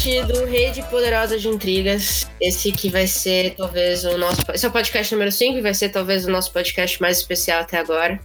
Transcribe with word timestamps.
podcast 0.00 0.32
do 0.32 0.46
Rede 0.46 0.82
Poderosa 0.84 1.38
de 1.38 1.46
Intrigas. 1.46 2.30
Esse 2.40 2.72
que 2.72 2.88
vai 2.88 3.06
ser 3.06 3.54
talvez 3.54 4.02
o 4.04 4.16
nosso. 4.16 4.40
Esse 4.52 4.64
é 4.64 4.68
o 4.68 4.72
podcast 4.72 5.12
número 5.12 5.30
5 5.30 5.58
e 5.58 5.60
vai 5.60 5.74
ser 5.74 5.90
talvez 5.90 6.24
o 6.24 6.30
nosso 6.30 6.50
podcast 6.52 7.00
mais 7.02 7.18
especial 7.18 7.60
até 7.60 7.78
agora. 7.78 8.18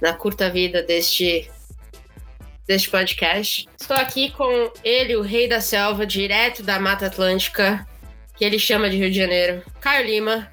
Na 0.00 0.14
curta 0.14 0.48
vida 0.48 0.82
deste. 0.82 1.50
Deste 2.66 2.88
podcast. 2.88 3.68
Estou 3.78 3.96
aqui 3.96 4.30
com 4.30 4.72
ele, 4.82 5.16
o 5.16 5.22
Rei 5.22 5.48
da 5.48 5.60
Selva, 5.60 6.06
direto 6.06 6.62
da 6.62 6.80
Mata 6.80 7.06
Atlântica, 7.06 7.86
que 8.36 8.44
ele 8.44 8.58
chama 8.58 8.88
de 8.88 8.96
Rio 8.96 9.10
de 9.10 9.16
Janeiro. 9.16 9.62
Caio 9.80 10.06
Lima. 10.06 10.50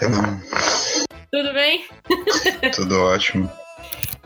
Eu 0.00 0.10
Tudo 1.32 1.52
bem? 1.52 1.84
Tudo 2.74 3.00
ótimo. 3.00 3.50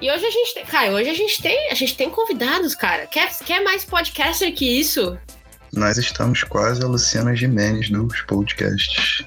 E 0.01 0.11
hoje 0.11 0.27
a 0.27 0.31
gente 0.31 0.55
tem. 0.55 0.65
Caio, 0.67 0.93
hoje 0.93 1.09
a 1.09 1.15
gente 1.15 1.41
tem. 1.41 1.71
A 1.71 1.75
gente 1.75 1.97
tem 1.97 2.11
convidados, 2.11 2.75
cara. 2.75 3.07
Quer, 3.07 3.31
quer 3.39 3.63
mais 3.63 3.87
podcaster 3.87 4.55
que 4.55 4.81
isso? 4.81 5.19
Nós 5.73 5.99
estamos 5.99 6.43
quase 6.45 6.83
a 6.83 6.87
Luciana 6.87 7.35
Gimenez 7.35 7.91
dos 7.91 8.21
podcasts. 8.23 9.25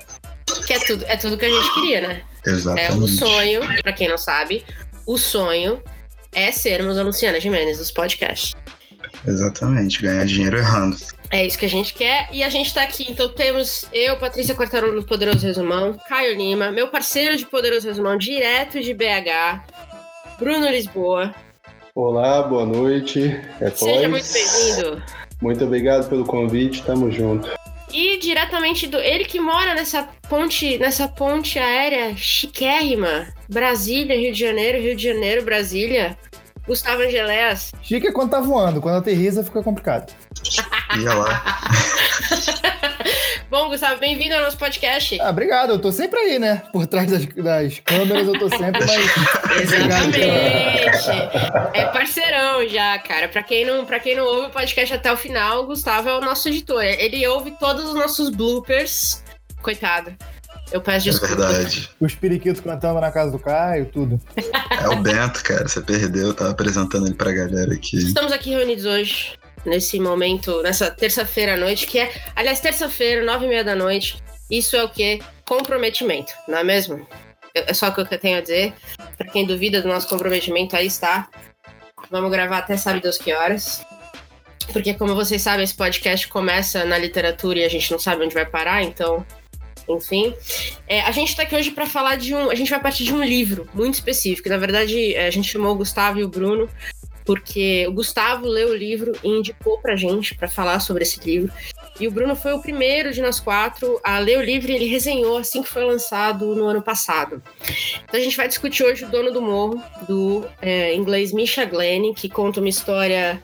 Que 0.66 0.74
é 0.74 0.80
tudo, 0.80 1.06
é 1.08 1.18
tudo 1.18 1.38
que 1.38 1.46
a 1.46 1.50
gente 1.50 1.74
queria, 1.74 2.02
né? 2.02 2.22
Exatamente. 2.46 2.92
É 2.92 2.96
o 2.96 3.08
sonho, 3.08 3.62
pra 3.82 3.94
quem 3.94 4.08
não 4.10 4.18
sabe, 4.18 4.66
o 5.06 5.18
sonho 5.18 5.82
é 6.32 6.52
sermos 6.52 6.98
a 6.98 7.04
Luciana 7.04 7.40
Gimenez 7.40 7.78
dos 7.78 7.92
podcasts. 7.92 8.54
Exatamente, 9.28 10.02
ganhar 10.02 10.26
dinheiro 10.26 10.58
errando. 10.58 10.98
É 11.30 11.46
isso 11.46 11.58
que 11.58 11.66
a 11.66 11.70
gente 11.70 11.94
quer. 11.94 12.28
E 12.32 12.44
a 12.44 12.50
gente 12.50 12.74
tá 12.74 12.84
aqui. 12.84 13.06
Então 13.10 13.30
temos 13.30 13.86
eu, 13.94 14.18
Patrícia 14.18 14.56
Quartarolo 14.56 15.00
do 15.02 15.08
Poderoso 15.08 15.46
Resumão, 15.46 15.98
Caio 16.10 16.36
Lima, 16.36 16.72
meu 16.72 16.90
parceiro 16.90 17.38
de 17.38 17.46
Poderoso 17.46 17.88
Resumão, 17.88 18.18
direto 18.18 18.82
de 18.82 18.94
BH, 18.94 19.64
Bruno 20.40 20.68
Lisboa. 20.70 21.34
Olá, 21.94 22.42
boa 22.44 22.66
noite. 22.66 23.40
É 23.60 23.70
Seja 23.70 24.10
Toys. 24.10 24.10
muito 24.10 24.34
bem-vindo. 24.34 25.04
Muito 25.42 25.64
obrigado 25.66 26.08
pelo 26.08 26.24
convite, 26.24 26.84
tamo 26.84 27.12
junto. 27.12 27.50
E 27.92 28.18
diretamente 28.20 28.88
do. 28.88 28.98
Ele 28.98 29.26
que 29.26 29.40
mora 29.40 29.74
nessa 29.74 30.08
ponte, 30.30 30.78
nessa 30.78 31.08
ponte 31.08 31.60
aérea 31.60 32.16
chiquérrima. 32.16 33.28
Brasília, 33.50 34.16
Rio 34.16 34.32
de 34.32 34.40
Janeiro, 34.40 34.80
Rio 34.80 34.96
de 34.96 35.04
Janeiro, 35.04 35.44
Brasília. 35.44 36.18
Gustavo 36.66 37.02
Angeléas. 37.02 37.72
Chique 37.82 38.08
é 38.08 38.12
quando 38.12 38.30
tá 38.30 38.40
voando, 38.40 38.80
quando 38.80 38.98
aterriza 38.98 39.44
fica 39.44 39.64
complicado. 39.64 40.14
Ia 41.00 41.14
lá. 41.14 41.44
Bom, 43.52 43.68
Gustavo, 43.68 44.00
bem-vindo 44.00 44.34
ao 44.34 44.44
nosso 44.44 44.58
podcast. 44.58 45.20
Ah, 45.20 45.30
obrigado, 45.30 45.72
eu 45.72 45.80
tô 45.80 45.92
sempre 45.92 46.18
aí, 46.18 46.40
né? 46.40 46.64
Por 46.72 46.88
trás 46.88 47.12
das, 47.12 47.26
das 47.26 47.80
câmeras 47.82 48.26
eu 48.26 48.40
tô 48.40 48.48
sempre, 48.50 48.80
mas. 48.80 49.60
Exatamente. 49.62 51.10
É 51.74 51.86
parceirão 51.88 52.66
já, 52.70 52.98
cara. 53.00 53.28
Pra 53.28 53.44
quem, 53.44 53.66
não, 53.66 53.84
pra 53.86 54.00
quem 54.00 54.16
não 54.16 54.24
ouve 54.26 54.48
o 54.48 54.52
podcast 54.52 54.94
até 54.96 55.12
o 55.12 55.18
final, 55.18 55.64
o 55.64 55.66
Gustavo 55.66 56.08
é 56.08 56.18
o 56.18 56.22
nosso 56.22 56.48
editor. 56.48 56.82
Ele 56.82 57.28
ouve 57.28 57.52
todos 57.60 57.84
os 57.90 57.94
nossos 57.94 58.30
bloopers. 58.30 59.22
Coitado. 59.62 60.16
Eu 60.72 60.80
peço 60.80 61.10
É 61.10 61.12
desculpa. 61.12 61.36
verdade. 61.36 61.90
Os 62.00 62.16
periquitos 62.16 62.62
cantando 62.62 63.02
na 63.02 63.12
casa 63.12 63.32
do 63.32 63.40
Caio, 63.40 63.86
tudo. 63.88 64.18
É 64.82 64.88
o 64.88 64.96
Bento, 65.02 65.44
cara. 65.44 65.68
Você 65.68 65.82
perdeu. 65.82 66.28
Eu 66.28 66.34
tava 66.34 66.52
apresentando 66.52 67.06
ele 67.06 67.16
pra 67.16 67.34
galera 67.34 67.74
aqui. 67.74 67.98
Estamos 67.98 68.32
aqui 68.32 68.52
reunidos 68.52 68.86
hoje, 68.86 69.34
nesse 69.66 70.00
momento, 70.00 70.62
nessa 70.62 70.90
terça-feira 70.90 71.54
à 71.54 71.58
noite, 71.58 71.88
que 71.88 72.00
é, 72.00 72.12
aliás, 72.36 72.60
terça-feira, 72.60 73.24
nove 73.24 73.46
e 73.46 73.50
meia 73.50 73.64
da 73.64 73.76
noite. 73.76 74.22
Isso 74.50 74.76
é 74.76 74.84
o 74.84 74.90
quê? 74.90 75.22
Comprometimento, 75.46 76.34
não 76.48 76.60
é 76.60 76.64
mesmo? 76.64 77.08
É 77.54 77.74
só 77.74 77.90
o 77.90 77.94
que 77.94 78.02
eu 78.02 78.06
tenho 78.06 78.38
a 78.38 78.42
dizer. 78.42 78.74
Pra 79.18 79.28
quem 79.28 79.46
duvida 79.46 79.82
do 79.82 79.88
nosso 79.88 80.08
comprometimento, 80.08 80.76
aí 80.76 80.88
está. 80.88 81.30
Vamos 82.10 82.32
gravar 82.32 82.60
até 82.60 82.78
sabe 82.78 83.02
Deus 83.02 83.18
que 83.18 83.34
horas. 83.34 83.86
Porque, 84.72 84.94
como 84.94 85.16
vocês 85.16 85.42
sabem, 85.42 85.64
esse 85.64 85.74
podcast 85.74 86.28
começa 86.28 86.86
na 86.86 86.98
literatura 86.98 87.60
e 87.60 87.64
a 87.66 87.70
gente 87.70 87.92
não 87.92 88.00
sabe 88.00 88.24
onde 88.24 88.34
vai 88.34 88.46
parar, 88.46 88.84
então. 88.84 89.26
Enfim. 89.88 90.34
É, 90.88 91.02
a 91.02 91.12
gente 91.12 91.36
tá 91.36 91.44
aqui 91.44 91.56
hoje 91.56 91.72
para 91.72 91.86
falar 91.86 92.16
de 92.16 92.34
um. 92.34 92.50
A 92.50 92.56
gente 92.56 92.70
vai 92.70 92.80
partir 92.80 93.04
de 93.04 93.14
um 93.14 93.24
livro 93.24 93.68
muito 93.74 93.96
específico. 93.96 94.48
Na 94.48 94.58
verdade, 94.58 95.14
é, 95.16 95.28
a 95.28 95.32
gente 95.32 95.50
chamou 95.50 95.74
o 95.74 95.76
Gustavo 95.76 96.20
e 96.20 96.24
o 96.24 96.30
Bruno 96.30 96.70
porque 97.32 97.88
o 97.88 97.94
Gustavo 97.94 98.46
leu 98.46 98.72
o 98.72 98.76
livro 98.76 99.14
e 99.24 99.30
indicou 99.30 99.78
pra 99.78 99.96
gente 99.96 100.36
para 100.36 100.50
falar 100.50 100.82
sobre 100.82 101.04
esse 101.04 101.18
livro. 101.22 101.50
E 101.98 102.06
o 102.06 102.12
Bruno 102.12 102.36
foi 102.36 102.52
o 102.52 102.62
primeiro 102.62 103.14
de 103.14 103.22
nós 103.22 103.40
quatro 103.40 104.02
a 104.04 104.20
ler 104.20 104.38
o 104.38 104.42
livro 104.42 104.70
e 104.70 104.76
ele 104.76 104.86
resenhou 104.86 105.38
assim 105.38 105.64
que 105.64 105.70
foi 105.70 105.86
lançado 105.86 106.54
no 106.54 106.66
ano 106.66 106.82
passado. 106.82 107.42
Então 108.04 108.20
a 108.20 108.24
gente 108.24 108.36
vai 108.36 108.50
discutir 108.50 108.84
hoje 108.84 109.06
o 109.06 109.08
Dono 109.08 109.32
do 109.32 109.42
Morro, 109.42 109.82
do 110.10 110.46
é, 110.62 110.94
inglês 110.94 111.32
Misha 111.32 111.64
Glenn, 111.64 112.14
que 112.14 112.28
conta 112.28 112.60
uma 112.60 112.68
história. 112.68 113.42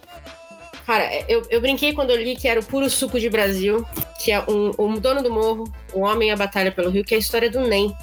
Cara, 0.86 1.09
eu, 1.30 1.47
eu 1.50 1.62
brinquei 1.62 1.94
quando 1.94 2.09
eu 2.09 2.18
li 2.18 2.36
que 2.36 2.50
era 2.50 2.59
o 2.59 2.66
puro 2.66 2.90
suco 2.90 3.18
de 3.18 3.30
Brasil, 3.30 3.86
que 4.22 4.34
é 4.34 4.42
um, 4.50 4.74
um 4.78 4.96
dono 4.96 5.24
do 5.24 5.31
morro, 5.31 5.64
o 5.94 6.02
homem 6.02 6.28
e 6.28 6.31
a 6.31 6.36
batalha 6.36 6.74
pelo 6.74 6.90
rio, 6.90 7.06
que 7.06 7.14
é 7.14 7.18
a 7.18 7.22
história 7.22 7.50
do 7.50 7.62
Nem, 7.62 7.96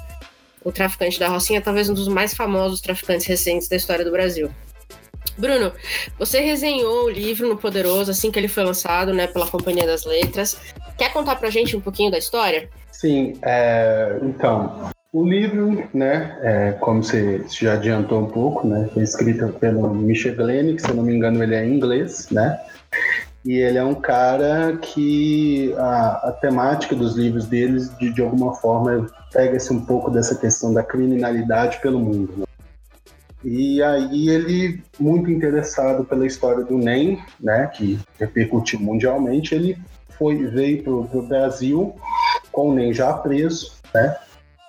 o 0.63 0.71
traficante 0.71 1.19
da 1.19 1.27
Rocinha, 1.27 1.61
talvez 1.61 1.89
um 1.89 1.93
dos 1.93 2.07
mais 2.07 2.33
famosos 2.33 2.81
traficantes 2.81 3.27
recentes 3.27 3.67
da 3.67 3.75
história 3.75 4.03
do 4.03 4.09
Brasil. 4.09 4.49
Bruno, 5.37 5.71
você 6.17 6.39
resenhou 6.39 7.05
o 7.05 7.09
livro 7.09 7.47
no 7.47 7.57
Poderoso 7.57 8.11
assim 8.11 8.31
que 8.31 8.39
ele 8.39 8.47
foi 8.47 8.63
lançado, 8.63 9.13
né, 9.13 9.27
pela 9.27 9.47
Companhia 9.47 9.85
das 9.85 10.05
Letras. 10.05 10.57
Quer 10.97 11.11
contar 11.11 11.35
pra 11.35 11.49
gente 11.49 11.75
um 11.75 11.81
pouquinho 11.81 12.11
da 12.11 12.17
história? 12.17 12.69
Sim, 12.91 13.37
é, 13.41 14.17
então, 14.21 14.89
o 15.11 15.27
livro, 15.27 15.83
né, 15.93 16.37
é, 16.41 16.71
como 16.73 17.03
você 17.03 17.43
já 17.49 17.73
adiantou 17.73 18.21
um 18.21 18.27
pouco, 18.27 18.67
né, 18.67 18.89
foi 18.93 19.03
escrito 19.03 19.49
pelo 19.59 19.93
Michel 19.93 20.35
Glenn, 20.35 20.75
que 20.75 20.81
se 20.81 20.89
eu 20.89 20.95
não 20.95 21.03
me 21.03 21.13
engano 21.13 21.43
ele 21.43 21.55
é 21.55 21.65
inglês, 21.65 22.29
né, 22.31 22.57
e 23.45 23.59
ele 23.59 23.77
é 23.77 23.83
um 23.83 23.93
cara 23.93 24.75
que 24.77 25.71
a, 25.77 26.29
a 26.29 26.31
temática 26.31 26.95
dos 26.95 27.15
livros 27.15 27.45
deles, 27.45 27.95
de, 27.99 28.11
de 28.11 28.21
alguma 28.21 28.55
forma, 28.55 29.07
pega-se 29.31 29.71
um 29.71 29.85
pouco 29.85 30.09
dessa 30.09 30.35
questão 30.35 30.73
da 30.73 30.81
criminalidade 30.81 31.79
pelo 31.79 31.99
mundo, 31.99 32.33
né? 32.37 32.45
E 33.45 33.81
aí 33.83 34.29
ele, 34.29 34.81
muito 34.99 35.29
interessado 35.29 36.03
pela 36.03 36.25
história 36.25 36.63
do 36.65 36.79
NEM, 36.79 37.21
né, 37.39 37.67
que 37.67 37.99
repercutiu 38.19 38.79
mundialmente, 38.79 39.53
ele 39.53 39.77
foi, 40.17 40.47
veio 40.47 40.81
para 40.81 40.91
o 40.91 41.27
Brasil 41.27 41.93
com 42.51 42.69
o 42.69 42.73
NEM 42.73 42.91
já 42.91 43.13
preso, 43.13 43.73
né, 43.93 44.17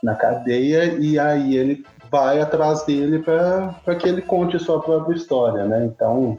na 0.02 0.14
cadeia, 0.14 0.94
e 1.00 1.18
aí 1.18 1.56
ele 1.56 1.86
vai 2.10 2.38
atrás 2.38 2.84
dele 2.84 3.20
para 3.20 3.94
que 3.98 4.06
ele 4.06 4.20
conte 4.20 4.58
sua 4.58 4.80
própria 4.82 5.16
história, 5.16 5.64
né? 5.64 5.86
Então, 5.86 6.38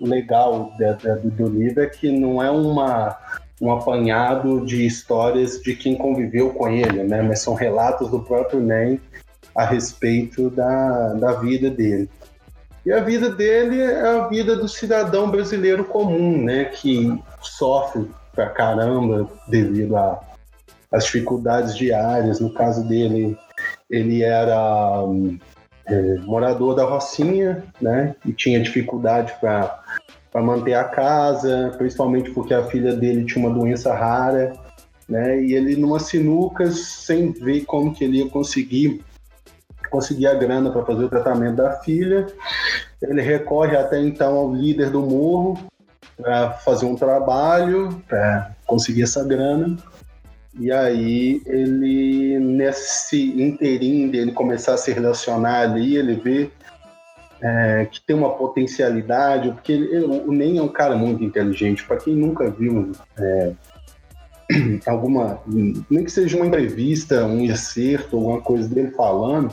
o 0.00 0.06
legal 0.06 0.70
do, 0.78 1.30
do 1.30 1.48
livro 1.48 1.82
é 1.82 1.86
que 1.86 2.10
não 2.10 2.42
é 2.42 2.50
uma 2.50 3.18
um 3.60 3.72
apanhado 3.72 4.66
de 4.66 4.86
histórias 4.86 5.62
de 5.62 5.74
quem 5.74 5.96
conviveu 5.96 6.50
com 6.50 6.68
ele, 6.68 7.02
né? 7.04 7.22
Mas 7.22 7.40
são 7.40 7.54
relatos 7.54 8.10
do 8.10 8.20
próprio 8.20 8.60
NEM 8.60 9.00
a 9.56 9.64
respeito 9.64 10.50
da, 10.50 11.14
da 11.14 11.32
vida 11.32 11.70
dele. 11.70 12.08
E 12.84 12.92
a 12.92 13.00
vida 13.00 13.30
dele 13.30 13.80
é 13.80 14.00
a 14.00 14.28
vida 14.28 14.54
do 14.54 14.68
cidadão 14.68 15.28
brasileiro 15.30 15.84
comum, 15.84 16.44
né, 16.44 16.66
que 16.66 17.18
sofre 17.40 18.08
pra 18.32 18.50
caramba 18.50 19.28
devido 19.48 19.96
às 20.92 21.04
dificuldades 21.04 21.74
diárias. 21.76 22.38
No 22.38 22.52
caso 22.52 22.86
dele, 22.86 23.36
ele 23.90 24.22
era 24.22 25.02
é, 25.86 26.14
morador 26.18 26.76
da 26.76 26.84
Rocinha, 26.84 27.64
né, 27.80 28.14
e 28.24 28.32
tinha 28.32 28.60
dificuldade 28.60 29.34
para 29.40 29.82
manter 30.34 30.74
a 30.74 30.84
casa, 30.84 31.74
principalmente 31.78 32.30
porque 32.30 32.54
a 32.54 32.66
filha 32.66 32.94
dele 32.94 33.24
tinha 33.24 33.44
uma 33.44 33.58
doença 33.58 33.92
rara, 33.94 34.52
né, 35.08 35.42
e 35.42 35.54
ele 35.54 35.74
numa 35.76 35.98
sinuca 35.98 36.70
sem 36.70 37.32
ver 37.32 37.64
como 37.64 37.92
que 37.94 38.04
ele 38.04 38.18
ia 38.18 38.28
conseguir 38.28 39.02
conseguir 39.96 40.26
a 40.26 40.34
grana 40.34 40.70
para 40.70 40.84
fazer 40.84 41.04
o 41.04 41.08
tratamento 41.08 41.56
da 41.56 41.72
filha. 41.80 42.26
Ele 43.00 43.22
recorre 43.22 43.74
até 43.74 43.98
então 43.98 44.34
ao 44.36 44.54
líder 44.54 44.90
do 44.90 45.00
morro 45.00 45.58
para 46.18 46.50
fazer 46.50 46.84
um 46.84 46.94
trabalho, 46.94 48.02
para 48.06 48.54
conseguir 48.66 49.04
essa 49.04 49.24
grana. 49.24 49.74
E 50.58 50.70
aí 50.70 51.40
ele, 51.46 52.38
nesse 52.38 53.40
interim 53.40 54.10
dele 54.10 54.32
começar 54.32 54.74
a 54.74 54.78
se 54.78 54.92
relacionar 54.92 55.60
ali, 55.60 55.96
ele 55.96 56.16
vê 56.16 56.50
é, 57.40 57.86
que 57.90 58.00
tem 58.02 58.16
uma 58.16 58.34
potencialidade, 58.34 59.50
porque 59.50 59.72
ele, 59.72 60.04
o 60.04 60.30
Nem 60.30 60.58
é 60.58 60.62
um 60.62 60.68
cara 60.68 60.94
muito 60.94 61.24
inteligente. 61.24 61.84
Para 61.84 61.96
quem 61.96 62.14
nunca 62.14 62.50
viu 62.50 62.92
é, 63.18 63.52
alguma, 64.86 65.40
nem 65.46 66.04
que 66.04 66.10
seja 66.10 66.36
uma 66.36 66.46
entrevista, 66.46 67.24
um 67.24 67.44
excerto, 67.44 68.16
alguma 68.16 68.40
coisa 68.40 68.68
dele 68.68 68.90
falando, 68.92 69.52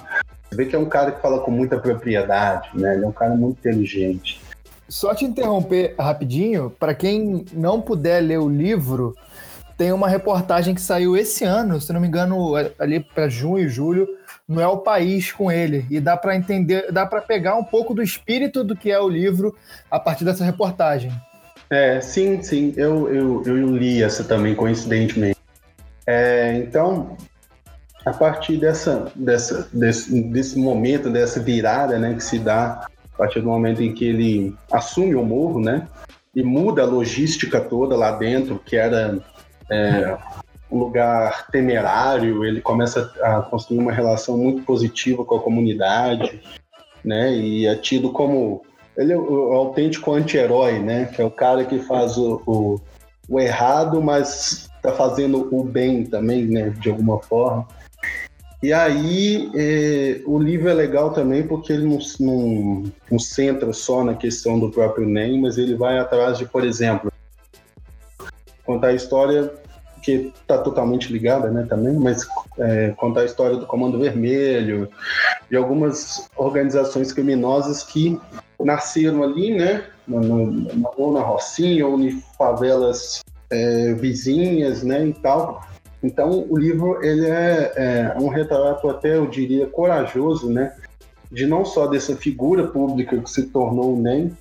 vê 0.54 0.66
que 0.66 0.76
é 0.76 0.80
um 0.80 0.86
cara 0.86 1.12
que 1.12 1.22
fala 1.22 1.40
com 1.40 1.52
muita 1.52 1.78
propriedade, 1.78 2.70
né? 2.74 2.96
Ele 2.96 3.06
é 3.06 3.08
um 3.08 3.12
cara 3.12 3.36
muito 3.36 3.60
inteligente. 3.60 4.42
Só 4.88 5.16
te 5.16 5.26
interromper 5.26 5.96
rapidinho, 5.98 6.70
para 6.70 6.94
quem 6.94 7.46
não 7.54 7.82
puder 7.82 8.22
ler 8.22 8.40
o 8.40 8.50
livro, 8.50 9.16
tem 9.78 9.92
uma 9.92 10.08
reportagem 10.08 10.76
que 10.76 10.82
saiu 10.82 11.18
esse 11.18 11.44
ano, 11.44 11.82
se 11.82 11.92
não 11.92 12.00
me 12.00 12.08
engano, 12.08 12.54
ali 12.78 13.00
para 13.00 13.28
junho, 13.28 13.68
julho, 13.68 14.08
no 14.48 14.62
É 14.62 14.68
o 14.68 14.78
País 14.78 15.32
com 15.32 15.52
ele. 15.52 15.86
E 15.90 16.00
dá 16.00 16.16
para 16.16 16.36
entender, 16.36 16.92
dá 16.92 17.06
para 17.06 17.22
pegar 17.22 17.56
um 17.56 17.64
pouco 17.64 17.94
do 17.94 18.04
espírito 18.04 18.64
do 18.64 18.76
que 18.76 18.92
é 18.92 19.00
o 19.00 19.10
livro 19.10 19.56
a 19.90 20.00
partir 20.00 20.26
dessa 20.26 20.44
reportagem. 20.44 21.12
É, 21.70 22.00
sim, 22.02 22.42
sim, 22.44 22.74
eu, 22.78 23.12
eu, 23.12 23.44
eu 23.46 23.76
li 23.76 24.04
essa 24.04 24.24
também, 24.24 24.54
coincidentemente. 24.54 25.40
É, 26.06 26.58
então, 26.58 27.18
a 28.06 28.12
partir 28.12 28.58
dessa, 28.58 29.12
dessa, 29.16 29.68
desse, 29.72 30.22
desse 30.24 30.60
momento, 30.60 31.10
dessa 31.10 31.40
virada 31.40 31.98
né, 31.98 32.14
que 32.14 32.24
se 32.24 32.40
dá 32.40 32.88
a 33.14 33.18
partir 33.18 33.42
do 33.42 33.48
momento 33.48 33.82
em 33.82 33.94
que 33.94 34.06
ele 34.06 34.56
assume 34.72 35.16
o 35.16 35.24
morro, 35.24 35.60
né? 35.60 35.88
E 36.36 36.42
muda 36.42 36.82
a 36.82 36.86
logística 36.86 37.62
toda 37.62 37.96
lá 37.96 38.12
dentro, 38.12 38.60
que 38.66 38.76
era 38.76 39.20
é, 39.70 40.18
um 40.70 40.80
lugar 40.80 41.48
temerário, 41.52 42.44
ele 42.44 42.60
começa 42.60 43.14
a 43.22 43.42
construir 43.44 43.78
uma 43.78 43.92
relação 43.92 44.36
muito 44.36 44.64
positiva 44.64 45.24
com 45.24 45.36
a 45.36 45.42
comunidade, 45.42 46.42
né? 47.06 47.32
E 47.32 47.68
é 47.68 47.76
tido 47.76 48.12
como 48.12 48.64
ele 48.98 49.14
é 49.14 49.18
o, 49.18 49.54
autêntico 49.54 50.12
anti-herói, 50.12 50.80
né? 50.80 51.06
Que 51.06 51.22
é 51.22 51.26
o 51.26 51.32
cara 51.32 51.64
que 51.66 51.78
faz 51.80 52.18
o, 52.18 52.42
o, 52.48 52.82
o 53.30 53.40
errado, 53.40 54.02
mas 54.02 54.70
está 54.76 54.92
fazendo 54.92 55.48
o 55.56 55.64
bem 55.64 56.04
também, 56.04 56.46
né? 56.46 56.72
De 56.72 56.90
alguma 56.90 57.20
forma. 57.20 57.68
E 58.64 58.72
aí 58.72 59.52
é, 59.54 60.22
o 60.26 60.40
livro 60.40 60.70
é 60.70 60.74
legal 60.74 61.12
também 61.12 61.46
porque 61.46 61.74
ele 61.74 61.86
não, 61.86 62.00
não, 62.22 62.84
não 63.12 63.20
centra 63.20 63.74
só 63.74 64.06
na 64.06 64.14
questão 64.14 64.58
do 64.58 64.72
próprio 64.72 65.06
NEM, 65.06 65.42
mas 65.42 65.58
ele 65.58 65.76
vai 65.76 66.00
atrás 66.00 66.38
de, 66.38 66.46
por 66.46 66.64
exemplo, 66.64 67.12
contar 68.66 68.88
a 68.88 68.94
história 68.94 69.52
que 70.02 70.32
está 70.42 70.58
totalmente 70.58 71.12
ligada, 71.12 71.52
né, 71.52 71.66
também, 71.68 71.96
mas 71.96 72.26
é, 72.58 72.92
contar 72.92 73.22
a 73.22 73.26
história 73.26 73.58
do 73.58 73.66
Comando 73.66 74.00
Vermelho, 74.00 74.90
de 75.50 75.58
algumas 75.58 76.30
organizações 76.38 77.12
criminosas 77.12 77.84
que 77.84 78.18
nasceram 78.58 79.24
ali, 79.24 79.58
né, 79.58 79.84
ou 80.96 81.12
na 81.12 81.20
Rocinha, 81.20 81.86
ou 81.86 82.00
em 82.00 82.24
favelas 82.38 83.20
é, 83.50 83.94
vizinhas, 83.94 84.84
né, 84.84 85.08
e 85.08 85.14
tal, 85.14 85.66
então, 86.04 86.46
o 86.50 86.58
livro 86.58 87.02
ele 87.02 87.26
é, 87.26 87.72
é, 87.78 88.18
um 88.20 88.28
retrato 88.28 88.90
até, 88.90 89.16
eu 89.16 89.26
diria, 89.26 89.66
corajoso, 89.68 90.52
né? 90.52 90.76
De 91.32 91.48
não 91.48 91.64
só 91.64 91.88
dessa 91.88 92.16
figura 92.16 92.68
pública 92.68 93.18
que 93.18 93.30
se 93.30 93.44
tornou 93.44 93.96
o 93.96 94.02
NEM, 94.02 94.32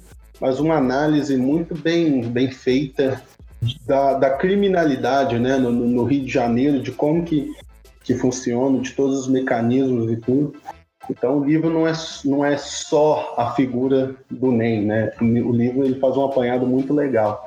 mas 0.41 0.59
uma 0.59 0.75
análise 0.75 1.37
muito 1.37 1.73
bem, 1.75 2.21
bem 2.23 2.51
feita 2.51 3.23
da, 3.87 4.15
da 4.15 4.31
criminalidade, 4.31 5.39
né? 5.39 5.57
No, 5.57 5.71
no, 5.71 6.03
Rio 6.05 6.25
de 6.25 6.33
Janeiro, 6.33 6.83
de 6.83 6.91
como 6.91 7.23
que, 7.23 7.53
que 8.03 8.15
funciona, 8.15 8.81
de 8.81 8.91
todos 8.91 9.21
os 9.21 9.29
mecanismos 9.29 10.11
e 10.11 10.17
tudo. 10.17 10.57
Então, 11.09 11.39
o 11.39 11.45
livro 11.45 11.71
não 11.71 11.87
é, 11.87 11.93
não 12.25 12.45
é 12.45 12.57
só 12.57 13.35
a 13.37 13.53
figura 13.53 14.17
do 14.29 14.51
NEM, 14.51 14.87
né? 14.87 15.13
O 15.21 15.53
livro 15.53 15.85
ele 15.85 15.99
faz 16.01 16.17
um 16.17 16.25
apanhado 16.25 16.67
muito 16.67 16.93
legal. 16.93 17.45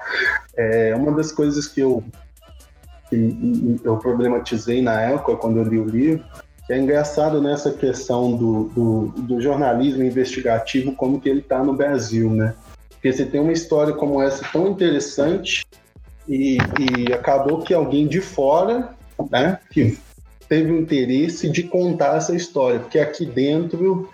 É, 0.55 0.95
uma 0.95 1.11
das 1.11 1.33
coisas 1.33 1.67
que 1.67 1.81
eu 1.81 2.01
que 3.15 3.87
eu 3.87 3.97
problematizei 3.97 4.81
na 4.81 5.01
época, 5.01 5.35
quando 5.35 5.57
eu 5.57 5.63
li 5.63 5.79
o 5.79 5.85
livro, 5.85 6.23
é 6.69 6.77
engraçado 6.77 7.41
nessa 7.41 7.71
questão 7.71 8.35
do, 8.35 8.63
do, 8.75 9.01
do 9.21 9.41
jornalismo 9.41 10.03
investigativo, 10.03 10.95
como 10.95 11.19
que 11.21 11.29
ele 11.29 11.39
está 11.39 11.63
no 11.63 11.73
Brasil, 11.73 12.29
né? 12.31 12.55
Porque 12.89 13.13
você 13.13 13.25
tem 13.25 13.39
uma 13.39 13.51
história 13.51 13.93
como 13.93 14.21
essa 14.21 14.43
tão 14.51 14.67
interessante 14.67 15.63
e, 16.27 16.57
e 16.57 17.13
acabou 17.13 17.61
que 17.61 17.73
alguém 17.73 18.07
de 18.07 18.19
fora, 18.19 18.89
né, 19.29 19.59
que 19.69 19.97
teve 20.49 20.71
o 20.71 20.79
interesse 20.79 21.49
de 21.49 21.63
contar 21.63 22.17
essa 22.17 22.35
história, 22.35 22.79
porque 22.79 22.97
aqui 22.97 23.25
dentro 23.25 24.09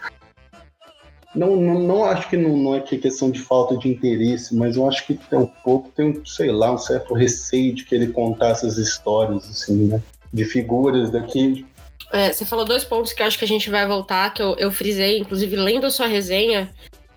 não, 1.33 1.55
não, 1.55 1.79
não 1.79 2.03
acho 2.03 2.29
que 2.29 2.35
não, 2.35 2.57
não 2.57 2.75
é 2.75 2.81
que 2.81 2.95
é 2.95 2.97
questão 2.97 3.31
de 3.31 3.39
falta 3.39 3.77
de 3.77 3.87
interesse, 3.87 4.53
mas 4.53 4.75
eu 4.75 4.87
acho 4.87 5.05
que 5.07 5.13
tem 5.13 5.39
um 5.39 5.47
pouco, 5.47 5.89
tem, 5.89 6.21
sei 6.25 6.51
lá, 6.51 6.73
um 6.73 6.77
certo 6.77 7.13
receio 7.13 7.73
de 7.73 7.85
querer 7.85 8.11
contar 8.11 8.49
essas 8.49 8.77
histórias, 8.77 9.49
assim, 9.49 9.87
né? 9.87 10.01
De 10.33 10.43
figuras 10.43 11.09
daqui. 11.09 11.65
É, 12.11 12.33
você 12.33 12.43
falou 12.43 12.65
dois 12.65 12.83
pontos 12.83 13.13
que 13.13 13.21
eu 13.21 13.25
acho 13.25 13.37
que 13.37 13.45
a 13.45 13.47
gente 13.47 13.69
vai 13.69 13.87
voltar, 13.87 14.33
que 14.33 14.41
eu, 14.41 14.55
eu 14.57 14.71
frisei, 14.71 15.19
inclusive 15.19 15.55
lendo 15.55 15.85
a 15.85 15.91
sua 15.91 16.07
resenha, 16.07 16.69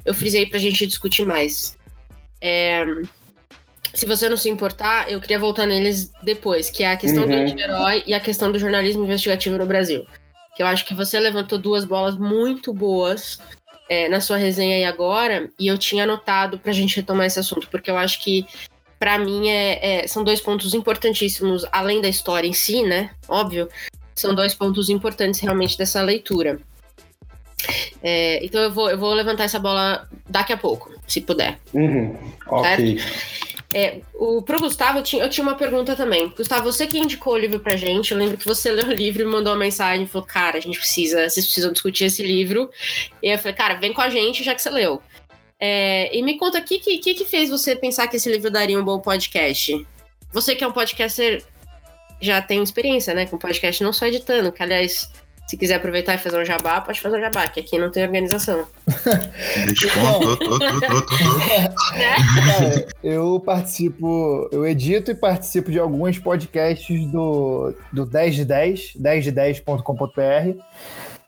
eu 0.04 0.14
frisei 0.14 0.46
pra 0.46 0.60
gente 0.60 0.86
discutir 0.86 1.26
mais. 1.26 1.76
É, 2.40 2.84
se 3.92 4.06
você 4.06 4.28
não 4.28 4.36
se 4.36 4.48
importar, 4.48 5.10
eu 5.10 5.20
queria 5.20 5.38
voltar 5.40 5.66
neles 5.66 6.12
depois, 6.22 6.70
que 6.70 6.84
é 6.84 6.92
a 6.92 6.96
questão 6.96 7.24
uhum. 7.24 7.28
do 7.30 7.34
anti-herói 7.34 8.04
e 8.06 8.14
a 8.14 8.20
questão 8.20 8.52
do 8.52 8.58
jornalismo 8.58 9.04
investigativo 9.04 9.58
no 9.58 9.66
Brasil. 9.66 10.06
Que 10.54 10.62
eu 10.62 10.66
acho 10.68 10.84
que 10.84 10.94
você 10.94 11.18
levantou 11.18 11.58
duas 11.58 11.84
bolas 11.84 12.16
muito 12.16 12.72
boas 12.72 13.40
é, 13.88 14.08
na 14.08 14.20
sua 14.20 14.36
resenha 14.36 14.76
aí 14.76 14.84
agora, 14.84 15.50
e 15.58 15.66
eu 15.66 15.76
tinha 15.78 16.04
anotado 16.04 16.58
para 16.58 16.70
a 16.70 16.74
gente 16.74 16.96
retomar 16.96 17.26
esse 17.26 17.38
assunto, 17.38 17.68
porque 17.68 17.90
eu 17.90 17.96
acho 17.96 18.22
que, 18.22 18.46
para 18.98 19.18
mim, 19.18 19.48
é, 19.48 20.02
é, 20.02 20.06
são 20.06 20.24
dois 20.24 20.40
pontos 20.40 20.74
importantíssimos, 20.74 21.64
além 21.70 22.00
da 22.00 22.08
história 22.08 22.48
em 22.48 22.52
si, 22.52 22.82
né? 22.82 23.10
Óbvio, 23.28 23.68
são 24.14 24.34
dois 24.34 24.54
pontos 24.54 24.88
importantes 24.88 25.40
realmente 25.40 25.76
dessa 25.76 26.00
leitura. 26.02 26.58
É, 28.02 28.44
então 28.44 28.60
eu 28.60 28.70
vou, 28.70 28.90
eu 28.90 28.98
vou 28.98 29.12
levantar 29.14 29.44
essa 29.44 29.58
bola 29.58 30.08
daqui 30.28 30.52
a 30.52 30.56
pouco, 30.56 30.90
se 31.06 31.20
puder. 31.20 31.58
Uhum, 31.72 32.16
ok. 32.46 33.00
É, 33.76 34.02
o, 34.14 34.40
pro 34.40 34.60
Gustavo, 34.60 35.00
eu 35.00 35.02
tinha, 35.02 35.24
eu 35.24 35.28
tinha 35.28 35.44
uma 35.44 35.56
pergunta 35.56 35.96
também. 35.96 36.28
Gustavo, 36.28 36.72
você 36.72 36.86
que 36.86 36.96
indicou 36.96 37.34
o 37.34 37.38
livro 37.38 37.58
pra 37.58 37.74
gente, 37.74 38.12
eu 38.12 38.18
lembro 38.18 38.36
que 38.36 38.44
você 38.44 38.70
leu 38.70 38.86
o 38.86 38.92
livro 38.92 39.22
e 39.22 39.26
mandou 39.26 39.52
uma 39.52 39.58
mensagem 39.58 40.04
e 40.04 40.08
falou, 40.08 40.24
cara, 40.24 40.58
a 40.58 40.60
gente 40.60 40.78
precisa, 40.78 41.28
vocês 41.28 41.44
precisam 41.44 41.72
discutir 41.72 42.04
esse 42.04 42.22
livro. 42.22 42.70
E 43.20 43.30
eu 43.32 43.36
falei, 43.36 43.52
cara, 43.52 43.74
vem 43.74 43.92
com 43.92 44.00
a 44.00 44.08
gente 44.08 44.44
já 44.44 44.54
que 44.54 44.62
você 44.62 44.70
leu. 44.70 45.02
É, 45.58 46.16
e 46.16 46.22
me 46.22 46.38
conta, 46.38 46.58
o 46.58 46.62
que, 46.62 46.78
que, 46.78 47.14
que 47.14 47.24
fez 47.24 47.50
você 47.50 47.74
pensar 47.74 48.06
que 48.06 48.14
esse 48.14 48.30
livro 48.30 48.48
daria 48.48 48.78
um 48.78 48.84
bom 48.84 49.00
podcast? 49.00 49.84
Você 50.32 50.54
que 50.54 50.62
é 50.62 50.68
um 50.68 50.72
podcaster, 50.72 51.42
já 52.20 52.40
tem 52.40 52.62
experiência, 52.62 53.12
né, 53.12 53.26
com 53.26 53.36
podcast, 53.36 53.82
não 53.82 53.92
só 53.92 54.06
editando, 54.06 54.52
que 54.52 54.62
aliás 54.62 55.10
se 55.46 55.56
quiser 55.56 55.74
aproveitar 55.74 56.14
e 56.14 56.18
fazer 56.18 56.40
um 56.40 56.44
jabá, 56.44 56.80
pode 56.80 57.00
fazer 57.00 57.18
um 57.18 57.20
jabá, 57.20 57.46
que 57.48 57.60
aqui 57.60 57.78
não 57.78 57.90
tem 57.90 58.02
organização. 58.04 58.66
é, 61.94 62.86
eu 63.02 63.40
participo, 63.44 64.48
eu 64.50 64.66
edito 64.66 65.10
e 65.10 65.14
participo 65.14 65.70
de 65.70 65.78
alguns 65.78 66.18
podcasts 66.18 67.06
do, 67.10 67.74
do 67.92 68.06
10 68.06 68.34
de 68.36 68.44
10, 68.44 68.96
10de10.com.br 68.98 70.62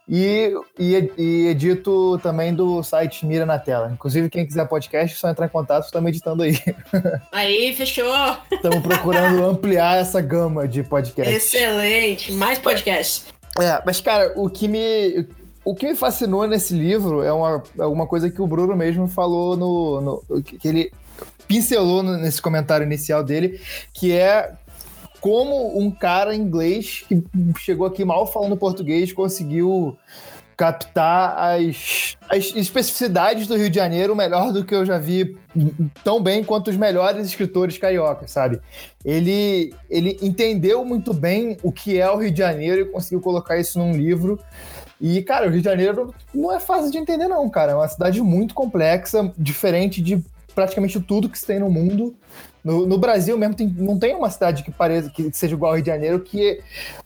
e, 0.09 0.55
e, 0.79 1.13
e, 1.19 1.47
edito 1.49 2.19
também 2.23 2.55
do 2.55 2.81
site 2.83 3.27
Mira 3.27 3.45
na 3.45 3.59
Tela. 3.59 3.91
Inclusive, 3.93 4.31
quem 4.31 4.47
quiser 4.47 4.67
podcast, 4.69 5.17
é 5.17 5.19
só 5.19 5.29
entrar 5.29 5.47
em 5.47 5.51
contato, 5.51 5.85
estamos 5.85 6.09
editando 6.09 6.45
aí. 6.45 6.57
Aí, 7.33 7.75
fechou! 7.75 8.37
Estamos 8.51 8.81
procurando 8.81 9.45
ampliar 9.45 9.99
essa 9.99 10.21
gama 10.21 10.69
de 10.69 10.85
podcasts. 10.85 11.35
Excelente! 11.35 12.33
Mais 12.33 12.59
podcasts. 12.59 13.27
É, 13.61 13.83
mas, 13.85 14.01
cara, 14.01 14.33
o 14.37 14.49
que 14.49 14.69
me. 14.69 15.27
O 15.65 15.75
que 15.75 15.89
me 15.89 15.97
fascinou 15.97 16.47
nesse 16.47 16.73
livro 16.75 17.23
é 17.23 17.33
uma, 17.33 17.63
é 17.77 17.87
uma 17.87 18.07
coisa 18.07 18.31
que 18.31 18.41
o 18.41 18.47
Bruno 18.47 18.77
mesmo 18.77 19.09
falou 19.09 19.57
no. 19.57 20.01
no 20.01 20.43
que 20.43 20.69
ele 20.69 20.93
pincelou 21.49 22.03
nesse 22.03 22.43
comentário 22.43 22.85
inicial 22.85 23.23
dele, 23.23 23.61
que 23.93 24.13
é 24.13 24.53
como 25.21 25.79
um 25.79 25.91
cara 25.91 26.35
inglês 26.35 27.05
que 27.09 27.23
chegou 27.59 27.87
aqui 27.87 28.05
mal 28.05 28.27
falando 28.27 28.57
português 28.57 29.13
conseguiu 29.13 29.97
captar 30.57 31.37
as, 31.37 32.17
as 32.29 32.55
especificidades 32.57 33.47
do 33.47 33.57
Rio 33.57 33.69
de 33.69 33.77
Janeiro 33.77 34.17
melhor 34.17 34.53
do 34.53 34.65
que 34.65 34.75
eu 34.75 34.87
já 34.87 34.99
vi 34.99 35.37
tão 36.03 36.21
bem 36.23 36.43
quanto 36.43 36.71
os 36.71 36.77
melhores 36.77 37.27
escritores 37.27 37.77
cariocas, 37.77 38.31
sabe? 38.31 38.61
Ele, 39.05 39.75
ele 39.91 40.17
entendeu 40.23 40.85
muito 40.85 41.13
bem 41.13 41.59
o 41.63 41.71
que 41.71 42.01
é 42.01 42.11
o 42.11 42.17
Rio 42.17 42.31
de 42.31 42.39
Janeiro 42.39 42.81
e 42.81 42.85
conseguiu 42.87 43.21
colocar 43.21 43.59
isso 43.59 43.79
num 43.79 43.93
livro. 43.93 44.41
E, 44.99 45.23
cara, 45.23 45.47
o 45.47 45.51
Rio 45.51 45.61
de 45.61 45.65
Janeiro 45.65 46.15
não 46.35 46.51
é 46.51 46.59
fácil 46.59 46.91
de 46.91 46.97
entender, 46.97 47.29
não, 47.29 47.49
cara. 47.51 47.73
É 47.73 47.75
uma 47.75 47.89
cidade 47.89 48.23
muito 48.23 48.55
complexa, 48.55 49.31
diferente 49.37 50.01
de 50.01 50.25
praticamente 50.55 50.99
tudo 51.01 51.29
que 51.29 51.39
se 51.39 51.47
tem 51.47 51.59
no 51.59 51.71
mundo. 51.71 52.17
No, 52.67 52.85
no 52.85 52.99
Brasil 52.99 53.39
mesmo 53.39 53.55
tem, 53.55 53.73
não 53.79 53.97
tem 53.97 54.13
uma 54.17 54.29
cidade 54.29 54.65
que 54.65 54.73
pareça 54.73 55.09
que 55.09 55.31
seja 55.33 55.55
igual 55.55 55.71
ao 55.71 55.77
Rio 55.77 55.85
de 55.85 55.91
Janeiro 55.91 56.19
que, 56.19 56.61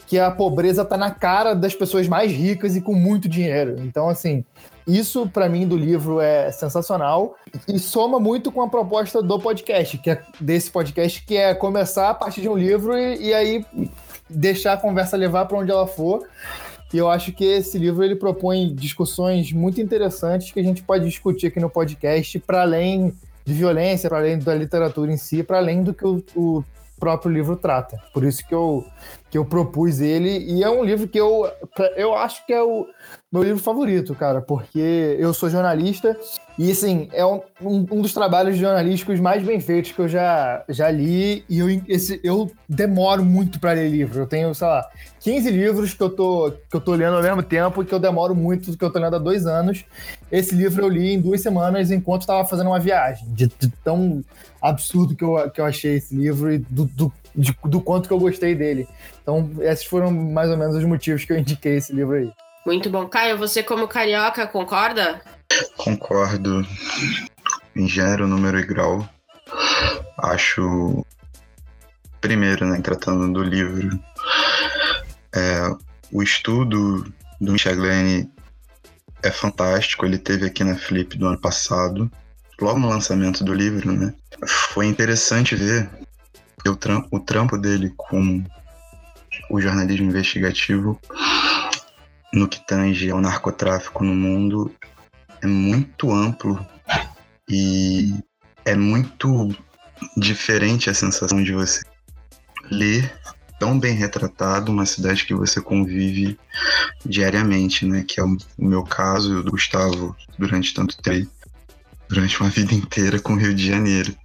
que 0.06 0.18
a 0.18 0.30
pobreza 0.30 0.86
tá 0.86 0.96
na 0.96 1.10
cara 1.10 1.52
das 1.52 1.74
pessoas 1.74 2.08
mais 2.08 2.32
ricas 2.32 2.76
e 2.76 2.80
com 2.80 2.94
muito 2.94 3.28
dinheiro. 3.28 3.76
Então, 3.80 4.08
assim, 4.08 4.42
isso 4.86 5.28
para 5.28 5.50
mim 5.50 5.68
do 5.68 5.76
livro 5.76 6.18
é 6.18 6.50
sensacional 6.50 7.36
e 7.68 7.78
soma 7.78 8.18
muito 8.18 8.50
com 8.50 8.62
a 8.62 8.70
proposta 8.70 9.22
do 9.22 9.38
podcast, 9.38 9.98
que 9.98 10.08
é 10.08 10.22
desse 10.40 10.70
podcast, 10.70 11.22
que 11.26 11.36
é 11.36 11.52
começar 11.52 12.08
a 12.08 12.14
partir 12.14 12.40
de 12.40 12.48
um 12.48 12.56
livro 12.56 12.96
e, 12.96 13.26
e 13.26 13.34
aí 13.34 13.66
deixar 14.30 14.72
a 14.72 14.78
conversa 14.78 15.14
levar 15.14 15.44
para 15.44 15.58
onde 15.58 15.70
ela 15.70 15.86
for. 15.86 16.26
E 16.90 16.96
eu 16.96 17.10
acho 17.10 17.32
que 17.32 17.44
esse 17.44 17.76
livro 17.76 18.02
ele 18.02 18.16
propõe 18.16 18.74
discussões 18.74 19.52
muito 19.52 19.78
interessantes 19.78 20.52
que 20.52 20.58
a 20.58 20.64
gente 20.64 20.82
pode 20.82 21.04
discutir 21.04 21.48
aqui 21.48 21.60
no 21.60 21.68
podcast 21.68 22.38
para 22.38 22.62
além 22.62 23.12
de 23.50 23.58
violência, 23.58 24.08
para 24.08 24.18
além 24.18 24.38
da 24.38 24.54
literatura 24.54 25.12
em 25.12 25.16
si, 25.16 25.42
para 25.42 25.58
além 25.58 25.82
do 25.82 25.92
que 25.92 26.06
o, 26.06 26.22
o, 26.36 26.64
próprio 26.98 27.32
livro 27.32 27.56
trata. 27.56 27.98
Por 28.12 28.24
isso 28.24 28.46
que 28.46 28.54
eu, 28.54 28.84
que 29.30 29.38
eu 29.38 29.44
propus 29.44 30.00
ele, 30.00 30.38
e 30.38 30.62
é 30.62 30.68
um 30.68 30.82
livro 30.82 31.06
que 31.06 31.18
eu, 31.18 31.48
eu 31.96 32.14
acho 32.14 32.44
que 32.46 32.52
é 32.52 32.62
o 32.62 32.86
meu 33.32 33.44
livro 33.44 33.62
favorito, 33.62 34.12
cara, 34.12 34.40
porque 34.40 35.16
eu 35.16 35.32
sou 35.32 35.48
jornalista 35.48 36.18
E 36.58 36.68
assim, 36.68 37.08
é 37.12 37.24
um, 37.24 37.40
um, 37.62 38.02
dos 38.02 38.12
trabalhos 38.12 38.56
jornalísticos 38.56 39.20
mais 39.20 39.40
bem 39.44 39.60
feitos 39.60 39.92
que 39.92 40.00
eu 40.00 40.08
já, 40.08 40.64
já 40.68 40.90
li. 40.90 41.44
E 41.48 41.60
eu, 41.60 41.68
esse, 41.86 42.20
eu 42.24 42.50
demoro 42.68 43.24
muito 43.24 43.60
para 43.60 43.72
ler 43.72 43.88
livro. 43.88 44.22
Eu 44.22 44.26
tenho, 44.26 44.52
sei 44.52 44.66
lá, 44.66 44.84
15 45.20 45.48
livros 45.48 45.94
que 45.94 46.02
eu, 46.02 46.10
tô, 46.10 46.52
que 46.68 46.76
eu 46.76 46.80
tô 46.80 46.92
lendo 46.92 47.16
ao 47.16 47.22
mesmo 47.22 47.42
tempo 47.42 47.82
e 47.82 47.86
que 47.86 47.94
eu 47.94 48.00
demoro 48.00 48.34
muito, 48.34 48.76
que 48.76 48.84
eu 48.84 48.90
tô 48.90 48.98
lendo 48.98 49.14
há 49.14 49.18
dois 49.20 49.46
anos. 49.46 49.84
Esse 50.30 50.54
livro 50.54 50.84
eu 50.84 50.88
li 50.88 51.12
em 51.12 51.20
duas 51.20 51.40
semanas 51.40 51.92
enquanto 51.92 52.22
estava 52.22 52.44
fazendo 52.44 52.66
uma 52.66 52.80
viagem. 52.80 53.32
De, 53.32 53.46
de, 53.46 53.68
tão 53.84 54.24
absurdo 54.60 55.14
que 55.14 55.24
eu, 55.24 55.48
que 55.50 55.60
eu 55.60 55.64
achei 55.64 55.94
esse 55.94 56.14
livro 56.16 56.52
e 56.52 56.58
do, 56.58 56.84
do, 56.84 57.12
de, 57.34 57.56
do 57.64 57.80
quanto 57.80 58.08
que 58.08 58.12
eu 58.12 58.18
gostei 58.18 58.54
dele. 58.54 58.88
Então, 59.22 59.50
esses 59.60 59.84
foram 59.84 60.10
mais 60.10 60.50
ou 60.50 60.56
menos 60.56 60.76
os 60.76 60.84
motivos 60.84 61.24
que 61.24 61.32
eu 61.32 61.38
indiquei 61.38 61.76
esse 61.76 61.92
livro 61.92 62.14
aí. 62.14 62.32
Muito 62.66 62.90
bom. 62.90 63.06
Caio, 63.06 63.38
você 63.38 63.62
como 63.62 63.88
carioca 63.88 64.46
concorda? 64.46 65.20
Concordo 65.76 66.66
em 67.74 67.88
gênero, 67.88 68.26
número 68.26 68.58
e 68.58 68.66
grau. 68.66 69.08
Acho, 70.18 71.04
primeiro, 72.20 72.66
né, 72.66 72.80
tratando 72.80 73.32
do 73.32 73.42
livro, 73.42 73.98
é, 75.34 75.74
o 76.12 76.22
estudo 76.22 77.12
do 77.40 77.52
Michel 77.52 77.76
Glenn 77.76 78.26
é 79.22 79.30
fantástico. 79.30 80.04
Ele 80.04 80.18
teve 80.18 80.46
aqui 80.46 80.62
na 80.62 80.76
Flip 80.76 81.16
do 81.16 81.26
ano 81.26 81.40
passado, 81.40 82.10
logo 82.60 82.78
no 82.78 82.88
lançamento 82.88 83.42
do 83.42 83.54
livro, 83.54 83.90
né? 83.92 84.12
Foi 84.46 84.86
interessante 84.86 85.56
ver 85.56 85.88
trampo, 86.76 87.08
o 87.10 87.20
trampo 87.20 87.58
dele 87.58 87.92
com 87.96 88.44
o 89.50 89.60
jornalismo 89.60 90.06
investigativo 90.06 91.00
no 92.32 92.48
que 92.48 92.64
tange 92.66 93.10
ao 93.10 93.20
narcotráfico 93.20 94.04
no 94.04 94.14
mundo 94.14 94.72
é 95.42 95.46
muito 95.46 96.12
amplo 96.12 96.64
e 97.48 98.14
é 98.64 98.74
muito 98.74 99.54
diferente 100.16 100.88
a 100.88 100.94
sensação 100.94 101.42
de 101.42 101.52
você 101.52 101.82
ler 102.70 103.12
tão 103.58 103.78
bem 103.78 103.94
retratado 103.94 104.72
uma 104.72 104.86
cidade 104.86 105.26
que 105.26 105.34
você 105.34 105.60
convive 105.60 106.38
diariamente, 107.04 107.84
né? 107.84 108.04
Que 108.06 108.18
é 108.18 108.24
o 108.24 108.36
meu 108.58 108.82
caso 108.82 109.32
e 109.32 109.36
o 109.36 109.42
do 109.42 109.50
Gustavo 109.50 110.16
durante 110.38 110.72
tanto 110.72 110.96
tempo, 111.02 111.30
durante 112.08 112.40
uma 112.40 112.48
vida 112.48 112.72
inteira 112.72 113.20
com 113.20 113.34
o 113.34 113.36
Rio 113.36 113.54
de 113.54 113.66
Janeiro. 113.66 114.16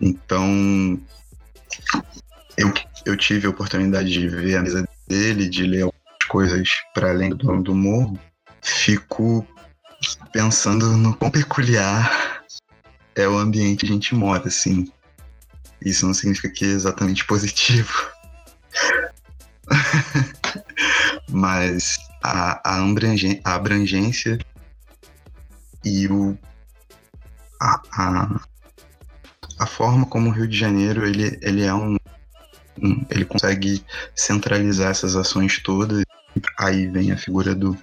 Então, 0.00 1.00
eu, 2.56 2.72
eu 3.06 3.16
tive 3.16 3.46
a 3.46 3.50
oportunidade 3.50 4.10
de 4.10 4.28
ver 4.28 4.56
a 4.56 4.62
mesa 4.62 4.88
dele, 5.08 5.48
de 5.48 5.64
ler 5.64 5.88
coisas 6.28 6.68
para 6.92 7.10
além 7.10 7.30
do 7.30 7.36
dono 7.36 7.62
do 7.62 7.74
morro, 7.74 8.18
fico 8.62 9.46
pensando 10.32 10.96
no 10.96 11.14
quão 11.14 11.30
peculiar 11.30 12.42
é 13.14 13.28
o 13.28 13.38
ambiente 13.38 13.80
que 13.80 13.86
a 13.86 13.94
gente 13.94 14.14
mora, 14.14 14.48
assim. 14.48 14.90
Isso 15.80 16.06
não 16.06 16.14
significa 16.14 16.50
que 16.50 16.64
é 16.64 16.68
exatamente 16.68 17.24
positivo. 17.24 18.10
Mas 21.30 21.98
a, 22.22 22.60
a, 22.64 22.80
a 23.44 23.54
abrangência 23.54 24.38
e 25.84 26.08
o, 26.08 26.36
a, 27.60 27.82
a, 27.92 28.40
a, 29.58 29.66
forma 29.66 30.06
como 30.06 30.28
o 30.28 30.32
Rio 30.32 30.48
de 30.48 30.56
Janeiro 30.56 31.06
ele, 31.06 31.38
ele 31.42 31.62
é 31.62 31.74
um, 31.74 31.96
um, 32.82 33.06
ele 33.10 33.24
consegue 33.24 33.84
centralizar 34.14 34.90
essas 34.90 35.16
ações 35.16 35.62
todas 35.62 36.04
aí 36.58 36.86
vem 36.86 37.12
a 37.12 37.16
figura 37.16 37.54
do, 37.54 37.76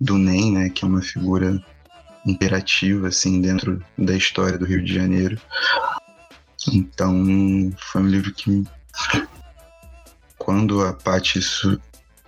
do 0.00 0.16
NEM, 0.16 0.52
né, 0.52 0.70
que 0.70 0.84
é 0.84 0.88
uma 0.88 1.02
figura 1.02 1.62
imperativa 2.26 3.08
assim 3.08 3.40
dentro 3.40 3.82
da 3.96 4.14
história 4.14 4.58
do 4.58 4.66
Rio 4.66 4.84
de 4.84 4.94
Janeiro. 4.94 5.40
Então 6.72 7.14
foi 7.78 8.02
um 8.02 8.08
livro 8.08 8.32
que 8.32 8.64
quando 10.38 10.84
a 10.84 10.92
Paty 10.92 11.40
su 11.40 11.80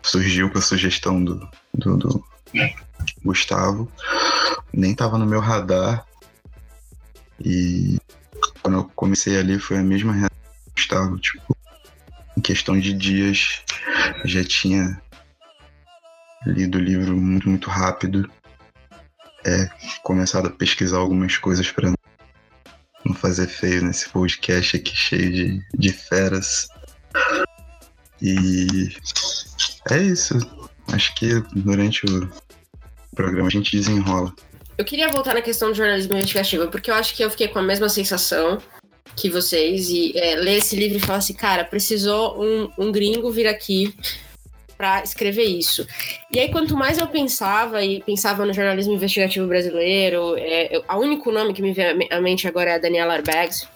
surgiu 0.02 0.50
com 0.50 0.58
a 0.58 0.62
sugestão 0.62 1.22
do, 1.22 1.48
do, 1.72 1.96
do 1.96 2.24
Gustavo, 3.24 3.90
nem 4.72 4.92
estava 4.92 5.16
no 5.16 5.26
meu 5.26 5.38
radar. 5.38 6.04
E 7.40 7.98
quando 8.62 8.78
eu 8.78 8.84
comecei 8.94 9.36
ali 9.38 9.58
foi 9.58 9.78
a 9.78 9.82
mesma 9.82 10.12
reação 10.12 11.10
do 11.10 11.18
tipo, 11.18 11.56
em 12.36 12.40
questão 12.40 12.78
de 12.78 12.92
dias 12.92 13.62
já 14.24 14.44
tinha 14.44 15.00
lido 16.46 16.78
o 16.78 16.80
livro 16.80 17.16
muito, 17.16 17.48
muito 17.48 17.70
rápido. 17.70 18.30
É, 19.44 19.68
começado 20.02 20.46
a 20.46 20.50
pesquisar 20.50 20.98
algumas 20.98 21.36
coisas 21.36 21.70
para 21.70 21.92
não 23.04 23.14
fazer 23.14 23.48
feio 23.48 23.84
nesse 23.84 24.08
podcast 24.08 24.76
aqui 24.76 24.96
cheio 24.96 25.32
de, 25.32 25.66
de 25.74 25.92
feras. 25.92 26.68
E 28.20 28.94
é 29.90 30.00
isso. 30.00 30.38
Acho 30.92 31.14
que 31.16 31.40
durante 31.54 32.06
o 32.06 32.30
programa 33.14 33.48
a 33.48 33.50
gente 33.50 33.76
desenrola. 33.76 34.32
Eu 34.76 34.84
queria 34.84 35.08
voltar 35.08 35.34
na 35.34 35.42
questão 35.42 35.68
do 35.68 35.74
jornalismo 35.74 36.14
investigativo, 36.14 36.68
porque 36.68 36.90
eu 36.90 36.94
acho 36.94 37.14
que 37.14 37.22
eu 37.22 37.30
fiquei 37.30 37.48
com 37.48 37.58
a 37.58 37.62
mesma 37.62 37.88
sensação 37.88 38.58
que 39.14 39.28
vocês 39.28 39.90
e 39.90 40.12
é, 40.16 40.34
ler 40.36 40.58
esse 40.58 40.74
livro 40.74 40.96
e 40.96 41.00
falar 41.00 41.18
assim, 41.18 41.34
cara, 41.34 41.64
precisou 41.64 42.42
um, 42.42 42.70
um 42.78 42.90
gringo 42.90 43.30
vir 43.30 43.46
aqui 43.46 43.94
para 44.76 45.02
escrever 45.02 45.44
isso. 45.44 45.86
E 46.30 46.40
aí, 46.40 46.50
quanto 46.50 46.76
mais 46.76 46.98
eu 46.98 47.06
pensava 47.06 47.84
e 47.84 48.02
pensava 48.02 48.44
no 48.46 48.52
jornalismo 48.52 48.94
investigativo 48.94 49.46
brasileiro, 49.46 50.36
é, 50.38 50.74
eu, 50.76 50.84
a 50.88 50.98
único 50.98 51.30
nome 51.30 51.52
que 51.52 51.62
me 51.62 51.72
vem 51.72 52.08
à 52.10 52.20
mente 52.20 52.48
agora 52.48 52.70
é 52.70 52.74
a 52.74 52.78
Daniela 52.78 53.14
Arbegs, 53.14 53.68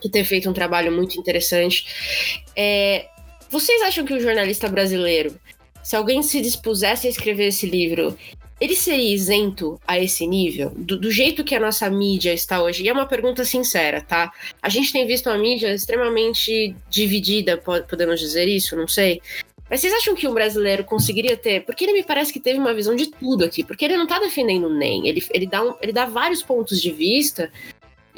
que 0.00 0.08
tem 0.08 0.24
feito 0.24 0.48
um 0.48 0.52
trabalho 0.52 0.92
muito 0.92 1.18
interessante. 1.18 2.44
É, 2.54 3.06
vocês 3.48 3.82
acham 3.82 4.04
que 4.04 4.12
o 4.12 4.20
jornalista 4.20 4.68
brasileiro, 4.68 5.34
se 5.82 5.96
alguém 5.96 6.22
se 6.22 6.40
dispusesse 6.40 7.06
a 7.06 7.10
escrever 7.10 7.46
esse 7.46 7.66
livro, 7.66 8.16
ele 8.60 8.74
seria 8.74 9.14
isento 9.14 9.80
a 9.86 9.98
esse 9.98 10.26
nível? 10.26 10.70
Do, 10.76 10.98
do, 10.98 11.10
jeito 11.10 11.44
que 11.44 11.54
a 11.54 11.60
nossa 11.60 11.88
mídia 11.88 12.32
está 12.32 12.62
hoje? 12.62 12.82
E 12.82 12.88
é 12.88 12.92
uma 12.92 13.06
pergunta 13.06 13.44
sincera, 13.44 14.00
tá? 14.00 14.32
A 14.60 14.68
gente 14.68 14.92
tem 14.92 15.06
visto 15.06 15.28
uma 15.28 15.38
mídia 15.38 15.72
extremamente 15.72 16.74
dividida, 16.90 17.56
podemos 17.56 18.18
dizer 18.18 18.48
isso, 18.48 18.76
não 18.76 18.88
sei. 18.88 19.20
Mas 19.70 19.80
vocês 19.80 19.92
acham 19.92 20.14
que 20.14 20.26
um 20.26 20.32
brasileiro 20.32 20.82
conseguiria 20.82 21.36
ter? 21.36 21.60
Porque 21.64 21.84
ele 21.84 21.92
me 21.92 22.02
parece 22.02 22.32
que 22.32 22.40
teve 22.40 22.58
uma 22.58 22.72
visão 22.72 22.96
de 22.96 23.06
tudo 23.10 23.44
aqui. 23.44 23.62
Porque 23.62 23.84
ele 23.84 23.96
não 23.96 24.06
tá 24.06 24.18
defendendo 24.18 24.70
nem. 24.70 25.06
Ele, 25.06 25.22
ele, 25.30 25.46
dá, 25.46 25.62
um, 25.62 25.74
ele 25.82 25.92
dá 25.92 26.06
vários 26.06 26.42
pontos 26.42 26.80
de 26.80 26.90
vista. 26.90 27.52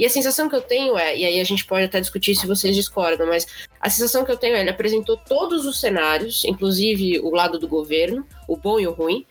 E 0.00 0.06
a 0.06 0.08
sensação 0.08 0.48
que 0.48 0.56
eu 0.56 0.62
tenho 0.62 0.96
é, 0.96 1.14
e 1.14 1.26
aí 1.26 1.38
a 1.38 1.44
gente 1.44 1.66
pode 1.66 1.84
até 1.84 2.00
discutir 2.00 2.34
se 2.34 2.46
vocês 2.46 2.74
discordam, 2.74 3.26
mas 3.26 3.46
a 3.78 3.90
sensação 3.90 4.24
que 4.24 4.32
eu 4.32 4.36
tenho 4.38 4.56
é, 4.56 4.62
ele 4.62 4.70
apresentou 4.70 5.14
todos 5.14 5.66
os 5.66 5.78
cenários, 5.78 6.42
inclusive 6.46 7.20
o 7.20 7.28
lado 7.28 7.58
do 7.58 7.68
governo, 7.68 8.26
o 8.48 8.56
bom 8.56 8.80
e 8.80 8.86
o 8.86 8.92
ruim. 8.92 9.26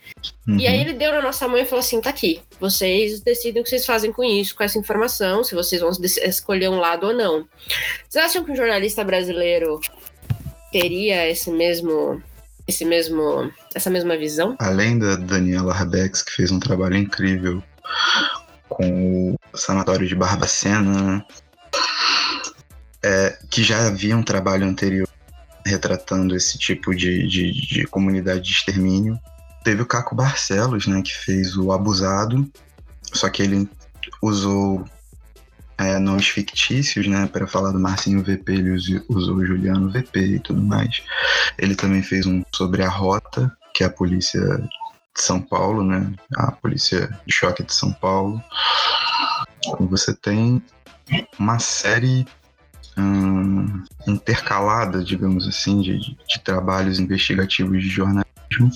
Uhum. 0.48 0.60
E 0.60 0.68
aí 0.68 0.80
ele 0.80 0.94
deu 0.94 1.12
na 1.12 1.24
nossa 1.24 1.48
mão 1.48 1.58
e 1.58 1.66
falou 1.66 1.80
assim: 1.80 2.00
tá 2.00 2.12
aqui, 2.12 2.40
vocês 2.60 3.20
decidem 3.20 3.62
o 3.62 3.64
que 3.64 3.70
vocês 3.72 3.84
fazem 3.84 4.14
com 4.14 4.24
isso, 4.24 4.56
com 4.56 4.64
essa 4.64 4.78
informação, 4.78 5.44
se 5.44 5.56
vocês 5.56 5.82
vão 5.82 5.90
escolher 5.90 6.70
um 6.70 6.78
lado 6.78 7.08
ou 7.08 7.16
não. 7.16 7.48
Vocês 8.08 8.24
acham 8.24 8.44
que 8.44 8.52
um 8.52 8.56
jornalista 8.56 9.04
brasileiro 9.04 9.80
teria 10.72 11.28
esse 11.28 11.50
mesmo 11.50 12.22
esse 12.68 12.86
mesmo 12.86 13.52
essa 13.74 13.90
mesma 13.90 14.16
visão? 14.16 14.56
Além 14.60 15.00
da 15.00 15.16
Daniela 15.16 15.74
Rabex, 15.74 16.22
que 16.22 16.32
fez 16.32 16.52
um 16.52 16.60
trabalho 16.60 16.96
incrível 16.96 17.64
com 18.80 19.36
o 19.52 19.58
Sanatório 19.58 20.08
de 20.08 20.16
Barbacena, 20.16 21.26
é, 23.04 23.38
que 23.52 23.62
já 23.62 23.88
havia 23.88 24.16
um 24.16 24.24
trabalho 24.24 24.66
anterior 24.66 25.06
retratando 25.66 26.34
esse 26.34 26.58
tipo 26.58 26.96
de, 26.96 27.28
de, 27.28 27.52
de 27.52 27.84
comunidade 27.88 28.42
de 28.42 28.52
extermínio. 28.52 29.20
Teve 29.66 29.82
o 29.82 29.86
Caco 29.86 30.16
Barcelos, 30.16 30.88
né, 30.88 31.02
que 31.02 31.14
fez 31.14 31.58
o 31.58 31.74
Abusado, 31.74 32.50
só 33.14 33.30
que 33.30 33.44
ele 33.44 33.70
usou 34.22 34.86
é, 35.78 36.00
nomes 36.00 36.30
fictícios, 36.30 37.06
né, 37.06 37.28
para 37.28 37.46
falar 37.46 37.74
do 37.74 37.80
Marcinho 37.80 38.24
VP, 38.24 38.54
ele 38.54 39.04
usou 39.10 39.36
o 39.36 39.46
Juliano 39.46 39.92
VP 39.92 40.20
e 40.20 40.40
tudo 40.40 40.62
mais. 40.62 41.04
Ele 41.58 41.76
também 41.76 42.02
fez 42.02 42.26
um 42.26 42.44
sobre 42.56 42.82
a 42.82 42.90
Rota, 42.90 43.52
que 43.76 43.84
é 43.84 43.88
a 43.88 43.92
polícia 43.92 44.42
de 45.16 45.22
São 45.22 45.42
Paulo, 45.42 45.84
né, 45.84 46.14
a 46.36 46.52
polícia 46.52 47.08
de 47.26 47.34
choque 47.34 47.64
de 47.64 47.74
São 47.74 47.92
Paulo. 47.94 48.42
Você 49.90 50.14
tem 50.14 50.62
uma 51.38 51.60
série 51.60 52.26
hum, 52.98 53.84
intercalada, 54.08 55.04
digamos 55.04 55.48
assim, 55.48 55.82
de, 55.82 56.00
de 56.00 56.40
trabalhos 56.44 57.00
investigativos 57.00 57.82
de 57.82 57.90
jornalismo. 57.90 58.72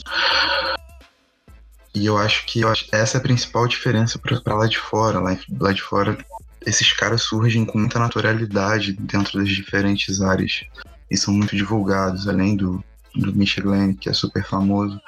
E 1.95 2.05
eu 2.05 2.17
acho 2.17 2.45
que 2.45 2.61
essa 2.91 3.17
é 3.17 3.19
a 3.19 3.21
principal 3.23 3.67
diferença 3.67 4.19
para 4.19 4.55
lá 4.55 4.67
de 4.67 4.79
fora. 4.79 5.19
Lá, 5.19 5.37
lá 5.59 5.71
de 5.71 5.81
fora 5.81 6.17
esses 6.65 6.91
caras 6.93 7.23
surgem 7.23 7.65
com 7.65 7.77
muita 7.77 7.99
naturalidade 7.99 8.93
dentro 8.93 9.39
das 9.39 9.49
diferentes 9.49 10.21
áreas 10.21 10.63
e 11.09 11.17
são 11.17 11.33
muito 11.33 11.55
divulgados, 11.55 12.27
além 12.27 12.55
do, 12.55 12.83
do 13.15 13.33
Michel 13.33 13.65
Glenn, 13.65 13.93
que 13.93 14.09
é 14.09 14.13
super 14.13 14.43
famoso. 14.43 14.99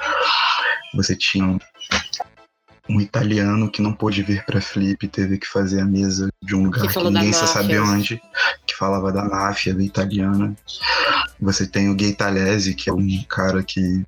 Você 0.95 1.15
tinha 1.15 1.57
um 2.87 3.01
italiano 3.01 3.69
que 3.69 3.81
não 3.81 3.93
pôde 3.93 4.21
vir 4.21 4.45
para 4.45 4.61
Flip, 4.61 5.07
teve 5.07 5.37
que 5.37 5.47
fazer 5.47 5.81
a 5.81 5.85
mesa 5.85 6.29
de 6.41 6.55
um 6.55 6.65
lugar 6.65 6.87
que, 6.87 6.93
que 6.93 7.03
ninguém 7.03 7.33
sabia 7.33 7.83
onde, 7.83 8.21
que 8.65 8.75
falava 8.75 9.11
da 9.11 9.25
máfia 9.25 9.73
da 9.73 9.83
italiana. 9.83 10.55
Você 11.39 11.65
tem 11.65 11.89
o 11.89 11.95
Gay 11.95 12.13
Talese, 12.13 12.75
que 12.75 12.89
é 12.89 12.93
um 12.93 13.23
cara 13.23 13.63
que 13.63 14.05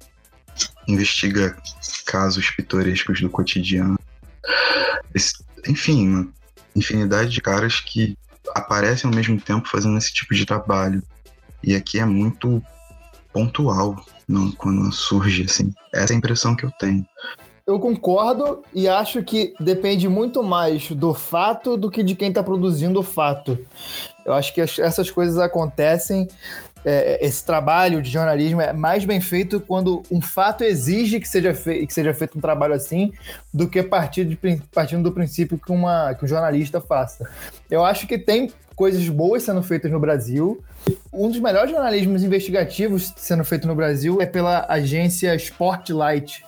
investiga 0.87 1.57
casos 2.05 2.49
pitorescos 2.51 3.19
do 3.19 3.29
cotidiano. 3.29 3.99
Esse, 5.13 5.43
enfim, 5.67 6.07
uma 6.07 6.27
infinidade 6.75 7.31
de 7.31 7.41
caras 7.41 7.79
que 7.79 8.17
aparecem 8.55 9.09
ao 9.09 9.15
mesmo 9.15 9.39
tempo 9.41 9.67
fazendo 9.67 9.97
esse 9.97 10.13
tipo 10.13 10.33
de 10.33 10.45
trabalho. 10.45 11.03
E 11.63 11.75
aqui 11.75 11.99
é 11.99 12.05
muito 12.05 12.63
pontual 13.33 14.05
não, 14.27 14.51
quando 14.51 14.91
surge, 14.91 15.43
assim. 15.43 15.73
Essa 15.93 16.13
é 16.13 16.15
a 16.15 16.17
impressão 16.17 16.55
que 16.55 16.65
eu 16.65 16.71
tenho. 16.71 17.05
Eu 17.65 17.79
concordo 17.79 18.63
e 18.73 18.87
acho 18.87 19.21
que 19.23 19.53
depende 19.59 20.07
muito 20.07 20.41
mais 20.41 20.89
do 20.91 21.13
fato 21.13 21.75
do 21.75 21.91
que 21.91 22.01
de 22.01 22.15
quem 22.15 22.29
está 22.29 22.41
produzindo 22.41 22.99
o 22.99 23.03
fato. 23.03 23.59
Eu 24.25 24.33
acho 24.33 24.53
que 24.53 24.61
essas 24.61 25.11
coisas 25.11 25.37
acontecem. 25.37 26.27
É, 26.85 27.25
esse 27.25 27.45
trabalho 27.45 28.01
de 28.01 28.09
jornalismo 28.09 28.61
é 28.61 28.71
mais 28.71 29.03
bem 29.03 29.19
feito 29.19 29.59
quando 29.59 30.03
um 30.09 30.21
fato 30.21 30.63
exige 30.63 31.19
que 31.19 31.27
seja, 31.27 31.53
que 31.53 31.93
seja 31.93 32.13
feito 32.13 32.37
um 32.37 32.41
trabalho 32.41 32.73
assim 32.73 33.11
do 33.53 33.67
que 33.67 33.83
partir 33.83 34.23
de, 34.23 34.37
partindo 34.73 35.03
do 35.03 35.11
princípio 35.11 35.57
que, 35.57 35.71
uma, 35.71 36.13
que 36.13 36.23
um 36.23 36.27
jornalista 36.27 36.79
faça. 36.79 37.29
Eu 37.69 37.83
acho 37.83 38.07
que 38.07 38.17
tem 38.17 38.49
coisas 38.77 39.09
boas 39.09 39.43
sendo 39.43 39.61
feitas 39.61 39.91
no 39.91 39.99
Brasil. 39.99 40.63
Um 41.11 41.29
dos 41.29 41.39
melhores 41.39 41.71
jornalismos 41.71 42.23
investigativos 42.23 43.13
sendo 43.17 43.43
feito 43.43 43.67
no 43.67 43.75
Brasil 43.75 44.21
é 44.21 44.25
pela 44.25 44.65
agência 44.69 45.35
Spotlight, 45.35 46.45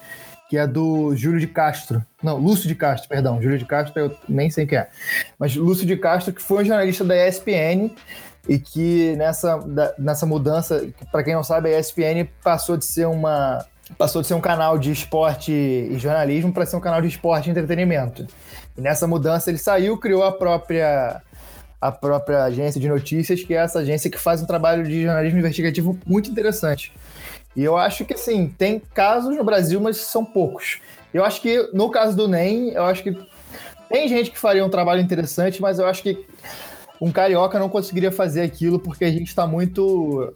que 0.49 0.57
é 0.57 0.65
do 0.65 1.15
Júlio 1.15 1.39
de 1.39 1.47
Castro. 1.47 2.03
Não, 2.21 2.37
Lúcio 2.37 2.67
de 2.67 2.75
Castro, 2.75 3.09
perdão. 3.09 3.41
Júlio 3.41 3.57
de 3.57 3.65
Castro 3.65 3.99
eu 3.99 4.17
nem 4.27 4.49
sei 4.49 4.65
quem 4.65 4.77
é. 4.77 4.89
Mas 5.37 5.55
Lúcio 5.55 5.85
de 5.85 5.95
Castro, 5.97 6.33
que 6.33 6.41
foi 6.41 6.63
um 6.63 6.65
jornalista 6.65 7.03
da 7.03 7.27
ESPN 7.27 7.91
e 8.47 8.57
que 8.57 9.15
nessa, 9.15 9.57
da, 9.57 9.93
nessa 9.97 10.25
mudança, 10.25 10.87
para 11.11 11.23
quem 11.23 11.35
não 11.35 11.43
sabe, 11.43 11.73
a 11.73 11.79
ESPN 11.79 12.27
passou 12.43 12.77
de 12.77 12.85
ser 12.85 13.05
uma 13.05 13.65
passou 13.97 14.21
de 14.21 14.27
ser 14.27 14.35
um 14.35 14.41
canal 14.41 14.77
de 14.77 14.91
esporte 14.91 15.51
e 15.51 15.97
jornalismo 15.97 16.53
para 16.53 16.63
ser 16.63 16.75
um 16.75 16.79
canal 16.79 17.01
de 17.01 17.07
esporte 17.07 17.47
e 17.47 17.49
entretenimento. 17.49 18.27
E 18.77 18.81
nessa 18.81 19.07
mudança 19.07 19.49
ele 19.49 19.57
saiu, 19.57 19.97
criou 19.97 20.23
a 20.23 20.31
própria 20.31 21.21
a 21.81 21.91
própria 21.91 22.43
agência 22.43 22.79
de 22.79 22.87
notícias, 22.89 23.43
que 23.43 23.53
é 23.53 23.57
essa 23.57 23.79
agência 23.79 24.09
que 24.09 24.17
faz 24.17 24.41
um 24.41 24.45
trabalho 24.45 24.83
de 24.83 25.03
jornalismo 25.03 25.39
investigativo 25.39 25.97
muito 26.05 26.29
interessante. 26.29 26.91
E 27.55 27.63
eu 27.63 27.77
acho 27.77 28.05
que, 28.05 28.13
assim, 28.13 28.53
tem 28.57 28.81
casos 28.93 29.35
no 29.35 29.43
Brasil, 29.43 29.79
mas 29.79 29.97
são 29.97 30.23
poucos. 30.23 30.79
Eu 31.13 31.23
acho 31.23 31.41
que, 31.41 31.69
no 31.73 31.89
caso 31.89 32.15
do 32.15 32.27
NEM, 32.27 32.71
eu 32.71 32.83
acho 32.83 33.03
que 33.03 33.17
tem 33.89 34.07
gente 34.07 34.31
que 34.31 34.37
faria 34.37 34.63
um 34.63 34.69
trabalho 34.69 35.01
interessante, 35.01 35.61
mas 35.61 35.79
eu 35.79 35.87
acho 35.87 36.03
que 36.03 36.25
um 37.01 37.11
carioca 37.11 37.57
não 37.57 37.69
conseguiria 37.69 38.11
fazer 38.11 38.41
aquilo 38.41 38.79
porque 38.79 39.05
a 39.05 39.11
gente 39.11 39.27
está 39.27 39.47
muito 39.47 40.31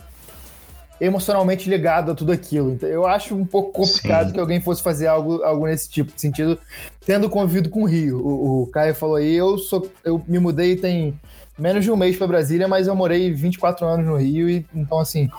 emocionalmente 0.99 1.69
ligado 1.69 2.11
a 2.11 2.15
tudo 2.15 2.31
aquilo. 2.31 2.71
Então, 2.71 2.87
eu 2.87 3.05
acho 3.05 3.35
um 3.35 3.45
pouco 3.45 3.71
complicado 3.71 4.27
Sim. 4.27 4.33
que 4.33 4.39
alguém 4.39 4.61
fosse 4.61 4.81
fazer 4.81 5.07
algo, 5.07 5.43
algo 5.43 5.65
nesse 5.65 5.89
tipo 5.89 6.13
de 6.13 6.21
sentido, 6.21 6.57
tendo 7.05 7.29
convivido 7.29 7.69
com 7.69 7.83
o 7.83 7.85
Rio. 7.85 8.19
O, 8.19 8.63
o 8.63 8.67
Caio 8.67 8.95
falou 8.95 9.15
aí, 9.15 9.33
eu 9.33 9.57
sou, 9.57 9.89
eu 10.03 10.21
me 10.27 10.39
mudei 10.39 10.75
tem 10.75 11.19
menos 11.57 11.83
de 11.83 11.91
um 11.91 11.95
mês 11.95 12.17
para 12.17 12.27
Brasília, 12.27 12.67
mas 12.67 12.87
eu 12.87 12.95
morei 12.95 13.31
24 13.31 13.85
anos 13.85 14.05
no 14.05 14.15
Rio 14.17 14.49
e 14.49 14.65
então 14.73 14.99
assim, 14.99 15.29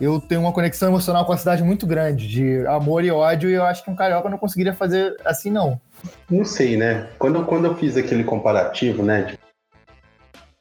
eu 0.00 0.18
tenho 0.18 0.40
uma 0.40 0.52
conexão 0.52 0.88
emocional 0.88 1.24
com 1.26 1.32
a 1.32 1.36
cidade 1.36 1.62
muito 1.62 1.86
grande, 1.86 2.26
de 2.26 2.66
amor 2.66 3.04
e 3.04 3.10
ódio, 3.10 3.50
e 3.50 3.52
eu 3.52 3.64
acho 3.64 3.84
que 3.84 3.90
um 3.90 3.94
carioca 3.94 4.30
não 4.30 4.38
conseguiria 4.38 4.72
fazer 4.72 5.14
assim, 5.24 5.50
não. 5.50 5.78
Não 6.30 6.44
sei, 6.44 6.76
né? 6.76 7.08
Quando, 7.18 7.44
quando 7.44 7.66
eu 7.66 7.76
fiz 7.76 7.96
aquele 7.96 8.24
comparativo, 8.24 9.02
né? 9.02 9.22
De, 9.22 9.38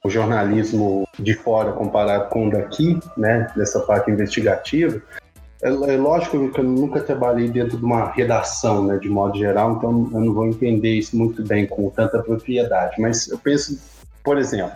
o 0.04 0.10
jornalismo 0.10 1.08
de 1.18 1.34
fora 1.34 1.74
comparado 1.74 2.30
com 2.30 2.48
o 2.48 2.52
daqui, 2.52 3.00
né? 3.18 3.52
Dessa 3.56 3.80
parte 3.82 4.10
investigativa, 4.10 5.02
é, 5.62 5.68
é, 5.68 5.98
lógico 5.98 6.50
que 6.52 6.60
eu 6.60 6.64
nunca 6.64 7.02
trabalhei 7.02 7.50
dentro 7.50 7.78
de 7.78 7.84
uma 7.84 8.12
redação, 8.12 8.86
né? 8.86 8.98
De 8.98 9.10
modo 9.10 9.38
geral, 9.38 9.74
então 9.74 10.10
eu 10.14 10.22
não 10.22 10.34
vou 10.34 10.48
entender 10.48 10.94
isso 10.94 11.18
muito 11.18 11.44
bem 11.44 11.68
com 11.68 11.90
tanta 11.90 12.20
propriedade. 12.20 12.96
Mas 13.00 13.28
eu 13.28 13.38
penso, 13.38 13.78
por 14.24 14.38
exemplo, 14.38 14.72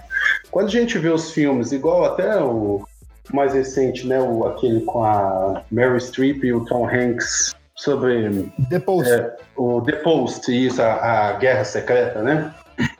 quando 0.52 0.68
a 0.68 0.72
gente 0.72 0.98
vê 0.98 1.10
os 1.10 1.32
filmes, 1.32 1.72
igual 1.72 2.04
até 2.04 2.38
o 2.42 2.86
mais 3.34 3.54
recente, 3.54 4.06
né? 4.06 4.20
O, 4.20 4.46
aquele 4.46 4.82
com 4.82 5.06
a 5.06 5.64
Mary 5.72 6.02
Streep 6.02 6.44
e 6.44 6.54
o 6.54 6.66
Tom 6.66 6.86
Hanks 6.88 7.56
sobre 7.76 8.52
The 8.70 8.80
Post. 8.80 9.12
É, 9.12 9.36
o 9.56 9.82
The 9.82 9.94
Post, 9.94 10.52
isso, 10.52 10.82
a, 10.82 11.30
a, 11.30 11.34
Guerra 11.34 11.64
Secreta, 11.64 12.22
né? 12.22 12.54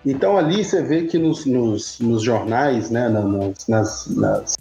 Então 0.06 0.38
ali 0.38 0.64
você 0.64 0.82
vê 0.82 1.04
que 1.04 1.18
nos, 1.18 1.46
nos, 1.46 2.00
nos 2.00 2.22
jornais, 2.24 2.90
né? 2.90 3.10
Nas, 3.10 3.68
nas, 3.68 4.08
nas 4.08 4.56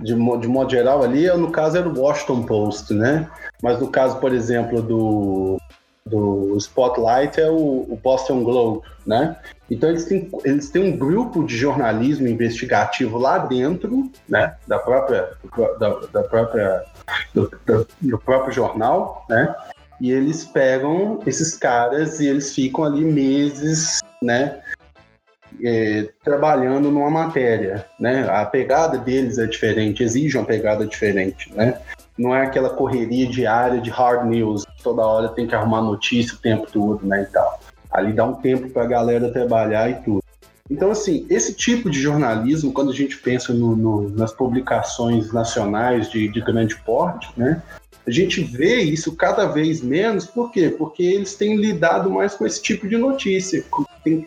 de, 0.00 0.14
de 0.14 0.48
modo 0.48 0.70
geral 0.70 1.02
ali, 1.02 1.28
no 1.36 1.50
caso 1.50 1.78
era 1.78 1.88
o 1.88 2.00
Washington 2.00 2.42
Post, 2.42 2.92
né? 2.92 3.28
Mas 3.62 3.78
no 3.80 3.88
caso, 3.88 4.18
por 4.18 4.32
exemplo, 4.32 4.82
do 4.82 5.58
do 6.04 6.56
Spotlight 6.56 7.40
é 7.40 7.48
o, 7.48 7.86
o, 7.88 7.98
Boston 8.02 8.42
Globe, 8.42 8.82
né? 9.06 9.36
Então 9.70 9.88
eles 9.88 10.04
têm, 10.04 10.28
eles 10.44 10.68
têm 10.68 10.92
um 10.92 10.96
grupo 10.96 11.44
de 11.44 11.56
jornalismo 11.56 12.26
investigativo 12.26 13.18
lá 13.18 13.38
dentro, 13.38 14.10
né? 14.28 14.56
Da 14.66 14.78
própria, 14.78 15.30
da, 15.78 15.90
da 16.12 16.22
própria, 16.24 16.82
do, 17.32 17.50
do, 17.64 17.86
do, 18.00 18.18
próprio 18.18 18.52
jornal, 18.52 19.24
né? 19.28 19.54
E 20.02 20.10
eles 20.10 20.44
pegam 20.44 21.20
esses 21.24 21.56
caras 21.56 22.18
e 22.18 22.26
eles 22.26 22.52
ficam 22.52 22.82
ali 22.82 23.04
meses, 23.04 24.00
né? 24.20 24.60
É, 25.64 26.08
trabalhando 26.24 26.90
numa 26.90 27.08
matéria, 27.08 27.86
né? 28.00 28.28
A 28.28 28.44
pegada 28.44 28.98
deles 28.98 29.38
é 29.38 29.46
diferente, 29.46 30.02
exige 30.02 30.36
uma 30.36 30.44
pegada 30.44 30.84
diferente, 30.84 31.54
né? 31.54 31.78
não 32.18 32.34
é 32.34 32.42
aquela 32.42 32.70
correria 32.70 33.26
diária 33.26 33.80
de 33.80 33.90
hard 33.90 34.28
news, 34.28 34.64
toda 34.82 35.02
hora 35.02 35.28
tem 35.28 35.46
que 35.46 35.54
arrumar 35.54 35.82
notícia 35.82 36.34
o 36.34 36.38
tempo 36.38 36.66
todo, 36.70 37.06
né, 37.06 37.22
e 37.22 37.32
tal. 37.32 37.60
Ali 37.90 38.12
dá 38.12 38.24
um 38.24 38.34
tempo 38.34 38.68
para 38.70 38.82
a 38.82 38.86
galera 38.86 39.30
trabalhar 39.30 39.90
e 39.90 39.94
tudo. 40.02 40.22
Então, 40.70 40.90
assim, 40.90 41.26
esse 41.28 41.54
tipo 41.54 41.90
de 41.90 42.00
jornalismo, 42.00 42.72
quando 42.72 42.90
a 42.90 42.94
gente 42.94 43.18
pensa 43.18 43.52
no, 43.52 43.76
no, 43.76 44.08
nas 44.10 44.32
publicações 44.32 45.32
nacionais 45.32 46.10
de, 46.10 46.28
de 46.28 46.40
grande 46.40 46.76
porte, 46.76 47.28
né, 47.36 47.62
a 48.06 48.10
gente 48.10 48.42
vê 48.42 48.80
isso 48.80 49.14
cada 49.14 49.46
vez 49.46 49.80
menos, 49.80 50.26
por 50.26 50.50
quê? 50.50 50.74
Porque 50.76 51.02
eles 51.02 51.34
têm 51.34 51.56
lidado 51.56 52.10
mais 52.10 52.34
com 52.34 52.44
esse 52.44 52.60
tipo 52.60 52.88
de 52.88 52.96
notícia, 52.96 53.64
tem, 54.02 54.26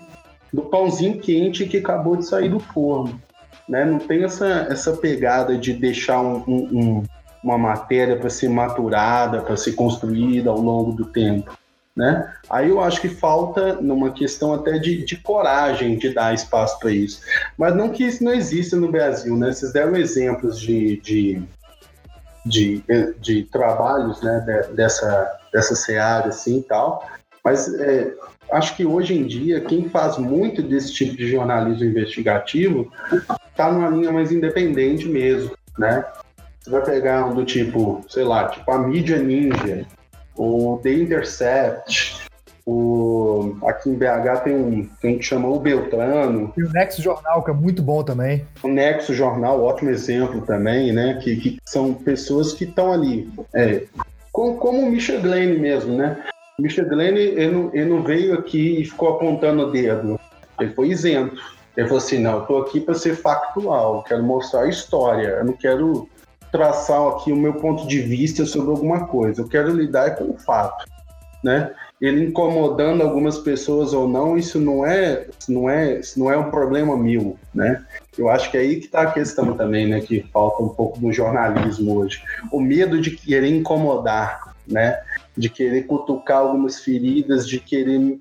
do 0.52 0.62
pãozinho 0.64 1.20
quente 1.20 1.66
que 1.66 1.78
acabou 1.78 2.16
de 2.16 2.26
sair 2.26 2.50
do 2.50 2.60
forno. 2.60 3.22
Né? 3.68 3.84
Não 3.84 4.00
tem 4.00 4.24
essa, 4.24 4.68
essa 4.70 4.94
pegada 4.94 5.58
de 5.58 5.74
deixar 5.74 6.22
um, 6.22 6.44
um, 6.48 7.04
uma 7.44 7.58
matéria 7.58 8.16
para 8.16 8.30
ser 8.30 8.50
maturada, 8.50 9.42
para 9.42 9.58
ser 9.58 9.74
construída 9.74 10.50
ao 10.50 10.60
longo 10.60 10.94
do 10.94 11.06
tempo. 11.06 11.52
Né? 11.96 12.30
Aí 12.50 12.70
eu 12.70 12.82
acho 12.82 13.00
que 13.00 13.08
falta 13.08 13.76
numa 13.76 14.12
questão 14.12 14.54
até 14.54 14.78
de, 14.78 15.04
de 15.06 15.16
coragem 15.16 15.98
de 15.98 16.14
dar 16.14 16.34
espaço 16.34 16.78
para 16.80 16.92
isso. 16.92 17.22
Mas 17.58 17.76
não 17.76 17.90
que 17.90 18.04
isso 18.04 18.24
não 18.24 18.34
exista 18.34 18.76
no 18.76 18.92
Brasil, 18.92 19.36
né? 19.38 19.54
Vocês 19.54 19.72
deram 19.72 19.96
exemplos 19.96 20.60
de, 20.60 20.98
de, 20.98 21.42
de, 22.46 22.84
de 23.20 23.44
trabalhos 23.44 24.22
né? 24.22 24.68
dessa, 24.74 25.40
dessa 25.52 25.76
seara 25.76 26.30
assim 26.30 26.60
e 26.60 26.64
tal, 26.64 27.04
mas 27.44 27.74
é, 27.76 28.14
acho 28.52 28.76
que 28.76 28.86
hoje 28.86 29.18
em 29.18 29.26
dia 29.26 29.62
quem 29.62 29.90
faz 29.90 30.18
muito 30.18 30.62
desse 30.62 30.94
tipo 30.94 31.16
de 31.16 31.28
jornalismo 31.28 31.86
investigativo 31.86 32.92
está 33.50 33.72
numa 33.72 33.90
linha 33.90 34.12
mais 34.12 34.32
independente 34.32 35.08
mesmo, 35.08 35.52
né? 35.78 36.06
Você 36.62 36.70
vai 36.70 36.84
pegar 36.84 37.26
um 37.26 37.36
do 37.36 37.46
tipo, 37.46 38.04
sei 38.10 38.24
lá, 38.24 38.48
tipo 38.48 38.70
a 38.72 38.80
mídia 38.80 39.18
ninja, 39.18 39.86
o 40.36 40.80
The 40.82 40.92
Intercept, 40.92 42.05
o... 42.66 43.58
Aqui 43.68 43.90
em 43.90 43.96
BH 43.96 44.44
tem 44.44 44.56
um, 44.56 44.90
tem 45.00 45.16
um 45.16 45.18
que 45.20 45.24
chama 45.24 45.48
o 45.48 45.60
Beltrano. 45.60 46.52
E 46.58 46.64
o 46.64 46.72
Nexo 46.72 47.02
Jornal, 47.02 47.44
que 47.44 47.52
é 47.52 47.54
muito 47.54 47.82
bom 47.84 48.04
também. 48.04 48.46
O 48.64 48.68
Nexo 48.68 49.14
Jornal, 49.14 49.64
ótimo 49.64 49.92
exemplo 49.92 50.42
também, 50.42 50.92
né? 50.92 51.20
Que, 51.22 51.36
que 51.36 51.60
são 51.66 51.94
pessoas 51.94 52.54
que 52.54 52.64
estão 52.64 52.92
ali. 52.92 53.30
É, 53.54 53.84
como, 54.32 54.58
como 54.58 54.82
o 54.82 54.92
Michel 54.92 55.22
Glenn 55.22 55.60
mesmo, 55.60 55.96
né? 55.96 56.18
O 56.58 56.62
Michel 56.62 56.90
Glenn, 56.90 57.16
ele 57.16 57.52
não, 57.52 57.70
ele 57.74 57.90
não 57.90 58.04
veio 58.04 58.34
aqui 58.34 58.82
e 58.82 58.86
ficou 58.86 59.10
apontando 59.10 59.68
o 59.68 59.72
dedo. 59.72 60.20
Ele 60.60 60.74
foi 60.74 60.90
isento. 60.90 61.36
Ele 61.78 61.88
falou 61.88 62.02
assim: 62.02 62.20
não, 62.20 62.40
eu 62.40 62.46
tô 62.46 62.58
aqui 62.60 62.80
para 62.80 62.96
ser 62.96 63.16
factual, 63.16 64.04
quero 64.04 64.24
mostrar 64.24 64.62
a 64.62 64.70
história, 64.70 65.28
eu 65.28 65.46
não 65.46 65.54
quero 65.54 66.10
traçar 66.52 67.02
aqui 67.10 67.32
o 67.32 67.36
meu 67.36 67.54
ponto 67.56 67.86
de 67.86 68.00
vista 68.02 68.46
sobre 68.46 68.72
alguma 68.72 69.08
coisa. 69.08 69.42
Eu 69.42 69.48
quero 69.48 69.72
lidar 69.72 70.16
com 70.16 70.32
o 70.32 70.38
fato, 70.38 70.86
né? 71.44 71.72
Ele 72.02 72.26
incomodando 72.26 73.02
algumas 73.02 73.38
pessoas 73.38 73.94
ou 73.94 74.08
não, 74.08 74.38
isso 74.38 74.60
não 74.60 74.86
é, 74.86 75.28
não 75.48 75.70
é, 75.70 76.02
não 76.18 76.32
é 76.32 76.38
um 76.38 76.52
problema 76.52 76.98
meu, 76.98 77.38
né? 77.54 77.86
Eu 78.18 78.30
acho 78.30 78.52
que 78.52 78.58
é 78.58 78.62
aí 78.62 78.80
que 78.80 78.86
está 78.86 79.04
a 79.04 79.12
questão 79.12 79.56
também, 79.56 79.88
né? 79.88 80.02
Que 80.02 80.26
falta 80.34 80.62
um 80.62 80.70
pouco 80.70 81.00
do 81.00 81.12
jornalismo 81.12 81.98
hoje, 81.98 82.22
o 82.52 82.60
medo 82.60 83.00
de 83.02 83.12
querer 83.12 83.48
incomodar, 83.48 84.56
né? 84.68 85.00
de 85.38 85.50
querer 85.50 85.84
cutucar 85.84 86.38
algumas 86.38 86.80
feridas, 86.80 87.48
de 87.48 87.60
querer 87.60 88.20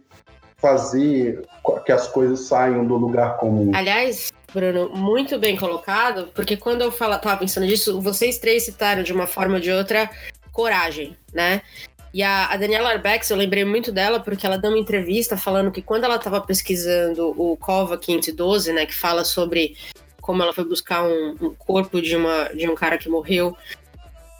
fazer 0.58 1.44
que 1.84 1.92
as 1.92 2.08
coisas 2.08 2.40
saiam 2.40 2.86
do 2.86 2.96
lugar 2.96 3.36
comum. 3.36 3.70
Aliás, 3.74 4.32
Bruno, 4.52 4.90
muito 4.90 5.38
bem 5.38 5.56
colocado, 5.56 6.28
porque 6.34 6.56
quando 6.56 6.82
eu 6.82 6.90
falo, 6.90 7.18
tava 7.18 7.36
pensando 7.36 7.66
nisso, 7.66 8.00
vocês 8.00 8.38
três 8.38 8.64
citaram 8.64 9.02
de 9.02 9.12
uma 9.12 9.26
forma 9.26 9.54
ou 9.54 9.60
de 9.60 9.70
outra 9.70 10.10
coragem, 10.52 11.16
né? 11.32 11.62
E 12.14 12.22
a, 12.22 12.46
a 12.46 12.56
Daniela 12.56 12.90
Arbex, 12.90 13.28
eu 13.28 13.36
lembrei 13.36 13.64
muito 13.64 13.90
dela 13.90 14.20
porque 14.20 14.46
ela 14.46 14.56
deu 14.56 14.70
uma 14.70 14.78
entrevista 14.78 15.36
falando 15.36 15.72
que 15.72 15.82
quando 15.82 16.04
ela 16.04 16.14
estava 16.14 16.40
pesquisando 16.40 17.34
o 17.36 17.56
Cova 17.56 17.98
512, 17.98 18.72
né, 18.72 18.86
que 18.86 18.94
fala 18.94 19.24
sobre 19.24 19.76
como 20.20 20.40
ela 20.40 20.52
foi 20.52 20.64
buscar 20.64 21.02
um, 21.02 21.36
um 21.40 21.54
corpo 21.58 22.00
de, 22.00 22.14
uma, 22.14 22.44
de 22.54 22.70
um 22.70 22.74
cara 22.76 22.96
que 22.98 23.08
morreu 23.08 23.56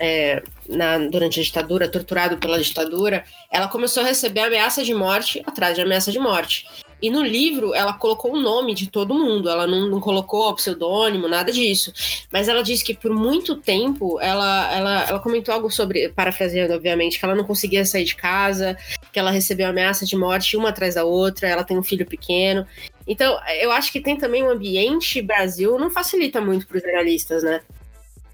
é, 0.01 0.41
na, 0.69 0.99
durante 0.99 1.41
a 1.41 1.43
ditadura, 1.43 1.89
torturado 1.89 2.37
pela 2.37 2.63
ditadura, 2.63 3.25
ela 3.51 3.67
começou 3.67 4.05
a 4.05 4.07
receber 4.07 4.43
ameaça 4.43 4.85
de 4.85 4.95
morte 4.95 5.43
atrás 5.45 5.75
de 5.75 5.83
ameaça 5.83 6.13
de 6.13 6.21
morte. 6.21 6.69
E 7.05 7.11
no 7.11 7.23
livro 7.23 7.75
ela 7.75 7.93
colocou 7.93 8.33
o 8.33 8.41
nome 8.41 8.75
de 8.75 8.89
todo 8.89 9.13
mundo, 9.13 9.51
ela 9.51 9.67
não, 9.67 9.91
não 9.91 10.01
colocou 10.01 10.55
pseudônimo, 10.55 11.29
nada 11.29 11.53
disso. 11.53 11.93
Mas 12.33 12.49
ela 12.49 12.63
disse 12.63 12.83
que 12.83 12.95
por 12.95 13.13
muito 13.13 13.57
tempo 13.57 14.19
ela, 14.23 14.75
ela, 14.75 15.09
ela 15.11 15.21
comentou 15.21 15.55
algo 15.55 15.71
sobre, 15.71 16.09
parafraseando, 16.09 16.73
obviamente, 16.73 17.19
que 17.19 17.25
ela 17.27 17.35
não 17.35 17.45
conseguia 17.45 17.85
sair 17.85 18.05
de 18.05 18.17
casa, 18.17 18.75
que 19.13 19.19
ela 19.19 19.31
recebeu 19.31 19.69
ameaça 19.69 20.07
de 20.07 20.17
morte 20.17 20.57
uma 20.57 20.71
atrás 20.71 20.95
da 20.95 21.05
outra, 21.05 21.47
ela 21.47 21.63
tem 21.63 21.79
um 21.79 21.83
filho 21.83 22.07
pequeno. 22.07 22.67
Então, 23.07 23.39
eu 23.61 23.71
acho 23.71 23.93
que 23.93 24.01
tem 24.01 24.17
também 24.17 24.43
um 24.43 24.49
ambiente 24.49 25.21
Brasil, 25.21 25.79
não 25.79 25.91
facilita 25.91 26.41
muito 26.41 26.67
para 26.67 26.79
os 26.79 26.83
jornalistas, 26.83 27.43
né? 27.43 27.61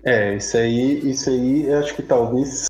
É, 0.05 0.37
isso 0.37 0.57
aí, 0.57 1.11
isso 1.11 1.29
aí, 1.29 1.67
eu 1.67 1.81
acho 1.81 1.93
que 1.97 2.05
talvez, 2.05 2.69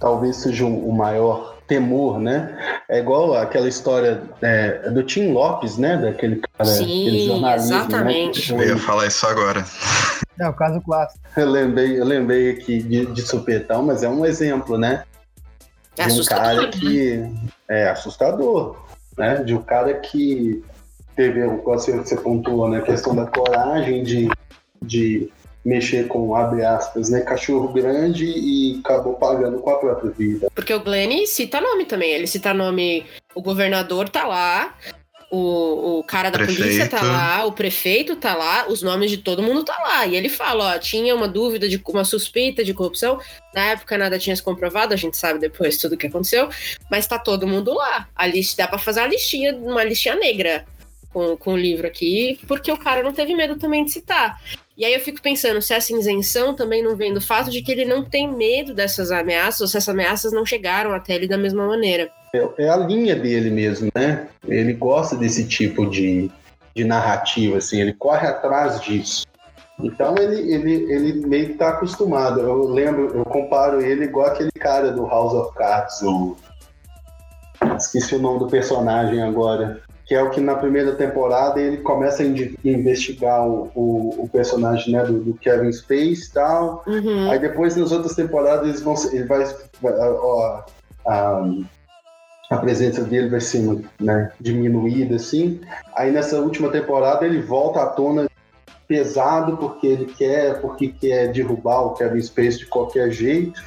talvez 0.00 0.38
seja 0.38 0.66
o 0.66 0.92
maior 0.92 1.55
temor, 1.66 2.18
né? 2.18 2.56
É 2.88 2.98
igual 2.98 3.34
aquela 3.34 3.68
história 3.68 4.22
é, 4.40 4.90
do 4.90 5.02
Tim 5.02 5.32
Lopes, 5.32 5.76
né? 5.76 5.96
Daquele 5.96 6.36
cara, 6.36 6.70
Sim, 6.70 7.26
jornalista. 7.26 7.74
Né? 7.74 7.78
Exatamente. 7.78 8.52
Né? 8.54 8.64
Eu 8.64 8.68
ia 8.68 8.78
falar 8.78 9.06
isso 9.06 9.26
agora. 9.26 9.64
É 10.38 10.48
o 10.48 10.52
caso 10.52 10.80
clássico. 10.80 11.20
Eu 11.36 11.50
lembrei, 11.50 12.00
eu 12.00 12.04
lembrei 12.04 12.50
aqui 12.50 12.82
de, 12.82 13.06
de 13.06 13.22
supetão, 13.22 13.82
mas 13.82 14.02
é 14.02 14.08
um 14.08 14.24
exemplo, 14.24 14.78
né? 14.78 15.04
É 15.98 16.06
de 16.06 16.20
um 16.20 16.24
cara 16.24 16.62
né? 16.62 16.68
que 16.68 17.30
é 17.68 17.90
assustador, 17.90 18.76
né? 19.18 19.42
De 19.42 19.54
um 19.54 19.62
cara 19.62 19.92
que 19.94 20.64
teve, 21.14 21.46
você, 21.46 21.92
você 21.92 22.16
pontuou, 22.16 22.70
né? 22.70 22.78
A 22.78 22.82
questão 22.82 23.14
da 23.14 23.26
coragem 23.26 24.02
de, 24.02 24.30
de 24.80 25.30
mexer 25.66 26.06
com, 26.06 26.32
abre 26.36 26.64
aspas, 26.64 27.10
né, 27.10 27.22
cachorro 27.22 27.72
grande 27.72 28.24
e 28.24 28.80
acabou 28.84 29.14
pagando 29.14 29.58
com 29.58 29.68
a 29.68 29.78
própria 29.78 30.12
vida. 30.12 30.48
Porque 30.54 30.72
o 30.72 30.78
Glenn 30.78 31.26
cita 31.26 31.60
nome 31.60 31.84
também, 31.84 32.12
ele 32.12 32.28
cita 32.28 32.54
nome, 32.54 33.04
o 33.34 33.42
governador 33.42 34.08
tá 34.08 34.24
lá, 34.24 34.72
o, 35.28 35.98
o 35.98 36.04
cara 36.04 36.30
da 36.30 36.38
prefeito. 36.38 36.62
polícia 36.62 36.88
tá 36.88 37.02
lá, 37.02 37.44
o 37.44 37.50
prefeito 37.50 38.14
tá 38.14 38.36
lá, 38.36 38.68
os 38.68 38.80
nomes 38.80 39.10
de 39.10 39.16
todo 39.16 39.42
mundo 39.42 39.64
tá 39.64 39.76
lá. 39.82 40.06
E 40.06 40.14
ele 40.14 40.28
fala, 40.28 40.76
ó, 40.76 40.78
tinha 40.78 41.12
uma 41.12 41.26
dúvida 41.26 41.68
de 41.68 41.82
uma 41.88 42.04
suspeita 42.04 42.62
de 42.62 42.72
corrupção. 42.72 43.18
Na 43.52 43.72
época 43.72 43.98
nada 43.98 44.20
tinha 44.20 44.36
se 44.36 44.42
comprovado, 44.42 44.94
a 44.94 44.96
gente 44.96 45.16
sabe 45.16 45.40
depois 45.40 45.78
tudo 45.78 45.96
que 45.96 46.06
aconteceu, 46.06 46.48
mas 46.88 47.08
tá 47.08 47.18
todo 47.18 47.44
mundo 47.44 47.74
lá. 47.74 48.08
A 48.14 48.24
lista 48.24 48.62
dá 48.62 48.68
para 48.68 48.78
fazer 48.78 49.00
uma 49.00 49.08
listinha, 49.08 49.52
uma 49.56 49.82
listinha 49.82 50.14
negra 50.14 50.64
com, 51.12 51.36
com 51.36 51.54
o 51.54 51.58
livro 51.58 51.88
aqui, 51.88 52.38
porque 52.46 52.70
o 52.70 52.78
cara 52.78 53.02
não 53.02 53.12
teve 53.12 53.34
medo 53.34 53.56
também 53.56 53.84
de 53.84 53.90
citar. 53.90 54.40
E 54.76 54.84
aí 54.84 54.92
eu 54.92 55.00
fico 55.00 55.22
pensando 55.22 55.62
se 55.62 55.72
essa 55.72 55.90
isenção 55.94 56.54
também 56.54 56.82
não 56.82 56.94
vem 56.94 57.14
do 57.14 57.20
fato 57.20 57.50
de 57.50 57.62
que 57.62 57.72
ele 57.72 57.86
não 57.86 58.04
tem 58.04 58.30
medo 58.30 58.74
dessas 58.74 59.10
ameaças, 59.10 59.62
ou 59.62 59.66
se 59.66 59.78
essas 59.78 59.88
ameaças 59.88 60.32
não 60.32 60.44
chegaram 60.44 60.92
até 60.92 61.14
ele 61.14 61.26
da 61.26 61.38
mesma 61.38 61.66
maneira. 61.66 62.10
É, 62.34 62.64
é 62.64 62.68
a 62.68 62.76
linha 62.76 63.16
dele 63.16 63.48
mesmo, 63.48 63.90
né? 63.94 64.28
Ele 64.46 64.74
gosta 64.74 65.16
desse 65.16 65.48
tipo 65.48 65.88
de, 65.88 66.30
de 66.74 66.84
narrativa, 66.84 67.56
assim, 67.56 67.80
ele 67.80 67.94
corre 67.94 68.26
atrás 68.26 68.78
disso. 68.82 69.26
Então 69.82 70.14
ele, 70.18 70.52
ele, 70.52 70.92
ele 70.92 71.26
meio 71.26 71.46
que 71.48 71.54
tá 71.54 71.70
acostumado. 71.70 72.40
Eu 72.40 72.68
lembro, 72.68 73.16
eu 73.16 73.24
comparo 73.24 73.80
ele 73.80 74.04
igual 74.04 74.26
aquele 74.26 74.52
cara 74.52 74.90
do 74.90 75.06
House 75.06 75.32
of 75.32 75.54
Cards, 75.54 76.02
o... 76.02 76.36
esqueci 77.78 78.14
o 78.14 78.18
nome 78.18 78.40
do 78.40 78.46
personagem 78.46 79.22
agora 79.22 79.80
que 80.06 80.14
é 80.14 80.22
o 80.22 80.30
que 80.30 80.40
na 80.40 80.54
primeira 80.54 80.94
temporada 80.94 81.60
ele 81.60 81.78
começa 81.78 82.22
a 82.22 82.26
investigar 82.64 83.44
o, 83.46 83.72
o, 83.74 84.22
o 84.22 84.28
personagem 84.28 84.92
né, 84.92 85.04
do, 85.04 85.18
do, 85.18 85.34
Kevin 85.34 85.72
Space 85.72 86.28
e 86.28 86.32
tal. 86.32 86.84
Uhum. 86.86 87.28
Aí 87.28 87.40
depois 87.40 87.74
nas 87.74 87.90
outras 87.90 88.14
temporadas 88.14 88.68
eles 88.68 88.82
vão, 88.82 88.94
ele 89.12 89.24
vai, 89.24 89.44
ó, 89.82 90.62
a, 91.04 91.44
a 92.50 92.56
presença 92.58 93.02
dele 93.02 93.28
vai 93.28 93.40
ser 93.40 93.84
né, 94.00 94.30
diminuída 94.40 95.16
assim. 95.16 95.60
Aí 95.96 96.12
nessa 96.12 96.38
última 96.38 96.70
temporada 96.70 97.26
ele 97.26 97.42
volta 97.42 97.82
à 97.82 97.86
tona 97.86 98.28
pesado 98.86 99.56
porque 99.56 99.88
ele 99.88 100.06
quer, 100.06 100.60
porque 100.60 100.86
quer 100.86 101.32
derrubar 101.32 101.80
o 101.80 101.94
Kevin 101.94 102.22
Space 102.22 102.58
de 102.58 102.66
qualquer 102.66 103.10
jeito, 103.10 103.60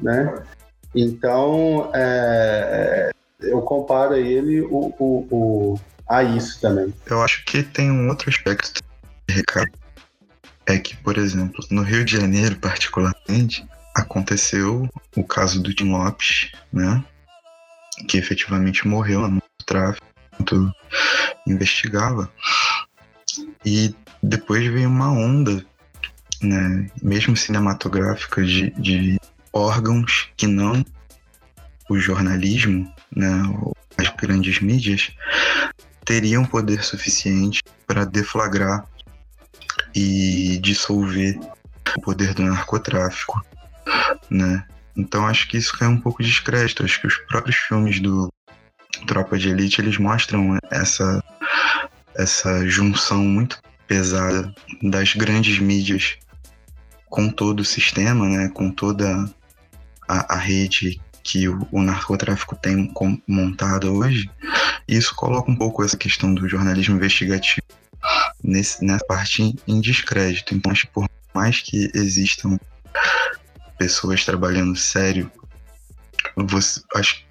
né? 0.00 0.40
Então, 0.94 1.90
é, 1.94 3.10
eu 3.42 3.62
comparo 3.62 4.14
ele 4.14 4.60
o, 4.60 4.94
o, 4.98 5.26
o, 5.30 5.80
a 6.08 6.22
isso 6.22 6.60
também. 6.60 6.92
Eu 7.06 7.22
acho 7.22 7.44
que 7.44 7.62
tem 7.62 7.90
um 7.90 8.08
outro 8.08 8.28
aspecto, 8.30 8.82
Ricardo. 9.28 9.72
É 10.66 10.78
que, 10.78 10.96
por 10.96 11.18
exemplo, 11.18 11.64
no 11.70 11.82
Rio 11.82 12.04
de 12.04 12.16
Janeiro, 12.16 12.56
particularmente, 12.56 13.66
aconteceu 13.94 14.88
o 15.16 15.24
caso 15.24 15.60
do 15.60 15.74
Tim 15.74 15.90
Lopes, 15.90 16.52
né? 16.72 17.04
Que 18.08 18.16
efetivamente 18.16 18.86
morreu 18.86 19.28
no 19.28 19.42
tráfico 19.66 20.06
enquanto 20.32 20.72
investigava. 21.46 22.30
E 23.64 23.94
depois 24.22 24.66
veio 24.66 24.88
uma 24.88 25.10
onda, 25.10 25.64
né, 26.40 26.90
mesmo 27.02 27.36
cinematográfica, 27.36 28.44
de, 28.44 28.70
de 28.70 29.20
órgãos 29.52 30.30
que 30.36 30.46
não 30.46 30.84
o 31.88 31.98
jornalismo, 31.98 32.92
né, 33.14 33.42
as 33.96 34.08
grandes 34.16 34.60
mídias, 34.60 35.12
teriam 36.04 36.44
poder 36.44 36.82
suficiente 36.82 37.62
para 37.86 38.04
deflagrar 38.04 38.86
e 39.94 40.58
dissolver 40.62 41.38
o 41.96 42.00
poder 42.00 42.34
do 42.34 42.42
narcotráfico, 42.42 43.44
né? 44.30 44.66
Então 44.96 45.26
acho 45.26 45.48
que 45.48 45.56
isso 45.56 45.76
é 45.82 45.88
um 45.88 46.00
pouco 46.00 46.22
de 46.22 46.28
descrédito. 46.28 46.84
Acho 46.84 47.00
que 47.00 47.06
os 47.06 47.16
próprios 47.16 47.56
filmes 47.56 48.00
do 48.00 48.32
Tropa 49.06 49.38
de 49.38 49.48
Elite 49.48 49.80
eles 49.80 49.98
mostram 49.98 50.58
essa 50.70 51.22
essa 52.14 52.66
junção 52.68 53.24
muito 53.24 53.58
pesada 53.86 54.54
das 54.82 55.14
grandes 55.14 55.58
mídias 55.58 56.18
com 57.06 57.30
todo 57.30 57.60
o 57.60 57.64
sistema, 57.64 58.28
né? 58.28 58.48
Com 58.48 58.70
toda 58.70 59.24
a, 60.08 60.34
a 60.34 60.36
rede 60.36 61.00
que 61.22 61.48
o, 61.48 61.66
o 61.70 61.82
narcotráfico 61.82 62.56
tem 62.56 62.92
montado 63.26 63.94
hoje, 63.94 64.30
isso 64.86 65.14
coloca 65.14 65.50
um 65.50 65.56
pouco 65.56 65.84
essa 65.84 65.96
questão 65.96 66.34
do 66.34 66.48
jornalismo 66.48 66.96
investigativo 66.96 67.66
nesse, 68.42 68.84
nessa 68.84 69.04
parte 69.06 69.54
em 69.66 69.80
descrédito. 69.80 70.54
Então, 70.54 70.72
acho 70.72 70.86
que 70.86 70.92
por 70.92 71.08
mais 71.34 71.60
que 71.60 71.90
existam 71.94 72.58
pessoas 73.78 74.24
trabalhando 74.24 74.76
sério, 74.76 75.30
você, 76.36 76.80
acho 76.94 77.16
que 77.16 77.24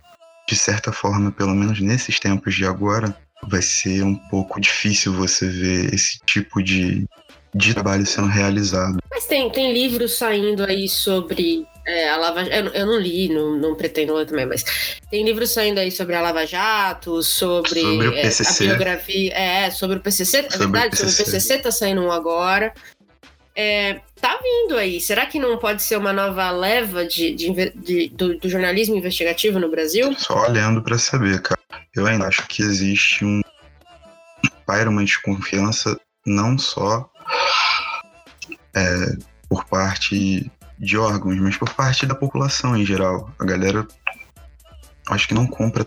de 0.48 0.56
certa 0.56 0.92
forma, 0.92 1.32
pelo 1.32 1.56
menos 1.56 1.80
nesses 1.80 2.20
tempos 2.20 2.56
de 2.56 2.66
agora, 2.66 3.16
vai 3.48 3.62
ser 3.62 4.04
um 4.04 4.16
pouco 4.16 4.60
difícil 4.60 5.14
você 5.14 5.48
ver 5.48 5.94
esse 5.94 6.20
tipo 6.26 6.62
de, 6.62 7.06
de 7.54 7.74
trabalho 7.74 8.06
sendo 8.06 8.28
realizado. 8.28 9.00
Mas 9.10 9.26
tem, 9.26 9.50
tem 9.50 9.74
livros 9.74 10.18
saindo 10.18 10.64
aí 10.64 10.88
sobre 10.88 11.66
é, 11.92 12.10
a 12.10 12.16
Lava 12.16 12.44
eu, 12.44 12.68
eu 12.68 12.86
não 12.86 12.98
li, 12.98 13.28
não, 13.28 13.58
não 13.58 13.76
pretendo 13.76 14.14
ler 14.14 14.26
também, 14.26 14.46
mas 14.46 14.64
tem 15.10 15.26
livros 15.26 15.52
saindo 15.52 15.80
aí 15.80 15.92
sobre 15.92 16.16
a 16.16 16.22
Lava 16.22 16.46
Jato, 16.46 17.22
sobre, 17.22 17.82
sobre 17.82 18.08
o 18.08 18.14
PCC. 18.14 18.64
É, 18.64 18.68
a 18.68 18.70
biografia. 18.70 19.34
É, 19.34 19.72
sobre 19.72 19.98
o 19.98 20.00
PCC, 20.00 20.38
é 20.38 20.50
sobre 20.50 20.58
verdade, 20.58 20.88
o 20.88 20.90
PCC. 20.92 21.12
sobre 21.12 21.22
o 21.22 21.34
PCC 21.34 21.58
tá 21.60 21.72
saindo 21.72 22.02
um 22.02 22.12
agora. 22.12 22.74
É, 23.54 24.00
tá 24.22 24.40
vindo 24.42 24.78
aí. 24.78 25.02
Será 25.02 25.26
que 25.26 25.38
não 25.38 25.58
pode 25.58 25.84
ser 25.84 25.98
uma 25.98 26.14
nova 26.14 26.50
leva 26.52 27.06
de, 27.06 27.36
de, 27.36 27.72
de 27.76 28.10
do, 28.10 28.38
do, 28.40 28.50
jornalismo 28.50 28.96
investigativo 28.96 29.60
no 29.60 29.70
Brasil? 29.70 30.16
Só 30.18 30.48
olhando 30.48 30.82
para 30.82 30.98
saber, 30.98 31.42
cara. 31.42 31.60
Eu 31.94 32.08
ainda 32.08 32.28
acho 32.28 32.48
que 32.48 32.64
existe 32.64 33.26
um 33.26 33.42
paira 34.66 34.90
uma 34.90 35.04
desconfiança 35.04 36.00
não 36.26 36.58
só 36.58 37.10
é, 38.74 39.18
por 39.50 39.66
parte 39.66 40.50
de 40.82 40.98
órgãos, 40.98 41.40
mas 41.40 41.56
por 41.56 41.70
parte 41.74 42.08
da 42.08 42.16
população 42.16 42.76
em 42.76 42.84
geral. 42.84 43.30
A 43.40 43.46
galera 43.46 43.88
acho 45.10 45.28
que 45.28 45.34
não 45.34 45.46
compra 45.46 45.86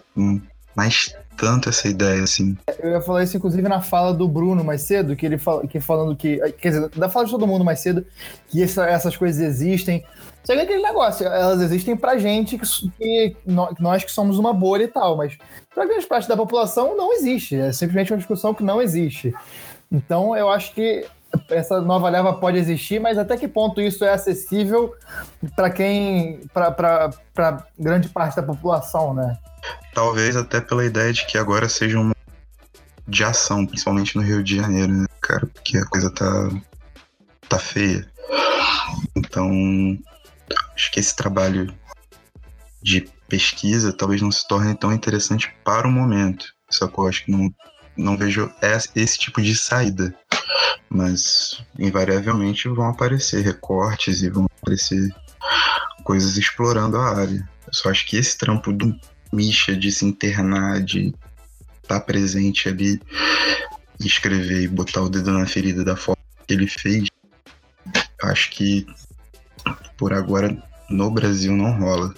mais 0.77 1.15
tanto 1.37 1.69
essa 1.69 1.89
ideia, 1.89 2.23
assim. 2.23 2.57
Eu 2.79 2.91
ia 2.93 3.01
falar 3.01 3.25
isso, 3.25 3.37
inclusive, 3.37 3.69
na 3.69 3.81
fala 3.81 4.15
do 4.15 4.29
Bruno 4.29 4.63
mais 4.63 4.83
cedo, 4.83 5.17
que 5.17 5.27
ele 5.27 5.37
fala, 5.37 5.67
que 5.67 5.81
falando 5.81 6.15
que. 6.15 6.39
Quer 6.53 6.69
dizer, 6.69 6.89
da 6.91 7.09
fala 7.09 7.25
de 7.27 7.33
todo 7.33 7.47
mundo 7.47 7.65
mais 7.65 7.81
cedo, 7.81 8.07
que 8.49 8.63
essa, 8.63 8.87
essas 8.87 9.17
coisas 9.17 9.43
existem. 9.43 10.05
Só 10.45 10.55
que 10.55 10.61
aquele 10.61 10.83
negócio, 10.83 11.27
elas 11.27 11.61
existem 11.61 11.97
pra 11.97 12.19
gente 12.19 12.59
que 12.59 13.37
nós 13.81 14.05
que 14.05 14.13
somos 14.13 14.39
uma 14.39 14.53
bolha 14.53 14.85
e 14.85 14.89
tal, 14.89 15.17
mas 15.17 15.37
pra 15.75 15.87
grande 15.87 16.07
parte 16.07 16.29
da 16.29 16.37
população 16.37 16.97
não 16.97 17.15
existe. 17.15 17.57
É 17.57 17.73
simplesmente 17.73 18.13
uma 18.13 18.19
discussão 18.19 18.55
que 18.55 18.63
não 18.63 18.81
existe. 18.81 19.35
Então 19.91 20.37
eu 20.37 20.51
acho 20.51 20.73
que 20.75 21.07
essa 21.51 21.81
nova 21.81 22.09
leva 22.09 22.33
pode 22.35 22.59
existir, 22.59 23.01
mas 23.01 23.19
até 23.19 23.37
que 23.37 23.49
ponto 23.49 23.81
isso 23.81 24.05
é 24.05 24.13
acessível 24.13 24.95
para 25.55 25.71
quem, 25.71 26.41
para 26.53 27.67
grande 27.79 28.09
parte 28.09 28.37
da 28.37 28.43
população, 28.43 29.15
né? 29.15 29.39
Talvez 29.95 30.37
até 30.37 30.61
pela 30.61 30.85
ideia 30.85 31.13
de 31.13 31.27
que 31.27 31.39
agora 31.39 31.69
seja 31.69 31.99
um 31.99 32.13
de 33.07 33.23
ação, 33.23 33.67
principalmente 33.67 34.17
no 34.17 34.23
Rio 34.23 34.43
de 34.43 34.57
Janeiro, 34.57 34.93
né, 34.93 35.07
cara? 35.21 35.47
Porque 35.47 35.79
a 35.79 35.87
coisa 35.87 36.11
tá, 36.11 36.51
tá 37.49 37.59
feia. 37.59 38.07
Então, 39.15 39.51
acho 40.75 40.91
que 40.91 41.01
esse 41.01 41.15
trabalho 41.15 41.73
de 42.83 43.09
pesquisa 43.29 43.93
talvez 43.93 44.21
não 44.21 44.31
se 44.31 44.47
torne 44.47 44.75
tão 44.75 44.93
interessante 44.93 45.55
para 45.65 45.87
o 45.87 45.91
momento. 45.91 46.47
Só 46.71 46.87
que 46.89 46.99
eu 46.99 47.07
acho 47.07 47.25
que 47.25 47.31
não, 47.31 47.53
não 47.97 48.17
vejo 48.17 48.51
esse 48.95 49.19
tipo 49.19 49.41
de 49.41 49.57
saída. 49.57 50.15
Mas, 50.89 51.63
invariavelmente, 51.79 52.69
vão 52.69 52.89
aparecer 52.89 53.43
recortes 53.43 54.23
e 54.23 54.31
vão 54.31 54.47
aparecer 54.61 55.15
coisas 56.05 56.37
explorando 56.37 56.97
a 56.97 57.17
área. 57.17 57.49
Eu 57.67 57.73
só 57.73 57.91
acho 57.91 58.07
que 58.07 58.17
esse 58.17 58.37
trampo 58.39 58.73
do 58.73 58.95
Misha 59.33 59.77
de 59.77 59.91
se 59.91 60.05
internar, 60.05 60.81
de 60.81 61.13
estar 61.83 61.99
tá 61.99 62.01
presente 62.01 62.69
ali, 62.69 63.01
escrever 63.99 64.63
e 64.63 64.69
botar 64.69 65.03
o 65.03 65.09
dedo 65.09 65.33
na 65.33 65.47
ferida 65.47 65.85
da 65.85 65.97
forma 65.97 66.23
que 66.47 66.55
ele 66.55 66.69
fez, 66.69 67.09
acho 68.23 68.51
que 68.51 68.87
por 69.97 70.13
agora 70.13 70.57
no 70.89 71.11
Brasil 71.11 71.53
não 71.53 71.73
rola. 71.73 72.15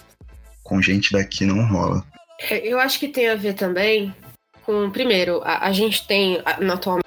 Com 0.63 0.83
gente 0.83 1.13
daqui 1.13 1.47
não 1.47 1.65
rola. 1.67 2.05
É, 2.41 2.67
eu 2.67 2.79
acho 2.79 2.99
que 2.99 3.09
tem 3.09 3.29
a 3.29 3.37
ver 3.37 3.55
também 3.55 4.15
com, 4.67 4.91
primeiro, 4.91 5.41
a, 5.45 5.69
a 5.69 5.73
gente 5.73 6.07
tem 6.07 6.43
atualmente, 6.45 7.05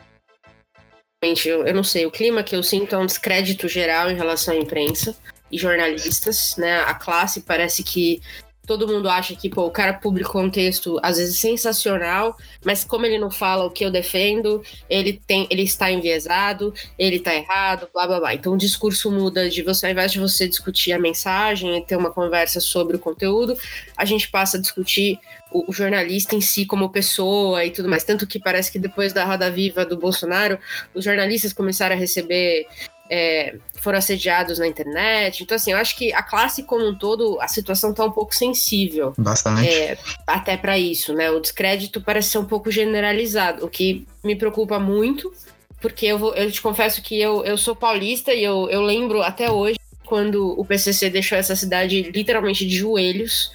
eu, 1.46 1.68
eu 1.68 1.74
não 1.74 1.84
sei, 1.84 2.06
o 2.06 2.12
clima 2.12 2.42
que 2.42 2.56
eu 2.56 2.64
sinto 2.64 2.96
é 2.96 2.98
um 2.98 3.06
descrédito 3.06 3.68
geral 3.68 4.10
em 4.10 4.16
relação 4.16 4.54
à 4.54 4.58
imprensa 4.58 5.14
e 5.52 5.58
jornalistas, 5.58 6.56
né? 6.58 6.80
A 6.84 6.94
classe 6.94 7.42
parece 7.42 7.84
que 7.84 8.22
todo 8.70 8.88
mundo 8.88 9.10
acha 9.10 9.36
que, 9.36 9.50
pô, 9.50 9.66
o 9.66 9.72
cara 9.72 9.94
publicou 9.94 10.44
um 10.44 10.50
texto, 10.50 11.00
às 11.02 11.18
vezes 11.18 11.40
sensacional, 11.40 12.38
mas 12.64 12.84
como 12.84 13.04
ele 13.04 13.18
não 13.18 13.32
fala 13.32 13.66
o 13.66 13.72
que 13.72 13.84
eu 13.84 13.90
defendo, 13.90 14.62
ele 14.88 15.20
tem, 15.26 15.48
ele 15.50 15.64
está 15.64 15.90
enviesado, 15.92 16.72
ele 16.96 17.16
está 17.16 17.34
errado, 17.34 17.90
blá 17.92 18.06
blá 18.06 18.20
blá. 18.20 18.34
Então 18.36 18.54
o 18.54 18.58
discurso 18.58 19.10
muda 19.10 19.50
de 19.50 19.64
você, 19.64 19.88
ao 19.88 19.92
invés 19.92 20.12
de 20.12 20.20
você 20.20 20.48
discutir 20.48 20.92
a 20.92 21.00
mensagem 21.00 21.80
e 21.80 21.84
ter 21.84 21.96
uma 21.96 22.12
conversa 22.12 22.60
sobre 22.60 22.96
o 22.96 23.00
conteúdo, 23.00 23.58
a 23.98 24.06
gente 24.06 24.30
passa 24.30 24.58
a 24.58 24.62
discutir 24.62 25.18
o, 25.52 25.72
o 25.72 25.74
jornalista 25.74 26.36
em 26.36 26.42
si 26.42 26.64
como 26.64 26.92
pessoa 26.92 27.66
e 27.66 27.72
tudo 27.72 27.90
mais. 27.90 28.04
Tanto 28.04 28.28
que 28.28 28.38
parece 28.38 28.72
que 28.72 28.78
depois 28.78 29.14
da 29.14 29.26
Roda 29.26 29.50
Viva 29.50 29.84
do 29.84 29.98
Bolsonaro, 29.98 30.60
os 30.94 31.04
jornalistas 31.04 31.54
começaram 31.54 31.96
a 31.96 32.00
receber 32.00 32.68
é, 33.10 33.56
foram 33.80 33.98
assediados 33.98 34.60
na 34.60 34.68
internet. 34.68 35.42
Então, 35.42 35.56
assim, 35.56 35.72
eu 35.72 35.78
acho 35.78 35.98
que 35.98 36.14
a 36.14 36.22
classe 36.22 36.64
como 36.64 36.88
um 36.88 36.96
todo, 36.96 37.40
a 37.42 37.48
situação 37.48 37.90
está 37.92 38.06
um 38.06 38.12
pouco 38.12 38.36
sensível. 38.36 39.14
Bastante. 39.18 39.68
É, 39.68 39.98
até 40.28 40.56
para 40.56 40.78
isso, 40.78 41.14
né? 41.14 41.32
O 41.32 41.40
descrédito 41.40 42.00
parece 42.00 42.30
ser 42.30 42.38
um 42.38 42.46
pouco 42.46 42.70
generalizado, 42.70 43.66
o 43.66 43.70
que 43.70 44.06
me 44.24 44.36
preocupa 44.36 44.80
muito, 44.80 45.34
porque 45.82 46.06
eu, 46.06 46.20
vou, 46.20 46.36
eu 46.36 46.52
te 46.52 46.62
confesso 46.62 47.02
que 47.02 47.20
eu, 47.20 47.44
eu 47.44 47.58
sou 47.58 47.76
paulista 47.76 48.34
e 48.34 48.44
eu, 48.44 48.70
eu 48.70 48.82
lembro 48.82 49.24
até 49.24 49.50
hoje 49.50 49.80
quando 50.06 50.60
o 50.60 50.66
PCC 50.66 51.10
deixou 51.10 51.38
essa 51.38 51.56
cidade 51.56 52.12
literalmente 52.14 52.66
de 52.66 52.76
joelhos. 52.76 53.52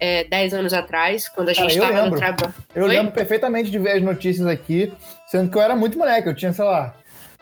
É, 0.00 0.24
10 0.24 0.54
anos 0.54 0.74
atrás, 0.74 1.28
quando 1.28 1.48
a 1.48 1.52
gente 1.54 1.72
estava 1.72 2.10
no 2.10 2.16
trabalho. 2.16 2.52
Eu 2.74 2.82
Oi? 2.82 2.88
lembro 2.90 3.12
perfeitamente 3.12 3.70
de 3.70 3.78
ver 3.78 3.92
as 3.92 4.02
notícias 4.02 4.46
aqui, 4.46 4.92
sendo 5.28 5.48
que 5.48 5.56
eu 5.56 5.62
era 5.62 5.74
muito 5.74 5.96
moleque, 5.96 6.28
eu 6.28 6.34
tinha, 6.34 6.52
sei 6.52 6.64
lá, 6.64 6.94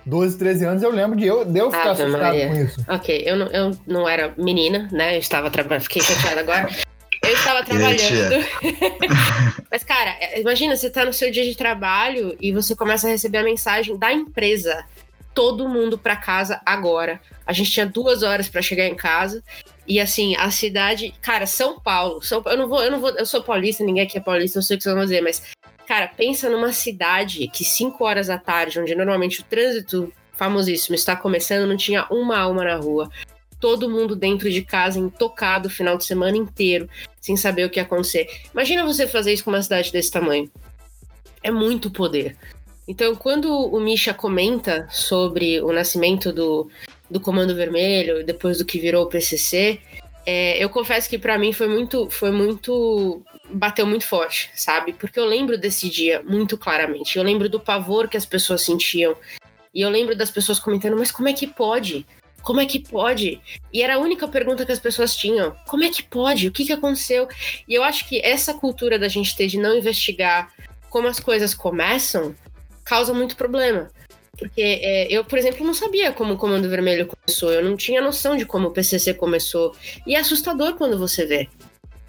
12, 0.05 0.39
13 0.39 0.65
anos, 0.65 0.83
eu 0.83 0.91
lembro 0.91 1.17
de 1.17 1.27
eu, 1.27 1.45
de 1.45 1.59
eu 1.59 1.71
ficar 1.71 1.91
Ave 1.91 2.03
assustado 2.03 2.23
Maria. 2.23 2.49
com 2.49 2.55
isso. 2.57 2.85
Ok, 2.89 3.23
eu 3.25 3.37
não, 3.37 3.47
eu 3.49 3.79
não 3.87 4.09
era 4.09 4.35
menina, 4.37 4.89
né? 4.91 5.17
Eu 5.17 5.21
estava 5.21 5.51
trabalhando, 5.51 5.85
fiquei 5.85 6.03
chateada 6.03 6.41
agora. 6.41 6.69
Eu 7.25 7.35
estava 7.35 7.65
trabalhando. 7.65 8.45
Mas, 9.71 9.85
cara, 9.85 10.17
é, 10.21 10.41
imagina, 10.41 10.77
você 10.77 10.91
tá 10.91 11.05
no 11.05 11.13
seu 11.13 11.31
dia 11.31 11.45
de 11.45 11.57
trabalho 11.57 12.37
e 12.41 12.53
você 12.53 12.75
começa 12.75 13.07
a 13.07 13.11
receber 13.11 13.39
a 13.39 13.45
mensagem 13.45 13.97
da 13.97 14.13
empresa. 14.13 14.85
Todo 15.33 15.69
mundo 15.69 15.97
para 15.97 16.17
casa 16.17 16.61
agora. 16.67 17.21
A 17.47 17.53
gente 17.53 17.71
tinha 17.71 17.87
duas 17.87 18.23
horas 18.23 18.49
para 18.49 18.61
chegar 18.61 18.87
em 18.87 18.95
casa. 18.95 19.43
E 19.87 20.01
assim, 20.01 20.35
a 20.37 20.51
cidade, 20.51 21.15
cara, 21.23 21.47
São 21.47 21.79
Paulo, 21.79 22.23
São 22.23 22.43
eu 22.47 22.57
não 22.57 22.69
vou, 22.69 22.83
eu 22.83 22.91
não 22.91 23.01
vou, 23.01 23.11
eu 23.11 23.27
sou 23.27 23.43
paulista, 23.43 23.83
ninguém 23.83 24.05
aqui 24.05 24.17
é 24.17 24.21
paulista, 24.21 24.59
eu 24.59 24.63
sei 24.63 24.77
o 24.77 24.79
que 24.79 24.85
vocês 24.85 24.95
vão 24.95 25.05
dizer, 25.05 25.21
mas 25.23 25.43
Cara, 25.93 26.09
pensa 26.09 26.49
numa 26.49 26.73
cidade 26.73 27.47
que 27.49 27.67
5 27.67 28.03
horas 28.03 28.29
da 28.29 28.39
tarde, 28.39 28.81
onde 28.81 28.95
normalmente 28.95 29.43
o 29.43 29.45
trânsito 29.45 30.11
famosíssimo 30.33 30.95
está 30.95 31.15
começando, 31.15 31.69
não 31.69 31.77
tinha 31.77 32.07
uma 32.11 32.39
alma 32.39 32.65
na 32.65 32.77
rua. 32.77 33.11
Todo 33.61 33.91
mundo 33.91 34.17
dentro 34.17 34.51
de 34.51 34.63
casa, 34.63 34.99
intocado 34.99 35.69
o 35.69 35.71
final 35.71 35.99
de 35.99 36.07
semana 36.07 36.35
inteiro, 36.35 36.89
sem 37.21 37.37
saber 37.37 37.67
o 37.67 37.69
que 37.69 37.79
ia 37.79 37.83
acontecer. 37.83 38.27
Imagina 38.55 38.87
você 38.87 39.07
fazer 39.07 39.35
isso 39.35 39.45
com 39.45 39.51
uma 39.51 39.61
cidade 39.61 39.93
desse 39.93 40.11
tamanho. 40.11 40.51
É 41.43 41.51
muito 41.51 41.91
poder. 41.91 42.39
Então, 42.89 43.15
quando 43.15 43.55
o 43.55 43.79
Misha 43.79 44.15
comenta 44.15 44.89
sobre 44.91 45.61
o 45.61 45.75
nascimento 45.75 46.33
do, 46.33 46.71
do 47.11 47.21
Comando 47.21 47.55
Vermelho, 47.55 48.25
depois 48.25 48.57
do 48.57 48.65
que 48.65 48.81
virou 48.81 49.05
o 49.05 49.09
PCC, 49.11 49.79
é, 50.25 50.57
eu 50.63 50.71
confesso 50.71 51.11
que 51.11 51.19
para 51.19 51.37
mim 51.37 51.53
foi 51.53 51.69
muito, 51.69 52.09
foi 52.09 52.31
muito, 52.31 53.23
bateu 53.51 53.87
muito 53.87 54.07
forte, 54.07 54.51
sabe? 54.55 54.93
Porque 54.93 55.19
eu 55.19 55.25
lembro 55.25 55.59
desse 55.59 55.89
dia 55.89 56.23
muito 56.25 56.57
claramente. 56.57 57.17
Eu 57.17 57.25
lembro 57.25 57.49
do 57.49 57.61
pavor 57.61 58.09
que 58.09 58.17
as 58.17 58.27
pessoas 58.27 58.63
sentiam 58.63 59.17
e 59.75 59.81
eu 59.81 59.89
lembro 59.89 60.15
das 60.15 60.31
pessoas 60.31 60.59
comentando, 60.59 60.97
mas 60.97 61.11
como 61.11 61.29
é 61.29 61.33
que 61.33 61.47
pode? 61.47 62.07
Como 62.43 62.61
é 62.61 62.67
que 62.67 62.81
pode? 62.81 63.41
E 63.73 63.83
era 63.83 63.95
a 63.95 63.99
única 63.99 64.27
pergunta 64.29 64.67
que 64.67 64.73
as 64.73 64.81
pessoas 64.81 65.15
tinham. 65.17 65.57
Como 65.67 65.85
é 65.85 65.89
que 65.89 66.03
pode? 66.03 66.49
O 66.49 66.53
que, 66.53 66.65
que 66.65 66.73
aconteceu? 66.73 67.29
E 67.69 67.75
eu 67.75 67.83
acho 67.83 68.07
que 68.09 68.21
essa 68.21 68.53
cultura 68.53 68.99
da 68.99 69.09
gente 69.09 69.37
ter 69.37 69.47
de 69.47 69.59
não 69.59 69.77
investigar 69.77 70.53
como 70.91 71.09
as 71.09 71.21
coisas 71.21 71.55
começam 71.55 72.35
causa 72.85 73.15
muito 73.15 73.37
problema. 73.37 73.91
Porque 74.37 74.61
é, 74.61 75.07
eu, 75.11 75.25
por 75.25 75.39
exemplo, 75.39 75.65
não 75.65 75.75
sabia 75.75 76.13
como 76.13 76.35
o 76.35 76.37
Comando 76.37 76.69
Vermelho 76.69 77.07
começou, 77.07 77.53
eu 77.53 77.65
não 77.65 77.77
tinha 77.77 78.01
noção 78.01 78.37
de 78.37 78.45
como 78.45 78.69
o 78.69 78.71
PCC 78.73 79.15
começou. 79.15 79.75
E 80.07 80.15
é 80.17 80.19
assustador 80.19 80.75
quando 80.75 80.99
você 80.99 81.25
vê 81.25 81.49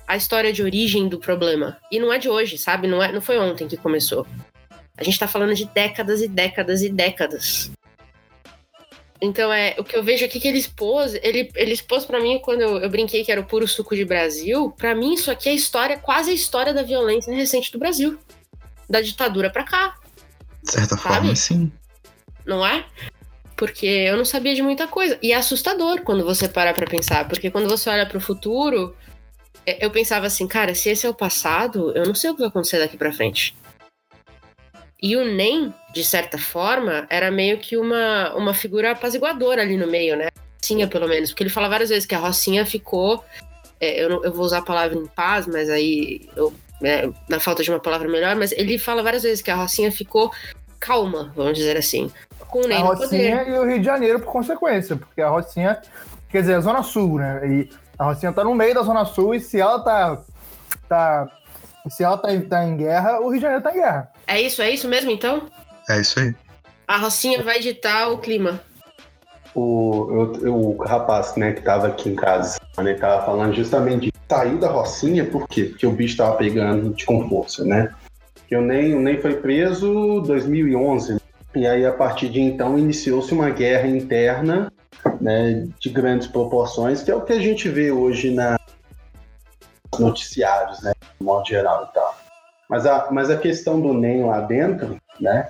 a 0.08 0.16
história 0.16 0.52
de 0.52 0.62
origem 0.62 1.08
do 1.08 1.20
problema. 1.20 1.78
E 1.92 2.00
não 2.00 2.12
é 2.12 2.18
de 2.18 2.30
hoje, 2.30 2.58
sabe? 2.58 2.88
Não, 2.88 3.02
é, 3.02 3.12
não 3.12 3.22
foi 3.22 3.38
ontem 3.40 3.68
que 3.68 3.78
começou. 3.78 4.26
A 4.98 5.04
gente 5.04 5.18
tá 5.18 5.28
falando 5.28 5.56
de 5.56 5.66
décadas 5.66 6.22
e 6.22 6.28
décadas 6.28 6.82
e 6.82 6.90
décadas. 6.90 7.72
Então, 9.22 9.52
é, 9.54 9.76
o 9.78 9.84
que 9.84 9.96
eu 9.96 10.04
vejo 10.04 10.26
aqui 10.26 10.40
que 10.40 10.48
ele 10.48 10.58
expôs, 10.58 11.16
ele, 11.24 11.50
ele 11.56 11.72
expôs 11.72 12.06
para 12.06 12.20
mim 12.20 12.40
quando 12.40 12.62
eu, 12.62 12.78
eu, 12.80 12.90
brinquei 12.90 13.24
que 13.24 13.32
era 13.32 13.40
o 13.40 13.46
puro 13.46 13.68
suco 13.68 13.96
de 13.96 14.04
Brasil. 14.04 14.72
para 14.78 14.94
mim, 14.94 15.14
isso 15.14 15.32
aqui 15.32 15.48
é 15.48 15.54
a 15.54 15.56
história, 15.56 15.98
quase 15.98 16.32
a 16.32 16.34
história 16.34 16.74
da 16.74 16.84
violência 16.84 17.34
recente 17.34 17.72
do 17.72 17.80
Brasil. 17.80 18.20
Da 18.90 19.00
ditadura 19.00 19.50
para 19.50 19.64
cá. 19.64 19.96
De 20.62 20.72
certa 20.72 20.98
sabe? 20.98 21.16
forma, 21.16 21.36
sim 21.36 21.72
não 22.46 22.66
é? 22.66 22.86
Porque 23.56 23.86
eu 23.86 24.18
não 24.18 24.26
sabia 24.26 24.56
de 24.56 24.62
muita 24.62 24.88
coisa. 24.88 25.18
E 25.22 25.32
é 25.32 25.36
assustador 25.36 26.02
quando 26.02 26.24
você 26.24 26.48
para 26.48 26.74
pra 26.74 26.88
pensar, 26.88 27.28
porque 27.28 27.52
quando 27.52 27.70
você 27.70 27.90
olha 27.90 28.06
para 28.06 28.18
o 28.18 28.22
futuro, 28.22 28.96
é, 28.96 29.13
eu 29.66 29.90
pensava 29.90 30.28
assim, 30.28 30.48
cara, 30.48 30.76
se 30.76 30.90
esse 30.90 31.06
é 31.06 31.10
o 31.10 31.14
passado, 31.14 31.92
eu 31.96 32.06
não 32.06 32.16
sei 32.16 32.30
o 32.30 32.34
que 32.34 32.42
vai 32.42 32.50
acontecer 32.50 32.80
daqui 32.80 32.98
para 32.98 33.14
frente. 33.14 33.56
E 35.02 35.18
o 35.18 35.26
NEM, 35.26 35.74
de 35.94 36.04
certa 36.04 36.38
forma, 36.38 37.06
era 37.10 37.30
meio 37.30 37.58
que 37.58 37.76
uma, 37.76 38.34
uma 38.36 38.54
figura 38.54 38.92
apaziguadora 38.92 39.62
ali 39.62 39.76
no 39.76 39.88
meio, 39.88 40.16
né? 40.16 40.30
Rocinha, 40.62 40.88
pelo 40.88 41.08
menos. 41.10 41.30
Porque 41.30 41.44
ele 41.44 41.50
fala 41.50 41.68
várias 41.68 41.90
vezes 41.90 42.06
que 42.06 42.16
a 42.16 42.20
Rocinha 42.20 42.66
ficou. 42.66 43.24
É, 43.82 44.02
eu, 44.02 44.10
não, 44.10 44.24
eu 44.24 44.32
vou 44.32 44.46
usar 44.46 44.60
a 44.60 44.62
palavra 44.62 44.98
em 44.98 45.06
paz, 45.08 45.46
mas 45.46 45.70
aí 45.70 46.22
eu, 46.38 46.54
é, 46.82 47.10
na 47.28 47.40
falta 47.40 47.62
de 47.62 47.70
uma 47.70 47.82
palavra 47.82 48.08
melhor, 48.08 48.36
mas 48.38 48.54
ele 48.54 48.80
fala 48.80 49.04
várias 49.04 49.24
vezes 49.24 49.42
que 49.42 49.52
a 49.52 49.56
Rocinha 49.56 49.92
ficou 49.92 50.32
calma, 50.80 51.34
vamos 51.36 51.58
dizer 51.58 51.76
assim. 51.76 52.10
Com 52.48 52.60
o 52.60 52.68
Ney 52.68 52.78
a 52.78 52.82
Rocinha 52.82 53.38
poder. 53.40 53.50
e 53.50 53.60
o 53.60 53.66
Rio 53.66 53.80
de 53.80 53.86
Janeiro 53.86 54.20
por 54.20 54.32
consequência, 54.32 54.96
porque 54.96 55.22
a 55.22 55.28
Rocinha, 55.28 55.82
quer 56.30 56.42
dizer, 56.42 56.56
a 56.56 56.62
Zona 56.62 56.82
Sul, 56.82 57.20
né? 57.20 57.42
E 57.46 57.70
a 57.98 58.06
Rocinha 58.06 58.32
tá 58.32 58.44
no 58.44 58.56
meio 58.56 58.74
da 58.74 58.84
Zona 58.84 59.06
Sul 59.06 59.36
e 59.36 59.40
se 59.40 59.60
ela 59.60 59.80
tá. 59.80 60.22
tá 60.88 61.28
se 61.90 62.04
ela 62.04 62.18
tá, 62.18 62.30
tá 62.50 62.64
em 62.64 62.78
guerra, 62.78 63.20
o 63.20 63.30
Rio 63.30 63.40
de 63.40 63.42
Janeiro 63.42 63.64
tá 63.64 63.72
em 63.72 63.76
guerra. 63.76 64.12
É 64.26 64.42
isso, 64.42 64.62
é 64.62 64.72
isso 64.72 64.88
mesmo 64.88 65.12
então? 65.12 65.48
É 65.90 66.00
isso 66.00 66.20
aí. 66.20 66.34
A 66.88 66.98
Rocinha 66.98 67.44
vai 67.44 67.60
ditar 67.60 68.10
o 68.12 68.18
clima. 68.18 68.62
O, 69.54 70.36
eu, 70.42 70.56
o 70.56 70.78
rapaz, 70.84 71.36
né, 71.36 71.52
que 71.52 71.62
tava 71.62 71.88
aqui 71.88 72.10
em 72.10 72.16
casa, 72.16 72.60
Ele 72.78 72.96
tava 72.96 73.26
falando 73.26 73.54
justamente 73.54 74.06
de 74.06 74.14
sair 74.28 74.58
da 74.58 74.70
Rocinha, 74.70 75.26
por 75.26 75.48
quê? 75.48 75.66
Porque 75.66 75.86
o 75.86 75.92
bicho 75.92 76.18
tava 76.18 76.36
pegando 76.38 76.94
de 76.94 77.06
com 77.06 77.28
força, 77.30 77.64
né? 77.64 77.94
Que 78.48 78.56
o 78.56 78.62
Ney, 78.62 78.96
o 78.96 79.00
Ney 79.00 79.22
foi 79.22 79.36
preso 79.36 79.88
em 79.88 80.24
2011, 80.24 81.22
e 81.54 81.68
aí 81.68 81.86
a 81.86 81.92
partir 81.92 82.30
de 82.30 82.42
então 82.42 82.80
iniciou-se 82.80 83.32
uma 83.34 83.50
guerra 83.52 83.88
interna 83.88 84.72
né, 85.20 85.68
de 85.80 85.90
grandes 85.90 86.28
proporções, 86.28 87.02
que 87.02 87.12
é 87.12 87.16
o 87.16 87.22
que 87.22 87.34
a 87.34 87.40
gente 87.40 87.70
vê 87.70 87.92
hoje 87.92 88.32
na 88.32 88.60
noticiários, 90.00 90.82
né, 90.82 90.94
de 91.00 91.26
modo 91.26 91.48
geral 91.48 91.88
e 91.90 91.94
tal. 91.94 92.16
Mas 92.70 92.86
a, 92.86 93.12
mas 93.12 93.30
a 93.30 93.38
questão 93.38 93.80
do 93.80 93.94
NEM 93.94 94.26
lá 94.26 94.42
dentro, 94.42 94.98
né, 95.20 95.48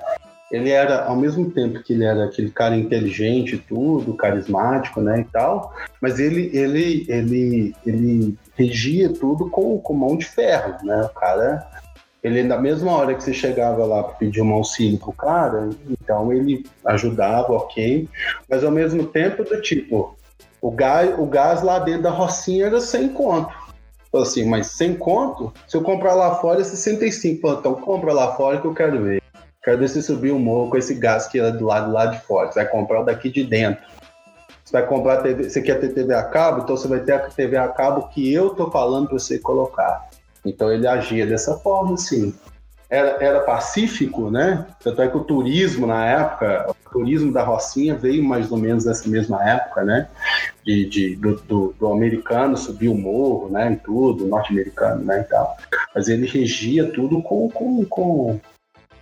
ele 0.51 0.69
era, 0.69 1.05
ao 1.05 1.15
mesmo 1.15 1.49
tempo 1.49 1.81
que 1.81 1.93
ele 1.93 2.03
era 2.03 2.25
aquele 2.25 2.51
cara 2.51 2.75
inteligente 2.75 3.55
e 3.55 3.57
tudo, 3.57 4.15
carismático, 4.15 5.01
né, 5.01 5.21
e 5.21 5.23
tal, 5.25 5.73
mas 5.99 6.19
ele, 6.19 6.51
ele, 6.53 7.05
ele, 7.09 7.75
ele 7.85 8.37
regia 8.55 9.11
tudo 9.11 9.49
com, 9.49 9.79
com 9.79 9.93
mão 9.93 10.15
de 10.15 10.25
ferro, 10.25 10.77
né, 10.83 11.01
o 11.01 11.09
cara, 11.09 11.67
ele, 12.23 12.41
na 12.43 12.57
mesma 12.57 12.91
hora 12.93 13.13
que 13.13 13.21
você 13.21 13.33
chegava 13.33 13.85
lá 13.85 14.01
para 14.01 14.15
pedir 14.15 14.41
um 14.41 14.53
auxílio 14.53 14.97
pro 14.97 15.11
cara, 15.11 15.69
então 15.89 16.31
ele 16.31 16.65
ajudava, 16.85 17.51
ok, 17.51 18.07
mas 18.49 18.63
ao 18.63 18.71
mesmo 18.71 19.05
tempo 19.05 19.43
do 19.43 19.61
tipo, 19.61 20.15
o 20.61 20.71
gás, 20.71 21.13
o 21.19 21.25
gás 21.25 21.61
lá 21.61 21.79
dentro 21.79 22.03
da 22.03 22.09
rocinha 22.09 22.67
era 22.67 22.79
sem 22.79 23.09
conto. 23.09 23.53
Assim, 24.13 24.45
mas 24.45 24.67
sem 24.67 24.95
conto, 24.95 25.51
se 25.67 25.75
eu 25.75 25.81
comprar 25.81 26.13
lá 26.13 26.35
fora 26.35 26.61
é 26.61 26.63
65. 26.63 27.41
Pô, 27.41 27.53
então 27.53 27.73
compra 27.73 28.13
lá 28.13 28.35
fora 28.35 28.61
que 28.61 28.65
eu 28.65 28.73
quero 28.73 29.03
ver. 29.03 29.21
Quero 29.63 29.79
ver 29.79 29.89
se 29.89 30.03
subir 30.03 30.31
o 30.31 30.37
morro 30.37 30.69
com 30.69 30.77
esse 30.77 30.93
gás 30.93 31.25
que 31.27 31.39
é 31.39 31.51
do 31.51 31.65
lado, 31.65 31.87
do 31.87 31.93
lado 31.93 32.15
de 32.15 32.21
fora. 32.21 32.51
Você 32.51 32.63
vai 32.63 32.69
comprar 32.69 33.01
o 33.01 33.05
daqui 33.05 33.29
de 33.29 33.43
dentro. 33.43 33.83
Você 34.63 34.71
vai 34.71 34.85
comprar 34.85 35.17
TV, 35.17 35.49
você 35.49 35.61
quer 35.61 35.79
ter 35.79 35.89
TV 35.89 36.13
a 36.13 36.23
cabo, 36.23 36.61
então 36.61 36.77
você 36.77 36.87
vai 36.87 36.99
ter 36.99 37.13
a 37.13 37.19
TV 37.19 37.57
a 37.57 37.67
cabo 37.67 38.07
que 38.09 38.31
eu 38.31 38.51
tô 38.51 38.69
falando 38.69 39.07
para 39.07 39.17
você 39.17 39.39
colocar. 39.39 40.07
Então 40.45 40.71
ele 40.71 40.87
agia 40.87 41.25
dessa 41.25 41.57
forma, 41.57 41.93
assim. 41.93 42.33
Era, 42.89 43.23
era 43.23 43.39
pacífico, 43.39 44.29
né? 44.29 44.67
Tanto 44.83 45.01
é 45.01 45.07
que 45.07 45.17
o 45.17 45.23
turismo 45.23 45.87
na 45.87 46.05
época, 46.05 46.67
o 46.69 46.89
turismo 46.91 47.33
da 47.33 47.43
Rocinha 47.43 47.95
veio 47.95 48.23
mais 48.23 48.51
ou 48.51 48.57
menos 48.57 48.85
nessa 48.85 49.09
mesma 49.09 49.43
época, 49.49 49.83
né? 49.83 50.07
De, 50.63 50.85
de 50.85 51.15
do, 51.15 51.35
do, 51.37 51.75
do, 51.79 51.91
americano 51.91 52.55
subir 52.55 52.89
o 52.89 52.95
morro, 52.95 53.49
né? 53.49 53.71
E 53.71 53.77
tudo, 53.77 54.27
norte-americano, 54.27 55.03
né? 55.03 55.21
E 55.21 55.23
tal. 55.23 55.57
Mas 55.95 56.07
ele 56.07 56.27
regia 56.27 56.91
tudo 56.91 57.21
com, 57.23 57.49
com, 57.49 57.83
com 57.85 58.39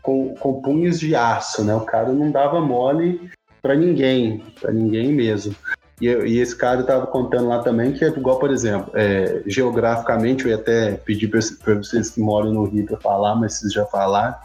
com, 0.01 0.33
com 0.35 0.61
punhos 0.61 0.99
de 0.99 1.15
aço, 1.15 1.63
né? 1.63 1.75
O 1.75 1.81
cara 1.81 2.11
não 2.11 2.31
dava 2.31 2.59
mole 2.59 3.29
para 3.61 3.75
ninguém, 3.75 4.43
para 4.59 4.71
ninguém 4.71 5.13
mesmo. 5.13 5.55
E, 6.01 6.07
e, 6.07 6.39
esse 6.39 6.55
cara 6.55 6.81
estava 6.81 7.05
contando 7.05 7.47
lá 7.47 7.59
também 7.59 7.93
que 7.93 8.03
é 8.03 8.07
igual, 8.07 8.39
por 8.39 8.49
exemplo, 8.49 8.91
é, 8.95 9.43
geograficamente, 9.45 10.43
eu 10.43 10.49
ia 10.49 10.55
até 10.55 10.93
pedir 10.93 11.27
para 11.27 11.75
vocês 11.75 12.09
que 12.09 12.19
moram 12.19 12.51
no 12.51 12.63
Rio 12.63 12.87
para 12.87 12.97
falar, 12.97 13.35
mas 13.35 13.53
vocês 13.53 13.71
já 13.71 13.85
falaram, 13.85 14.35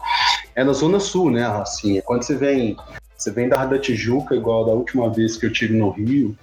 é 0.55 0.63
na 0.63 0.71
Zona 0.71 0.99
Sul, 0.99 1.31
né, 1.31 1.47
Rocinha? 1.47 2.03
Quando 2.03 2.21
você 2.21 2.35
vem, 2.35 2.77
você 3.17 3.31
vem 3.31 3.49
da 3.49 3.65
da 3.65 3.79
Tijuca, 3.79 4.35
igual 4.35 4.65
da 4.65 4.71
última 4.71 5.09
vez 5.09 5.35
que 5.35 5.47
eu 5.47 5.51
tive 5.51 5.75
no 5.75 5.89
Rio, 5.89 6.37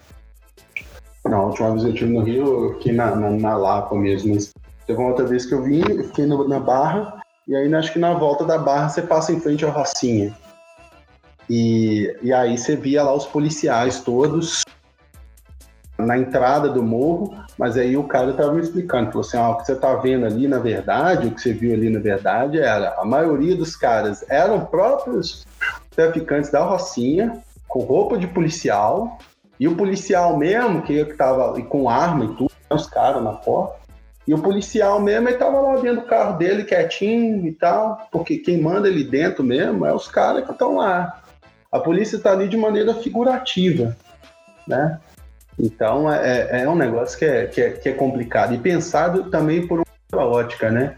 não, 1.24 1.38
a 1.38 1.46
última 1.46 1.70
vez 1.70 1.84
que 1.84 1.90
eu 1.90 1.94
tive 1.94 2.12
no 2.12 2.22
Rio, 2.22 2.72
aqui 2.72 2.90
na, 2.90 3.14
na, 3.14 3.30
na 3.30 3.56
Lapa 3.56 3.94
mesmo, 3.94 4.34
mas 4.34 4.52
teve 4.84 4.98
uma 4.98 5.10
outra 5.10 5.24
vez 5.24 5.46
que 5.46 5.54
eu 5.54 5.62
vim, 5.62 5.80
eu 5.88 6.04
fiquei 6.04 6.26
na 6.26 6.58
Barra, 6.58 7.22
e 7.46 7.54
aí 7.54 7.72
acho 7.72 7.92
que 7.92 7.98
na 8.00 8.14
volta 8.14 8.44
da 8.44 8.58
barra 8.58 8.88
você 8.88 9.02
passa 9.02 9.30
em 9.30 9.38
frente 9.38 9.64
ao 9.64 9.70
Rocinha. 9.70 10.34
E, 11.48 12.10
e 12.22 12.32
aí 12.32 12.56
você 12.56 12.74
via 12.74 13.02
lá 13.02 13.12
os 13.14 13.26
policiais 13.26 14.00
todos 14.00 14.63
na 15.98 16.18
entrada 16.18 16.68
do 16.68 16.82
morro, 16.82 17.34
mas 17.58 17.76
aí 17.76 17.96
o 17.96 18.04
cara 18.04 18.32
estava 18.32 18.52
me 18.52 18.60
explicando, 18.60 19.12
falou 19.12 19.20
assim, 19.20 19.36
ah, 19.36 19.50
o 19.50 19.58
que 19.58 19.66
você 19.66 19.72
está 19.72 19.94
vendo 19.94 20.26
ali, 20.26 20.48
na 20.48 20.58
verdade, 20.58 21.28
o 21.28 21.30
que 21.30 21.40
você 21.40 21.52
viu 21.52 21.72
ali, 21.72 21.88
na 21.88 22.00
verdade, 22.00 22.58
era 22.58 22.94
a 22.98 23.04
maioria 23.04 23.54
dos 23.54 23.76
caras 23.76 24.24
eram 24.28 24.64
próprios 24.64 25.46
traficantes 25.94 26.50
da 26.50 26.64
Rocinha, 26.64 27.42
com 27.68 27.80
roupa 27.80 28.18
de 28.18 28.26
policial, 28.26 29.18
e 29.58 29.68
o 29.68 29.76
policial 29.76 30.36
mesmo, 30.36 30.82
que 30.82 30.94
estava 30.94 31.60
com 31.62 31.88
arma 31.88 32.24
e 32.24 32.28
tudo, 32.34 32.50
os 32.70 32.86
caras 32.88 33.22
na 33.22 33.32
porta, 33.32 33.84
e 34.26 34.34
o 34.34 34.38
policial 34.38 35.00
mesmo, 35.00 35.28
ele 35.28 35.36
tava 35.36 35.60
lá 35.60 35.76
dentro 35.76 36.00
do 36.00 36.06
carro 36.06 36.38
dele, 36.38 36.64
quietinho 36.64 37.46
e 37.46 37.52
tal, 37.52 38.08
porque 38.10 38.38
quem 38.38 38.60
manda 38.60 38.88
ele 38.88 39.04
dentro 39.04 39.44
mesmo 39.44 39.84
é 39.84 39.92
os 39.92 40.08
caras 40.08 40.44
que 40.44 40.50
estão 40.50 40.76
lá. 40.76 41.20
A 41.70 41.78
polícia 41.78 42.16
está 42.16 42.32
ali 42.32 42.48
de 42.48 42.56
maneira 42.56 42.94
figurativa, 42.94 43.94
né? 44.66 44.98
Então 45.58 46.12
é, 46.12 46.48
é, 46.50 46.62
é 46.62 46.68
um 46.68 46.74
negócio 46.74 47.18
que 47.18 47.24
é, 47.24 47.46
que 47.46 47.60
é, 47.60 47.70
que, 47.70 47.88
é, 47.88 47.92
complicado. 47.92 48.54
E 48.54 48.58
pensado 48.58 49.30
também 49.30 49.66
por 49.66 49.82
uma 50.12 50.26
ótica, 50.26 50.70
né? 50.70 50.96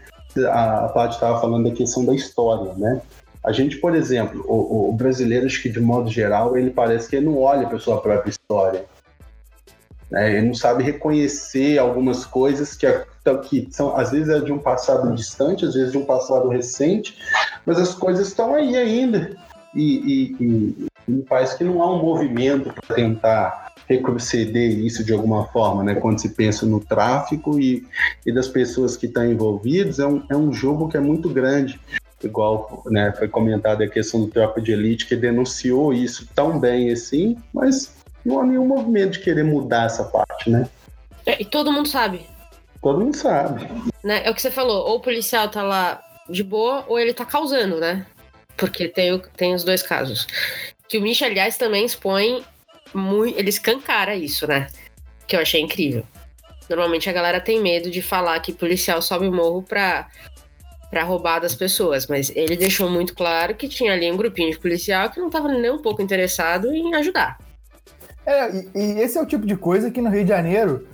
A, 0.49 0.85
a 0.85 0.89
Paty 0.89 1.15
estava 1.15 1.39
falando 1.41 1.69
da 1.69 1.75
questão 1.75 2.05
da 2.05 2.13
história, 2.13 2.73
né? 2.75 3.01
A 3.43 3.51
gente, 3.51 3.77
por 3.77 3.95
exemplo, 3.95 4.43
o, 4.45 4.89
o, 4.89 4.93
brasileiro, 4.93 5.45
acho 5.45 5.61
que 5.61 5.69
de 5.69 5.79
modo 5.79 6.09
geral, 6.09 6.57
ele 6.57 6.69
parece 6.69 7.09
que 7.09 7.15
ele 7.15 7.27
não 7.27 7.39
olha 7.39 7.65
para 7.65 7.79
sua 7.79 8.01
própria 8.01 8.29
história. 8.29 8.85
Né? 10.11 10.37
Ele 10.37 10.47
não 10.47 10.53
sabe 10.53 10.83
reconhecer 10.83 11.77
algumas 11.77 12.25
coisas 12.25 12.75
que, 12.75 12.87
que 13.47 13.67
são, 13.71 13.95
às 13.95 14.11
vezes, 14.11 14.29
é 14.29 14.39
de 14.41 14.51
um 14.51 14.59
passado 14.59 15.13
distante, 15.15 15.65
às 15.65 15.75
vezes 15.75 15.91
de 15.91 15.97
um 15.97 16.05
passado 16.05 16.49
recente, 16.49 17.17
mas 17.65 17.79
as 17.79 17.93
coisas 17.93 18.27
estão 18.27 18.53
aí 18.53 18.75
ainda. 18.75 19.37
E, 19.73 20.35
e, 20.39 20.43
e, 20.43 20.87
e 21.07 21.21
parece 21.21 21.57
que 21.57 21.63
não 21.63 21.81
há 21.81 21.93
um 21.93 22.01
movimento 22.01 22.73
para 22.73 22.95
tentar 22.95 23.66
retroceder 23.87 24.77
isso 24.79 25.03
de 25.03 25.13
alguma 25.13 25.45
forma, 25.47 25.83
né? 25.83 25.95
Quando 25.95 26.19
se 26.19 26.29
pensa 26.29 26.65
no 26.65 26.79
tráfico 26.79 27.59
e, 27.59 27.87
e 28.25 28.31
das 28.31 28.47
pessoas 28.47 28.97
que 28.97 29.05
estão 29.05 29.25
envolvidas, 29.25 29.99
é 29.99 30.05
um, 30.05 30.23
é 30.29 30.35
um 30.35 30.51
jogo 30.51 30.89
que 30.89 30.97
é 30.97 30.99
muito 30.99 31.29
grande. 31.29 31.79
Igual 32.21 32.83
né, 32.87 33.13
foi 33.17 33.27
comentada 33.27 33.83
a 33.83 33.89
questão 33.89 34.21
do 34.21 34.27
Tropa 34.27 34.59
de 34.59 34.71
Elite, 34.71 35.05
que 35.05 35.15
denunciou 35.15 35.93
isso 35.93 36.27
tão 36.33 36.59
bem 36.59 36.91
assim, 36.91 37.37
mas 37.53 37.95
não 38.25 38.41
há 38.41 38.45
nenhum 38.45 38.65
movimento 38.65 39.13
de 39.13 39.19
querer 39.19 39.43
mudar 39.43 39.85
essa 39.85 40.03
parte, 40.03 40.49
né? 40.49 40.67
É, 41.25 41.41
e 41.41 41.45
todo 41.45 41.71
mundo 41.71 41.87
sabe. 41.87 42.25
Todo 42.81 42.99
mundo 42.99 43.15
sabe. 43.15 43.67
Né? 44.03 44.21
É 44.25 44.31
o 44.31 44.33
que 44.33 44.41
você 44.41 44.51
falou, 44.51 44.87
ou 44.87 44.97
o 44.97 44.99
policial 44.99 45.47
tá 45.47 45.61
lá 45.61 46.01
de 46.29 46.43
boa, 46.43 46.83
ou 46.87 46.99
ele 46.99 47.13
tá 47.13 47.23
causando, 47.23 47.79
né? 47.79 48.05
Porque 48.57 48.87
tem, 48.87 49.21
tem 49.37 49.53
os 49.53 49.63
dois 49.63 49.83
casos. 49.83 50.27
Que 50.89 50.97
o 50.97 51.01
Misha, 51.01 51.27
aliás, 51.27 51.57
também 51.57 51.85
expõe 51.85 52.43
muito. 52.97 53.37
Ele 53.37 53.49
escancara 53.49 54.15
isso, 54.15 54.47
né? 54.47 54.67
Que 55.25 55.35
eu 55.35 55.41
achei 55.41 55.61
incrível. 55.61 56.03
Normalmente 56.69 57.09
a 57.09 57.13
galera 57.13 57.39
tem 57.39 57.61
medo 57.61 57.89
de 57.89 58.01
falar 58.01 58.39
que 58.41 58.51
policial 58.51 59.01
sobe 59.01 59.27
o 59.27 59.31
morro 59.31 59.63
pra, 59.63 60.07
pra 60.89 61.03
roubar 61.03 61.39
das 61.39 61.55
pessoas, 61.55 62.07
mas 62.07 62.31
ele 62.35 62.57
deixou 62.57 62.89
muito 62.89 63.13
claro 63.13 63.55
que 63.55 63.67
tinha 63.69 63.93
ali 63.93 64.11
um 64.11 64.17
grupinho 64.17 64.51
de 64.51 64.59
policial 64.59 65.09
que 65.09 65.19
não 65.19 65.29
tava 65.29 65.47
nem 65.47 65.71
um 65.71 65.81
pouco 65.81 66.01
interessado 66.01 66.71
em 66.73 66.93
ajudar. 66.95 67.37
É, 68.25 68.49
e, 68.53 68.69
e, 68.75 68.99
esse 68.99 69.17
é 69.17 69.21
o 69.21 69.25
tipo 69.25 69.45
de 69.45 69.55
coisa 69.55 69.89
que 69.89 70.01
no 70.01 70.09
Rio 70.09 70.23
de 70.23 70.29
Janeiro, 70.29 70.85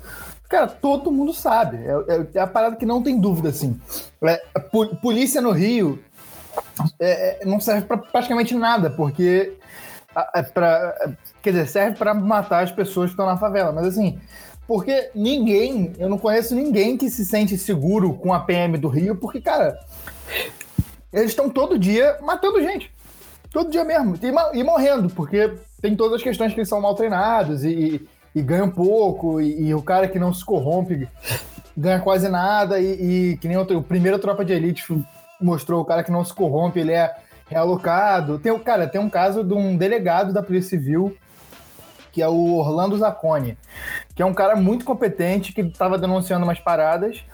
cara, 0.47 0.67
todo 0.67 1.11
mundo 1.11 1.33
sabe. 1.33 1.77
É, 1.77 2.15
é, 2.15 2.27
é 2.35 2.39
a 2.39 2.45
parada 2.45 2.75
que 2.75 2.85
não 2.85 3.01
tem 3.01 3.19
dúvida, 3.19 3.49
assim. 3.49 3.79
É, 4.23 4.39
polícia 5.01 5.41
no 5.41 5.51
Rio 5.51 5.99
é, 6.99 7.41
é, 7.41 7.45
não 7.45 7.59
serve 7.59 7.87
para 7.87 7.97
praticamente 7.97 8.53
nada, 8.53 8.89
porque. 8.89 9.53
É 10.35 10.43
pra, 10.43 11.15
quer 11.43 11.51
dizer, 11.51 11.67
serve 11.67 11.97
para 11.97 12.13
matar 12.13 12.63
as 12.63 12.71
pessoas 12.71 13.07
que 13.07 13.13
estão 13.13 13.25
na 13.25 13.37
favela, 13.37 13.71
mas 13.71 13.85
assim. 13.85 14.19
Porque 14.65 15.09
ninguém, 15.13 15.91
eu 15.99 16.07
não 16.07 16.17
conheço 16.17 16.55
ninguém 16.55 16.97
que 16.97 17.09
se 17.09 17.25
sente 17.25 17.57
seguro 17.57 18.13
com 18.13 18.33
a 18.33 18.39
PM 18.39 18.77
do 18.77 18.87
Rio, 18.87 19.13
porque, 19.13 19.41
cara, 19.41 19.77
eles 21.11 21.31
estão 21.31 21.49
todo 21.49 21.77
dia 21.77 22.17
matando 22.21 22.61
gente. 22.61 22.89
Todo 23.51 23.69
dia 23.69 23.83
mesmo. 23.83 24.15
E, 24.15 24.59
e 24.59 24.63
morrendo, 24.63 25.09
porque 25.09 25.53
tem 25.81 25.95
todas 25.97 26.15
as 26.15 26.23
questões 26.23 26.53
que 26.53 26.59
eles 26.61 26.69
são 26.69 26.79
mal 26.79 26.95
treinados 26.95 27.65
e, 27.65 28.07
e 28.33 28.41
ganham 28.41 28.69
pouco, 28.69 29.41
e, 29.41 29.67
e, 29.67 29.75
o 29.75 29.81
cara 29.81 30.07
que 30.07 30.17
não 30.17 30.33
se 30.33 30.45
corrompe 30.45 31.09
ganha 31.75 31.99
quase 31.99 32.29
nada, 32.29 32.79
e, 32.79 33.37
que 33.37 33.47
nem 33.49 33.57
o, 33.57 33.63
o 33.63 33.83
primeiro 33.83 34.17
Tropa 34.17 34.45
de 34.45 34.53
Elite 34.53 34.85
mostrou, 35.41 35.81
o 35.81 35.85
cara 35.85 36.03
que 36.03 36.11
não 36.11 36.23
se 36.23 36.33
corrompe, 36.33 36.79
ele 36.79 36.93
é 36.93 37.13
realocado. 37.47 38.39
Tem, 38.39 38.57
cara, 38.59 38.87
tem 38.87 39.01
um 39.01 39.09
caso 39.09 39.43
de 39.43 39.53
um 39.53 39.75
delegado 39.75 40.31
da 40.31 40.41
Polícia 40.41 40.71
Civil, 40.71 41.15
que 42.13 42.21
é 42.21 42.27
o 42.29 42.53
Orlando 42.53 42.97
Zacconi, 42.97 43.57
que 44.15 44.21
é 44.21 44.25
um 44.25 44.33
cara 44.33 44.55
muito 44.55 44.85
competente, 44.85 45.51
que 45.51 45.61
estava 45.61 45.97
denunciando 45.97 46.45
umas 46.45 46.59
paradas, 46.59 47.25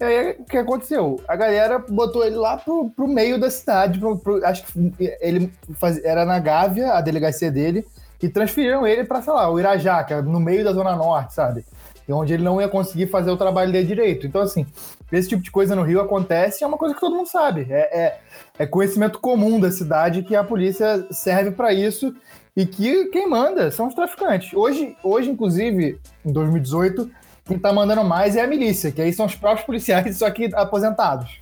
e 0.00 0.04
aí, 0.04 0.36
o 0.38 0.44
que 0.44 0.56
aconteceu? 0.56 1.20
A 1.26 1.34
galera 1.34 1.80
botou 1.80 2.24
ele 2.24 2.36
lá 2.36 2.56
pro, 2.56 2.88
pro 2.90 3.08
meio 3.08 3.38
da 3.38 3.50
cidade. 3.50 3.98
Pro, 3.98 4.16
pro, 4.16 4.44
acho 4.46 4.64
que 4.64 4.94
ele 5.20 5.52
faz, 5.74 6.02
era 6.04 6.24
na 6.24 6.38
Gávea, 6.38 6.92
a 6.92 7.00
delegacia 7.00 7.50
dele, 7.50 7.84
e 8.22 8.28
transferiram 8.28 8.86
ele 8.86 9.02
para, 9.02 9.20
sei 9.22 9.32
lá, 9.32 9.50
o 9.50 9.58
Irajá, 9.58 10.04
que 10.04 10.14
é 10.14 10.22
no 10.22 10.38
meio 10.38 10.62
da 10.62 10.72
Zona 10.72 10.94
Norte, 10.94 11.34
sabe? 11.34 11.64
E 12.06 12.12
onde 12.12 12.32
ele 12.32 12.44
não 12.44 12.60
ia 12.60 12.68
conseguir 12.68 13.08
fazer 13.08 13.30
o 13.32 13.36
trabalho 13.36 13.72
dele 13.72 13.86
direito. 13.86 14.24
Então, 14.24 14.40
assim, 14.40 14.64
esse 15.10 15.28
tipo 15.28 15.42
de 15.42 15.50
coisa 15.50 15.74
no 15.74 15.82
Rio 15.82 16.00
acontece 16.00 16.62
é 16.62 16.66
uma 16.66 16.78
coisa 16.78 16.94
que 16.94 17.00
todo 17.00 17.16
mundo 17.16 17.28
sabe. 17.28 17.66
É, 17.68 17.98
é, 17.98 18.20
é 18.60 18.66
conhecimento 18.66 19.18
comum 19.18 19.58
da 19.58 19.70
cidade 19.72 20.22
que 20.22 20.36
a 20.36 20.44
polícia 20.44 21.06
serve 21.10 21.50
para 21.50 21.72
isso 21.72 22.14
e 22.58 22.66
que 22.66 23.04
quem 23.06 23.30
manda 23.30 23.70
são 23.70 23.86
os 23.86 23.94
traficantes. 23.94 24.52
Hoje, 24.52 24.96
hoje, 25.00 25.30
inclusive, 25.30 25.96
em 26.26 26.32
2018, 26.32 27.08
quem 27.44 27.56
tá 27.56 27.72
mandando 27.72 28.02
mais 28.02 28.34
é 28.34 28.42
a 28.42 28.48
milícia, 28.48 28.90
que 28.90 29.00
aí 29.00 29.12
são 29.12 29.26
os 29.26 29.36
próprios 29.36 29.64
policiais, 29.64 30.18
só 30.18 30.28
que 30.28 30.52
aposentados. 30.52 31.38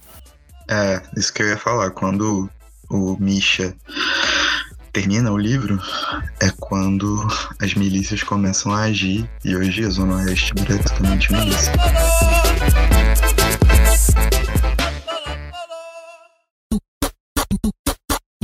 É, 0.68 1.00
isso 1.16 1.32
que 1.32 1.42
eu 1.42 1.48
ia 1.48 1.56
falar. 1.56 1.90
Quando 1.92 2.50
o 2.90 3.16
Misha 3.18 3.74
termina 4.92 5.32
o 5.32 5.38
livro, 5.38 5.80
é 6.38 6.50
quando 6.60 7.26
as 7.62 7.72
milícias 7.72 8.22
começam 8.22 8.70
a 8.72 8.82
agir. 8.82 9.26
E 9.42 9.56
hoje 9.56 9.86
a 9.86 9.88
Zona 9.88 10.16
Oeste 10.16 10.52
é 10.58 10.64
praticamente 10.64 11.32
milícia. 11.32 11.72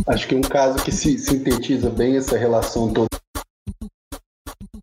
Acho 0.06 0.26
que 0.26 0.34
um 0.34 0.40
caso 0.40 0.82
que 0.82 0.90
se 0.90 1.16
sintetiza 1.18 1.88
bem 1.88 2.16
essa 2.16 2.36
relação 2.36 2.92
toda. 2.92 3.06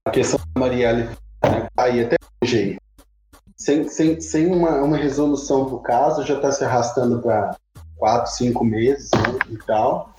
A 0.06 0.12
questão 0.12 0.40
da 0.56 0.62
Marielle 0.62 1.10
aí 1.78 2.04
até 2.04 2.16
hoje. 2.42 2.78
Sem, 3.58 3.88
sem, 3.90 4.22
sem 4.22 4.48
uma, 4.48 4.82
uma 4.82 4.98
resolução 4.98 5.66
para 5.66 5.76
o 5.76 5.80
caso, 5.80 6.26
já 6.26 6.36
está 6.36 6.52
se 6.52 6.64
arrastando 6.64 7.22
para 7.22 7.56
quatro, 7.98 8.32
cinco 8.32 8.64
meses 8.64 9.10
né, 9.12 9.40
e 9.50 9.58
tal. 9.66 10.14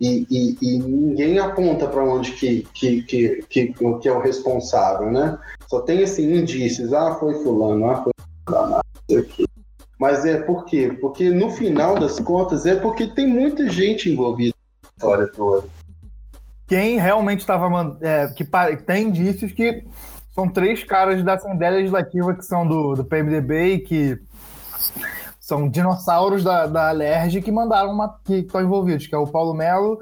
E, 0.00 0.26
e, 0.30 0.56
e 0.60 0.78
ninguém 0.78 1.38
aponta 1.38 1.88
para 1.88 2.04
onde 2.04 2.32
que, 2.32 2.66
que, 2.72 3.02
que, 3.02 3.44
que, 3.48 3.72
que 3.72 4.08
é 4.08 4.12
o 4.12 4.20
responsável, 4.20 5.10
né? 5.10 5.38
Só 5.68 5.80
tem 5.80 6.02
assim, 6.02 6.32
indícios, 6.34 6.92
ah, 6.92 7.14
foi 7.14 7.34
fulano, 7.42 7.90
ah, 7.90 8.02
foi 8.02 8.12
fulano, 8.46 8.74
ah, 8.76 8.82
não 8.94 9.02
sei 9.08 9.18
o 9.18 9.24
quê. 9.24 9.44
Mas 10.04 10.22
é 10.26 10.36
por 10.36 10.66
quê? 10.66 10.94
Porque 11.00 11.30
no 11.30 11.50
final 11.50 11.98
das 11.98 12.20
contas 12.20 12.66
é 12.66 12.76
porque 12.76 13.06
tem 13.06 13.26
muita 13.26 13.70
gente 13.70 14.10
envolvida 14.10 14.54
na 14.82 14.90
história 14.90 15.26
toda. 15.28 15.66
Quem 16.66 16.98
realmente 16.98 17.40
estava. 17.40 17.96
É, 18.02 18.26
que 18.26 18.44
tem 18.84 19.08
indícios 19.08 19.50
que 19.52 19.82
são 20.34 20.46
três 20.46 20.84
caras 20.84 21.24
da 21.24 21.32
Assembleia 21.32 21.76
Legislativa 21.76 22.34
que 22.34 22.44
são 22.44 22.68
do, 22.68 22.94
do 22.94 23.02
PMDB 23.02 23.76
e 23.76 23.78
que 23.78 24.18
são 25.40 25.70
dinossauros 25.70 26.44
da, 26.44 26.66
da 26.66 26.90
Alerj 26.90 27.40
que 27.40 27.50
mandaram 27.50 27.90
uma. 27.90 28.20
que 28.26 28.40
estão 28.40 28.60
envolvidos, 28.60 29.06
que 29.06 29.14
é 29.14 29.18
o 29.18 29.26
Paulo 29.26 29.54
Melo, 29.54 30.00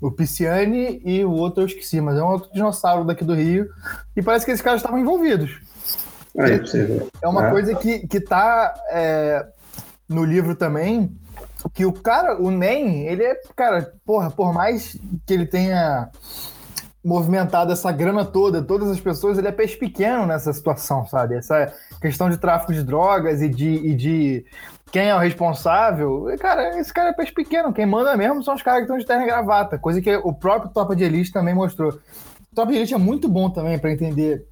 o 0.00 0.10
Pisciani 0.10 1.00
e 1.04 1.24
o 1.24 1.30
outro 1.30 1.62
eu 1.62 1.66
esqueci, 1.66 2.00
mas 2.00 2.18
é 2.18 2.20
um 2.20 2.32
outro 2.32 2.50
dinossauro 2.52 3.04
daqui 3.04 3.22
do 3.22 3.36
Rio. 3.36 3.68
E 4.16 4.22
parece 4.22 4.44
que 4.44 4.50
esses 4.50 4.60
caras 4.60 4.80
estavam 4.80 4.98
envolvidos. 4.98 5.60
É, 6.38 7.24
é 7.24 7.28
uma 7.28 7.48
é. 7.48 7.50
coisa 7.50 7.74
que, 7.74 8.06
que 8.06 8.20
tá 8.20 8.74
é, 8.90 9.46
no 10.08 10.24
livro 10.24 10.54
também, 10.54 11.10
que 11.72 11.84
o 11.86 11.92
cara, 11.92 12.40
o 12.40 12.50
NEM, 12.50 13.06
ele 13.06 13.24
é, 13.24 13.40
cara, 13.54 13.92
porra, 14.04 14.30
por 14.30 14.52
mais 14.52 14.98
que 15.26 15.34
ele 15.34 15.46
tenha 15.46 16.10
movimentado 17.06 17.72
essa 17.72 17.92
grana 17.92 18.24
toda, 18.24 18.60
todas 18.60 18.90
as 18.90 18.98
pessoas, 18.98 19.38
ele 19.38 19.46
é 19.46 19.52
peixe 19.52 19.76
pequeno 19.76 20.26
nessa 20.26 20.52
situação, 20.52 21.06
sabe? 21.06 21.36
Essa 21.36 21.72
questão 22.00 22.28
de 22.28 22.36
tráfico 22.36 22.72
de 22.72 22.82
drogas 22.82 23.40
e 23.40 23.48
de, 23.48 23.68
e 23.68 23.94
de 23.94 24.44
quem 24.90 25.08
é 25.08 25.14
o 25.14 25.18
responsável, 25.18 26.26
cara, 26.38 26.78
esse 26.80 26.92
cara 26.92 27.10
é 27.10 27.12
peixe 27.12 27.32
pequeno. 27.32 27.72
Quem 27.72 27.86
manda 27.86 28.16
mesmo 28.16 28.42
são 28.42 28.54
os 28.54 28.62
caras 28.62 28.80
que 28.80 28.84
estão 28.84 28.98
de 28.98 29.06
terra 29.06 29.22
e 29.22 29.26
gravata, 29.26 29.78
coisa 29.78 30.00
que 30.00 30.16
o 30.16 30.32
próprio 30.32 30.72
Topa 30.72 30.96
de 30.96 31.04
Elite 31.04 31.32
também 31.32 31.54
mostrou. 31.54 31.90
O 31.92 32.54
Topa 32.54 32.72
de 32.72 32.78
Elite 32.78 32.94
é 32.94 32.98
muito 32.98 33.28
bom 33.28 33.50
também 33.50 33.78
para 33.78 33.92
entender 33.92 34.44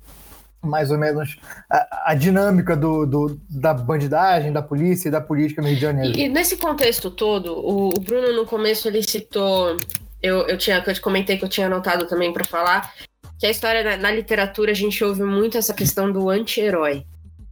mais 0.64 0.90
ou 0.90 0.98
menos 0.98 1.36
a, 1.70 2.12
a 2.12 2.14
dinâmica 2.14 2.76
do, 2.76 3.06
do, 3.06 3.40
da 3.48 3.74
bandidagem, 3.74 4.52
da 4.52 4.62
polícia 4.62 5.08
e 5.08 5.10
da 5.12 5.20
política 5.20 5.62
Janeiro. 5.74 6.18
E, 6.18 6.28
nesse 6.28 6.56
contexto 6.56 7.10
todo, 7.10 7.52
o, 7.52 7.88
o, 7.88 8.00
Bruno 8.00 8.32
no 8.32 8.46
começo 8.46 8.88
ele 8.88 9.02
citou, 9.02 9.76
eu, 10.22 10.46
eu 10.48 10.56
tinha, 10.56 10.82
eu 10.86 10.94
te 10.94 11.00
comentei 11.00 11.36
que 11.36 11.44
eu 11.44 11.48
tinha 11.48 11.66
anotado 11.66 12.06
também 12.06 12.32
para 12.32 12.44
falar, 12.44 12.92
que 13.38 13.46
a 13.46 13.50
história 13.50 13.82
na, 13.82 13.96
na, 13.96 14.10
literatura 14.10 14.70
a 14.70 14.74
gente 14.74 15.02
ouve 15.04 15.22
muito 15.22 15.58
essa 15.58 15.74
questão 15.74 16.10
do 16.10 16.28
anti-herói. 16.28 17.04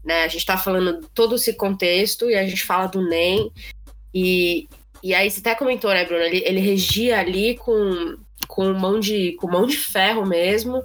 Né? 0.05 0.25
A 0.25 0.29
gente 0.29 0.39
está 0.39 0.57
falando 0.57 1.07
todo 1.15 1.37
esse 1.37 1.55
contexto 1.55 2.31
e 2.31 2.35
a 2.35 2.45
gente 2.45 2.65
fala 2.65 2.87
do 2.87 3.07
NEM. 3.07 3.51
E, 4.15 4.69
e 5.03 5.15
aí 5.15 5.31
você 5.31 5.41
até 5.41 5.55
comentou, 5.55 5.91
né, 5.91 6.05
Bruno? 6.05 6.23
Ele, 6.23 6.43
ele 6.45 6.61
regia 6.61 7.19
ali 7.19 7.57
com, 7.57 8.17
com, 8.47 8.73
mão 8.73 8.99
de, 9.01 9.33
com 9.33 9.49
mão 9.49 9.67
de 9.67 9.77
ferro 9.77 10.27
mesmo 10.27 10.83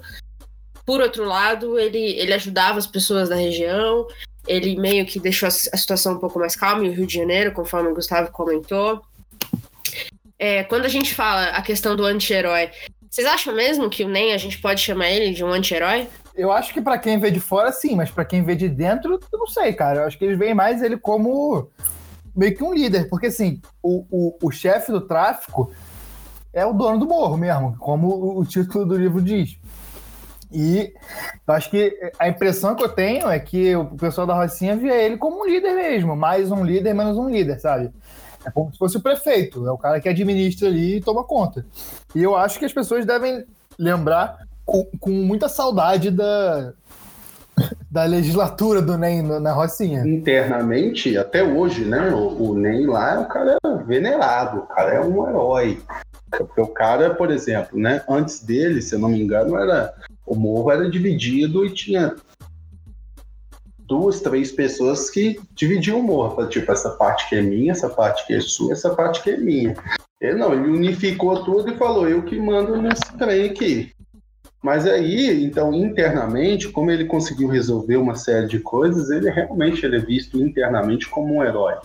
por 0.88 1.01
outro 1.01 1.25
lado, 1.25 1.77
ele, 1.77 1.99
ele 2.17 2.33
ajudava 2.33 2.79
as 2.79 2.88
pessoas 2.88 3.27
da 3.27 3.35
região, 3.35 4.07
ele 4.47 4.77
meio 4.77 5.05
que 5.05 5.19
deixou 5.19 5.47
a, 5.47 5.51
situação 5.51 6.13
um 6.13 6.17
pouco 6.17 6.39
mais 6.39 6.55
calma 6.55 6.85
em 6.85 6.91
Rio 6.91 7.05
de 7.05 7.13
Janeiro, 7.13 7.51
conforme 7.51 7.89
o 7.89 7.93
Gustavo 7.93 8.31
comentou. 8.31 9.01
É, 10.39 10.63
quando 10.63 10.85
a 10.85 10.88
gente 10.88 11.13
fala 11.13 11.47
a 11.47 11.61
questão 11.61 11.93
do 11.93 12.05
anti-herói, 12.05 12.71
vocês 13.09 13.27
acham 13.27 13.53
mesmo 13.53 13.89
que 13.89 14.05
o 14.05 14.07
NEM 14.07 14.33
a 14.33 14.38
gente 14.38 14.59
pode 14.59 14.79
chamar 14.79 15.09
ele 15.09 15.33
de 15.33 15.43
um 15.43 15.51
anti-herói? 15.51 16.07
Eu 16.33 16.53
acho 16.53 16.73
que 16.73 16.79
para 16.79 16.97
quem 16.97 17.19
vê 17.19 17.31
de 17.31 17.41
fora, 17.41 17.69
sim, 17.73 17.93
mas 17.93 18.09
para 18.09 18.23
quem 18.23 18.41
vê 18.41 18.55
de 18.55 18.69
dentro, 18.69 19.19
eu 19.29 19.39
não 19.39 19.47
sei, 19.47 19.73
cara. 19.73 19.99
Eu 19.99 20.07
acho 20.07 20.17
que 20.17 20.23
eles 20.23 20.39
veem 20.39 20.53
mais 20.53 20.81
ele 20.81 20.95
como 20.95 21.69
meio 22.33 22.55
que 22.55 22.63
um 22.63 22.73
líder, 22.73 23.09
porque 23.09 23.25
assim, 23.25 23.59
o, 23.83 24.05
o, 24.09 24.38
o 24.41 24.51
chefe 24.51 24.89
do 24.89 25.01
tráfico 25.01 25.69
é 26.53 26.65
o 26.65 26.71
dono 26.71 26.99
do 26.99 27.05
morro 27.05 27.35
mesmo, 27.35 27.75
como 27.77 28.39
o 28.39 28.45
título 28.45 28.85
do 28.85 28.95
livro 28.95 29.21
diz. 29.21 29.57
E 30.59 30.91
acho 31.45 31.69
que 31.69 31.95
a 32.17 32.27
impressão 32.27 32.73
que 32.73 32.83
eu 32.83 32.89
tenho 32.89 33.29
é 33.29 33.39
que 33.39 33.75
o 33.75 33.85
pessoal 33.95 34.25
da 34.25 34.33
Rocinha 34.33 34.75
via 34.75 34.95
ele 34.95 35.15
como 35.15 35.43
um 35.43 35.45
líder 35.45 35.75
mesmo, 35.75 36.15
mais 36.15 36.49
um 36.49 36.65
líder, 36.65 36.95
menos 36.95 37.15
um 37.15 37.29
líder, 37.29 37.59
sabe? 37.59 37.91
É 38.43 38.49
como 38.49 38.71
se 38.71 38.79
fosse 38.79 38.97
o 38.97 39.01
prefeito, 39.01 39.67
é 39.67 39.71
o 39.71 39.77
cara 39.77 40.01
que 40.01 40.09
administra 40.09 40.67
ali 40.67 40.95
e 40.95 41.01
toma 41.01 41.23
conta. 41.23 41.63
E 42.15 42.23
eu 42.23 42.35
acho 42.35 42.57
que 42.57 42.65
as 42.65 42.73
pessoas 42.73 43.05
devem 43.05 43.45
lembrar 43.77 44.47
com, 44.65 44.83
com 44.99 45.11
muita 45.11 45.47
saudade 45.47 46.09
da, 46.09 46.73
da 47.91 48.05
legislatura 48.05 48.81
do 48.81 48.97
NEM 48.97 49.21
na 49.39 49.53
Rocinha. 49.53 50.07
Internamente, 50.07 51.15
até 51.19 51.43
hoje, 51.43 51.85
né? 51.85 52.09
O, 52.09 52.49
o 52.49 52.57
NEM 52.57 52.87
lá, 52.87 53.19
o 53.19 53.27
cara 53.27 53.59
é 53.63 53.83
venerado, 53.83 54.61
o 54.61 54.65
cara 54.65 54.95
é 54.95 55.01
um 55.01 55.29
herói. 55.29 55.79
Porque 56.31 56.59
o 56.59 56.67
cara, 56.67 57.13
por 57.13 57.29
exemplo, 57.29 57.79
né? 57.79 58.01
Antes 58.09 58.39
dele, 58.39 58.81
se 58.81 58.95
eu 58.95 58.99
não 58.99 59.09
me 59.09 59.21
engano, 59.21 59.55
era 59.55 59.93
o 60.28 60.36
morro 60.36 60.69
era 60.71 60.89
dividido 60.89 61.65
e 61.65 61.71
tinha 61.71 62.15
duas, 63.80 64.19
três 64.19 64.51
pessoas 64.51 65.09
que 65.09 65.39
dividiam 65.55 65.99
o 65.99 66.03
morro. 66.03 66.45
Tipo, 66.47 66.71
essa 66.71 66.91
parte 66.91 67.28
que 67.30 67.36
é 67.36 67.41
minha, 67.41 67.71
essa 67.71 67.89
parte 67.89 68.28
que 68.28 68.34
é 68.34 68.41
sua, 68.41 68.73
essa 68.73 68.93
parte 68.93 69.23
que 69.23 69.32
é 69.32 69.38
minha. 69.38 69.75
Ele 70.19 70.36
não, 70.36 70.53
ele 70.53 70.69
unificou 70.69 71.43
tudo 71.43 71.71
e 71.71 71.78
falou, 71.78 72.07
eu 72.07 72.23
que 72.23 72.39
mando 72.39 72.80
nesse 72.82 73.17
trem 73.17 73.45
aqui. 73.45 73.91
Mas 74.61 74.86
aí, 74.86 75.45
então, 75.45 75.73
internamente, 75.73 76.69
como 76.69 76.91
ele 76.91 77.05
conseguiu 77.05 77.47
resolver 77.47 77.95
uma 77.95 78.15
série 78.15 78.47
de 78.47 78.59
coisas, 78.59 79.09
ele 79.09 79.30
realmente 79.30 79.86
ele 79.86 79.95
é 79.95 79.99
visto 79.99 80.41
internamente 80.41 81.07
como 81.07 81.36
um 81.36 81.43
herói. 81.43 81.75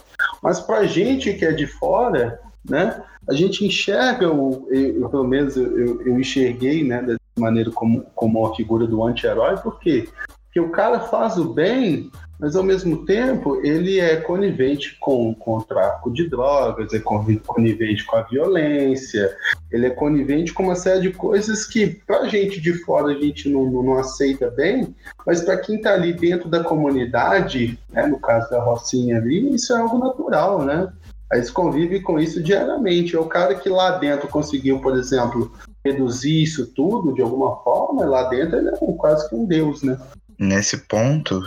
Mas 0.43 0.59
pra 0.59 0.85
gente 0.85 1.35
que 1.35 1.45
é 1.45 1.53
de 1.53 1.67
fora, 1.67 2.41
né, 2.69 3.03
a 3.29 3.35
gente 3.35 3.65
enxerga, 3.65 4.33
o, 4.33 4.67
eu 4.71 5.09
pelo 5.11 5.25
menos 5.25 5.57
eu, 5.57 6.03
eu 6.03 6.19
enxerguei, 6.19 6.83
né, 6.83 7.17
maneira 7.37 7.71
como, 7.71 8.03
como 8.15 8.41
uma 8.41 8.55
figura 8.55 8.87
do 8.87 9.03
anti-herói, 9.03 9.57
por 9.57 9.79
quê? 9.79 10.09
Porque 10.45 10.61
o 10.61 10.71
cara 10.71 11.01
faz 11.01 11.39
o 11.39 11.55
bem, 11.55 12.11
mas 12.39 12.55
ao 12.55 12.63
mesmo 12.63 13.07
tempo 13.07 13.59
ele 13.65 13.99
é 13.99 14.17
conivente 14.17 14.99
com, 15.01 15.33
com 15.35 15.57
o 15.57 15.63
tráfico 15.63 16.13
de 16.13 16.29
drogas, 16.29 16.93
é 16.93 16.99
conivente 16.99 18.05
com 18.05 18.17
a 18.17 18.23
violência, 18.23 19.35
ele 19.71 19.87
é 19.87 19.91
conivente 19.91 20.53
com 20.53 20.65
uma 20.65 20.75
série 20.75 21.01
de 21.01 21.11
coisas 21.13 21.65
que 21.65 22.03
pra 22.07 22.27
gente 22.27 22.61
de 22.61 22.75
fora 22.85 23.13
a 23.13 23.19
gente 23.19 23.49
não, 23.49 23.65
não, 23.71 23.99
aceita 23.99 24.51
bem, 24.51 24.95
mas 25.27 25.41
para 25.41 25.57
quem 25.57 25.77
está 25.77 25.95
ali 25.95 26.13
dentro 26.13 26.51
da 26.51 26.63
comunidade, 26.63 27.79
né, 27.91 28.07
no 28.07 28.19
caso 28.19 28.51
da 28.51 28.63
Rocinha 28.63 29.17
ali, 29.17 29.55
isso 29.55 29.73
é 29.73 29.79
algo 29.79 29.99
natural, 29.99 30.63
né? 30.65 30.93
Eles 31.33 31.51
convivem 31.51 32.03
com 32.03 32.19
isso 32.21 32.43
diariamente. 32.43 33.17
É 33.17 33.19
o 33.19 33.25
cara 33.25 33.55
que 33.55 33.69
lá 33.69 33.93
dentro 33.93 34.29
conseguiu, 34.29 34.81
por 34.81 34.95
exemplo, 34.97 35.51
reduzir 35.85 36.43
isso 36.43 36.67
tudo 36.67 37.15
de 37.15 37.23
alguma 37.23 37.57
forma, 37.63 38.05
lá 38.05 38.29
dentro 38.29 38.59
ele 38.59 38.69
é 38.69 38.77
quase 38.97 39.29
que 39.29 39.35
um 39.35 39.45
deus, 39.47 39.83
né? 39.83 39.99
Nesse 40.39 40.77
ponto, 40.77 41.41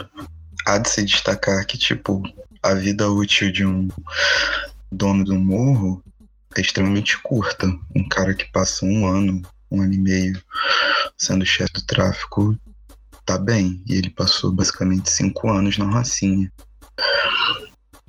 há 0.65 0.77
de 0.77 0.89
se 0.89 1.03
destacar 1.03 1.65
que, 1.65 1.77
tipo, 1.77 2.21
a 2.61 2.73
vida 2.73 3.09
útil 3.09 3.51
de 3.51 3.65
um 3.65 3.87
dono 4.91 5.23
do 5.23 5.35
morro 5.35 6.01
é 6.57 6.61
extremamente 6.61 7.21
curta. 7.21 7.67
Um 7.95 8.07
cara 8.07 8.33
que 8.33 8.51
passa 8.51 8.85
um 8.85 9.05
ano, 9.05 9.41
um 9.69 9.81
ano 9.81 9.93
e 9.93 9.97
meio 9.97 10.41
sendo 11.17 11.45
chefe 11.45 11.73
do 11.73 11.85
tráfico, 11.85 12.57
tá 13.25 13.37
bem. 13.37 13.83
E 13.87 13.93
ele 13.93 14.09
passou 14.09 14.51
basicamente 14.51 15.09
cinco 15.09 15.49
anos 15.49 15.77
na 15.77 15.85
Rocinha. 15.85 16.51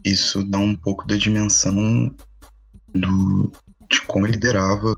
Isso 0.05 0.45
dá 0.45 0.59
um 0.59 0.77
pouco 0.77 1.07
da 1.07 1.17
dimensão 1.17 2.15
do, 2.95 3.53
de 3.91 4.01
como 4.03 4.27
ele 4.27 4.35
liderava 4.35 4.95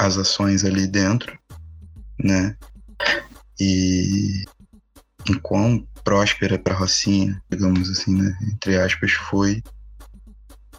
as 0.00 0.16
ações 0.16 0.64
ali 0.64 0.86
dentro, 0.86 1.38
né? 2.18 2.56
E 3.58 4.44
em 5.28 5.34
quão 5.42 5.86
próspera 6.02 6.58
para 6.58 6.74
Rocinha, 6.74 7.40
digamos 7.50 7.90
assim, 7.90 8.14
né? 8.14 8.34
Entre 8.52 8.78
aspas, 8.78 9.12
foi 9.12 9.62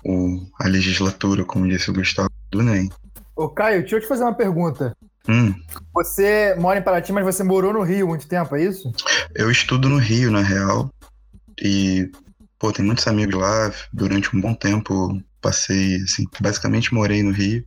o, 0.04 0.46
a 0.60 0.68
legislatura, 0.68 1.46
como 1.46 1.68
disse 1.68 1.92
o 1.92 1.94
Gustavo 1.94 2.30
do 2.52 2.64
NEM. 2.64 2.90
Ô 3.36 3.48
Caio, 3.48 3.82
deixa 3.82 3.98
eu 3.98 4.02
te 4.02 4.08
fazer 4.08 4.24
uma 4.24 4.34
pergunta. 4.34 4.96
Hum, 5.30 5.54
Você 5.94 6.56
mora 6.56 6.80
em 6.80 6.84
Paraty, 6.84 7.12
mas 7.14 7.24
você 7.24 7.44
morou 7.44 7.72
no 7.72 7.84
Rio 7.84 8.08
muito 8.08 8.28
tempo, 8.28 8.56
é 8.56 8.64
isso? 8.64 8.92
eu 9.36 9.52
estudo 9.52 9.88
no 9.88 9.98
Rio, 9.98 10.32
na 10.32 10.42
real. 10.42 10.90
E, 11.62 12.10
pô, 12.58 12.72
tem 12.72 12.84
muitos 12.84 13.06
amigos 13.08 13.36
lá. 13.40 13.72
Durante 13.94 14.36
um 14.36 14.42
bom 14.42 14.56
tempo, 14.56 15.22
passei, 15.40 15.98
assim, 15.98 16.26
basicamente 16.40 16.92
morei 16.92 17.22
no 17.22 17.32
Rio. 17.32 17.64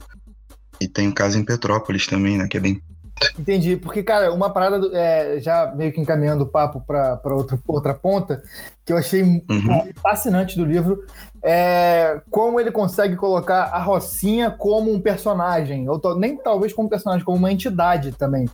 E 0.81 0.89
tenho 0.89 1.13
casa 1.13 1.39
em 1.39 1.45
Petrópolis 1.45 2.07
também, 2.07 2.37
né? 2.39 2.47
Que 2.49 2.57
é 2.57 2.61
bem. 2.61 2.83
Entendi, 3.39 3.77
porque, 3.77 4.03
cara, 4.03 4.33
uma 4.33 4.51
parada, 4.51 4.79
do- 4.79 4.95
é, 4.95 5.39
já 5.41 5.73
meio 5.75 5.93
que 5.93 6.01
encaminhando 6.01 6.43
o 6.43 6.49
papo 6.49 6.81
para 6.81 7.21
outra, 7.69 7.95
ponta, 7.95 8.43
que 8.85 8.93
eu 8.93 8.97
achei 8.97 9.23
Uhum. 9.23 9.89
fascinante 10.03 10.57
do 10.59 10.65
livro, 10.65 11.05
é 11.41 12.21
como 12.29 12.59
ele 12.59 12.73
consegue 12.73 13.15
colocar 13.15 13.65
a 13.67 13.79
Rocinha 13.81 14.51
como 14.51 14.93
um 14.93 15.01
personagem, 15.01 15.89
ou 15.89 15.99
tal- 15.99 16.19
nem 16.19 16.37
talvez 16.37 16.73
como 16.73 16.87
um 16.87 16.91
personagem, 16.91 17.25
como 17.25 17.39
uma 17.39 17.53
entidade 17.53 18.11
também. 18.13 18.51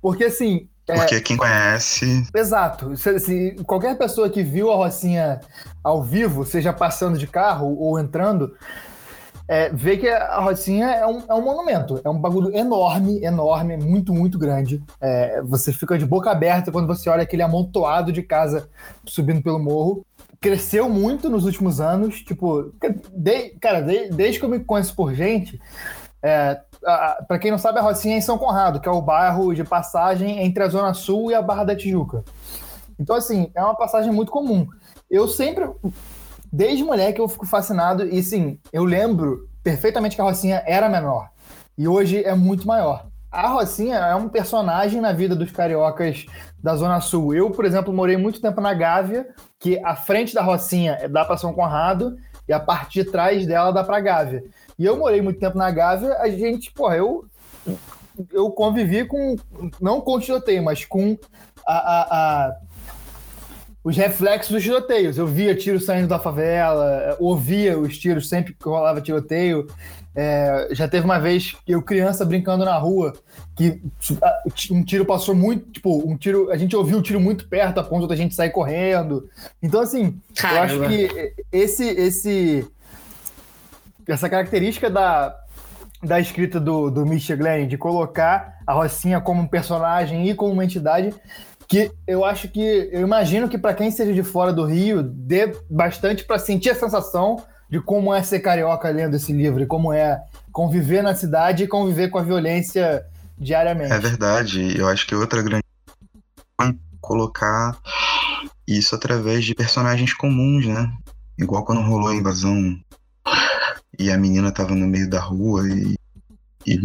Porque, 0.00 0.26
assim, 0.26 0.68
é, 0.88 0.94
Porque 0.94 1.20
quem 1.20 1.36
conhece. 1.36 2.28
Exato. 2.32 2.96
Se, 2.96 3.18
se 3.18 3.56
qualquer 3.66 3.98
pessoa 3.98 4.30
que 4.30 4.40
viu 4.44 4.70
a 4.70 4.76
Rocinha 4.76 5.40
ao 5.82 6.00
vivo, 6.00 6.44
seja 6.46 6.72
passando 6.72 7.18
de 7.18 7.26
carro 7.26 7.76
ou 7.76 7.98
entrando, 7.98 8.54
é, 9.48 9.68
vê 9.70 9.96
que 9.96 10.08
a 10.08 10.40
Rocinha 10.40 10.86
é 10.88 11.06
um, 11.06 11.22
é 11.28 11.34
um 11.34 11.42
monumento. 11.42 12.00
É 12.04 12.08
um 12.10 12.18
bagulho 12.18 12.54
enorme, 12.56 13.22
enorme, 13.22 13.76
muito, 13.76 14.12
muito 14.12 14.38
grande. 14.38 14.82
É, 15.00 15.40
você 15.42 15.72
fica 15.72 15.96
de 15.96 16.04
boca 16.06 16.30
aberta 16.30 16.72
quando 16.72 16.86
você 16.86 17.08
olha 17.08 17.22
aquele 17.22 17.42
amontoado 17.42 18.12
de 18.12 18.22
casa 18.22 18.68
subindo 19.04 19.42
pelo 19.42 19.58
morro. 19.58 20.04
Cresceu 20.40 20.88
muito 20.88 21.28
nos 21.30 21.44
últimos 21.44 21.80
anos. 21.80 22.20
Tipo, 22.22 22.72
de- 23.12 23.50
cara, 23.60 23.80
de- 23.80 24.10
desde 24.10 24.38
que 24.38 24.44
eu 24.44 24.48
me 24.50 24.60
conheço 24.60 24.94
por 24.94 25.14
gente, 25.14 25.60
é, 26.22 26.60
para 27.28 27.38
quem 27.38 27.50
não 27.50 27.58
sabe, 27.58 27.78
a 27.78 27.82
Rocinha 27.82 28.14
é 28.14 28.18
em 28.18 28.22
São 28.22 28.38
Conrado, 28.38 28.80
que 28.80 28.88
é 28.88 28.92
o 28.92 29.00
bairro 29.02 29.54
de 29.54 29.64
passagem 29.64 30.40
entre 30.44 30.62
a 30.62 30.68
Zona 30.68 30.92
Sul 30.94 31.30
e 31.30 31.34
a 31.34 31.42
Barra 31.42 31.64
da 31.64 31.76
Tijuca. 31.76 32.24
Então, 32.98 33.14
assim, 33.16 33.50
é 33.54 33.62
uma 33.62 33.74
passagem 33.76 34.12
muito 34.12 34.32
comum. 34.32 34.66
Eu 35.10 35.28
sempre, 35.28 35.68
desde 36.56 36.82
moleque, 36.82 37.20
eu 37.20 37.28
fico 37.28 37.44
fascinado 37.46 38.04
e, 38.06 38.22
sim, 38.22 38.58
eu 38.72 38.84
lembro 38.84 39.46
perfeitamente 39.62 40.16
que 40.16 40.22
a 40.22 40.24
Rocinha 40.24 40.62
era 40.66 40.88
menor 40.88 41.28
e 41.76 41.86
hoje 41.86 42.24
é 42.24 42.34
muito 42.34 42.66
maior. 42.66 43.06
A 43.30 43.48
Rocinha 43.48 43.96
é 43.96 44.14
um 44.14 44.28
personagem 44.28 45.00
na 45.00 45.12
vida 45.12 45.36
dos 45.36 45.50
cariocas 45.52 46.24
da 46.62 46.74
Zona 46.74 47.00
Sul. 47.02 47.34
Eu, 47.34 47.50
por 47.50 47.66
exemplo, 47.66 47.92
morei 47.92 48.16
muito 48.16 48.40
tempo 48.40 48.60
na 48.62 48.72
Gávea, 48.72 49.26
que 49.58 49.78
a 49.84 49.94
frente 49.94 50.32
da 50.34 50.40
Rocinha 50.42 51.06
dá 51.10 51.24
para 51.24 51.36
São 51.36 51.52
Conrado 51.52 52.16
e 52.48 52.52
a 52.54 52.60
parte 52.60 53.02
de 53.02 53.10
trás 53.10 53.46
dela 53.46 53.70
dá 53.72 53.84
para 53.84 54.00
Gávea. 54.00 54.42
E 54.78 54.84
eu 54.86 54.96
morei 54.96 55.20
muito 55.20 55.38
tempo 55.38 55.58
na 55.58 55.70
Gávea, 55.70 56.16
a 56.18 56.30
gente, 56.30 56.70
porra, 56.72 56.96
eu, 56.96 57.26
eu 58.32 58.50
convivi 58.50 59.04
com, 59.04 59.36
não 59.80 60.00
com 60.00 60.18
tiroteio, 60.18 60.62
mas 60.62 60.86
com 60.86 61.18
a, 61.66 61.74
a- 61.76 62.06
a- 62.46 62.56
os 63.86 63.96
reflexos 63.96 64.52
dos 64.52 64.64
tiroteios. 64.64 65.16
Eu 65.16 65.28
via 65.28 65.54
tiros 65.54 65.84
saindo 65.84 66.08
da 66.08 66.18
favela, 66.18 67.16
ouvia 67.20 67.78
os 67.78 67.96
tiros 67.96 68.28
sempre 68.28 68.52
que 68.52 68.68
rolava 68.68 69.00
tiroteio. 69.00 69.68
É, 70.12 70.70
já 70.72 70.88
teve 70.88 71.04
uma 71.04 71.20
vez 71.20 71.56
que 71.64 71.70
eu, 71.70 71.80
criança, 71.80 72.24
brincando 72.24 72.64
na 72.64 72.76
rua, 72.76 73.12
que 73.54 73.80
um 74.72 74.82
tiro 74.82 75.04
passou 75.04 75.36
muito, 75.36 75.70
tipo, 75.70 76.02
um 76.04 76.16
tiro, 76.16 76.50
a 76.50 76.56
gente 76.56 76.74
ouviu 76.74 76.98
o 76.98 77.02
tiro 77.02 77.20
muito 77.20 77.46
perto 77.48 77.78
a 77.78 77.84
ponto 77.84 78.08
da 78.08 78.16
gente 78.16 78.34
sair 78.34 78.50
correndo. 78.50 79.30
Então, 79.62 79.80
assim, 79.80 80.20
eu 80.42 80.62
acho 80.62 80.80
Caramba. 80.80 80.88
que 80.88 81.34
esse, 81.52 81.84
esse, 81.84 82.66
essa 84.08 84.28
característica 84.28 84.90
da, 84.90 85.32
da 86.02 86.18
escrita 86.18 86.58
do, 86.58 86.90
do 86.90 87.06
Misha 87.06 87.36
Glenn 87.36 87.68
de 87.68 87.78
colocar 87.78 88.58
a 88.66 88.72
Rocinha 88.72 89.20
como 89.20 89.42
um 89.42 89.46
personagem 89.46 90.28
e 90.28 90.34
como 90.34 90.52
uma 90.52 90.64
entidade, 90.64 91.14
que 91.68 91.90
eu 92.06 92.24
acho 92.24 92.48
que, 92.48 92.88
eu 92.92 93.00
imagino 93.00 93.48
que 93.48 93.58
para 93.58 93.74
quem 93.74 93.90
seja 93.90 94.12
de 94.12 94.22
fora 94.22 94.52
do 94.52 94.64
Rio, 94.64 95.02
dê 95.02 95.52
bastante 95.68 96.24
para 96.24 96.38
sentir 96.38 96.70
a 96.70 96.74
sensação 96.74 97.42
de 97.68 97.80
como 97.80 98.14
é 98.14 98.22
ser 98.22 98.40
carioca 98.40 98.88
lendo 98.88 99.16
esse 99.16 99.32
livro 99.32 99.62
e 99.62 99.66
como 99.66 99.92
é 99.92 100.22
conviver 100.52 101.02
na 101.02 101.14
cidade 101.14 101.64
e 101.64 101.68
conviver 101.68 102.08
com 102.08 102.18
a 102.18 102.22
violência 102.22 103.04
diariamente. 103.36 103.92
É 103.92 103.98
verdade. 103.98 104.78
Eu 104.78 104.88
acho 104.88 105.06
que 105.06 105.14
outra 105.14 105.42
grande 105.42 105.64
é 106.60 106.74
colocar 107.00 107.76
isso 108.66 108.94
através 108.94 109.44
de 109.44 109.54
personagens 109.54 110.14
comuns, 110.14 110.66
né? 110.66 110.92
Igual 111.38 111.64
quando 111.64 111.82
rolou 111.82 112.08
a 112.08 112.14
invasão 112.14 112.78
e 113.98 114.10
a 114.10 114.16
menina 114.16 114.52
tava 114.52 114.74
no 114.74 114.86
meio 114.86 115.08
da 115.08 115.20
rua 115.20 115.68
e, 115.68 115.96
e 116.66 116.80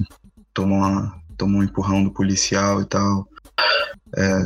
tomou, 0.53 0.77
uma, 0.77 1.21
tomou 1.37 1.61
um 1.61 1.63
empurrão 1.63 2.03
do 2.03 2.11
policial 2.11 2.81
e 2.81 2.85
tal. 2.85 3.27
É, 4.17 4.45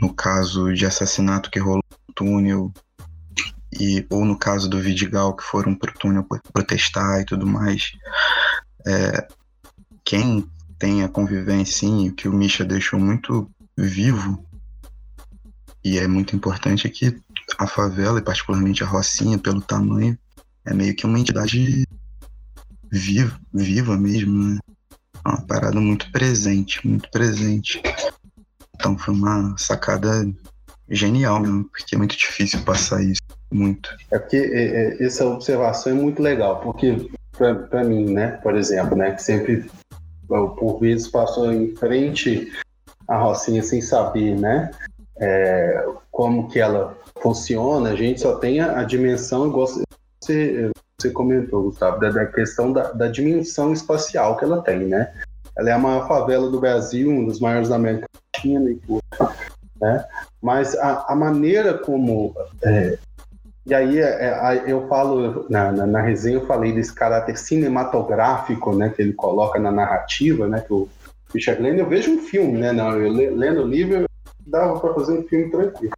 no 0.00 0.14
caso 0.14 0.72
de 0.72 0.86
assassinato 0.86 1.50
que 1.50 1.58
rolou 1.58 1.84
no 2.08 2.14
túnel, 2.14 2.72
e, 3.72 4.06
ou 4.10 4.24
no 4.24 4.38
caso 4.38 4.68
do 4.68 4.80
Vidigal, 4.80 5.36
que 5.36 5.44
foram 5.44 5.74
pro 5.74 5.92
túnel 5.92 6.26
protestar 6.52 7.20
e 7.20 7.24
tudo 7.24 7.46
mais. 7.46 7.92
É, 8.86 9.28
quem 10.04 10.48
tem 10.78 11.02
a 11.02 11.08
convivência, 11.08 11.80
sim, 11.80 12.08
o 12.08 12.14
que 12.14 12.28
o 12.28 12.32
Misha 12.32 12.64
deixou 12.64 12.98
muito 12.98 13.50
vivo, 13.76 14.44
e 15.84 15.98
é 15.98 16.06
muito 16.06 16.34
importante, 16.34 16.86
é 16.86 16.90
que 16.90 17.18
a 17.58 17.66
favela, 17.66 18.18
e 18.18 18.22
particularmente 18.22 18.82
a 18.82 18.86
Rocinha, 18.86 19.38
pelo 19.38 19.60
tamanho, 19.60 20.18
é 20.64 20.74
meio 20.74 20.94
que 20.94 21.06
uma 21.06 21.18
entidade 21.18 21.86
viva, 22.90 23.38
viva 23.52 23.96
mesmo, 23.96 24.44
né? 24.44 24.58
É 25.24 25.28
uma 25.28 25.46
parada 25.46 25.80
muito 25.80 26.10
presente, 26.12 26.86
muito 26.86 27.10
presente. 27.10 27.82
Então 28.78 28.96
foi 28.96 29.12
uma 29.12 29.56
sacada 29.58 30.24
genial 30.88 31.42
porque 31.70 31.94
é 31.94 31.98
muito 31.98 32.16
difícil 32.16 32.62
passar 32.62 33.02
isso, 33.02 33.20
muito. 33.52 33.90
É 34.10 34.18
porque 34.18 34.36
é, 34.36 34.40
é, 34.40 35.04
essa 35.04 35.26
observação 35.26 35.92
é 35.92 35.94
muito 35.94 36.22
legal, 36.22 36.60
porque 36.60 37.10
para 37.36 37.84
mim, 37.84 38.12
né, 38.12 38.38
por 38.42 38.56
exemplo, 38.56 38.96
né, 38.96 39.12
que 39.12 39.22
sempre 39.22 39.68
por 40.28 40.78
vezes 40.78 41.08
passou 41.08 41.52
em 41.52 41.74
frente 41.76 42.52
a 43.06 43.18
Rocinha 43.18 43.62
sem 43.62 43.80
saber, 43.80 44.38
né, 44.38 44.70
é, 45.18 45.84
como 46.10 46.48
que 46.48 46.60
ela 46.60 46.96
funciona, 47.20 47.90
a 47.90 47.96
gente 47.96 48.20
só 48.20 48.36
tem 48.36 48.60
a, 48.60 48.80
a 48.80 48.84
dimensão, 48.84 49.48
igual 49.48 49.66
você, 49.66 50.70
você 51.00 51.10
comentou, 51.10 51.64
Gustavo, 51.64 51.98
da, 52.00 52.10
da 52.10 52.26
questão 52.26 52.72
da, 52.72 52.92
da 52.92 53.08
dimensão 53.08 53.72
espacial 53.72 54.36
que 54.36 54.44
ela 54.44 54.62
tem, 54.62 54.80
né? 54.80 55.12
Ela 55.56 55.70
é 55.70 55.72
a 55.72 55.78
maior 55.78 56.06
favela 56.06 56.48
do 56.48 56.60
Brasil, 56.60 57.10
um 57.10 57.26
dos 57.26 57.40
maiores 57.40 57.68
da 57.68 57.76
América 57.76 58.06
Latina 58.38 58.70
e 58.70 58.74
tudo, 58.76 59.02
né? 59.80 60.04
Mas 60.40 60.76
a, 60.76 61.12
a 61.12 61.16
maneira 61.16 61.74
como 61.74 62.34
é, 62.62 62.98
e 63.66 63.74
aí 63.74 64.00
é, 64.00 64.64
eu 64.66 64.88
falo, 64.88 65.46
na, 65.50 65.70
na, 65.72 65.86
na, 65.86 66.00
resenha 66.00 66.36
eu 66.36 66.46
falei 66.46 66.72
desse 66.72 66.94
caráter 66.94 67.36
cinematográfico, 67.36 68.74
né, 68.74 68.88
que 68.88 69.02
ele 69.02 69.12
coloca 69.12 69.58
na 69.58 69.70
narrativa, 69.70 70.48
né, 70.48 70.62
que 70.66 70.72
o 70.72 70.88
Richard 71.34 71.60
Glenn, 71.60 71.76
eu 71.76 71.86
vejo 71.86 72.12
um 72.12 72.22
filme, 72.22 72.58
né, 72.58 72.72
não, 72.72 72.92
eu 72.92 73.12
lendo 73.12 73.62
o 73.62 73.68
livro, 73.68 74.06
dava 74.46 74.80
para 74.80 74.94
fazer 74.94 75.18
um 75.18 75.22
filme 75.24 75.50
tranquilo. 75.50 75.92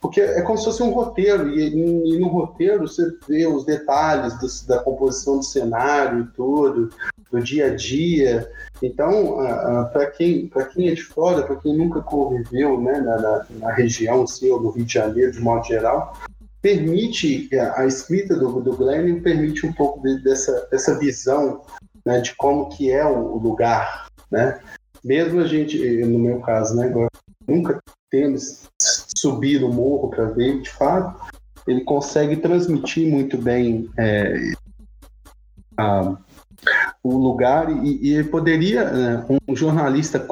Porque 0.00 0.20
é 0.20 0.40
como 0.42 0.56
se 0.56 0.64
fosse 0.64 0.82
um 0.82 0.90
roteiro, 0.90 1.48
e, 1.50 2.14
e 2.14 2.18
no 2.18 2.28
roteiro 2.28 2.88
você 2.88 3.12
vê 3.28 3.46
os 3.46 3.64
detalhes 3.64 4.38
do, 4.38 4.66
da 4.66 4.78
composição 4.78 5.38
do 5.38 5.44
cenário 5.44 6.22
e 6.22 6.34
tudo, 6.34 6.90
do 7.30 7.40
dia 7.40 7.66
a 7.66 7.76
dia. 7.76 8.50
Então, 8.82 9.36
para 9.92 10.06
quem, 10.06 10.50
quem 10.72 10.88
é 10.88 10.94
de 10.94 11.02
fora, 11.02 11.42
para 11.42 11.56
quem 11.56 11.76
nunca 11.76 12.00
conviveu 12.00 12.80
né, 12.80 13.00
na, 13.00 13.18
na, 13.18 13.46
na 13.50 13.72
região, 13.72 14.22
assim, 14.22 14.50
ou 14.50 14.60
no 14.60 14.70
Rio 14.70 14.84
de 14.86 14.94
Janeiro, 14.94 15.32
de 15.32 15.40
modo 15.40 15.66
geral, 15.66 16.16
permite 16.62 17.48
a 17.74 17.86
escrita 17.86 18.36
do, 18.36 18.60
do 18.60 18.76
Glenn 18.76 19.20
permite 19.20 19.66
um 19.66 19.72
pouco 19.72 20.02
de, 20.02 20.22
dessa, 20.22 20.66
dessa 20.70 20.98
visão 20.98 21.62
né, 22.04 22.20
de 22.20 22.34
como 22.36 22.68
que 22.68 22.90
é 22.90 23.04
o, 23.04 23.34
o, 23.34 23.38
lugar, 23.38 24.08
né? 24.30 24.60
Mesmo 25.02 25.40
a 25.40 25.46
gente, 25.46 25.78
no 26.04 26.18
meu 26.18 26.40
caso, 26.40 26.76
né, 26.76 26.92
nunca 27.46 27.80
tendo 28.10 28.36
subido 29.20 29.66
o 29.66 29.72
morro 29.72 30.08
para 30.08 30.26
ver, 30.26 30.60
de 30.60 30.70
fato, 30.70 31.20
ele 31.66 31.82
consegue 31.82 32.36
transmitir 32.36 33.08
muito 33.08 33.36
bem 33.36 33.88
é, 33.98 34.52
a, 35.76 36.16
o 37.02 37.16
lugar 37.16 37.70
e, 37.84 38.08
e 38.08 38.14
ele 38.14 38.28
poderia, 38.28 39.24
um 39.48 39.54
jornalista, 39.54 40.24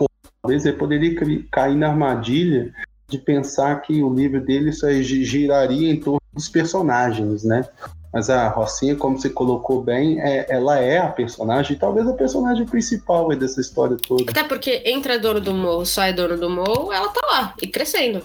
talvez 0.42 0.64
ele 0.64 0.76
poderia 0.76 1.16
cair 1.50 1.76
na 1.76 1.88
armadilha 1.88 2.72
de 3.08 3.18
pensar 3.18 3.80
que 3.80 4.02
o 4.02 4.12
livro 4.12 4.40
dele 4.40 4.72
só 4.72 4.90
giraria 4.92 5.90
em 5.90 5.98
torno 5.98 6.20
dos 6.32 6.48
personagens, 6.48 7.42
né? 7.42 7.66
Mas 8.12 8.30
a 8.30 8.48
Rocinha, 8.48 8.96
como 8.96 9.18
você 9.18 9.28
colocou 9.28 9.82
bem, 9.82 10.20
é, 10.20 10.46
ela 10.48 10.78
é 10.78 10.98
a 10.98 11.08
personagem, 11.08 11.76
talvez 11.76 12.06
a 12.06 12.12
personagem 12.14 12.64
principal 12.64 13.28
dessa 13.36 13.60
história 13.60 13.96
toda. 13.96 14.30
Até 14.30 14.44
porque 14.44 14.82
entra 14.86 15.18
dono 15.18 15.40
do 15.40 15.52
morro, 15.52 15.84
sai 15.84 16.12
dono 16.12 16.36
do 16.36 16.48
morro, 16.48 16.92
ela 16.92 17.08
tá 17.08 17.20
lá 17.30 17.54
e 17.60 17.66
crescendo. 17.66 18.24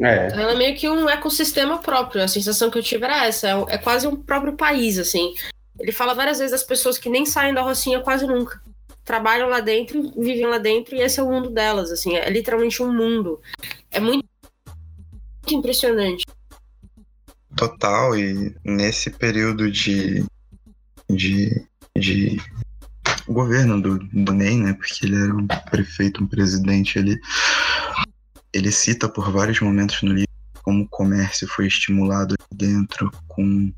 É. 0.00 0.28
Ela 0.32 0.52
é 0.52 0.56
meio 0.56 0.76
que 0.76 0.88
um 0.88 1.08
ecossistema 1.08 1.78
próprio. 1.78 2.22
A 2.22 2.28
sensação 2.28 2.70
que 2.70 2.78
eu 2.78 2.82
tive 2.82 3.04
era 3.04 3.26
essa. 3.26 3.48
É, 3.48 3.74
é 3.74 3.78
quase 3.78 4.06
um 4.06 4.16
próprio 4.16 4.54
país, 4.54 4.98
assim. 4.98 5.32
Ele 5.78 5.92
fala 5.92 6.14
várias 6.14 6.38
vezes 6.38 6.52
das 6.52 6.62
pessoas 6.62 6.98
que 6.98 7.08
nem 7.08 7.26
saem 7.26 7.54
da 7.54 7.62
Rocinha 7.62 8.00
quase 8.00 8.26
nunca. 8.26 8.60
trabalham 9.04 9.48
lá 9.48 9.60
dentro, 9.60 10.12
vivem 10.16 10.46
lá 10.46 10.58
dentro 10.58 10.94
e 10.94 11.00
esse 11.02 11.20
é 11.20 11.22
o 11.22 11.30
mundo 11.30 11.50
delas, 11.50 11.90
assim, 11.90 12.16
é 12.16 12.30
literalmente 12.30 12.82
um 12.82 12.92
mundo. 12.92 13.40
É 13.90 14.00
muito, 14.00 14.24
muito 15.42 15.54
impressionante. 15.54 16.24
Total, 17.56 18.16
e 18.18 18.54
nesse 18.64 19.10
período 19.10 19.70
de, 19.70 20.24
de, 21.08 21.66
de 21.96 22.40
governo 23.28 23.80
do, 23.80 23.98
do 23.98 24.32
NEM, 24.32 24.62
né, 24.62 24.72
porque 24.72 25.06
ele 25.06 25.16
era 25.16 25.34
um 25.34 25.46
prefeito, 25.46 26.22
um 26.22 26.26
presidente, 26.26 26.98
ele, 26.98 27.20
ele 28.54 28.70
cita 28.70 29.08
por 29.08 29.30
vários 29.30 29.60
momentos 29.60 30.00
no 30.02 30.12
livro 30.12 30.32
como 30.62 30.84
o 30.84 30.88
comércio 30.88 31.46
foi 31.46 31.66
estimulado 31.66 32.36
dentro 32.54 33.10
com 33.28 33.70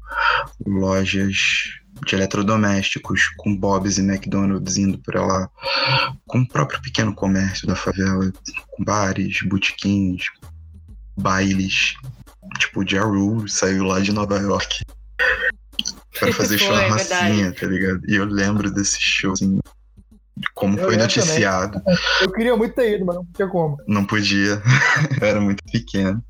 lojas 0.64 1.36
de 2.06 2.14
eletrodomésticos, 2.14 3.28
com 3.38 3.56
Bob's 3.56 3.98
e 3.98 4.02
McDonald's 4.02 4.76
indo 4.76 4.98
para 4.98 5.24
lá, 5.26 5.50
com 6.26 6.40
o 6.40 6.48
próprio 6.48 6.80
pequeno 6.82 7.12
comércio 7.12 7.66
da 7.66 7.74
favela, 7.74 8.30
com 8.68 8.84
bares, 8.84 9.40
botequins, 9.42 10.26
bailes. 11.18 11.94
Tipo, 12.58 12.80
o 12.80 12.88
Ja 12.88 13.02
Rule 13.02 13.50
saiu 13.50 13.84
lá 13.84 13.98
de 13.98 14.12
Nova 14.12 14.38
York 14.38 14.84
para 16.20 16.32
fazer 16.32 16.58
show 16.58 16.76
na 16.76 16.88
Rocinha, 16.88 17.52
tá 17.52 17.66
ligado? 17.66 18.02
E 18.08 18.14
eu 18.14 18.26
lembro 18.26 18.70
desse 18.70 19.00
show, 19.00 19.32
assim, 19.32 19.58
como 20.54 20.78
eu 20.78 20.84
foi 20.84 20.96
noticiado. 20.96 21.80
Também. 21.80 21.98
Eu 22.22 22.32
queria 22.32 22.56
muito 22.56 22.74
ter 22.74 22.96
ido, 22.96 23.06
mas 23.06 23.16
não 23.16 23.26
tinha 23.34 23.48
como. 23.48 23.76
Não 23.86 24.04
podia, 24.04 24.62
eu 25.20 25.26
era 25.26 25.40
muito 25.40 25.62
pequeno. 25.64 26.22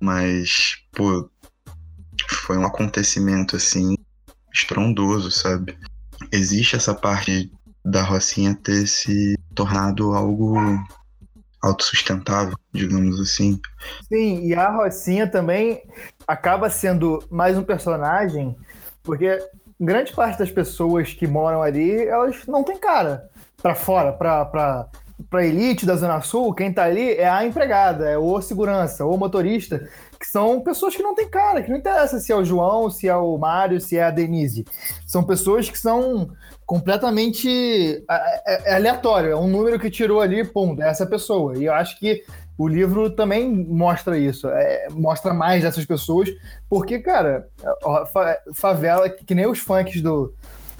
Mas, 0.00 0.76
pô, 0.92 1.30
foi 2.28 2.58
um 2.58 2.66
acontecimento, 2.66 3.56
assim, 3.56 3.96
estrondoso, 4.52 5.30
sabe? 5.30 5.78
Existe 6.32 6.76
essa 6.76 6.94
parte 6.94 7.50
da 7.84 8.02
Rocinha 8.02 8.54
ter 8.54 8.86
se 8.86 9.38
tornado 9.54 10.14
algo 10.14 10.56
autossustentável, 11.62 12.56
digamos 12.72 13.20
assim. 13.20 13.58
Sim, 14.08 14.46
e 14.46 14.54
a 14.54 14.70
Rocinha 14.70 15.26
também 15.26 15.82
acaba 16.26 16.68
sendo 16.68 17.22
mais 17.30 17.56
um 17.56 17.62
personagem, 17.62 18.56
porque 19.02 19.38
grande 19.80 20.12
parte 20.12 20.38
das 20.38 20.50
pessoas 20.50 21.12
que 21.12 21.26
moram 21.26 21.62
ali, 21.62 22.06
elas 22.06 22.46
não 22.46 22.62
têm 22.62 22.78
cara 22.78 23.28
para 23.60 23.74
fora, 23.74 24.12
para 24.12 24.88
para 25.30 25.46
elite 25.46 25.86
da 25.86 25.96
Zona 25.96 26.20
Sul, 26.20 26.52
quem 26.52 26.72
tá 26.72 26.84
ali 26.84 27.12
é 27.12 27.28
a 27.28 27.44
empregada, 27.44 28.08
é 28.08 28.18
o 28.18 28.40
segurança, 28.40 29.04
ou 29.04 29.16
motorista, 29.16 29.88
que 30.18 30.26
são 30.26 30.60
pessoas 30.60 30.96
que 30.96 31.02
não 31.02 31.14
têm 31.14 31.28
cara, 31.28 31.62
que 31.62 31.70
não 31.70 31.78
interessa 31.78 32.18
se 32.18 32.32
é 32.32 32.36
o 32.36 32.44
João, 32.44 32.90
se 32.90 33.08
é 33.08 33.16
o 33.16 33.38
Mário, 33.38 33.80
se 33.80 33.96
é 33.96 34.02
a 34.02 34.10
Denise. 34.10 34.64
São 35.06 35.22
pessoas 35.22 35.70
que 35.70 35.78
são 35.78 36.30
completamente 36.66 37.48
é, 38.10 38.42
é, 38.46 38.72
é 38.72 38.74
aleatório, 38.74 39.30
é 39.30 39.36
um 39.36 39.46
número 39.46 39.78
que 39.78 39.90
tirou 39.90 40.20
ali, 40.20 40.44
pum, 40.44 40.74
dessa 40.74 41.06
pessoa. 41.06 41.56
E 41.56 41.64
eu 41.64 41.72
acho 41.72 41.98
que 41.98 42.24
o 42.56 42.68
livro 42.68 43.10
também 43.10 43.50
mostra 43.50 44.18
isso, 44.18 44.48
é, 44.48 44.88
mostra 44.90 45.34
mais 45.34 45.62
dessas 45.62 45.84
pessoas, 45.84 46.28
porque, 46.68 46.98
cara, 46.98 47.48
favela, 48.54 49.08
que 49.08 49.34
nem 49.34 49.46
os 49.46 49.58
funks 49.58 50.00
do, 50.00 50.32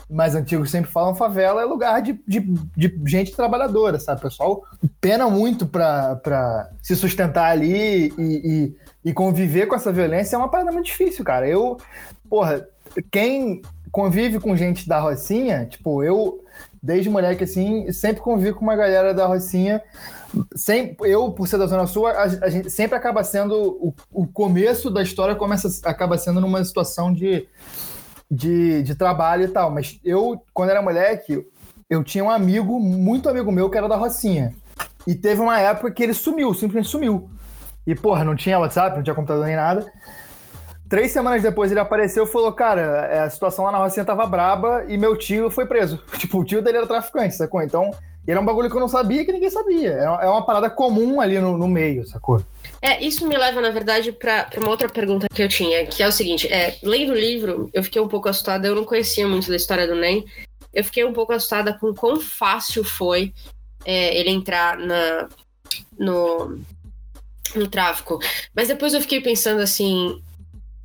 mais 0.09 0.35
antigos 0.35 0.71
sempre 0.71 0.91
falam, 0.91 1.15
favela 1.15 1.63
é 1.63 1.65
lugar 1.65 2.03
de, 2.03 2.19
de, 2.27 2.41
de 2.77 2.93
gente 3.07 3.35
trabalhadora, 3.35 3.99
sabe? 3.99 4.21
O 4.21 4.23
pessoal 4.23 4.63
pena 5.01 5.29
muito 5.29 5.67
para 5.67 6.71
se 6.83 6.95
sustentar 6.95 7.51
ali 7.51 8.13
e, 8.17 8.23
e, 8.23 8.77
e, 9.07 9.13
conviver 9.13 9.67
com 9.67 9.75
essa 9.75 9.93
violência 9.93 10.37
é 10.37 10.39
uma 10.39 10.51
parada 10.51 10.71
muito 10.71 10.87
difícil, 10.87 11.25
cara. 11.25 11.49
Eu, 11.49 11.79
porra, 12.29 12.67
quem 13.11 13.63
convive 13.91 14.39
com 14.41 14.57
gente 14.57 14.89
da 14.89 15.01
Rocinha, 15.01 15.67
tipo, 15.67 16.03
eu, 16.03 16.45
desde 16.83 17.09
moleque 17.09 17.45
assim, 17.45 17.91
sempre 17.93 18.23
convivi 18.23 18.53
com 18.53 18.63
uma 18.63 18.77
galera 18.77 19.15
da 19.15 19.27
Rocinha. 19.27 19.83
Sempre, 20.55 21.11
eu, 21.11 21.31
por 21.33 21.47
ser 21.49 21.59
da 21.59 21.67
Zona 21.67 21.87
Sul, 21.87 22.07
a, 22.07 22.23
a 22.23 22.49
gente 22.49 22.71
sempre 22.71 22.97
acaba 22.97 23.23
sendo. 23.25 23.55
O, 23.55 23.95
o 24.13 24.27
começo 24.27 24.91
da 24.91 25.03
história 25.03 25.35
começa, 25.35 25.69
acaba 25.89 26.19
sendo 26.19 26.41
numa 26.41 26.65
situação 26.65 27.13
de 27.13 27.47
de, 28.31 28.83
de 28.83 28.95
trabalho 28.95 29.45
e 29.45 29.49
tal. 29.49 29.71
Mas 29.71 29.99
eu, 30.05 30.43
quando 30.53 30.71
era 30.71 30.83
moleque, 30.83 31.47
eu 31.89 32.03
tinha 32.03 32.25
um 32.25 32.31
amigo, 32.31 32.81
muito 32.81 33.29
amigo 33.29 33.53
meu, 33.53 33.71
que 33.71 33.79
era 33.79 33.89
da 33.89 33.97
Rocinha. 33.97 34.55
E 35.07 35.15
teve 35.15 35.41
uma 35.41 35.61
época 35.61 35.91
que 35.91 36.03
ele 36.03 36.15
sumiu, 36.15 36.53
simplesmente 36.55 36.89
sumiu. 36.89 37.31
E, 37.87 37.95
porra, 37.95 38.25
não 38.25 38.35
tinha 38.35 38.59
WhatsApp, 38.59 38.97
não 38.97 39.03
tinha 39.03 39.15
computador 39.15 39.45
nem 39.45 39.57
nada. 39.57 39.91
Três 40.89 41.13
semanas 41.13 41.43
depois 41.43 41.71
ele 41.71 41.81
apareceu 41.81 42.25
e 42.25 42.27
falou: 42.27 42.53
Cara, 42.53 42.81
é, 43.11 43.21
a 43.21 43.31
situação 43.31 43.65
lá 43.65 43.73
na 43.73 43.79
Rocinha 43.79 44.05
tava 44.05 44.27
braba 44.27 44.85
e 44.89 44.97
meu 44.97 45.17
tio 45.17 45.51
foi 45.51 45.67
preso. 45.67 46.03
Tipo, 46.19 46.41
o 46.41 46.45
tio 46.45 46.63
dele 46.63 46.79
era 46.79 46.87
traficante, 46.87 47.35
sacou? 47.35 47.63
Então, 47.63 47.91
era 48.33 48.41
um 48.41 48.45
bagulho 48.45 48.71
que 48.71 48.77
eu 48.77 48.81
não 48.81 48.89
sabia 48.89 49.25
que 49.25 49.33
ninguém 49.33 49.51
sabia. 49.51 49.91
É 49.91 50.09
uma 50.09 50.41
é 50.41 50.43
parada 50.43 50.71
comum 50.71 51.21
ali 51.21 51.39
no, 51.39 51.59
no 51.59 51.69
meio, 51.69 52.07
sacou? 52.07 52.43
É, 52.81 53.03
isso 53.03 53.27
me 53.27 53.37
leva, 53.37 53.61
na 53.61 53.71
verdade, 53.71 54.13
para 54.13 54.49
uma 54.57 54.71
outra 54.71 54.89
pergunta 54.89 55.27
que 55.33 55.43
eu 55.43 55.49
tinha, 55.49 55.87
que 55.87 56.03
é 56.03 56.09
o 56.09 56.13
seguinte: 56.13 56.47
é, 56.53 56.79
lendo 56.83 57.13
o 57.13 57.17
livro, 57.17 57.71
eu 57.73 57.83
fiquei 57.83 58.01
um 58.01 58.09
pouco 58.09 58.29
assustada, 58.29 58.67
eu 58.67 58.75
não 58.75 58.85
conhecia 58.85 59.27
muito 59.27 59.49
da 59.49 59.57
história 59.57 59.87
do 59.87 59.95
NEM, 59.95 60.25
eu 60.73 60.85
fiquei 60.85 61.05
um 61.05 61.13
pouco 61.13 61.33
assustada 61.33 61.75
com 61.75 61.95
quão 61.95 62.21
fácil 62.21 62.83
foi 62.83 63.33
é, 63.85 64.19
ele 64.19 64.31
entrar 64.31 64.79
na, 64.79 65.29
no, 65.99 66.59
no 67.55 67.69
tráfico. 67.69 68.19
Mas 68.55 68.69
depois 68.69 68.95
eu 68.95 69.01
fiquei 69.01 69.21
pensando 69.21 69.61
assim: 69.61 70.21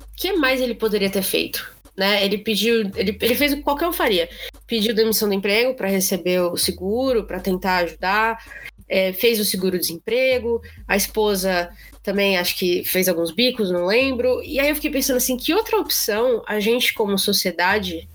o 0.02 0.16
que 0.16 0.34
mais 0.34 0.60
ele 0.60 0.74
poderia 0.74 1.10
ter 1.10 1.22
feito? 1.22 1.79
Né? 2.00 2.24
Ele 2.24 2.38
pediu, 2.38 2.90
ele, 2.96 3.14
ele 3.20 3.34
fez 3.34 3.52
o 3.52 3.56
que 3.56 3.62
qualquer 3.62 3.86
um 3.86 3.92
faria. 3.92 4.26
Pediu 4.66 4.94
demissão 4.94 5.28
do 5.28 5.34
emprego 5.34 5.74
para 5.74 5.86
receber 5.86 6.40
o 6.40 6.56
seguro, 6.56 7.26
para 7.26 7.38
tentar 7.38 7.76
ajudar, 7.84 8.42
é, 8.88 9.12
fez 9.12 9.38
o 9.38 9.44
seguro-desemprego, 9.44 10.62
a 10.88 10.96
esposa 10.96 11.70
também 12.02 12.38
acho 12.38 12.56
que 12.56 12.82
fez 12.84 13.06
alguns 13.06 13.30
bicos, 13.30 13.70
não 13.70 13.84
lembro. 13.84 14.42
E 14.42 14.58
aí 14.58 14.70
eu 14.70 14.74
fiquei 14.74 14.90
pensando 14.90 15.18
assim, 15.18 15.36
que 15.36 15.52
outra 15.52 15.78
opção 15.78 16.42
a 16.46 16.58
gente 16.58 16.94
como 16.94 17.18
sociedade 17.18 18.08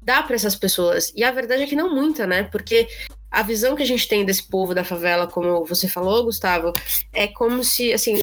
dá 0.00 0.22
para 0.22 0.36
essas 0.36 0.54
pessoas? 0.54 1.12
E 1.16 1.24
a 1.24 1.32
verdade 1.32 1.64
é 1.64 1.66
que 1.66 1.74
não 1.74 1.92
muita, 1.92 2.28
né? 2.28 2.44
Porque 2.44 2.86
a 3.28 3.42
visão 3.42 3.74
que 3.74 3.82
a 3.82 3.86
gente 3.86 4.06
tem 4.06 4.24
desse 4.24 4.44
povo 4.44 4.72
da 4.72 4.84
favela, 4.84 5.26
como 5.26 5.64
você 5.64 5.88
falou, 5.88 6.22
Gustavo, 6.22 6.72
é 7.12 7.26
como 7.26 7.64
se 7.64 7.92
assim, 7.92 8.20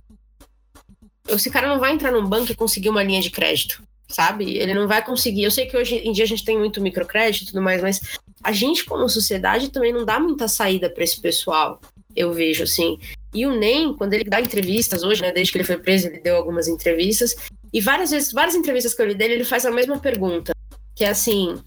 esse 1.27 1.49
cara 1.49 1.67
não 1.67 1.77
vai 1.77 1.91
entrar 1.91 2.13
num 2.13 2.25
banco 2.25 2.53
e 2.53 2.55
conseguir 2.55 2.87
uma 2.87 3.03
linha 3.03 3.21
de 3.21 3.29
crédito, 3.29 3.83
sabe? 4.11 4.57
Ele 4.57 4.73
não 4.73 4.87
vai 4.87 5.03
conseguir. 5.03 5.43
Eu 5.43 5.51
sei 5.51 5.65
que 5.65 5.75
hoje 5.75 5.95
em 5.95 6.11
dia 6.11 6.23
a 6.23 6.27
gente 6.27 6.45
tem 6.45 6.57
muito 6.57 6.81
microcrédito 6.81 7.45
e 7.45 7.47
tudo 7.47 7.61
mais, 7.61 7.81
mas 7.81 8.01
a 8.43 8.51
gente 8.51 8.85
como 8.85 9.07
sociedade 9.09 9.69
também 9.69 9.93
não 9.93 10.05
dá 10.05 10.19
muita 10.19 10.47
saída 10.47 10.89
para 10.89 11.03
esse 11.03 11.19
pessoal. 11.19 11.79
Eu 12.15 12.33
vejo 12.33 12.63
assim. 12.63 12.99
E 13.33 13.45
o 13.45 13.57
NEM, 13.57 13.95
quando 13.95 14.13
ele 14.13 14.25
dá 14.25 14.41
entrevistas 14.41 15.03
hoje, 15.03 15.21
né, 15.21 15.31
desde 15.31 15.51
que 15.51 15.57
ele 15.57 15.65
foi 15.65 15.77
preso, 15.77 16.07
ele 16.07 16.19
deu 16.19 16.35
algumas 16.35 16.67
entrevistas, 16.67 17.35
e 17.71 17.79
várias 17.79 18.11
vezes, 18.11 18.33
várias 18.33 18.55
entrevistas 18.55 18.93
que 18.93 19.01
eu 19.01 19.07
li 19.07 19.15
dele, 19.15 19.35
ele 19.35 19.45
faz 19.45 19.65
a 19.65 19.71
mesma 19.71 19.97
pergunta, 19.97 20.51
que 20.93 21.05
é 21.05 21.09
assim, 21.09 21.57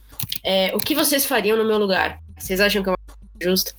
é, 0.42 0.74
o 0.74 0.78
que 0.78 0.94
vocês 0.94 1.24
fariam 1.24 1.56
no 1.56 1.64
meu 1.64 1.78
lugar? 1.78 2.18
Vocês 2.38 2.60
acham 2.60 2.82
que 2.82 2.90
é 2.90 2.94
justo? 3.40 3.74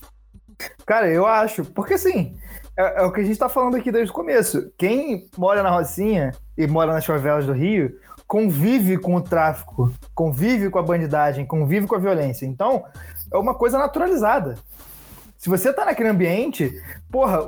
Cara, 0.86 1.08
eu 1.08 1.28
acho, 1.28 1.64
porque 1.66 1.94
assim, 1.94 2.36
é, 2.78 3.02
é, 3.02 3.04
o 3.04 3.12
que 3.12 3.22
a 3.22 3.24
gente 3.24 3.38
tá 3.38 3.48
falando 3.48 3.78
aqui 3.78 3.92
desde 3.92 4.12
o 4.12 4.14
começo. 4.14 4.72
Quem 4.78 5.30
mora 5.38 5.64
na 5.64 5.70
Rocinha 5.70 6.32
e 6.58 6.68
mora 6.68 6.94
nas 6.94 7.06
favelas 7.06 7.46
do 7.46 7.54
Rio, 7.54 7.98
convive 8.28 8.98
com 8.98 9.16
o 9.16 9.22
tráfico, 9.22 9.92
convive 10.14 10.70
com 10.70 10.80
a 10.80 10.84
bandidagem, 10.84 11.46
convive 11.46 11.88
com 11.88 11.96
a 11.96 12.00
violência. 12.00 12.46
Então, 12.46 12.84
é 13.32 13.38
uma 13.38 13.54
coisa 13.54 13.78
naturalizada. 13.78 14.58
Se 15.38 15.50
você 15.50 15.72
tá 15.72 15.86
naquele 15.86 16.10
ambiente, 16.10 16.82
porra, 17.12 17.46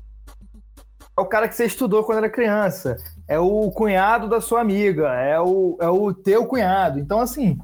é 1.17 1.21
o 1.21 1.25
cara 1.25 1.47
que 1.47 1.55
você 1.55 1.65
estudou 1.65 2.03
quando 2.03 2.19
era 2.19 2.29
criança, 2.29 2.95
é 3.27 3.39
o 3.39 3.71
cunhado 3.71 4.29
da 4.29 4.39
sua 4.39 4.61
amiga, 4.61 5.13
é 5.15 5.39
o, 5.39 5.77
é 5.81 5.89
o 5.89 6.13
teu 6.13 6.45
cunhado. 6.45 6.99
Então, 6.99 7.19
assim, 7.19 7.57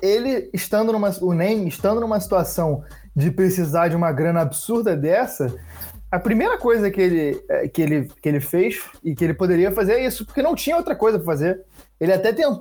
ele 0.00 0.50
estando 0.54 0.92
numa. 0.92 1.10
O 1.20 1.34
NEM 1.34 1.68
estando 1.68 2.00
numa 2.00 2.18
situação 2.18 2.82
de 3.14 3.30
precisar 3.30 3.88
de 3.88 3.96
uma 3.96 4.10
grana 4.10 4.40
absurda 4.40 4.96
dessa, 4.96 5.54
a 6.12 6.18
primeira 6.18 6.58
coisa 6.58 6.90
que 6.90 7.00
ele, 7.00 7.42
é, 7.48 7.66
que 7.68 7.80
ele, 7.80 8.10
que 8.20 8.28
ele 8.28 8.38
fez 8.38 8.82
e 9.02 9.14
que 9.14 9.24
ele 9.24 9.32
poderia 9.32 9.72
fazer 9.72 9.94
é 9.94 10.06
isso, 10.06 10.26
porque 10.26 10.42
não 10.42 10.54
tinha 10.54 10.76
outra 10.76 10.94
coisa 10.94 11.18
para 11.18 11.24
fazer. 11.24 11.62
Ele 12.02 12.12
até 12.12 12.32
tentou, 12.32 12.60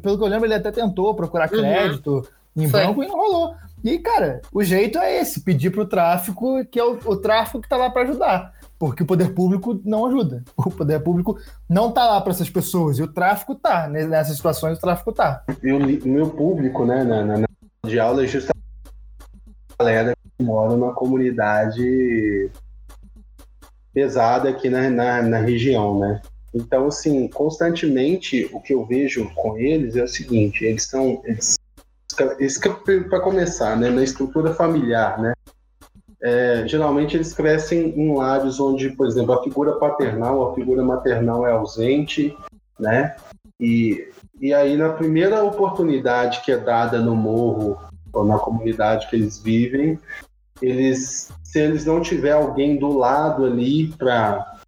pelo 0.00 0.16
que 0.16 0.24
eu 0.24 0.28
lembro, 0.28 0.46
ele 0.46 0.54
até 0.54 0.70
tentou 0.70 1.12
procurar 1.12 1.52
uhum. 1.52 1.58
crédito 1.58 2.28
uhum. 2.54 2.62
em 2.62 2.68
Foi. 2.68 2.86
banco 2.86 3.02
e 3.02 3.08
não 3.08 3.16
rolou. 3.16 3.56
E, 3.82 3.98
cara, 3.98 4.40
o 4.52 4.62
jeito 4.62 5.00
é 5.00 5.20
esse: 5.20 5.40
pedir 5.40 5.70
pro 5.70 5.84
tráfico, 5.84 6.64
que 6.66 6.78
é 6.78 6.84
o, 6.84 6.96
o 7.04 7.16
tráfico 7.16 7.60
que 7.60 7.68
tá 7.68 7.76
lá 7.76 7.90
para 7.90 8.02
ajudar 8.02 8.54
porque 8.78 9.02
o 9.02 9.06
poder 9.06 9.34
público 9.34 9.80
não 9.84 10.06
ajuda. 10.06 10.44
O 10.56 10.70
poder 10.70 11.00
público 11.00 11.36
não 11.68 11.90
tá 11.90 12.06
lá 12.06 12.20
para 12.20 12.30
essas 12.30 12.48
pessoas 12.48 12.98
e 12.98 13.02
o 13.02 13.12
tráfico 13.12 13.56
tá. 13.56 13.88
Nessas 13.88 14.36
situações 14.36 14.78
o 14.78 14.80
tráfico 14.80 15.12
tá. 15.12 15.42
E 15.60 15.72
o 15.72 16.08
meu 16.08 16.30
público, 16.30 16.86
né, 16.86 17.02
na, 17.02 17.24
na, 17.24 17.38
na 17.38 17.48
de 17.84 17.98
aula 17.98 18.22
é 18.22 18.26
justamente 18.28 18.64
a 19.76 19.82
galera 19.82 20.14
que 20.36 20.44
mora 20.44 20.76
numa 20.76 20.94
comunidade 20.94 22.48
pesada 23.92 24.50
aqui 24.50 24.70
na, 24.70 24.88
na, 24.88 25.22
na 25.22 25.38
região, 25.38 25.98
né? 25.98 26.20
Então, 26.58 26.88
assim, 26.88 27.28
constantemente 27.28 28.50
o 28.52 28.60
que 28.60 28.74
eu 28.74 28.84
vejo 28.84 29.30
com 29.36 29.56
eles 29.56 29.94
é 29.94 30.02
o 30.02 30.08
seguinte: 30.08 30.64
eles 30.64 30.82
estão, 30.82 31.22
eles 31.24 31.56
para 33.08 33.20
começar, 33.20 33.76
né, 33.76 33.90
na 33.90 34.02
estrutura 34.02 34.52
familiar, 34.52 35.20
né? 35.20 35.32
É, 36.20 36.66
geralmente 36.66 37.16
eles 37.16 37.32
crescem 37.32 37.90
em 37.96 38.12
lares 38.12 38.58
onde, 38.58 38.90
por 38.90 39.06
exemplo, 39.06 39.34
a 39.34 39.42
figura 39.44 39.78
paternal, 39.78 40.50
a 40.50 40.54
figura 40.54 40.82
maternal 40.82 41.46
é 41.46 41.52
ausente, 41.52 42.36
né? 42.78 43.14
E, 43.60 44.08
e 44.40 44.52
aí 44.52 44.76
na 44.76 44.88
primeira 44.90 45.44
oportunidade 45.44 46.40
que 46.40 46.50
é 46.50 46.56
dada 46.56 46.98
no 46.98 47.14
morro 47.14 47.78
ou 48.12 48.24
na 48.24 48.36
comunidade 48.36 49.08
que 49.08 49.14
eles 49.14 49.38
vivem, 49.38 49.96
eles, 50.60 51.30
se 51.44 51.60
eles 51.60 51.84
não 51.84 52.00
tiver 52.00 52.32
alguém 52.32 52.76
do 52.76 52.98
lado 52.98 53.44
ali 53.44 53.86
para 53.96 54.58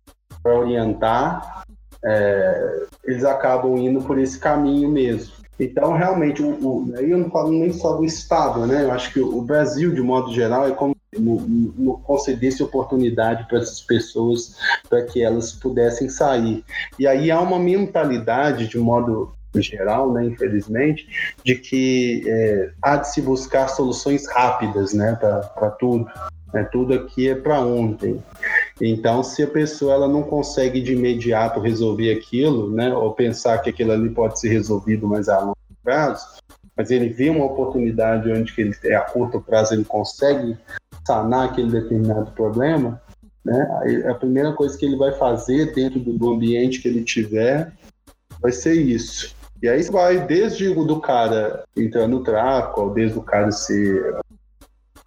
orientar, 0.44 1.59
é, 2.04 2.86
eles 3.04 3.24
acabam 3.24 3.76
indo 3.76 4.00
por 4.02 4.18
esse 4.18 4.38
caminho 4.38 4.88
mesmo. 4.88 5.32
Então, 5.58 5.92
realmente, 5.92 6.42
o, 6.42 6.48
o, 6.48 6.94
eu 6.96 7.18
não 7.18 7.30
falo 7.30 7.50
nem 7.50 7.72
só 7.72 7.94
do 7.94 8.04
Estado, 8.04 8.66
né? 8.66 8.84
Eu 8.84 8.92
acho 8.92 9.12
que 9.12 9.20
o 9.20 9.42
Brasil, 9.42 9.94
de 9.94 10.00
modo 10.00 10.32
geral, 10.32 10.66
é 10.66 10.70
como 10.70 10.96
no 11.18 11.98
concedesse 12.04 12.62
oportunidade 12.62 13.46
para 13.48 13.58
essas 13.58 13.80
pessoas 13.80 14.56
para 14.88 15.02
que 15.04 15.22
elas 15.22 15.52
pudessem 15.52 16.08
sair. 16.08 16.64
E 16.98 17.06
aí 17.06 17.30
há 17.30 17.40
uma 17.40 17.58
mentalidade, 17.58 18.68
de 18.68 18.78
modo 18.78 19.32
geral, 19.56 20.12
né, 20.12 20.24
infelizmente, 20.24 21.34
de 21.44 21.56
que 21.56 22.22
é, 22.26 22.70
há 22.80 22.96
de 22.96 23.12
se 23.12 23.20
buscar 23.20 23.68
soluções 23.68 24.28
rápidas 24.28 24.94
né, 24.94 25.16
para 25.16 25.70
tudo. 25.70 26.06
Né, 26.52 26.68
tudo 26.72 26.94
aqui 26.94 27.28
é 27.28 27.34
para 27.34 27.60
ontem. 27.60 28.20
Então, 28.80 29.22
se 29.22 29.42
a 29.42 29.46
pessoa 29.46 29.94
ela 29.94 30.08
não 30.08 30.22
consegue 30.22 30.80
de 30.80 30.94
imediato 30.94 31.60
resolver 31.60 32.12
aquilo, 32.12 32.70
né, 32.70 32.92
ou 32.92 33.12
pensar 33.12 33.58
que 33.58 33.70
aquilo 33.70 33.92
ali 33.92 34.10
pode 34.10 34.40
ser 34.40 34.48
resolvido 34.48 35.06
mais 35.06 35.28
a 35.28 35.38
longo 35.38 35.56
prazo, 35.82 36.26
mas 36.76 36.90
ele 36.90 37.08
vê 37.08 37.30
uma 37.30 37.44
oportunidade 37.44 38.30
onde 38.32 38.52
que 38.52 38.62
ele, 38.62 38.74
é 38.84 38.96
a 38.96 39.02
curto 39.02 39.40
prazo 39.40 39.74
ele 39.74 39.84
consegue 39.84 40.56
sanar 41.06 41.50
aquele 41.50 41.70
determinado 41.70 42.32
problema, 42.32 43.00
né, 43.44 44.04
a 44.08 44.14
primeira 44.14 44.52
coisa 44.52 44.76
que 44.76 44.84
ele 44.84 44.96
vai 44.96 45.12
fazer 45.12 45.72
dentro 45.72 46.00
do 46.00 46.30
ambiente 46.30 46.80
que 46.80 46.88
ele 46.88 47.04
tiver 47.04 47.72
vai 48.40 48.52
ser 48.52 48.74
isso. 48.74 49.34
E 49.62 49.68
aí 49.68 49.82
vai 49.84 50.26
desde 50.26 50.68
o 50.68 50.84
do 50.84 51.00
cara 51.00 51.64
entrar 51.76 52.08
no 52.08 52.22
tráfico, 52.22 52.90
desde 52.90 53.18
o 53.18 53.22
cara 53.22 53.52
se 53.52 54.00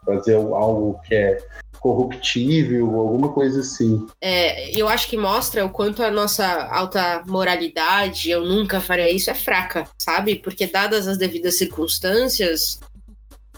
fazer 0.05 0.35
algo 0.35 0.99
que 1.07 1.15
é 1.15 1.37
corruptível, 1.79 2.95
alguma 2.95 3.33
coisa 3.33 3.59
assim. 3.59 4.07
É, 4.21 4.71
eu 4.79 4.87
acho 4.87 5.09
que 5.09 5.17
mostra 5.17 5.65
o 5.65 5.69
quanto 5.69 6.01
a 6.01 6.09
nossa 6.09 6.45
alta 6.67 7.21
moralidade, 7.27 8.31
eu 8.31 8.45
nunca 8.45 8.79
faria 8.79 9.11
isso, 9.11 9.29
é 9.29 9.33
fraca, 9.33 9.85
sabe? 9.97 10.35
Porque 10.35 10.65
dadas 10.65 11.09
as 11.09 11.17
devidas 11.17 11.57
circunstâncias 11.57 12.79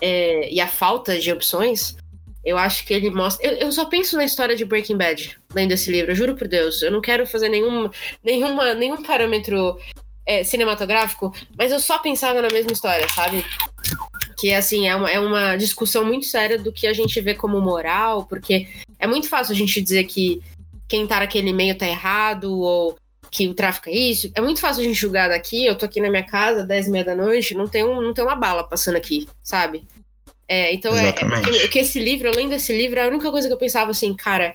é, 0.02 0.52
e 0.52 0.60
a 0.60 0.68
falta 0.68 1.20
de 1.20 1.32
opções, 1.32 1.96
eu 2.44 2.58
acho 2.58 2.84
que 2.86 2.96
ele 2.96 3.12
mostra. 3.12 3.48
Eu, 3.48 3.58
eu, 3.58 3.72
só 3.72 3.86
penso 3.86 4.18
na 4.18 4.26
história 4.26 4.56
de 4.56 4.66
Breaking 4.66 4.98
Bad, 4.98 5.38
lendo 5.54 5.74
esse 5.74 5.92
livro, 5.92 6.16
juro 6.16 6.36
por 6.36 6.48
Deus. 6.48 6.82
Eu 6.82 6.92
não 6.92 7.02
quero 7.02 7.28
fazer 7.28 7.50
nenhum, 7.50 7.90
nenhuma, 8.24 8.74
nenhum 8.74 9.04
parâmetro 9.04 9.78
é, 10.26 10.44
cinematográfico, 10.44 11.32
mas 11.58 11.72
eu 11.72 11.80
só 11.80 12.00
pensava 12.00 12.42
na 12.42 12.50
mesma 12.50 12.72
história, 12.72 13.08
sabe? 13.10 13.46
Que 14.38 14.54
assim, 14.54 14.88
é 14.88 14.96
uma, 14.96 15.10
é 15.10 15.20
uma 15.20 15.56
discussão 15.56 16.04
muito 16.04 16.26
séria 16.26 16.58
do 16.58 16.72
que 16.72 16.88
a 16.88 16.94
gente 16.94 17.20
vê 17.22 17.34
como 17.34 17.62
moral, 17.62 18.26
porque 18.26 18.68
é 19.00 19.08
muito 19.08 19.30
fácil 19.30 19.54
a 19.54 19.58
gente 19.58 19.82
dizer 19.82 20.04
que 20.06 20.42
quem 20.88 21.08
tá 21.08 21.20
naquele 21.20 21.54
meio 21.54 21.78
tá 21.78 21.88
errado, 21.88 22.60
ou 22.60 22.98
que 23.32 23.48
o 23.48 23.54
tráfico 23.54 23.90
é 23.90 23.94
isso. 23.94 24.32
É 24.34 24.42
muito 24.42 24.60
fácil 24.60 24.82
a 24.82 24.86
gente 24.86 25.00
julgar 25.00 25.30
daqui. 25.30 25.66
Eu 25.66 25.76
tô 25.76 25.86
aqui 25.86 26.00
na 26.00 26.10
minha 26.10 26.24
casa, 26.24 26.66
10 26.66 26.88
e 26.88 26.92
meia 26.92 27.06
da 27.06 27.16
noite, 27.16 27.54
não 27.54 27.68
tem, 27.68 27.84
um, 27.84 28.02
não 28.02 28.14
tem 28.14 28.24
uma 28.24 28.36
bala 28.36 28.64
passando 28.64 28.96
aqui, 28.96 29.28
sabe? 29.44 29.86
É, 30.48 30.74
então 30.74 30.96
é, 30.96 31.10
é 31.10 31.68
que 31.68 31.80
esse 31.80 32.00
livro, 32.00 32.30
além 32.30 32.48
desse 32.48 32.76
livro, 32.76 33.02
a 33.02 33.08
única 33.08 33.32
coisa 33.32 33.48
que 33.48 33.54
eu 33.54 33.58
pensava 33.58 33.92
assim, 33.92 34.14
cara, 34.14 34.54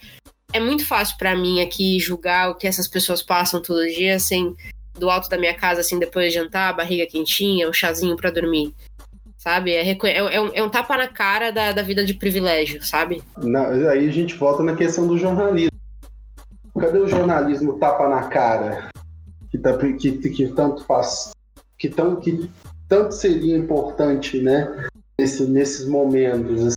é 0.53 0.61
muito 0.61 0.87
fácil 0.87 1.16
para 1.18 1.37
mim 1.37 1.61
aqui 1.61 1.99
julgar 1.99 2.51
o 2.51 2.55
que 2.55 2.66
essas 2.66 2.87
pessoas 2.87 3.22
passam 3.22 3.61
todo 3.61 3.87
dia 3.87 4.18
sem 4.18 4.55
do 4.95 5.11
alto 5.11 5.28
da 5.28 5.39
minha 5.39 5.55
casa, 5.55 5.81
assim, 5.81 5.99
depois 5.99 6.33
de 6.33 6.39
jantar, 6.39 6.76
barriga 6.76 7.07
quentinha, 7.07 7.68
um 7.68 7.72
chazinho 7.72 8.16
para 8.16 8.31
dormir. 8.31 8.74
Sabe? 9.41 9.72
É, 9.72 9.91
é, 9.91 9.97
é, 10.18 10.41
um, 10.41 10.51
é, 10.53 10.62
um, 10.62 10.68
tapa 10.68 10.99
na 10.99 11.09
cara 11.09 11.51
da, 11.51 11.72
da 11.72 11.80
vida 11.80 12.05
de 12.05 12.12
privilégio, 12.12 12.84
sabe? 12.84 13.22
Na, 13.38 13.68
aí 13.68 14.07
a 14.07 14.12
gente 14.12 14.34
volta 14.34 14.62
na 14.62 14.76
questão 14.76 15.07
do 15.07 15.16
jornalismo. 15.16 15.80
Cadê 16.78 16.99
o 16.99 17.09
jornalismo 17.09 17.78
tapa 17.78 18.07
na 18.07 18.24
cara? 18.24 18.91
Que, 19.51 19.57
tá, 19.57 19.74
que, 19.78 20.12
que 20.12 20.49
tanto 20.49 20.84
faz. 20.84 21.30
Que, 21.78 21.88
tão, 21.88 22.16
que 22.16 22.51
tanto 22.86 23.14
seria 23.14 23.57
importante, 23.57 24.43
né? 24.43 24.86
Nesse, 25.18 25.45
nesses 25.45 25.88
momentos. 25.88 26.66
Assim. 26.66 26.76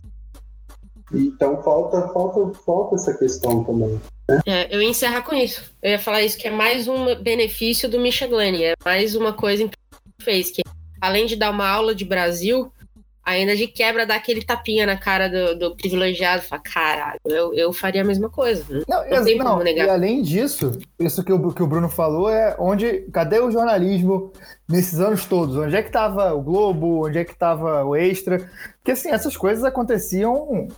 Então 1.12 1.62
falta, 1.62 2.08
falta, 2.08 2.58
falta 2.60 2.94
essa 2.94 3.12
questão 3.12 3.62
também. 3.62 4.00
É, 4.46 4.74
eu 4.74 4.80
ia 4.80 4.88
encerrar 4.88 5.20
com 5.20 5.34
isso. 5.34 5.70
Eu 5.82 5.90
ia 5.90 5.98
falar 5.98 6.22
isso, 6.22 6.38
que 6.38 6.48
é 6.48 6.50
mais 6.50 6.88
um 6.88 7.14
benefício 7.16 7.90
do 7.90 8.00
Michel 8.00 8.30
Glenn, 8.30 8.56
é 8.62 8.72
mais 8.82 9.14
uma 9.14 9.34
coisa 9.34 9.68
que 9.68 9.76
fez, 10.24 10.50
que 10.50 10.62
além 11.04 11.26
de 11.26 11.36
dar 11.36 11.50
uma 11.50 11.68
aula 11.68 11.94
de 11.94 12.04
Brasil, 12.04 12.72
ainda 13.24 13.56
de 13.56 13.66
quebra 13.66 14.06
dá 14.06 14.16
aquele 14.16 14.42
tapinha 14.42 14.86
na 14.86 14.96
cara 14.96 15.28
do, 15.28 15.58
do 15.58 15.76
privilegiado, 15.76 16.42
fala, 16.42 16.62
caralho, 16.62 17.20
eu, 17.24 17.54
eu 17.54 17.72
faria 17.72 18.02
a 18.02 18.04
mesma 18.04 18.28
coisa. 18.28 18.64
Não, 18.86 19.08
não, 19.08 19.24
tem 19.24 19.38
não 19.38 19.58
negar. 19.62 19.86
E 19.86 19.90
além 19.90 20.22
disso, 20.22 20.78
isso 20.98 21.22
que 21.24 21.32
o, 21.32 21.52
que 21.52 21.62
o 21.62 21.66
Bruno 21.66 21.88
falou 21.88 22.28
é 22.28 22.54
onde, 22.58 23.00
cadê 23.12 23.38
o 23.38 23.50
jornalismo 23.50 24.32
nesses 24.68 24.98
anos 24.98 25.24
todos? 25.26 25.56
Onde 25.56 25.76
é 25.76 25.82
que 25.82 25.88
estava 25.88 26.32
o 26.32 26.42
Globo? 26.42 27.06
Onde 27.06 27.18
é 27.18 27.24
que 27.24 27.32
estava 27.32 27.84
o 27.84 27.94
Extra? 27.94 28.50
Porque 28.76 28.92
assim, 28.92 29.10
essas 29.10 29.36
coisas 29.36 29.64
aconteciam 29.64 30.68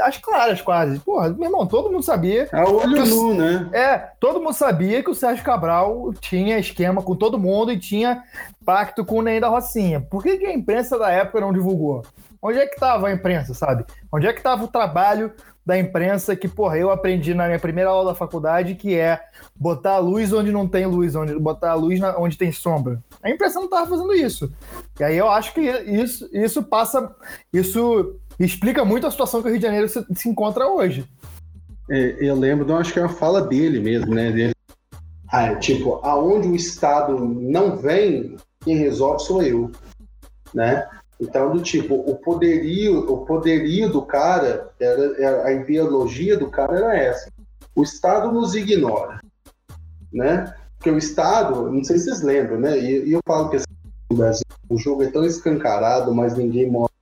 às 0.00 0.18
claras 0.18 0.60
quase. 0.60 0.98
Porra, 1.00 1.30
meu 1.30 1.44
irmão, 1.44 1.66
todo 1.66 1.90
mundo 1.90 2.02
sabia. 2.02 2.48
É 2.52 2.64
o 2.64 2.76
olho 2.76 3.06
nu, 3.06 3.34
né? 3.34 3.68
É, 3.72 3.98
todo 4.20 4.40
mundo 4.40 4.54
sabia 4.54 5.02
que 5.02 5.10
o 5.10 5.14
Sérgio 5.14 5.44
Cabral 5.44 6.12
tinha 6.20 6.58
esquema 6.58 7.02
com 7.02 7.16
todo 7.16 7.38
mundo 7.38 7.72
e 7.72 7.78
tinha 7.78 8.22
pacto 8.64 9.04
com 9.04 9.18
o 9.18 9.22
Ney 9.22 9.40
da 9.40 9.48
Rocinha. 9.48 10.00
Por 10.00 10.22
que, 10.22 10.38
que 10.38 10.46
a 10.46 10.54
imprensa 10.54 10.98
da 10.98 11.10
época 11.10 11.40
não 11.40 11.52
divulgou? 11.52 12.02
Onde 12.40 12.58
é 12.58 12.66
que 12.66 12.74
estava 12.74 13.08
a 13.08 13.12
imprensa, 13.12 13.54
sabe? 13.54 13.84
Onde 14.12 14.26
é 14.26 14.32
que 14.32 14.38
estava 14.38 14.64
o 14.64 14.68
trabalho 14.68 15.32
da 15.66 15.76
imprensa 15.76 16.36
que, 16.36 16.46
porra, 16.46 16.78
eu 16.78 16.92
aprendi 16.92 17.34
na 17.34 17.46
minha 17.46 17.58
primeira 17.58 17.90
aula 17.90 18.12
da 18.12 18.14
faculdade, 18.14 18.76
que 18.76 18.94
é 18.94 19.20
botar 19.54 19.94
a 19.94 19.98
luz 19.98 20.32
onde 20.32 20.52
não 20.52 20.68
tem 20.68 20.86
luz, 20.86 21.16
onde 21.16 21.36
botar 21.36 21.72
a 21.72 21.74
luz 21.74 21.98
na, 21.98 22.16
onde 22.16 22.38
tem 22.38 22.52
sombra. 22.52 23.02
A 23.20 23.28
imprensa 23.28 23.58
não 23.58 23.64
estava 23.64 23.90
fazendo 23.90 24.14
isso. 24.14 24.52
E 25.00 25.02
aí 25.02 25.16
eu 25.16 25.28
acho 25.28 25.52
que 25.52 25.60
isso, 25.60 26.28
isso 26.32 26.62
passa, 26.62 27.12
isso 27.52 28.16
explica 28.38 28.84
muito 28.84 29.08
a 29.08 29.10
situação 29.10 29.42
que 29.42 29.48
o 29.48 29.50
Rio 29.50 29.58
de 29.58 29.66
Janeiro 29.66 29.88
se, 29.88 30.06
se 30.14 30.28
encontra 30.28 30.68
hoje. 30.68 31.04
É, 31.90 32.16
eu 32.20 32.36
lembro, 32.36 32.64
não 32.64 32.76
acho 32.76 32.92
que 32.92 33.00
é 33.00 33.02
uma 33.02 33.08
fala 33.08 33.42
dele 33.42 33.80
mesmo, 33.80 34.14
né? 34.14 34.30
Dele. 34.30 34.54
Ah, 35.28 35.56
tipo, 35.56 35.98
aonde 36.04 36.46
o 36.46 36.54
Estado 36.54 37.18
não 37.18 37.76
vem, 37.76 38.36
quem 38.62 38.76
resolve 38.76 39.24
sou 39.24 39.42
eu, 39.42 39.72
né? 40.54 40.86
Então, 41.20 41.52
do 41.52 41.62
tipo, 41.62 41.94
o 41.94 42.16
poderio, 42.16 42.98
o 43.10 43.24
poderio 43.24 43.88
do 43.88 44.02
cara, 44.02 44.70
era, 44.78 45.22
era, 45.22 45.46
a 45.46 45.52
ideologia 45.52 46.36
do 46.36 46.50
cara 46.50 46.76
era 46.76 46.96
essa. 46.96 47.30
O 47.74 47.82
Estado 47.82 48.30
nos 48.30 48.54
ignora, 48.54 49.20
né? 50.12 50.54
Porque 50.76 50.90
o 50.90 50.98
Estado, 50.98 51.70
não 51.70 51.82
sei 51.82 51.98
se 51.98 52.04
vocês 52.04 52.22
lembram, 52.22 52.60
né? 52.60 52.78
E, 52.78 53.08
e 53.08 53.12
eu 53.12 53.20
falo 53.26 53.48
que 53.48 53.56
no 54.10 54.16
Brasil, 54.16 54.44
o 54.68 54.78
jogo 54.78 55.02
é 55.02 55.10
tão 55.10 55.24
escancarado, 55.24 56.14
mas 56.14 56.36
ninguém 56.36 56.70
mostra. 56.70 56.94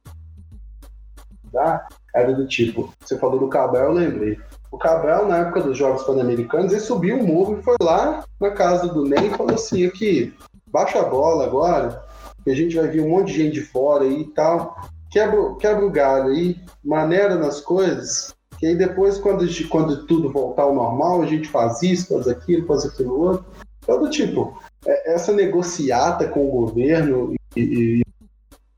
Era 2.15 2.33
do 2.33 2.47
tipo, 2.47 2.93
você 3.01 3.19
falou 3.19 3.39
do 3.39 3.49
Cabral, 3.49 3.87
eu 3.87 3.93
lembrei. 3.93 4.39
O 4.71 4.79
Cabral, 4.79 5.27
na 5.27 5.39
época 5.39 5.61
dos 5.61 5.77
Jogos 5.77 6.05
Pan-Americanos, 6.05 6.73
ele 6.73 6.81
subiu 6.81 7.17
um 7.17 7.27
morro 7.27 7.59
e 7.59 7.63
foi 7.63 7.77
lá 7.81 8.25
na 8.41 8.51
casa 8.51 8.89
do 8.89 9.05
Ney 9.05 9.27
e 9.27 9.37
falou 9.37 9.55
assim: 9.55 9.87
aqui, 9.87 10.35
baixa 10.67 11.01
a 11.01 11.05
bola 11.05 11.45
agora, 11.45 12.05
que 12.45 12.51
a 12.51 12.55
gente 12.55 12.77
vai 12.77 12.87
ver 12.89 13.01
um 13.01 13.09
monte 13.09 13.33
de 13.33 13.43
gente 13.43 13.55
de 13.55 13.63
fora 13.63 14.07
e 14.07 14.25
tal. 14.27 14.77
Quebra, 15.11 15.55
quebra 15.57 15.87
o 15.87 15.91
galho 15.91 16.29
aí, 16.29 16.57
maneira 16.85 17.37
nas 17.37 17.61
coisas, 17.61 18.35
que 18.59 18.67
aí 18.67 18.77
depois, 18.77 19.19
quando, 19.19 19.47
quando 19.69 20.07
tudo 20.07 20.33
voltar 20.33 20.63
ao 20.63 20.75
normal, 20.75 21.23
a 21.23 21.27
gente 21.27 21.49
faz 21.49 21.83
isso, 21.83 22.15
faz 22.15 22.29
aquilo, 22.29 22.67
faz 22.67 22.85
aquilo 22.85 23.21
outro. 23.21 23.47
Todo 23.87 24.11
tipo, 24.11 24.59
é, 24.87 25.15
essa 25.15 25.33
negociata 25.33 26.29
com 26.29 26.47
o 26.47 26.51
governo 26.51 27.35
e, 27.57 27.61
e, 27.61 28.03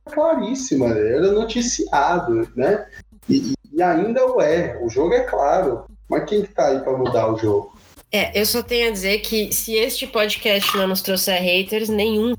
é 0.07 0.11
claríssima, 0.11 0.89
era 0.89 1.33
noticiado, 1.33 2.49
né? 2.55 2.87
E, 3.29 3.55
e, 3.73 3.83
ainda 3.83 4.27
o 4.27 4.41
é, 4.41 4.79
o 4.83 4.89
jogo 4.89 5.15
é 5.15 5.21
claro. 5.21 5.85
Mas 6.09 6.25
quem 6.25 6.43
que 6.43 6.55
tá 6.55 6.69
aí 6.69 6.81
para 6.81 6.97
mudar 6.97 7.33
o 7.33 7.39
jogo? 7.39 7.77
É, 8.13 8.39
eu 8.41 8.47
só 8.47 8.63
tenho 8.63 8.89
a 8.89 8.93
dizer 8.93 9.19
que 9.19 9.53
se 9.53 9.75
este 9.75 10.07
podcast 10.07 10.77
não 10.77 10.87
nos 10.87 11.03
trouxer 11.03 11.43
haters, 11.43 11.89
nenhum 11.89 12.35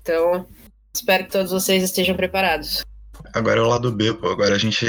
então, 0.00 0.46
espero 0.94 1.24
que 1.24 1.30
todos 1.30 1.52
vocês 1.52 1.82
estejam 1.82 2.16
preparados. 2.16 2.84
Agora 3.34 3.60
é 3.60 3.62
o 3.62 3.68
lado 3.68 3.92
B, 3.92 4.12
pô. 4.14 4.28
Agora 4.30 4.54
a 4.54 4.58
gente 4.58 4.86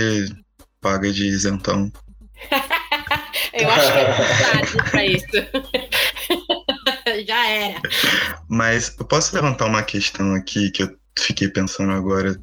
paga 0.80 1.12
de 1.12 1.28
isentão. 1.28 1.92
eu 3.54 3.70
acho 3.70 3.92
que 3.92 3.98
é 3.98 4.14
verdade 4.14 4.78
pra 4.92 5.06
isso. 5.06 5.26
Já 7.26 7.48
era. 7.48 7.82
Mas 8.48 8.96
eu 8.98 9.06
posso 9.06 9.36
levantar 9.36 9.66
uma 9.66 9.84
questão 9.84 10.34
aqui 10.34 10.72
que 10.72 10.84
eu 10.84 10.96
fiquei 11.20 11.50
pensando 11.50 11.92
agora, 11.92 12.40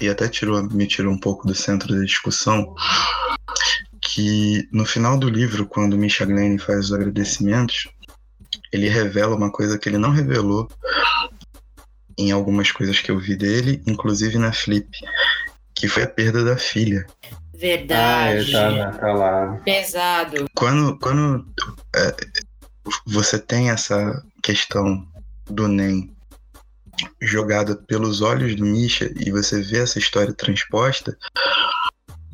e 0.00 0.08
até 0.08 0.28
tirou, 0.28 0.62
me 0.70 0.86
tirou 0.86 1.12
um 1.12 1.18
pouco 1.18 1.46
do 1.46 1.54
centro 1.54 1.94
da 1.94 2.04
discussão, 2.04 2.74
que 4.00 4.68
no 4.72 4.84
final 4.84 5.18
do 5.18 5.28
livro, 5.28 5.66
quando 5.66 5.98
Misha 5.98 6.24
Glenn 6.24 6.58
faz 6.58 6.86
os 6.86 6.92
agradecimentos, 6.92 7.88
ele 8.72 8.88
revela 8.88 9.34
uma 9.34 9.50
coisa 9.50 9.78
que 9.78 9.88
ele 9.88 9.98
não 9.98 10.10
revelou 10.10 10.68
em 12.18 12.30
algumas 12.30 12.70
coisas 12.70 13.00
que 13.00 13.10
eu 13.10 13.18
vi 13.18 13.36
dele, 13.36 13.82
inclusive 13.86 14.38
na 14.38 14.52
Flip, 14.52 14.88
que 15.74 15.88
foi 15.88 16.04
a 16.04 16.08
perda 16.08 16.44
da 16.44 16.56
filha. 16.56 17.06
Verdade. 17.54 18.54
Ah, 18.56 18.90
tá, 18.92 18.98
tá 18.98 19.12
lá. 19.12 19.60
Pesado. 19.64 20.46
Quando, 20.54 20.98
quando 20.98 21.46
é, 21.94 22.14
você 23.06 23.38
tem 23.38 23.70
essa 23.70 24.22
questão 24.42 25.06
do 25.46 25.68
NEM 25.68 26.14
jogada 27.20 27.76
pelos 27.76 28.20
olhos 28.22 28.54
do 28.56 28.64
Misha 28.64 29.12
e 29.16 29.30
você 29.30 29.62
vê 29.62 29.78
essa 29.78 29.98
história 29.98 30.32
transposta, 30.32 31.16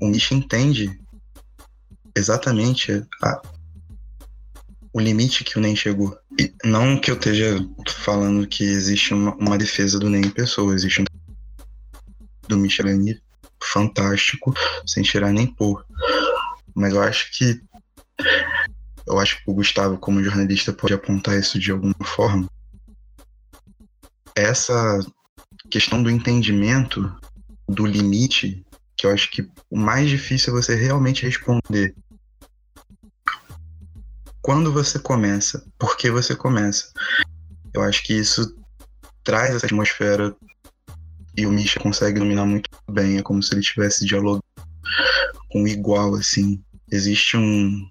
o 0.00 0.06
Misha 0.06 0.34
entende 0.34 1.00
exatamente 2.16 3.04
a, 3.22 3.42
o 4.92 5.00
limite 5.00 5.44
que 5.44 5.58
o 5.58 5.60
NEM 5.60 5.74
chegou. 5.74 6.16
Não 6.64 6.98
que 6.98 7.10
eu 7.10 7.14
esteja 7.14 7.58
falando 7.88 8.46
que 8.46 8.64
existe 8.64 9.12
uma, 9.12 9.34
uma 9.36 9.58
defesa 9.58 9.98
do 9.98 10.08
NEM 10.08 10.26
em 10.26 10.30
pessoa, 10.30 10.74
existe 10.74 11.02
um 11.02 11.04
do 12.48 12.58
Michelin 12.58 13.18
fantástico, 13.62 14.52
sem 14.86 15.02
tirar 15.02 15.32
nem 15.32 15.46
pôr. 15.46 15.84
Mas 16.74 16.92
eu 16.94 17.02
acho 17.02 17.30
que 17.32 17.60
eu 19.06 19.18
acho 19.18 19.36
que 19.36 19.50
o 19.50 19.54
Gustavo, 19.54 19.98
como 19.98 20.22
jornalista, 20.22 20.72
pode 20.72 20.94
apontar 20.94 21.38
isso 21.38 21.58
de 21.58 21.70
alguma 21.70 21.94
forma. 22.04 22.48
Essa 24.34 25.00
questão 25.70 26.02
do 26.02 26.10
entendimento 26.10 27.14
do 27.68 27.84
limite, 27.84 28.64
que 28.96 29.06
eu 29.06 29.10
acho 29.10 29.30
que 29.30 29.48
o 29.70 29.76
mais 29.76 30.08
difícil 30.08 30.52
é 30.52 30.62
você 30.62 30.74
realmente 30.74 31.24
responder. 31.24 31.94
Quando 34.42 34.72
você 34.72 34.98
começa? 34.98 35.64
Por 35.78 35.96
que 35.96 36.10
você 36.10 36.34
começa? 36.34 36.92
Eu 37.72 37.80
acho 37.80 38.02
que 38.02 38.12
isso 38.12 38.56
traz 39.22 39.54
essa 39.54 39.66
atmosfera 39.66 40.34
e 41.36 41.46
o 41.46 41.52
Misha 41.52 41.78
consegue 41.78 42.18
dominar 42.18 42.44
muito 42.44 42.68
bem. 42.90 43.18
É 43.18 43.22
como 43.22 43.40
se 43.40 43.54
ele 43.54 43.60
estivesse 43.60 44.04
dialogando 44.04 44.42
com 45.48 45.62
o 45.62 45.68
igual, 45.68 46.16
assim. 46.16 46.60
Existe 46.90 47.36
um, 47.36 47.88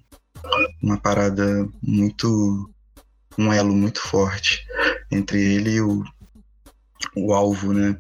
uma 0.82 0.98
parada 0.98 1.66
muito. 1.82 2.70
um 3.38 3.54
elo 3.54 3.74
muito 3.74 4.02
forte 4.02 4.68
entre 5.10 5.42
ele 5.42 5.76
e 5.76 5.82
o, 5.82 6.04
o 7.16 7.34
alvo, 7.34 7.72
né? 7.72 7.98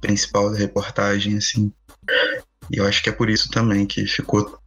Principal 0.00 0.50
da 0.50 0.58
reportagem, 0.58 1.36
assim. 1.36 1.72
E 2.68 2.78
eu 2.78 2.86
acho 2.86 3.00
que 3.00 3.08
é 3.08 3.12
por 3.12 3.30
isso 3.30 3.48
também 3.48 3.86
que 3.86 4.06
ficou 4.06 4.58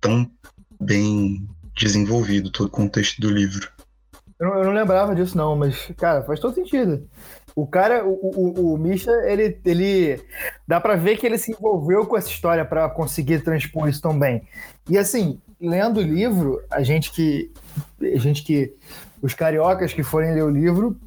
tão 0.00 0.30
bem 0.80 1.46
desenvolvido 1.76 2.50
todo 2.50 2.66
o 2.66 2.70
contexto 2.70 3.20
do 3.20 3.30
livro. 3.30 3.70
Eu 4.38 4.48
não, 4.48 4.58
eu 4.58 4.64
não 4.64 4.72
lembrava 4.72 5.14
disso, 5.14 5.36
não, 5.36 5.54
mas, 5.54 5.90
cara, 5.96 6.22
faz 6.22 6.40
todo 6.40 6.54
sentido. 6.54 7.08
O 7.54 7.66
cara, 7.66 8.04
o, 8.04 8.12
o, 8.12 8.74
o 8.74 8.78
Misha, 8.78 9.10
ele, 9.24 9.58
ele. 9.64 10.20
Dá 10.68 10.78
para 10.78 10.94
ver 10.94 11.16
que 11.16 11.26
ele 11.26 11.38
se 11.38 11.52
envolveu 11.52 12.04
com 12.04 12.16
essa 12.16 12.28
história 12.28 12.64
para 12.66 12.88
conseguir 12.90 13.42
transpor 13.42 13.88
isso 13.88 14.02
tão 14.02 14.18
bem. 14.18 14.42
E 14.90 14.98
assim, 14.98 15.40
lendo 15.58 16.00
o 16.00 16.02
livro, 16.02 16.62
a 16.70 16.82
gente 16.82 17.10
que. 17.10 17.50
A 17.98 18.18
gente 18.18 18.42
que. 18.42 18.74
Os 19.22 19.32
cariocas 19.32 19.94
que 19.94 20.02
forem 20.02 20.34
ler 20.34 20.44
o 20.44 20.50
livro 20.50 20.98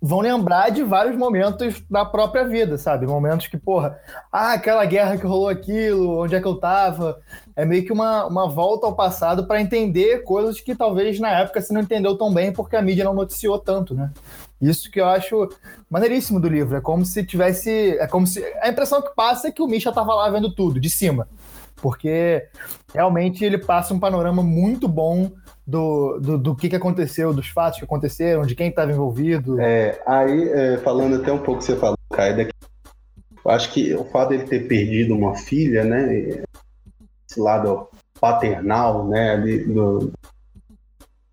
vão 0.00 0.20
lembrar 0.20 0.70
de 0.70 0.82
vários 0.82 1.16
momentos 1.16 1.82
da 1.90 2.04
própria 2.04 2.44
vida, 2.44 2.76
sabe? 2.78 3.06
Momentos 3.06 3.46
que, 3.46 3.56
porra, 3.56 3.98
ah, 4.32 4.52
aquela 4.52 4.84
guerra 4.84 5.16
que 5.16 5.26
rolou 5.26 5.48
aquilo, 5.48 6.22
onde 6.22 6.34
é 6.34 6.40
que 6.40 6.46
eu 6.46 6.56
tava. 6.56 7.20
É 7.56 7.64
meio 7.64 7.84
que 7.84 7.92
uma, 7.92 8.26
uma 8.26 8.48
volta 8.48 8.86
ao 8.86 8.94
passado 8.94 9.46
para 9.46 9.60
entender 9.60 10.22
coisas 10.24 10.60
que 10.60 10.74
talvez 10.74 11.18
na 11.20 11.30
época 11.30 11.60
você 11.60 11.72
não 11.72 11.80
entendeu 11.80 12.16
tão 12.16 12.32
bem 12.32 12.52
porque 12.52 12.76
a 12.76 12.82
mídia 12.82 13.04
não 13.04 13.14
noticiou 13.14 13.58
tanto, 13.58 13.94
né? 13.94 14.10
Isso 14.60 14.90
que 14.90 15.00
eu 15.00 15.06
acho 15.06 15.48
maneiríssimo 15.88 16.38
do 16.38 16.48
livro. 16.48 16.76
É 16.76 16.80
como 16.80 17.04
se 17.04 17.24
tivesse. 17.24 17.96
É 17.98 18.06
como 18.06 18.26
se. 18.26 18.44
A 18.60 18.68
impressão 18.68 19.00
que 19.00 19.14
passa 19.14 19.48
é 19.48 19.50
que 19.50 19.62
o 19.62 19.66
Misha 19.66 19.90
tava 19.90 20.14
lá 20.14 20.28
vendo 20.28 20.54
tudo, 20.54 20.78
de 20.78 20.90
cima. 20.90 21.26
Porque 21.76 22.46
realmente 22.92 23.42
ele 23.42 23.56
passa 23.56 23.94
um 23.94 23.98
panorama 23.98 24.42
muito 24.42 24.86
bom 24.86 25.30
do, 25.70 26.18
do, 26.18 26.38
do 26.38 26.56
que, 26.56 26.68
que 26.68 26.76
aconteceu, 26.76 27.32
dos 27.32 27.48
fatos 27.48 27.78
que 27.78 27.84
aconteceram, 27.84 28.42
de 28.42 28.56
quem 28.56 28.68
estava 28.68 28.90
envolvido. 28.90 29.60
É, 29.60 30.02
aí, 30.04 30.48
é, 30.48 30.78
falando 30.78 31.16
até 31.16 31.32
um 31.32 31.38
pouco 31.38 31.62
você 31.62 31.76
falou, 31.76 31.96
Caio, 32.12 32.48
eu 33.44 33.50
acho 33.50 33.72
que 33.72 33.94
o 33.94 34.04
fato 34.04 34.30
dele 34.30 34.44
ter 34.44 34.66
perdido 34.66 35.14
uma 35.14 35.36
filha, 35.36 35.84
né? 35.84 36.42
Esse 37.30 37.38
lado 37.38 37.88
paternal, 38.20 39.06
né, 39.08 39.30
ali 39.30 39.64
do, 39.64 40.12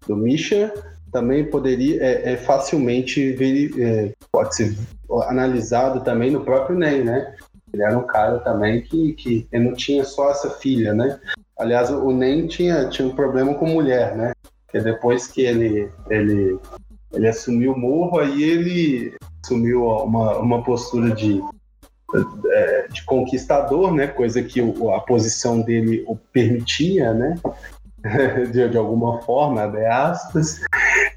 do 0.08 0.16
Misha, 0.16 0.72
também 1.12 1.44
poderia 1.44 2.02
é, 2.02 2.34
é 2.34 2.38
facilmente 2.38 3.36
é, 3.82 4.14
pode 4.32 4.56
ser 4.56 4.78
analisado 5.24 6.02
também 6.02 6.32
no 6.32 6.46
próprio 6.46 6.78
Ney, 6.78 7.04
né? 7.04 7.36
Ele 7.74 7.84
era 7.84 7.98
um 7.98 8.08
cara 8.08 8.40
também 8.40 8.82
que, 8.82 9.14
que 9.14 9.48
não 9.54 9.74
tinha 9.74 10.04
só 10.04 10.32
essa 10.32 10.50
filha, 10.50 10.94
né? 10.94 11.20
Aliás, 11.58 11.90
o 11.90 12.12
Ney 12.12 12.48
tinha, 12.48 12.90
tinha 12.90 13.08
um 13.08 13.16
problema 13.16 13.54
com 13.56 13.66
mulher, 13.66 14.16
né? 14.16 14.32
Porque 14.66 14.80
depois 14.80 15.28
que 15.28 15.42
ele, 15.42 15.92
ele, 16.10 16.60
ele 17.14 17.28
assumiu 17.28 17.74
o 17.74 17.80
morro, 17.80 18.20
aí 18.20 18.44
ele 18.44 19.16
assumiu 19.44 19.86
uma, 19.86 20.38
uma 20.38 20.64
postura 20.64 21.14
de, 21.16 21.42
é, 22.52 22.88
de 22.90 23.04
conquistador, 23.06 23.94
né? 23.94 24.08
Coisa 24.08 24.42
que 24.44 24.62
a 24.62 25.00
posição 25.00 25.62
dele 25.62 26.04
o 26.08 26.16
permitia, 26.16 27.14
né? 27.14 27.36
de, 28.52 28.70
de 28.70 28.78
alguma 28.78 29.22
forma, 29.22 29.64
abre 29.64 29.86
aspas. 29.86 30.62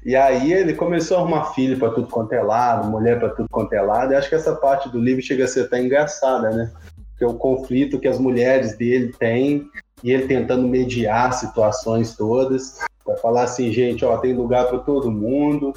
E 0.03 0.15
aí 0.15 0.51
ele 0.51 0.73
começou 0.73 1.17
a 1.17 1.19
arrumar 1.19 1.53
filho 1.53 1.77
para 1.77 1.91
tudo 1.91 2.07
quanto 2.07 2.33
é 2.33 2.41
lado, 2.41 2.89
mulher 2.89 3.19
para 3.19 3.29
tudo 3.29 3.47
quanto 3.49 3.73
é 3.73 3.81
lado. 3.81 4.13
E 4.13 4.15
acho 4.15 4.29
que 4.29 4.35
essa 4.35 4.55
parte 4.55 4.89
do 4.89 4.99
livro 4.99 5.21
chega 5.21 5.45
a 5.45 5.47
ser 5.47 5.61
até 5.61 5.81
engraçada, 5.81 6.49
né? 6.49 6.71
Porque 7.11 7.25
o 7.25 7.37
conflito 7.37 7.99
que 7.99 8.07
as 8.07 8.17
mulheres 8.17 8.75
dele 8.75 9.13
têm 9.19 9.69
e 10.03 10.11
ele 10.11 10.27
tentando 10.27 10.67
mediar 10.67 11.33
situações 11.33 12.15
todas 12.15 12.79
para 13.05 13.15
falar 13.17 13.43
assim, 13.43 13.71
gente, 13.71 14.03
ó, 14.03 14.17
tem 14.17 14.33
lugar 14.33 14.67
para 14.67 14.79
todo 14.79 15.11
mundo. 15.11 15.73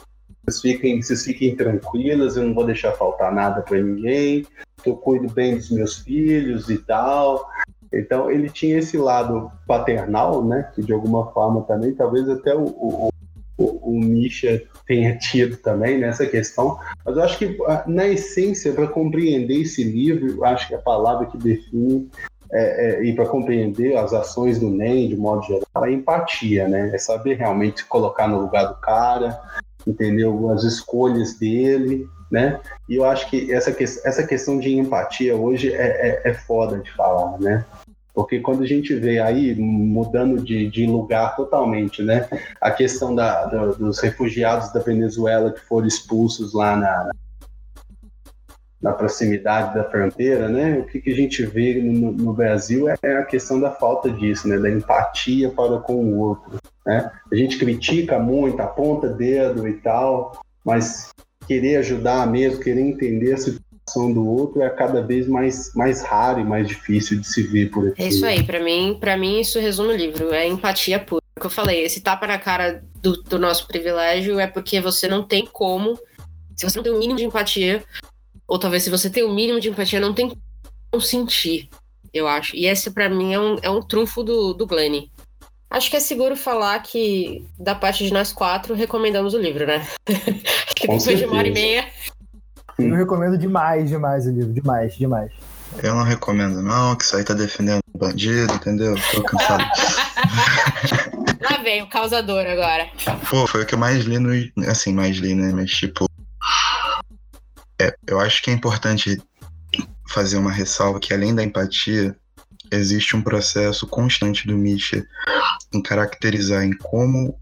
Vocês 0.47 0.61
fiquem, 0.61 1.03
vocês 1.03 1.23
fiquem 1.23 1.55
tranquilas, 1.55 2.37
eu 2.37 2.45
não 2.45 2.55
vou 2.55 2.65
deixar 2.65 2.93
faltar 2.93 3.33
nada 3.33 3.61
para 3.61 3.79
ninguém. 3.79 4.47
Eu 4.87 4.97
cuido 4.97 5.31
bem 5.33 5.57
dos 5.57 5.71
meus 5.71 5.99
filhos 5.99 6.71
e 6.71 6.79
tal. 6.79 7.47
Então 7.93 8.31
ele 8.31 8.49
tinha 8.49 8.79
esse 8.79 8.97
lado 8.97 9.51
paternal, 9.67 10.43
né? 10.45 10.71
Que 10.75 10.83
de 10.83 10.93
alguma 10.93 11.31
forma 11.33 11.63
também, 11.63 11.95
talvez 11.95 12.29
até 12.29 12.55
o, 12.55 12.65
o, 12.65 13.11
o, 13.57 13.97
o 13.97 14.01
Misha 14.01 14.63
tenha 14.87 15.17
tido 15.17 15.57
também 15.57 15.99
nessa 15.99 16.27
questão. 16.27 16.79
Mas 17.05 17.17
eu 17.17 17.23
acho 17.23 17.39
que 17.39 17.57
ah, 17.67 17.85
na 17.87 18.07
essência, 18.07 18.73
para 18.73 18.87
compreender 18.87 19.63
esse 19.63 19.85
livro, 19.85 20.45
acho 20.45 20.69
que 20.69 20.75
a 20.75 20.79
palavra 20.79 21.27
que 21.27 21.39
define 21.39 22.11
é, 22.53 23.01
é, 23.01 23.05
e 23.05 23.15
para 23.15 23.27
compreender 23.27 23.97
as 23.97 24.13
ações 24.13 24.59
do 24.59 24.71
NEM 24.71 25.09
de 25.09 25.17
modo 25.17 25.43
geral 25.43 25.85
é 25.85 25.93
empatia, 25.93 26.69
né? 26.69 26.91
É 26.95 26.99
saber 26.99 27.35
realmente 27.35 27.81
se 27.81 27.87
colocar 27.87 28.29
no 28.29 28.41
lugar 28.41 28.67
do 28.67 28.77
cara, 28.77 29.41
entendeu? 29.87 30.51
As 30.51 30.63
escolhas 30.63 31.35
dele, 31.35 32.07
né? 32.31 32.61
E 32.89 32.97
eu 32.97 33.05
acho 33.05 33.29
que 33.29 33.53
essa, 33.53 33.73
que, 33.73 33.85
essa 33.85 34.27
questão 34.27 34.59
de 34.59 34.73
empatia 34.77 35.35
hoje 35.37 35.73
é, 35.73 36.21
é, 36.25 36.31
é 36.31 36.35
foda 36.35 36.79
de 36.79 36.91
falar, 36.93 37.39
né? 37.41 37.65
Porque 38.15 38.39
quando 38.39 38.63
a 38.63 38.67
gente 38.67 38.95
vê 38.95 39.19
aí, 39.19 39.57
mudando 39.57 40.41
de, 40.41 40.71
de 40.71 40.87
lugar 40.87 41.35
totalmente, 41.35 42.01
né? 42.01 42.29
A 42.61 42.71
questão 42.71 43.13
da, 43.13 43.45
da, 43.47 43.67
dos 43.67 43.99
refugiados 43.99 44.73
da 44.73 44.79
Venezuela 44.79 45.51
que 45.51 45.61
foram 45.61 45.89
expulsos 45.89 46.55
lá 46.55 46.77
na, 46.77 47.11
na 48.81 48.93
proximidade 48.93 49.75
da 49.75 49.83
fronteira, 49.83 50.49
né? 50.49 50.79
O 50.79 50.85
que, 50.85 51.01
que 51.01 51.11
a 51.11 51.17
gente 51.17 51.45
vê 51.45 51.83
no, 51.83 52.13
no, 52.13 52.33
Brasil 52.33 52.89
é, 52.89 52.95
é 53.03 53.17
a 53.17 53.25
questão 53.25 53.59
da 53.59 53.73
falta 53.73 54.09
disso, 54.09 54.47
né? 54.47 54.59
Da 54.59 54.71
empatia 54.71 55.51
para 55.51 55.79
com 55.79 55.97
o 55.97 56.19
outro, 56.19 56.59
né? 56.87 57.11
A 57.33 57.35
gente 57.35 57.59
critica 57.59 58.17
muito, 58.19 58.61
aponta 58.61 59.09
dedo 59.09 59.67
e 59.67 59.73
tal, 59.73 60.41
mas 60.65 61.09
querer 61.49 61.79
ajudar 61.79 62.27
mesmo, 62.27 62.63
querer 62.63 62.81
entender 62.81 63.33
a 63.33 63.39
do 63.93 64.27
outro 64.27 64.63
é 64.63 64.71
cada 64.71 65.03
vez 65.03 65.29
mais, 65.29 65.73
mais 65.75 66.03
raro 66.03 66.41
e 66.41 66.45
mais 66.45 66.67
difícil 66.67 67.21
de 67.21 67.27
se 67.27 67.43
ver 67.43 67.71
por 67.71 67.89
aqui. 67.89 68.03
É 68.03 68.09
isso 68.09 68.25
aí, 68.25 68.43
para 68.43 68.61
mim, 68.61 68.97
para 68.99 69.17
mim 69.17 69.41
isso 69.41 69.61
resume 69.61 69.93
o 69.93 69.97
livro, 69.97 70.33
é 70.33 70.47
empatia 70.47 70.99
pura. 70.99 71.23
O 71.37 71.41
que 71.41 71.47
eu 71.47 71.51
falei, 71.51 71.85
esse 71.85 72.01
tapa 72.01 72.27
na 72.27 72.39
cara 72.39 72.83
do, 73.03 73.23
do 73.23 73.39
nosso 73.39 73.67
privilégio 73.67 74.39
é 74.39 74.47
porque 74.47 74.81
você 74.81 75.07
não 75.07 75.23
tem 75.23 75.47
como, 75.47 75.99
se 76.57 76.65
você 76.69 76.79
não 76.79 76.83
tem 76.83 76.93
o 76.93 76.97
um 76.97 76.99
mínimo 76.99 77.19
de 77.19 77.25
empatia, 77.25 77.85
ou 78.47 78.59
talvez 78.59 78.83
se 78.85 78.91
você 78.91 79.11
tem 79.11 79.23
o 79.23 79.29
um 79.29 79.35
mínimo 79.35 79.61
de 79.61 79.69
empatia, 79.69 80.01
não 80.01 80.15
tem 80.15 80.33
como 80.91 81.03
sentir, 81.03 81.69
eu 82.13 82.27
acho. 82.27 82.57
E 82.57 82.67
esse 82.67 82.91
para 82.91 83.09
mim 83.09 83.35
é 83.35 83.41
um, 83.41 83.57
é 83.63 83.71
um 83.71 83.83
trunfo 83.83 84.23
do, 84.23 84.55
do 84.55 84.67
Glenn. 84.67 85.09
Acho 85.69 85.91
que 85.91 85.97
é 85.97 86.01
seguro 86.01 86.37
falar 86.37 86.79
que, 86.81 87.45
da 87.59 87.75
parte 87.75 88.05
de 88.05 88.13
nós 88.13 88.33
quatro, 88.33 88.75
recomendamos 88.75 89.35
o 89.35 89.39
livro, 89.39 89.67
né? 89.67 89.87
Que 90.77 90.89
depois 90.89 91.19
de 91.19 91.25
uma 91.25 91.39
hora 91.39 91.49
e 91.49 91.53
meia 91.53 91.87
Eu 92.79 92.95
recomendo 92.95 93.39
demais, 93.39 93.89
demais 93.89 94.27
o 94.27 94.31
livro. 94.31 94.53
Demais, 94.53 94.97
demais. 94.97 95.31
Eu 95.83 95.95
não 95.95 96.05
recomendo, 96.05 96.63
não, 96.63 96.95
que 96.95 97.05
isso 97.05 97.17
aí 97.17 97.25
tá 97.25 97.35
defendendo 97.35 97.81
bandido, 97.97 98.53
entendeu? 98.55 98.95
Tô 99.13 99.23
cansado. 99.23 99.65
Lá 101.41 101.63
vem 101.63 101.83
o 101.83 101.89
causador 101.89 102.47
agora. 102.47 102.89
Pô, 103.29 103.47
foi 103.47 103.63
o 103.63 103.67
que 103.67 103.75
eu 103.75 103.79
mais 103.79 104.05
li 104.05 104.19
no. 104.19 104.33
Assim, 104.69 104.93
mais 104.93 105.17
li, 105.17 105.35
né? 105.35 105.53
Mas, 105.53 105.71
tipo. 105.71 106.09
É, 107.81 107.95
eu 108.07 108.21
acho 108.21 108.43
que 108.43 108.51
é 108.51 108.55
importante 108.55 109.21
fazer 110.09 110.39
uma 110.39 110.53
ressalva 110.53 111.01
que, 111.01 111.13
além 111.13 111.35
da 111.35 111.43
empatia, 111.43 112.17
existe 112.71 113.17
um 113.17 113.23
processo 113.23 113.87
constante 113.87 114.47
do 114.47 114.57
Misha 114.57 115.05
em 115.73 115.83
caracterizar 115.83 116.63
em 116.63 116.73
como 116.73 117.39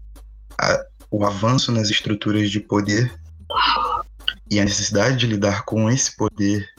a, 0.59 0.83
o 1.11 1.23
avanço 1.25 1.71
nas 1.71 1.89
estruturas 1.89 2.49
de 2.49 2.59
poder 2.59 3.13
e 4.53 4.59
a 4.59 4.65
necessidade 4.65 5.17
de 5.17 5.25
lidar 5.25 5.65
com 5.65 5.89
esse 5.89 6.15
poder, 6.15 6.69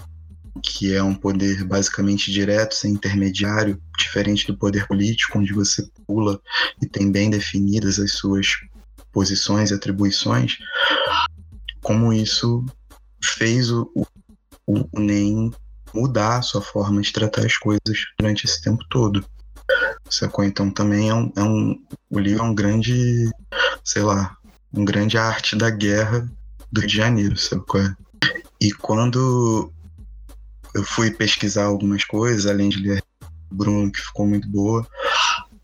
que 0.62 0.94
é 0.94 1.02
um 1.02 1.12
poder 1.12 1.64
basicamente 1.64 2.30
direto, 2.30 2.72
sem 2.72 2.92
intermediário, 2.92 3.82
diferente 3.98 4.46
do 4.46 4.56
poder 4.56 4.86
político, 4.86 5.40
onde 5.40 5.52
você 5.52 5.84
pula 6.06 6.40
e 6.80 6.86
tem 6.86 7.10
bem 7.10 7.28
definidas 7.28 7.98
as 7.98 8.12
suas 8.12 8.46
posições 9.10 9.72
e 9.72 9.74
atribuições, 9.74 10.58
como 11.82 12.12
isso 12.12 12.64
fez 13.20 13.72
o, 13.72 13.90
o, 13.96 14.06
o 14.92 15.00
NEM 15.00 15.50
mudar 15.92 16.38
a 16.38 16.42
sua 16.42 16.62
forma 16.62 17.00
de 17.00 17.12
tratar 17.12 17.44
as 17.44 17.56
coisas 17.56 18.04
durante 18.16 18.44
esse 18.44 18.62
tempo 18.62 18.84
todo. 18.88 19.24
Sacou? 20.08 20.44
Então 20.44 20.70
também 20.70 21.08
é 21.08 21.14
um, 21.14 21.32
é 21.34 21.42
um. 21.42 21.82
O 22.08 22.20
livro 22.20 22.44
é 22.44 22.46
um 22.46 22.54
grande. 22.54 23.28
Sei 23.82 24.02
lá. 24.02 24.36
Um 24.72 24.84
grande 24.84 25.16
arte 25.16 25.56
da 25.56 25.70
guerra 25.70 26.28
do 26.74 26.80
Rio 26.80 26.88
de 26.88 26.96
Janeiro, 26.96 27.36
sacou? 27.36 27.80
E 28.60 28.72
quando 28.72 29.72
eu 30.74 30.82
fui 30.82 31.10
pesquisar 31.12 31.64
algumas 31.64 32.04
coisas, 32.04 32.46
além 32.46 32.68
de 32.68 32.78
ler 32.78 33.02
Bruno, 33.50 33.92
que 33.92 34.00
ficou 34.00 34.26
muito 34.26 34.48
boa, 34.48 34.86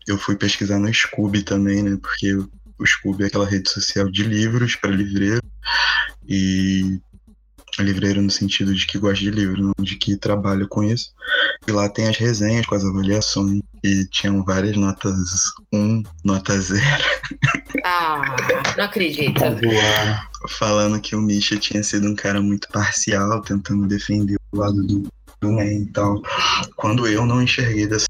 eu 0.07 0.17
fui 0.17 0.35
pesquisar 0.37 0.79
no 0.79 0.91
Scooby 0.91 1.43
também, 1.43 1.83
né? 1.83 1.97
Porque 2.01 2.33
o 2.33 2.85
Scooby 2.85 3.25
é 3.25 3.27
aquela 3.27 3.45
rede 3.45 3.69
social 3.69 4.09
de 4.09 4.23
livros 4.23 4.75
para 4.75 4.89
livreiro. 4.89 5.43
E 6.27 6.99
livreiro 7.79 8.21
no 8.21 8.29
sentido 8.29 8.73
de 8.73 8.85
que 8.85 8.97
gosta 8.97 9.23
de 9.23 9.31
livro, 9.31 9.61
não 9.61 9.73
de 9.83 9.95
que 9.97 10.15
trabalha 10.15 10.65
com 10.67 10.83
isso. 10.83 11.11
E 11.67 11.71
lá 11.71 11.89
tem 11.89 12.07
as 12.07 12.17
resenhas 12.17 12.65
com 12.65 12.75
as 12.75 12.85
avaliações 12.85 13.61
e 13.83 14.05
tinham 14.05 14.43
várias 14.43 14.77
notas 14.77 15.15
1, 15.73 16.03
nota 16.23 16.59
0. 16.59 16.81
Ah, 17.83 18.35
não 18.77 18.85
acredito. 18.85 19.41
Falando 20.49 20.99
que 20.99 21.15
o 21.15 21.21
Misha 21.21 21.57
tinha 21.57 21.83
sido 21.83 22.07
um 22.07 22.15
cara 22.15 22.41
muito 22.41 22.67
parcial, 22.69 23.41
tentando 23.41 23.87
defender 23.87 24.37
o 24.51 24.57
lado 24.57 24.81
do, 24.85 25.07
do 25.39 25.61
e 25.61 25.85
tal. 25.87 26.21
Quando 26.75 27.07
eu 27.07 27.25
não 27.25 27.41
enxerguei 27.41 27.87
dessa. 27.87 28.05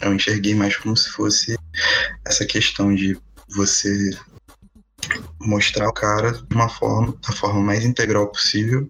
Eu 0.00 0.12
enxerguei 0.14 0.54
mais 0.54 0.76
como 0.76 0.96
se 0.96 1.10
fosse 1.10 1.56
essa 2.24 2.44
questão 2.44 2.94
de 2.94 3.16
você 3.54 4.10
mostrar 5.40 5.88
o 5.88 5.92
cara 5.92 6.32
de 6.32 6.54
uma 6.54 6.68
forma, 6.68 7.14
da 7.26 7.32
forma 7.34 7.60
mais 7.60 7.84
integral 7.84 8.28
possível 8.28 8.88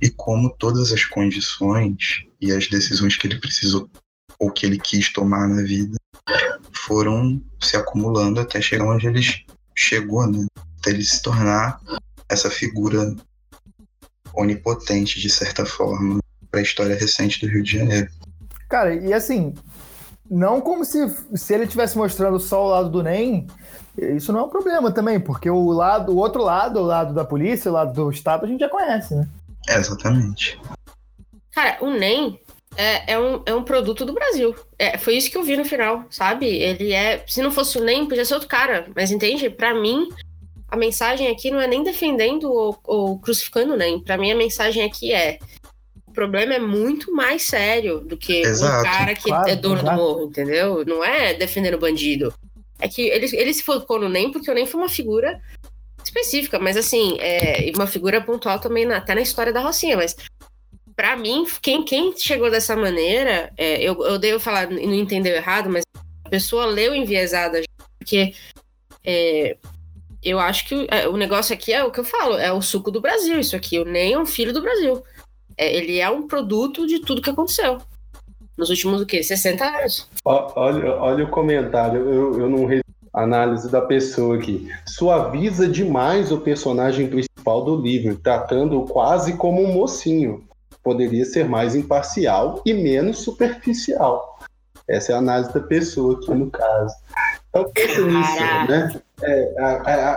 e 0.00 0.10
como 0.10 0.54
todas 0.58 0.92
as 0.92 1.04
condições 1.04 2.24
e 2.40 2.50
as 2.52 2.68
decisões 2.68 3.16
que 3.16 3.26
ele 3.26 3.38
precisou 3.38 3.88
ou 4.42 4.50
que 4.50 4.66
ele 4.66 4.76
quis 4.76 5.12
tomar 5.12 5.48
na 5.48 5.62
vida 5.62 5.96
foram 6.72 7.40
se 7.60 7.76
acumulando 7.76 8.40
até 8.40 8.60
chegar 8.60 8.84
onde 8.84 9.06
ele 9.06 9.20
chegou, 9.72 10.26
né? 10.26 10.44
Até 10.80 10.90
ele 10.90 11.04
se 11.04 11.22
tornar 11.22 11.80
essa 12.28 12.50
figura 12.50 13.14
onipotente, 14.34 15.20
de 15.20 15.30
certa 15.30 15.64
forma, 15.64 16.18
para 16.50 16.58
a 16.58 16.62
história 16.62 16.96
recente 16.96 17.40
do 17.40 17.52
Rio 17.52 17.62
de 17.62 17.78
Janeiro. 17.78 18.10
Cara, 18.68 18.92
e 18.92 19.12
assim, 19.12 19.54
não 20.28 20.60
como 20.60 20.84
se, 20.84 20.98
se 21.36 21.54
ele 21.54 21.64
estivesse 21.64 21.96
mostrando 21.96 22.40
só 22.40 22.66
o 22.66 22.70
lado 22.70 22.90
do 22.90 23.02
NEM, 23.02 23.46
isso 23.96 24.32
não 24.32 24.40
é 24.40 24.42
um 24.42 24.50
problema 24.50 24.90
também, 24.90 25.20
porque 25.20 25.48
o 25.48 25.70
lado, 25.70 26.10
o 26.10 26.16
outro 26.16 26.42
lado, 26.42 26.80
o 26.80 26.84
lado 26.84 27.14
da 27.14 27.24
polícia, 27.24 27.70
o 27.70 27.74
lado 27.74 27.92
do 27.92 28.10
Estado, 28.10 28.44
a 28.44 28.48
gente 28.48 28.60
já 28.60 28.68
conhece, 28.68 29.14
né? 29.14 29.28
É, 29.68 29.76
exatamente. 29.76 30.60
Cara, 31.52 31.78
o 31.80 31.90
NEM 31.90 32.40
é, 32.76 33.12
é, 33.12 33.18
um, 33.18 33.42
é 33.44 33.54
um 33.54 33.62
produto 33.62 34.04
do 34.04 34.12
Brasil. 34.12 34.54
É, 34.78 34.96
foi 34.96 35.16
isso 35.16 35.30
que 35.30 35.36
eu 35.36 35.42
vi 35.42 35.56
no 35.56 35.64
final, 35.64 36.04
sabe? 36.10 36.46
Ele 36.46 36.92
é. 36.92 37.22
Se 37.26 37.42
não 37.42 37.50
fosse 37.50 37.78
o 37.78 37.84
NEM, 37.84 38.06
podia 38.06 38.24
ser 38.24 38.34
outro 38.34 38.48
cara. 38.48 38.86
Mas 38.94 39.10
entende? 39.10 39.50
Para 39.50 39.74
mim, 39.74 40.08
a 40.68 40.76
mensagem 40.76 41.28
aqui 41.28 41.50
não 41.50 41.60
é 41.60 41.66
nem 41.66 41.84
defendendo 41.84 42.50
ou, 42.50 42.78
ou 42.84 43.18
crucificando 43.18 43.74
o 43.74 43.76
NEM. 43.76 44.00
Pra 44.00 44.16
mim, 44.16 44.30
a 44.30 44.36
mensagem 44.36 44.82
aqui 44.82 45.12
é. 45.12 45.38
O 46.06 46.12
problema 46.12 46.52
é 46.52 46.58
muito 46.58 47.10
mais 47.10 47.44
sério 47.44 48.00
do 48.00 48.18
que 48.18 48.42
Exato. 48.42 48.80
um 48.80 48.90
cara 48.90 49.14
que 49.14 49.30
claro, 49.30 49.48
é 49.48 49.56
dono 49.56 49.80
exato. 49.80 49.90
do 49.90 49.96
morro, 49.96 50.24
entendeu? 50.26 50.84
Não 50.84 51.02
é 51.02 51.32
defender 51.32 51.74
o 51.74 51.78
bandido. 51.78 52.34
É 52.78 52.86
que 52.86 53.02
ele, 53.08 53.34
ele 53.34 53.54
se 53.54 53.62
focou 53.62 53.98
no 53.98 54.10
NEM 54.10 54.30
porque 54.30 54.50
o 54.50 54.54
NEM 54.54 54.66
foi 54.66 54.78
uma 54.78 54.90
figura 54.90 55.40
específica, 56.04 56.58
mas 56.58 56.76
assim, 56.76 57.16
é 57.18 57.72
uma 57.74 57.86
figura 57.86 58.20
pontual 58.20 58.58
também 58.58 58.84
na, 58.84 58.98
até 58.98 59.14
na 59.14 59.22
história 59.22 59.52
da 59.52 59.60
Rocinha, 59.60 59.96
mas 59.96 60.14
para 60.96 61.16
mim, 61.16 61.46
quem, 61.60 61.84
quem 61.84 62.16
chegou 62.16 62.50
dessa 62.50 62.76
maneira, 62.76 63.52
é, 63.56 63.82
eu, 63.82 64.00
eu 64.04 64.18
devo 64.18 64.40
falar, 64.40 64.68
não 64.70 64.94
entendeu 64.94 65.34
errado, 65.34 65.70
mas 65.70 65.84
a 66.24 66.28
pessoa 66.28 66.66
leu 66.66 66.94
enviesada, 66.94 67.62
porque 67.98 68.34
é, 69.04 69.56
eu 70.22 70.38
acho 70.38 70.68
que 70.68 70.86
é, 70.90 71.08
o 71.08 71.16
negócio 71.16 71.54
aqui 71.54 71.72
é 71.72 71.82
o 71.82 71.90
que 71.90 72.00
eu 72.00 72.04
falo, 72.04 72.36
é 72.36 72.52
o 72.52 72.62
suco 72.62 72.90
do 72.90 73.00
Brasil, 73.00 73.38
isso 73.38 73.56
aqui, 73.56 73.78
o 73.78 73.84
NEM 73.84 74.14
é 74.14 74.18
um 74.18 74.26
filho 74.26 74.52
do 74.52 74.62
Brasil. 74.62 75.02
É, 75.56 75.74
ele 75.74 75.98
é 75.98 76.08
um 76.08 76.26
produto 76.26 76.86
de 76.86 77.00
tudo 77.00 77.22
que 77.22 77.30
aconteceu 77.30 77.78
nos 78.56 78.70
últimos, 78.70 79.00
o 79.00 79.06
quê? 79.06 79.22
60 79.22 79.64
anos. 79.64 80.08
Olha, 80.24 80.94
olha 80.96 81.24
o 81.24 81.30
comentário, 81.30 82.00
eu, 82.00 82.40
eu 82.40 82.48
não 82.48 82.66
análise 83.12 83.70
da 83.70 83.80
pessoa 83.80 84.36
aqui. 84.36 84.68
Suaviza 84.86 85.68
demais 85.68 86.32
o 86.32 86.38
personagem 86.38 87.08
principal 87.08 87.64
do 87.64 87.76
livro, 87.76 88.16
tratando-o 88.16 88.86
quase 88.86 89.36
como 89.36 89.62
um 89.62 89.72
mocinho. 89.72 90.44
Poderia 90.82 91.24
ser 91.24 91.48
mais 91.48 91.74
imparcial 91.74 92.60
e 92.66 92.74
menos 92.74 93.20
superficial. 93.20 94.38
Essa 94.88 95.12
é 95.12 95.14
a 95.14 95.18
análise 95.18 95.52
da 95.52 95.60
pessoa 95.60 96.16
aqui 96.16 96.34
no 96.34 96.50
caso. 96.50 96.94
Então 97.48 97.70
pensa 97.72 98.00
nisso, 98.00 98.40
né? 98.68 99.00
É, 99.22 99.54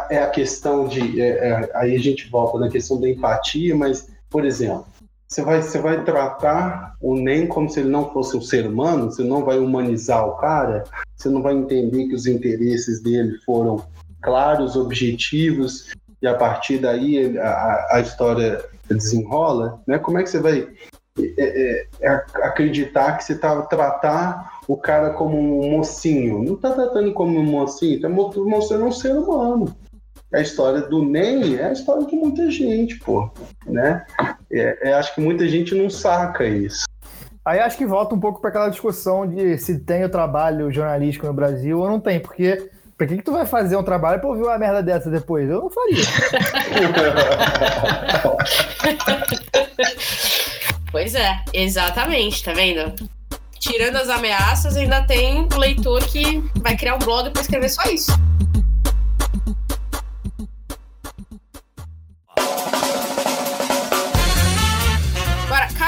é, 0.09 0.15
é, 0.15 0.23
a 0.23 0.29
questão 0.29 0.87
de. 0.87 1.21
É, 1.21 1.49
é, 1.49 1.71
aí 1.75 1.95
a 1.95 1.99
gente 1.99 2.29
volta 2.29 2.57
na 2.57 2.69
questão 2.69 2.99
da 2.99 3.09
empatia, 3.09 3.75
mas, 3.75 4.07
por 4.29 4.45
exemplo, 4.45 4.85
você 5.27 5.41
vai, 5.41 5.61
você 5.61 5.79
vai 5.79 6.03
tratar 6.03 6.95
o 7.01 7.15
NEM 7.15 7.47
como 7.47 7.69
se 7.69 7.79
ele 7.81 7.89
não 7.89 8.11
fosse 8.11 8.37
um 8.37 8.41
ser 8.41 8.65
humano, 8.65 9.11
você 9.11 9.23
não 9.23 9.43
vai 9.43 9.59
humanizar 9.59 10.25
o 10.27 10.37
cara, 10.37 10.85
você 11.15 11.29
não 11.29 11.41
vai 11.41 11.53
entender 11.53 12.07
que 12.07 12.15
os 12.15 12.25
interesses 12.25 13.01
dele 13.01 13.37
foram 13.45 13.83
claros, 14.21 14.75
objetivos, 14.75 15.91
e 16.21 16.27
a 16.27 16.33
partir 16.33 16.79
daí 16.79 17.37
a, 17.37 17.87
a 17.91 17.99
história 17.99 18.63
desenrola, 18.93 19.81
né? 19.87 19.97
Como 19.97 20.17
é 20.17 20.23
que 20.23 20.29
você 20.29 20.39
vai 20.39 20.67
é, 21.17 21.23
é, 21.37 21.87
é, 22.01 22.09
acreditar 22.43 23.17
que 23.17 23.23
você 23.23 23.33
está 23.33 23.61
tratar 23.63 24.59
o 24.67 24.77
cara 24.77 25.11
como 25.11 25.37
um 25.37 25.71
mocinho? 25.71 26.43
Não 26.43 26.55
está 26.55 26.71
tratando 26.71 27.13
como 27.13 27.39
um 27.39 27.43
mocinho, 27.43 27.95
está 27.95 28.09
mostrando 28.09 28.85
um 28.85 28.91
ser 28.91 29.15
humano 29.15 29.75
a 30.35 30.41
história 30.41 30.81
do 30.81 31.03
NEM 31.03 31.55
é 31.55 31.65
a 31.65 31.71
história 31.71 32.05
de 32.05 32.15
muita 32.15 32.49
gente, 32.51 32.99
pô, 32.99 33.29
né? 33.65 34.05
É, 34.51 34.89
é, 34.89 34.93
acho 34.93 35.15
que 35.15 35.21
muita 35.21 35.47
gente 35.47 35.73
não 35.73 35.89
saca 35.89 36.45
isso. 36.45 36.85
Aí 37.43 37.59
acho 37.59 37.77
que 37.77 37.85
volta 37.85 38.15
um 38.15 38.19
pouco 38.19 38.41
para 38.41 38.49
aquela 38.49 38.69
discussão 38.69 39.27
de 39.27 39.57
se 39.57 39.79
tem 39.79 40.03
o 40.03 40.09
trabalho 40.09 40.71
jornalístico 40.71 41.27
no 41.27 41.33
Brasil 41.33 41.79
ou 41.79 41.87
não 41.87 41.99
tem, 41.99 42.19
porque 42.19 42.71
Pra 42.97 43.07
que, 43.07 43.17
que 43.17 43.23
tu 43.23 43.33
vai 43.33 43.45
fazer 43.45 43.75
um 43.75 43.83
trabalho 43.83 44.21
pra 44.21 44.29
ouvir 44.29 44.43
uma 44.43 44.57
merda 44.57 44.81
dessa 44.81 45.09
depois? 45.09 45.49
Eu 45.49 45.61
não 45.63 45.69
faria. 45.69 46.03
pois 50.91 51.13
é, 51.13 51.43
exatamente, 51.53 52.41
tá 52.43 52.53
vendo? 52.53 52.95
Tirando 53.59 53.97
as 53.97 54.07
ameaças, 54.07 54.77
ainda 54.77 55.01
tem 55.01 55.47
o 55.53 55.57
leitor 55.57 56.05
que 56.05 56.41
vai 56.55 56.77
criar 56.77 56.95
um 56.95 56.99
blog 56.99 57.31
pra 57.31 57.41
escrever 57.41 57.69
só 57.69 57.83
isso. 57.83 58.13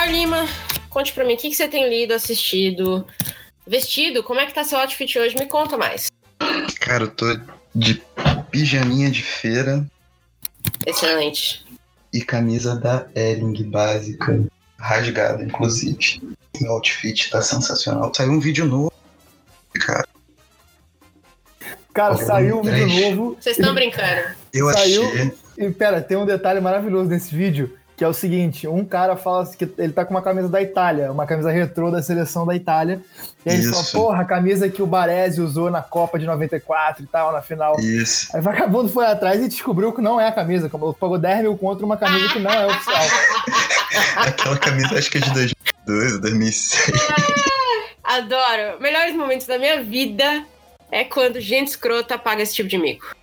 Lima, 0.08 0.48
conte 0.90 1.12
pra 1.12 1.26
mim, 1.26 1.34
o 1.34 1.38
que, 1.38 1.50
que 1.50 1.56
você 1.56 1.68
tem 1.68 1.90
lido, 1.90 2.14
assistido, 2.14 3.06
vestido? 3.68 4.24
Como 4.24 4.40
é 4.40 4.46
que 4.46 4.54
tá 4.54 4.64
seu 4.64 4.80
outfit 4.80 5.20
hoje? 5.20 5.36
Me 5.36 5.46
conta 5.48 5.78
mais. 5.78 6.08
Cara, 6.80 7.04
eu 7.04 7.12
tô 7.12 7.26
de 7.74 8.02
pijaminha 8.50 9.10
de 9.12 9.24
feira. 9.24 9.86
Excelente. 10.86 11.66
E 12.14 12.22
camisa 12.22 12.76
da 12.76 13.08
Elling 13.16 13.70
básica, 13.70 14.44
rasgada, 14.78 15.44
inclusive. 15.44 16.22
Meu 16.60 16.72
outfit 16.72 17.30
tá 17.30 17.42
sensacional. 17.42 18.14
Saiu 18.14 18.32
um 18.32 18.40
vídeo 18.40 18.66
novo, 18.66 18.92
cara. 19.74 20.08
Cara, 21.94 22.16
saiu 22.18 22.60
um 22.60 22.64
vídeo 22.64 22.88
novo. 22.88 23.38
Vocês 23.40 23.58
estão 23.58 23.74
brincando. 23.74 24.36
Eu 24.54 24.72
saiu... 24.72 25.06
achei. 25.06 25.34
E 25.58 25.70
pera, 25.72 26.02
tem 26.02 26.16
um 26.16 26.26
detalhe 26.26 26.60
maravilhoso 26.62 27.10
nesse 27.10 27.36
vídeo 27.36 27.78
que 27.98 28.04
é 28.04 28.08
o 28.08 28.14
seguinte: 28.14 28.68
um 28.68 28.86
cara 28.86 29.18
fala 29.18 29.46
que 29.48 29.68
ele 29.78 29.92
tá 29.92 30.06
com 30.06 30.12
uma 30.12 30.22
camisa 30.22 30.48
da 30.48 30.62
Itália, 30.62 31.12
uma 31.12 31.26
camisa 31.26 31.52
retrô 31.52 31.90
da 31.90 32.02
seleção 32.02 32.46
da 32.46 32.56
Itália. 32.56 33.02
E 33.44 33.50
aí 33.50 33.56
ele 33.58 33.74
fala, 33.74 33.84
porra, 33.92 34.22
a 34.22 34.26
camisa 34.26 34.70
que 34.70 34.84
o 34.84 34.88
Baresi 34.88 35.42
usou 35.42 35.72
na 35.72 35.82
Copa 35.82 36.20
de 36.20 36.26
94 36.26 37.04
e 37.04 37.08
tal, 37.08 37.34
na 37.34 37.42
final. 37.42 37.80
Isso. 37.80 38.30
Aí 38.34 38.40
o 38.40 38.44
vagabundo 38.44 38.88
foi 38.88 39.06
atrás 39.06 39.44
e 39.44 39.48
descobriu 39.48 39.92
que 39.92 40.02
não 40.02 40.22
é 40.22 40.28
a 40.28 40.32
camisa, 40.32 40.70
como 40.70 40.94
pagou 40.94 41.18
10 41.18 41.42
mil 41.42 41.58
contra 41.58 41.84
uma 41.84 41.98
camisa 41.98 42.32
que 42.32 42.40
não 42.40 42.52
é 42.52 42.68
oficial. 42.68 43.04
Aquela 44.16 44.58
camisa 44.58 44.98
acho 44.98 45.10
que 45.10 45.18
é 45.18 45.22
de 45.22 45.34
2002 45.34 46.14
ou 46.14 46.22
2006. 46.22 46.92
Adoro. 48.04 48.80
Melhores 48.80 49.16
momentos 49.16 49.48
da 49.48 49.58
minha 49.58 49.82
vida 49.82 50.46
é 50.92 51.04
quando 51.04 51.42
gente 51.42 51.70
escrota 51.70 52.18
paga 52.18 52.44
esse 52.44 52.54
tipo 52.54 52.70
de 52.70 52.78
mico. 52.78 53.16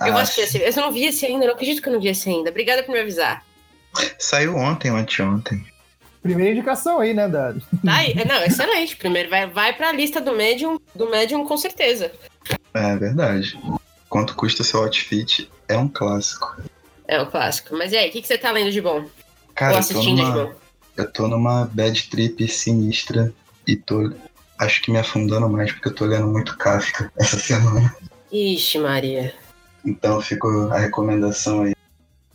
Eu 0.00 0.12
vou 0.12 0.22
assistir 0.22 0.42
esse. 0.42 0.78
Eu 0.78 0.82
não 0.82 0.90
vi 0.90 1.04
esse 1.04 1.26
ainda, 1.26 1.46
não 1.46 1.52
acredito 1.52 1.82
que 1.82 1.88
eu 1.88 1.92
não 1.92 2.00
vi 2.00 2.08
esse 2.08 2.28
ainda. 2.28 2.50
Obrigada 2.50 2.82
por 2.82 2.92
me 2.92 3.00
avisar. 3.00 3.44
Saiu 4.18 4.56
ontem 4.56 4.90
ou 4.90 4.96
anteontem. 4.96 5.64
Primeira 6.22 6.52
indicação 6.52 7.00
aí, 7.00 7.12
né, 7.12 7.28
da. 7.28 7.52
Tá 7.52 7.96
aí. 7.96 8.14
Não, 8.24 8.42
excelente. 8.44 8.96
Primeiro 8.96 9.28
vai, 9.28 9.46
vai 9.46 9.72
pra 9.74 9.92
lista 9.92 10.20
do 10.20 10.32
Medium, 10.32 10.78
do 10.94 11.10
Medium 11.10 11.44
com 11.44 11.56
certeza. 11.56 12.10
É 12.72 12.96
verdade. 12.96 13.58
Quanto 14.08 14.34
custa 14.34 14.64
seu 14.64 14.82
outfit? 14.82 15.50
É 15.68 15.76
um 15.76 15.88
clássico. 15.88 16.56
É 17.06 17.20
um 17.20 17.26
clássico. 17.26 17.76
Mas 17.76 17.92
e 17.92 17.96
aí, 17.96 18.08
o 18.08 18.12
que, 18.12 18.22
que 18.22 18.26
você 18.26 18.38
tá 18.38 18.50
lendo 18.50 18.70
de 18.70 18.80
bom? 18.80 19.04
Cara, 19.54 19.72
Ou 19.72 19.78
eu 19.78 19.86
tô, 19.86 19.90
assistindo 19.90 20.16
de 20.16 20.22
numa, 20.22 20.44
bom? 20.46 20.54
eu 20.96 21.12
tô 21.12 21.28
numa 21.28 21.70
bad 21.72 22.08
trip 22.08 22.48
sinistra 22.48 23.32
e 23.66 23.76
tô, 23.76 24.12
acho 24.58 24.82
que 24.82 24.90
me 24.90 24.98
afundando 24.98 25.48
mais 25.48 25.72
porque 25.72 25.88
eu 25.88 25.94
tô 25.94 26.06
lendo 26.06 26.26
muito 26.26 26.56
Kafka 26.56 27.12
essa 27.18 27.38
semana. 27.38 27.94
Ixi, 28.32 28.78
Maria. 28.78 29.34
Então 29.84 30.20
fico 30.20 30.48
a 30.72 30.78
recomendação 30.78 31.62
aí 31.64 31.74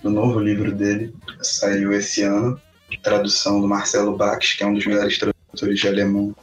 do 0.01 0.09
novo 0.09 0.39
livro 0.39 0.71
dele, 0.71 1.13
saiu 1.41 1.93
esse 1.93 2.23
ano, 2.23 2.59
tradução 3.03 3.61
do 3.61 3.67
Marcelo 3.67 4.15
Bax, 4.15 4.53
que 4.53 4.63
é 4.63 4.67
um 4.67 4.73
dos 4.73 4.85
melhores 4.85 5.17
tradutores 5.17 5.79
de 5.79 5.87
alemão 5.87 6.35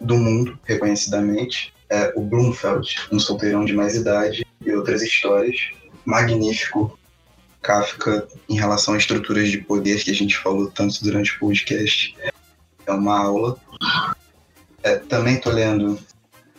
do 0.00 0.16
mundo, 0.16 0.58
reconhecidamente. 0.64 1.72
É 1.88 2.12
o 2.16 2.22
Blumfeld, 2.22 2.96
um 3.10 3.18
solteirão 3.18 3.64
de 3.64 3.74
mais 3.74 3.94
idade 3.94 4.46
e 4.64 4.72
outras 4.72 5.02
histórias. 5.02 5.70
Magnífico 6.04 6.98
Kafka 7.60 8.26
em 8.48 8.56
relação 8.56 8.94
a 8.94 8.98
estruturas 8.98 9.50
de 9.50 9.58
poder 9.58 10.02
que 10.02 10.10
a 10.10 10.14
gente 10.14 10.36
falou 10.36 10.68
tanto 10.70 11.02
durante 11.02 11.36
o 11.36 11.38
podcast. 11.38 12.16
É 12.86 12.92
uma 12.92 13.18
aula. 13.18 13.56
É, 14.82 14.96
também 14.96 15.36
estou 15.36 15.52
lendo 15.52 15.98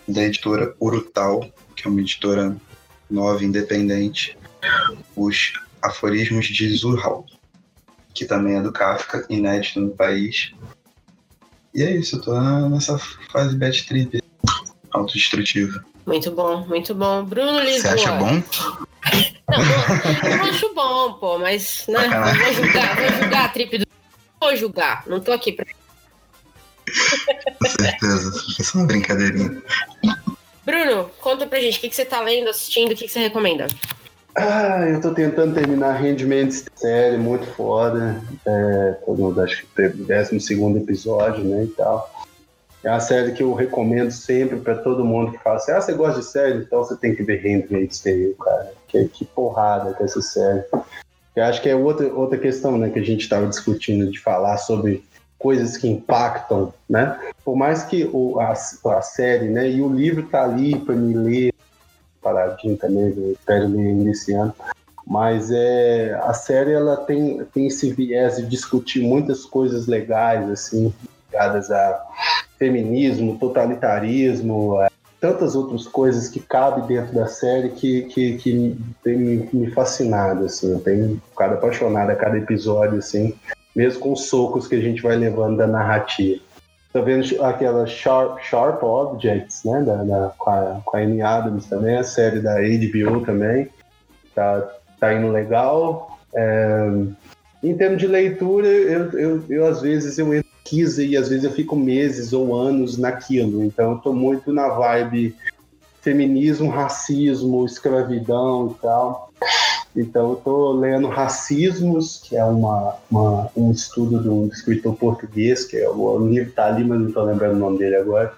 da 0.07 0.23
editora 0.23 0.73
Urutau, 0.79 1.51
que 1.75 1.87
é 1.87 1.91
uma 1.91 1.99
editora 1.99 2.55
nova, 3.09 3.43
independente, 3.43 4.37
os 5.15 5.53
Aforismos 5.83 6.47
de 6.47 6.75
Zurhal, 6.75 7.25
que 8.13 8.25
também 8.25 8.55
é 8.55 8.61
do 8.61 8.71
Kafka, 8.71 9.25
inédito 9.29 9.81
no 9.81 9.91
país. 9.91 10.53
E 11.75 11.83
é 11.83 11.91
isso, 11.91 12.15
eu 12.15 12.21
tô 12.21 12.39
nessa 12.69 12.97
fase 13.31 13.55
bad 13.57 13.83
trip, 13.83 14.23
autodestrutiva. 14.91 15.83
Muito 16.05 16.31
bom, 16.31 16.65
muito 16.67 16.95
bom. 16.95 17.23
Bruno 17.23 17.59
Você 17.59 17.71
Lisboa. 17.71 17.93
acha 17.93 18.11
bom? 18.13 18.43
Não, 19.49 20.29
eu 20.31 20.43
acho 20.43 20.73
bom, 20.73 21.13
pô, 21.13 21.39
mas 21.39 21.85
né, 21.87 22.05
eu 22.05 22.45
vou 22.45 22.53
julgar, 22.53 22.95
vou 22.95 23.21
julgar 23.21 23.45
a 23.45 23.49
trip 23.49 23.77
do. 23.77 23.87
Vou 24.39 24.55
julgar, 24.55 25.03
não 25.07 25.19
tô 25.19 25.31
aqui 25.31 25.51
pra. 25.51 25.65
Com 27.59 27.69
certeza, 27.69 28.31
foi 28.55 28.65
só 28.65 28.77
uma 28.77 28.87
brincadeirinha. 28.87 29.61
Bruno, 30.65 31.09
conta 31.19 31.45
pra 31.45 31.59
gente 31.59 31.77
o 31.77 31.81
que, 31.81 31.89
que 31.89 31.95
você 31.95 32.05
tá 32.05 32.21
lendo, 32.21 32.49
assistindo, 32.49 32.91
o 32.91 32.95
que, 32.95 33.05
que 33.05 33.11
você 33.11 33.19
recomenda. 33.19 33.67
Ah, 34.35 34.87
eu 34.87 34.99
tô 34.99 35.13
tentando 35.13 35.53
terminar 35.53 35.93
Handmaid's 35.93 36.65
série, 36.75 37.17
muito 37.17 37.45
foda. 37.45 38.19
É, 38.45 38.97
tô 39.05 39.13
no, 39.13 39.39
acho 39.41 39.61
que 39.61 39.67
teve 39.75 40.01
o 40.01 40.05
12 40.05 40.77
episódio, 40.77 41.43
né, 41.43 41.65
e 41.65 41.67
tal. 41.67 42.09
É 42.83 42.89
uma 42.89 42.99
série 42.99 43.31
que 43.31 43.43
eu 43.43 43.53
recomendo 43.53 44.11
sempre 44.11 44.59
pra 44.59 44.75
todo 44.75 45.05
mundo 45.05 45.31
que 45.31 45.43
fala 45.43 45.57
assim, 45.57 45.71
ah, 45.71 45.79
você 45.79 45.93
gosta 45.93 46.19
de 46.19 46.25
série? 46.25 46.59
Então 46.59 46.79
você 46.79 46.95
tem 46.97 47.15
que 47.15 47.23
ver 47.23 47.41
Handmaid's 47.41 47.99
Tale, 47.99 48.35
cara. 48.43 48.73
Que, 48.87 49.05
que 49.05 49.23
porrada 49.23 49.93
com 49.93 50.03
essa 50.03 50.21
série. 50.21 50.63
Eu 51.35 51.43
acho 51.45 51.61
que 51.61 51.69
é 51.69 51.75
outra, 51.75 52.11
outra 52.13 52.37
questão, 52.37 52.77
né, 52.77 52.89
que 52.89 52.99
a 52.99 53.05
gente 53.05 53.29
tava 53.29 53.47
discutindo 53.47 54.11
de 54.11 54.19
falar 54.19 54.57
sobre 54.57 55.03
coisas 55.37 55.77
que 55.77 55.87
impactam, 55.87 56.73
né? 56.89 57.19
Por 57.43 57.55
mais 57.55 57.83
que 57.83 58.09
o, 58.11 58.39
a, 58.39 58.51
a 58.51 59.01
série, 59.01 59.49
né, 59.49 59.69
e 59.69 59.81
o 59.81 59.93
livro 59.93 60.23
tá 60.23 60.43
ali 60.43 60.77
pra 60.79 60.95
me 60.95 61.13
ler, 61.13 61.52
paradinho 62.23 62.77
também, 62.77 63.13
eu 63.15 63.33
espero 63.33 63.67
ler 63.67 63.87
ainda 63.87 64.09
esse 64.09 64.33
ano. 64.33 64.53
Mas 65.05 65.51
é, 65.51 66.17
a 66.23 66.33
série 66.33 66.71
ela 66.71 66.95
tem, 66.95 67.43
tem 67.53 67.67
esse 67.67 67.91
viés 67.91 68.37
de 68.37 68.45
discutir 68.45 69.01
muitas 69.01 69.45
coisas 69.45 69.85
legais, 69.85 70.49
assim, 70.49 70.93
ligadas 71.29 71.69
a 71.69 72.01
feminismo, 72.57 73.37
totalitarismo, 73.37 74.77
a 74.79 74.89
tantas 75.19 75.55
outras 75.55 75.87
coisas 75.87 76.27
que 76.27 76.39
cabem 76.39 76.85
dentro 76.85 77.13
da 77.13 77.27
série 77.27 77.69
que, 77.69 78.03
que, 78.03 78.37
que 78.37 78.77
tem 79.03 79.17
me, 79.17 79.49
me 79.53 79.71
fascinado, 79.71 80.45
assim, 80.45 80.71
eu 80.71 80.79
tenho 80.79 81.21
ficado 81.29 81.53
apaixonado 81.53 82.09
a 82.09 82.15
cada 82.15 82.37
episódio, 82.37 82.99
assim, 82.99 83.33
mesmo 83.75 84.01
com 84.01 84.13
os 84.13 84.25
socos 84.25 84.67
que 84.67 84.75
a 84.75 84.81
gente 84.81 85.01
vai 85.01 85.15
levando 85.15 85.57
da 85.57 85.67
narrativa. 85.67 86.41
Tô 86.93 87.01
vendo 87.01 87.43
aquela 87.43 87.87
Sharp, 87.87 88.39
Sharp 88.43 88.83
Objects, 88.83 89.63
né, 89.63 89.81
da, 89.81 90.03
da, 90.03 90.33
com, 90.37 90.49
a, 90.49 90.81
com 90.85 90.95
a 90.95 90.99
Amy 90.99 91.23
Adams 91.23 91.65
também, 91.65 91.97
a 91.97 92.03
série 92.03 92.39
da 92.39 92.57
HBO 92.61 93.25
também, 93.25 93.67
tá, 94.35 94.61
tá 94.99 95.11
indo 95.11 95.31
legal. 95.31 96.19
É, 96.35 96.91
em 97.63 97.75
termos 97.75 97.99
de 97.99 98.05
leitura, 98.05 98.67
eu, 98.67 99.09
eu, 99.11 99.43
eu 99.49 99.65
às 99.65 99.81
vezes 99.81 100.19
eu 100.19 100.43
quisa 100.63 101.03
e 101.03 101.17
às 101.17 101.29
vezes 101.29 101.43
eu 101.43 101.51
fico 101.51 101.75
meses 101.75 102.31
ou 102.31 102.55
anos 102.55 102.97
naquilo, 102.97 103.63
então 103.63 103.93
eu 103.93 103.97
tô 103.97 104.13
muito 104.13 104.53
na 104.53 104.69
vibe 104.69 105.35
feminismo, 106.01 106.69
racismo, 106.69 107.65
escravidão 107.65 108.75
e 108.77 108.81
tal. 108.81 109.31
Então, 109.95 110.29
eu 110.29 110.33
estou 110.33 110.71
lendo 110.73 111.07
Racismos, 111.07 112.21
que 112.23 112.35
é 112.35 112.43
uma, 112.43 112.95
uma- 113.11 113.49
um 113.55 113.71
estudo 113.71 114.21
de 114.21 114.27
um 114.27 114.47
escritor 114.47 114.95
português, 114.95 115.65
que 115.65 115.77
é, 115.77 115.87
o, 115.87 116.17
livro 116.27 116.49
está 116.49 116.65
ali, 116.65 116.83
mas 116.83 116.99
não 116.99 117.07
estou 117.09 117.23
lembrando 117.23 117.55
o 117.55 117.59
nome 117.59 117.77
dele 117.77 117.95
agora. 117.97 118.33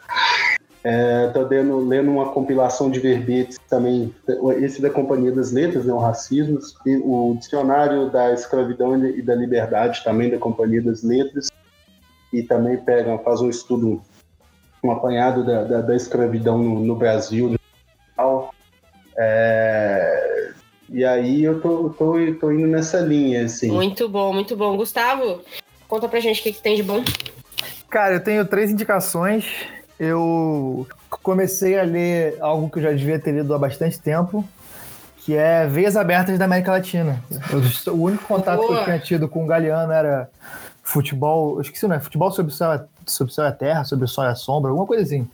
Estou 1.28 1.48
lendo, 1.48 1.80
lendo 1.80 2.12
uma 2.12 2.30
compilação 2.30 2.92
de 2.92 3.00
verbetes 3.00 3.58
também, 3.68 4.14
esse 4.60 4.82
da 4.82 4.90
Companhia 4.90 5.32
das 5.32 5.52
Letras, 5.52 5.86
né, 5.86 5.92
o 5.92 5.98
Racismos, 5.98 6.76
e 6.86 6.98
o 6.98 7.36
Dicionário 7.40 8.12
da 8.12 8.32
Escravidão 8.34 9.04
e 9.04 9.22
da 9.22 9.34
Liberdade, 9.34 10.04
também 10.04 10.30
da 10.30 10.38
Companhia 10.38 10.84
das 10.84 11.02
Letras, 11.02 11.50
e 12.32 12.44
também 12.44 12.78
pega, 12.78 13.18
faz 13.20 13.42
um 13.42 13.50
estudo, 13.50 14.00
um 14.84 14.92
apanhado 14.92 15.44
da, 15.44 15.64
da, 15.64 15.82
da 15.82 15.96
escravidão 15.96 16.60
no, 16.60 16.80
no 16.82 16.96
Brasil. 16.96 17.56
E 20.96 21.04
aí 21.04 21.44
eu 21.44 21.60
tô, 21.60 21.90
tô, 21.90 22.14
tô 22.40 22.52
indo 22.54 22.68
nessa 22.68 23.02
linha, 23.02 23.44
assim. 23.44 23.70
Muito 23.70 24.08
bom, 24.08 24.32
muito 24.32 24.56
bom. 24.56 24.78
Gustavo, 24.78 25.42
conta 25.90 26.08
pra 26.08 26.22
gente 26.22 26.40
o 26.40 26.44
que, 26.44 26.54
que 26.54 26.62
tem 26.62 26.78
de 26.78 26.84
bom. 26.84 27.04
Cara, 27.90 28.14
eu 28.14 28.20
tenho 28.22 28.46
três 28.46 28.72
indicações. 28.72 29.46
Eu 30.00 30.88
comecei 31.22 31.78
a 31.78 31.84
ler 31.84 32.38
algo 32.40 32.70
que 32.70 32.80
eu 32.80 32.84
já 32.84 32.92
devia 32.94 33.20
ter 33.20 33.34
lido 33.34 33.54
há 33.54 33.58
bastante 33.58 34.00
tempo, 34.00 34.48
que 35.18 35.36
é 35.36 35.68
Veias 35.68 35.98
Abertas 35.98 36.40
da 36.40 36.46
América 36.46 36.72
Latina. 36.72 37.22
Eu- 37.86 37.94
o 37.94 38.02
único 38.04 38.24
contato 38.24 38.62
que 38.62 38.68
Boa. 38.68 38.80
eu 38.80 38.84
tinha 38.86 39.00
tido 39.00 39.28
com 39.28 39.44
o 39.44 39.48
Galeano 39.48 39.92
era 39.92 40.30
futebol, 40.82 41.56
eu 41.56 41.62
esqueci, 41.62 41.86
não 41.88 41.96
é? 41.98 42.00
Futebol 42.00 42.32
sobre 42.32 42.54
o 42.54 42.56
céu, 42.56 42.88
sobre 43.06 43.32
o 43.34 43.36
céu 43.36 43.44
e 43.44 43.48
a 43.50 43.52
terra, 43.52 43.84
sobre 43.84 44.06
o 44.06 44.08
sol 44.08 44.24
e 44.24 44.28
a 44.28 44.36
sombra, 44.36 44.70
alguma 44.72 44.88
coisa 44.88 45.04
assim. 45.04 45.28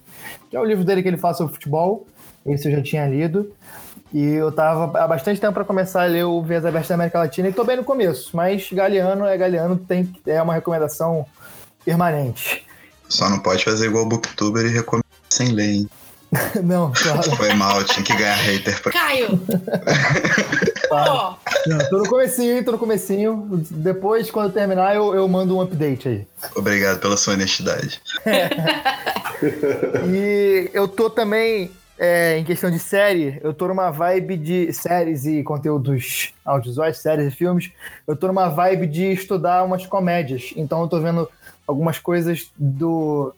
Que 0.49 0.55
é 0.57 0.59
o 0.59 0.65
livro 0.65 0.83
dele 0.83 1.03
que 1.03 1.07
ele 1.07 1.17
fala 1.17 1.35
sobre 1.35 1.53
futebol, 1.53 2.07
esse 2.47 2.67
eu 2.67 2.71
já 2.75 2.81
tinha 2.81 3.05
lido. 3.05 3.51
E 4.13 4.33
eu 4.33 4.51
tava 4.51 4.99
há 4.99 5.07
bastante 5.07 5.39
tempo 5.39 5.53
para 5.53 5.63
começar 5.63 6.03
a 6.03 6.05
ler 6.05 6.25
o 6.25 6.41
Veias 6.41 6.65
Abertas 6.65 6.89
da 6.89 6.95
América 6.95 7.19
Latina 7.19 7.47
e 7.47 7.53
tô 7.53 7.63
bem 7.63 7.77
no 7.77 7.83
começo, 7.83 8.35
mas 8.35 8.69
Galeano 8.71 9.25
é 9.25 9.38
Galeano, 9.38 9.77
tem, 9.77 10.13
é 10.25 10.41
uma 10.41 10.53
recomendação 10.53 11.25
permanente. 11.85 12.65
Só 13.07 13.29
não 13.29 13.39
pode 13.39 13.63
fazer 13.63 13.88
igual 13.88 14.05
o 14.05 14.09
Booktuber 14.09 14.65
e 14.65 14.69
recomendar 14.69 15.11
sem 15.29 15.49
ler, 15.49 15.71
hein? 15.71 15.89
Não, 16.63 16.93
claro. 16.93 17.35
Foi 17.35 17.53
mal, 17.53 17.83
tinha 17.83 18.03
que 18.03 18.15
ganhar 18.15 18.35
hater 18.35 18.81
pra. 18.81 18.91
Caio! 18.93 19.38
Ó, 20.89 21.35
Não, 21.67 21.77
tô 21.89 21.97
no 21.97 22.09
comecinho, 22.09 22.55
hein? 22.55 22.63
Tô 22.63 22.71
no 22.71 22.77
comecinho. 22.77 23.61
Depois, 23.69 24.31
quando 24.31 24.53
terminar, 24.53 24.95
eu, 24.95 25.13
eu 25.13 25.27
mando 25.27 25.57
um 25.57 25.61
update 25.61 26.07
aí. 26.07 26.27
Obrigado 26.55 26.99
pela 26.99 27.17
sua 27.17 27.33
honestidade. 27.33 28.01
E 30.13 30.69
eu 30.71 30.88
tô 30.88 31.09
também, 31.09 31.71
é, 32.03 32.40
em 32.40 32.44
questão 32.44 32.72
de 32.72 32.80
série, 32.80 33.40
eu 33.44 33.53
tô 33.53 33.68
numa 33.68 33.91
vibe 33.91 34.36
de 34.36 34.73
séries 34.73 35.28
e 35.28 35.44
conteúdos 35.44 36.34
audiovisuais, 36.44 36.98
séries 36.98 37.32
e 37.32 37.36
filmes. 37.36 37.72
Eu 38.07 38.15
tô 38.15 38.26
numa 38.26 38.49
vibe 38.49 38.88
de 38.88 39.11
estudar 39.11 39.64
umas 39.64 39.86
comédias. 39.86 40.52
Então 40.56 40.82
eu 40.82 40.88
tô 40.88 40.99
vendo 40.99 41.30
algumas 41.68 41.99
coisas 41.99 42.49
do 42.57 43.32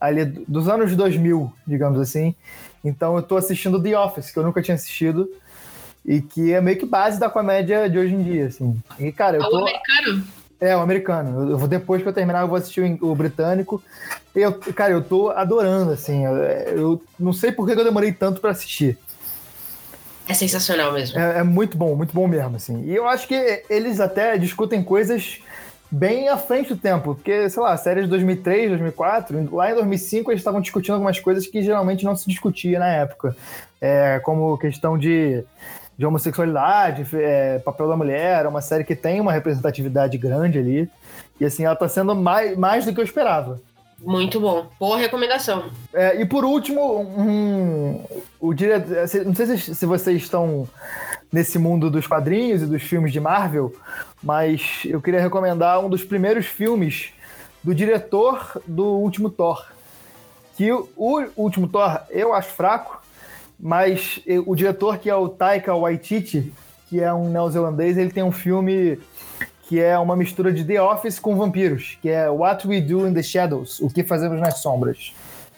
ali 0.00 0.24
dos 0.24 0.66
anos 0.66 0.96
2000, 0.96 1.52
digamos 1.66 2.00
assim. 2.00 2.34
Então 2.82 3.16
eu 3.16 3.22
tô 3.22 3.36
assistindo 3.36 3.82
The 3.82 3.98
Office, 3.98 4.30
que 4.30 4.38
eu 4.38 4.44
nunca 4.44 4.62
tinha 4.62 4.76
assistido. 4.76 5.28
E 6.02 6.22
que 6.22 6.54
é 6.54 6.60
meio 6.62 6.78
que 6.78 6.86
base 6.86 7.20
da 7.20 7.28
comédia 7.28 7.86
de 7.90 7.98
hoje 7.98 8.14
em 8.14 8.22
dia, 8.22 8.46
assim. 8.46 8.80
E, 8.98 9.12
cara, 9.12 9.36
eu 9.36 9.50
tô... 9.50 9.58
americano? 9.58 10.24
É, 10.60 10.76
o 10.76 10.80
americano. 10.80 11.50
Eu 11.50 11.68
depois 11.68 12.02
que 12.02 12.08
eu 12.08 12.12
terminar, 12.12 12.40
eu 12.40 12.48
vou 12.48 12.56
assistir 12.56 12.80
o, 12.80 13.10
o 13.10 13.14
britânico. 13.14 13.82
Eu, 14.34 14.52
cara, 14.52 14.92
eu 14.92 15.02
tô 15.02 15.30
adorando, 15.30 15.92
assim. 15.92 16.24
Eu, 16.24 16.36
eu 16.36 17.02
não 17.18 17.32
sei 17.32 17.52
por 17.52 17.66
que 17.66 17.72
eu 17.72 17.84
demorei 17.84 18.12
tanto 18.12 18.40
para 18.40 18.50
assistir. 18.50 18.98
É 20.28 20.34
sensacional 20.34 20.92
mesmo. 20.92 21.18
É, 21.18 21.38
é, 21.38 21.42
muito 21.42 21.76
bom, 21.76 21.94
muito 21.94 22.12
bom 22.12 22.26
mesmo, 22.26 22.56
assim. 22.56 22.82
E 22.84 22.94
eu 22.94 23.06
acho 23.06 23.28
que 23.28 23.64
eles 23.70 24.00
até 24.00 24.36
discutem 24.36 24.82
coisas 24.82 25.40
bem 25.90 26.28
à 26.28 26.36
frente 26.36 26.70
do 26.70 26.76
tempo, 26.76 27.14
porque, 27.14 27.48
sei 27.48 27.62
lá, 27.62 27.72
a 27.72 27.76
série 27.76 28.02
de 28.02 28.08
2003, 28.08 28.70
2004, 28.70 29.54
lá 29.54 29.70
em 29.70 29.74
2005 29.74 30.32
eles 30.32 30.40
estavam 30.40 30.60
discutindo 30.60 30.94
algumas 30.94 31.20
coisas 31.20 31.46
que 31.46 31.62
geralmente 31.62 32.04
não 32.04 32.16
se 32.16 32.28
discutia 32.28 32.78
na 32.78 32.88
época, 32.88 33.36
é, 33.80 34.18
como 34.24 34.58
questão 34.58 34.98
de, 34.98 35.44
de 35.96 36.04
homossexualidade, 36.04 37.06
é, 37.14 37.58
papel 37.60 37.88
da 37.88 37.96
mulher, 37.96 38.44
é 38.44 38.48
uma 38.48 38.60
série 38.60 38.84
que 38.84 38.94
tem 38.94 39.20
uma 39.20 39.32
representatividade 39.32 40.18
grande 40.18 40.58
ali, 40.58 40.90
e 41.40 41.44
assim, 41.44 41.64
ela 41.64 41.76
tá 41.76 41.88
sendo 41.88 42.14
mais, 42.14 42.56
mais 42.56 42.84
do 42.84 42.92
que 42.92 43.00
eu 43.00 43.04
esperava. 43.04 43.60
Muito 43.98 44.38
bom. 44.38 44.66
Boa 44.78 44.98
recomendação. 44.98 45.70
É, 45.92 46.20
e 46.20 46.26
por 46.26 46.44
último, 46.44 47.00
um, 47.00 48.04
o 48.38 48.52
diretor. 48.52 48.94
Não 49.24 49.34
sei 49.34 49.46
se, 49.56 49.74
se 49.74 49.86
vocês 49.86 50.22
estão 50.22 50.68
nesse 51.32 51.58
mundo 51.58 51.90
dos 51.90 52.06
quadrinhos 52.06 52.62
e 52.62 52.66
dos 52.66 52.82
filmes 52.82 53.12
de 53.12 53.20
Marvel, 53.20 53.74
mas 54.22 54.82
eu 54.84 55.00
queria 55.00 55.20
recomendar 55.20 55.80
um 55.80 55.88
dos 55.88 56.04
primeiros 56.04 56.46
filmes 56.46 57.10
do 57.62 57.74
diretor 57.74 58.60
do 58.66 58.84
último 58.84 59.30
Thor. 59.30 59.66
Que 60.56 60.70
o, 60.72 60.88
o 60.94 61.24
último 61.36 61.66
Thor 61.66 62.00
eu 62.10 62.34
acho 62.34 62.50
fraco, 62.50 63.02
mas 63.58 64.20
o 64.46 64.54
diretor 64.54 64.98
que 64.98 65.08
é 65.08 65.14
o 65.14 65.28
Taika 65.28 65.74
Waititi, 65.74 66.52
que 66.88 67.00
é 67.00 67.12
um 67.12 67.28
neozelandês, 67.28 67.96
ele 67.96 68.10
tem 68.10 68.22
um 68.22 68.32
filme 68.32 68.98
que 69.68 69.80
é 69.80 69.98
uma 69.98 70.14
mistura 70.14 70.52
de 70.52 70.64
The 70.64 70.80
Office 70.80 71.18
com 71.18 71.34
vampiros, 71.34 71.98
que 72.00 72.08
é 72.08 72.28
What 72.30 72.66
We 72.68 72.80
Do 72.80 73.06
in 73.06 73.14
the 73.14 73.22
Shadows, 73.22 73.80
o 73.80 73.90
que 73.90 74.04
fazemos 74.04 74.40
nas 74.40 74.58
sombras. 74.58 75.12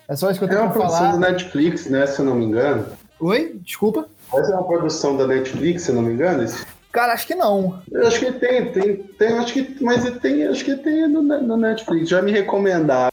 É 0.09 0.17
só 0.17 0.31
isso 0.31 0.39
que 0.39 0.45
eu 0.47 0.49
tenho 0.49 0.63
é 0.63 0.69
pra 0.69 0.73
falar. 0.73 0.85
É 0.85 0.89
uma 0.89 0.99
produção 0.99 1.21
da 1.21 1.31
Netflix, 1.31 1.87
né, 1.91 2.07
se 2.07 2.19
eu 2.19 2.25
não 2.25 2.35
me 2.35 2.47
engano. 2.47 2.87
Oi? 3.21 3.59
Desculpa? 3.63 4.09
Essa 4.33 4.53
é 4.53 4.55
uma 4.55 4.65
produção 4.65 5.17
da 5.17 5.27
Netflix, 5.27 5.83
se 5.83 5.91
eu 5.91 5.97
não 5.97 6.03
me 6.03 6.15
engano? 6.15 6.43
Esse... 6.43 6.65
Cara, 6.91 7.13
acho 7.13 7.27
que 7.27 7.35
não. 7.35 7.83
Eu 7.93 8.07
acho 8.07 8.19
que 8.19 8.33
tem, 8.33 8.73
tem, 8.73 8.97
tem, 8.97 9.29
acho 9.39 9.53
que, 9.53 9.85
mas 9.85 10.09
tem, 10.21 10.47
acho 10.47 10.65
que 10.65 10.75
tem 10.77 11.07
no, 11.07 11.23
no 11.23 11.57
Netflix. 11.59 12.09
Já 12.09 12.23
me 12.23 12.33
recomendaram. 12.33 13.13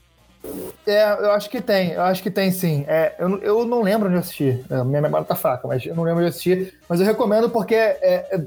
É, 0.85 1.11
eu 1.13 1.31
acho 1.31 1.49
que 1.49 1.61
tem, 1.61 1.91
eu 1.91 2.01
acho 2.03 2.21
que 2.21 2.29
tem 2.29 2.51
sim. 2.51 2.85
É, 2.87 3.15
eu, 3.17 3.41
eu 3.41 3.65
não 3.65 3.81
lembro 3.81 4.07
onde 4.07 4.17
eu 4.17 4.21
assisti. 4.21 4.63
É, 4.69 4.83
minha 4.83 5.01
memória 5.01 5.25
tá 5.25 5.35
fraca, 5.35 5.67
mas 5.67 5.85
eu 5.85 5.95
não 5.95 6.03
lembro 6.03 6.19
onde 6.19 6.27
eu 6.27 6.29
assisti. 6.29 6.73
Mas 6.87 6.99
eu 6.99 7.05
recomendo 7.05 7.49
porque 7.49 7.75
é, 7.75 8.27
é, 8.31 8.41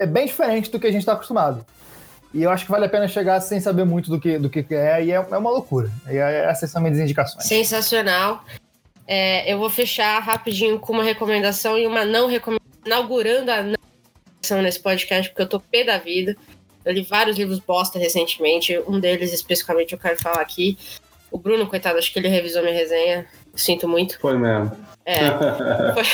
é 0.00 0.06
bem 0.06 0.26
diferente 0.26 0.70
do 0.70 0.78
que 0.78 0.86
a 0.86 0.92
gente 0.92 1.06
tá 1.06 1.12
acostumado. 1.12 1.64
E 2.32 2.42
eu 2.42 2.50
acho 2.50 2.66
que 2.66 2.70
vale 2.70 2.84
a 2.84 2.88
pena 2.88 3.08
chegar 3.08 3.40
sem 3.40 3.58
saber 3.58 3.84
muito 3.84 4.10
do 4.10 4.20
que, 4.20 4.38
do 4.38 4.50
que 4.50 4.64
é, 4.74 5.02
e 5.02 5.10
é, 5.10 5.14
é 5.14 5.38
uma 5.38 5.50
loucura. 5.50 5.90
E 6.08 6.16
é, 6.16 6.44
essas 6.44 6.70
são 6.70 6.82
minhas 6.82 6.98
indicações. 6.98 7.44
Sensacional. 7.44 8.44
É, 9.06 9.50
eu 9.50 9.58
vou 9.58 9.70
fechar 9.70 10.20
rapidinho 10.20 10.78
com 10.78 10.92
uma 10.92 11.02
recomendação 11.02 11.78
e 11.78 11.86
uma 11.86 12.04
não 12.04 12.28
recomendação, 12.28 12.68
inaugurando 12.84 13.50
a 13.50 13.62
não 13.62 13.76
recomendação 13.78 14.62
nesse 14.62 14.80
podcast, 14.80 15.30
porque 15.30 15.42
eu 15.42 15.48
tô 15.48 15.58
pé 15.58 15.84
da 15.84 15.96
vida. 15.96 16.36
Eu 16.84 16.92
li 16.92 17.02
vários 17.02 17.38
livros 17.38 17.58
bosta 17.58 17.98
recentemente, 17.98 18.78
um 18.86 19.00
deles 19.00 19.32
especificamente 19.32 19.92
eu 19.94 19.98
quero 19.98 20.18
falar 20.18 20.40
aqui. 20.40 20.76
O 21.30 21.38
Bruno, 21.38 21.66
coitado, 21.66 21.98
acho 21.98 22.12
que 22.12 22.18
ele 22.18 22.28
revisou 22.28 22.62
minha 22.62 22.74
resenha. 22.74 23.26
Sinto 23.54 23.88
muito. 23.88 24.18
Foi 24.18 24.36
mesmo. 24.36 24.72
É. 25.04 25.18
Foi... 25.94 26.04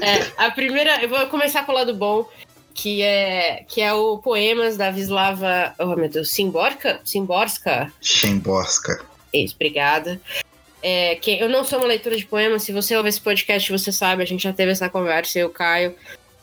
é. 0.02 0.26
A 0.36 0.50
primeira, 0.50 1.02
eu 1.02 1.08
vou 1.08 1.26
começar 1.26 1.64
com 1.64 1.72
o 1.72 1.74
lado 1.74 1.94
bom 1.94 2.26
que 2.74 3.02
é, 3.02 3.64
que 3.68 3.80
é 3.80 3.92
o 3.92 4.18
Poemas 4.18 4.76
da 4.76 4.90
Vislava. 4.90 5.72
Oh, 5.78 5.94
meu 5.94 6.08
Deus, 6.08 6.30
Simborska? 6.30 7.00
Simborska? 7.04 7.92
Simborska. 8.00 9.04
Isso, 9.32 9.54
obrigada. 9.54 10.20
É, 10.82 11.14
que 11.14 11.40
eu 11.40 11.48
não 11.48 11.64
sou 11.64 11.78
uma 11.78 11.88
leitura 11.88 12.14
de 12.16 12.26
poemas, 12.26 12.62
se 12.62 12.72
você 12.72 12.94
ouve 12.94 13.08
esse 13.08 13.20
podcast, 13.20 13.72
você 13.72 13.90
sabe, 13.90 14.22
a 14.22 14.26
gente 14.26 14.42
já 14.42 14.52
teve 14.52 14.70
essa 14.70 14.86
conversa, 14.86 15.38
eu, 15.38 15.48
Caio, 15.48 15.94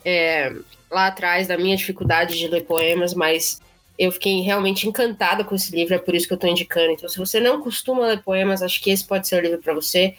é, 0.03 0.51
lá 0.89 1.07
atrás, 1.07 1.47
da 1.47 1.57
minha 1.57 1.77
dificuldade 1.77 2.39
de 2.39 2.47
ler 2.47 2.63
poemas, 2.63 3.13
mas 3.13 3.61
eu 4.01 4.11
fiquei 4.11 4.41
realmente 4.41 4.87
encantada 4.87 5.43
com 5.43 5.53
esse 5.53 5.75
livro, 5.75 5.93
é 5.93 5.99
por 5.99 6.15
isso 6.15 6.25
que 6.25 6.33
eu 6.33 6.35
estou 6.35 6.49
indicando. 6.49 6.91
Então, 6.91 7.07
se 7.07 7.19
você 7.19 7.39
não 7.39 7.61
costuma 7.61 8.07
ler 8.07 8.23
poemas, 8.23 8.63
acho 8.63 8.81
que 8.81 8.89
esse 8.89 9.05
pode 9.05 9.27
ser 9.27 9.35
o 9.35 9.41
livro 9.41 9.59
para 9.59 9.75
você. 9.75 10.15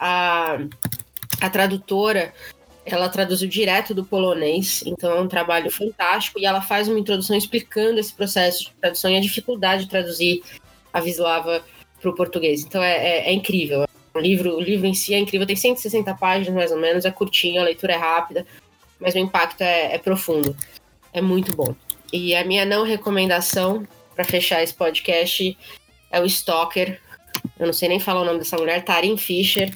A, 0.00 0.58
a 1.38 1.50
tradutora 1.50 2.32
ela 2.82 3.10
traduziu 3.10 3.46
direto 3.46 3.92
do 3.92 4.06
polonês, 4.06 4.82
então 4.86 5.10
é 5.10 5.20
um 5.20 5.28
trabalho 5.28 5.70
fantástico. 5.70 6.40
E 6.40 6.46
ela 6.46 6.62
faz 6.62 6.88
uma 6.88 6.98
introdução 6.98 7.36
explicando 7.36 8.00
esse 8.00 8.14
processo 8.14 8.64
de 8.64 8.70
tradução 8.80 9.10
e 9.10 9.18
a 9.18 9.20
dificuldade 9.20 9.84
de 9.84 9.90
traduzir 9.90 10.42
a 10.90 10.98
Vislava 10.98 11.62
para 12.00 12.10
o 12.10 12.14
português. 12.14 12.64
Então 12.64 12.82
é, 12.82 12.96
é, 12.96 13.28
é, 13.28 13.32
incrível. 13.34 13.86
O 14.14 14.18
livro, 14.18 14.56
o 14.56 14.60
livro 14.62 14.86
em 14.86 14.94
si 14.94 15.12
é 15.12 15.18
incrível, 15.18 15.46
tem 15.46 15.56
160 15.56 16.14
páginas 16.14 16.54
mais 16.54 16.72
ou 16.72 16.78
menos, 16.78 17.04
é 17.04 17.10
curtinho, 17.10 17.60
a 17.60 17.64
leitura 17.64 17.92
é 17.92 17.96
rápida, 17.96 18.46
mas 18.98 19.14
o 19.14 19.18
impacto 19.18 19.60
é, 19.60 19.94
é 19.94 19.98
profundo. 19.98 20.56
É 21.12 21.20
muito 21.20 21.54
bom. 21.54 21.74
E 22.12 22.34
a 22.34 22.44
minha 22.44 22.64
não 22.64 22.84
recomendação 22.84 23.86
para 24.14 24.24
fechar 24.24 24.62
esse 24.62 24.74
podcast 24.74 25.56
é 26.10 26.20
o 26.20 26.24
Stalker. 26.26 27.00
Eu 27.58 27.66
não 27.66 27.72
sei 27.72 27.88
nem 27.88 28.00
falar 28.00 28.22
o 28.22 28.24
nome 28.24 28.38
dessa 28.38 28.56
mulher, 28.56 28.84
Tarim 28.84 29.16
Fisher. 29.16 29.70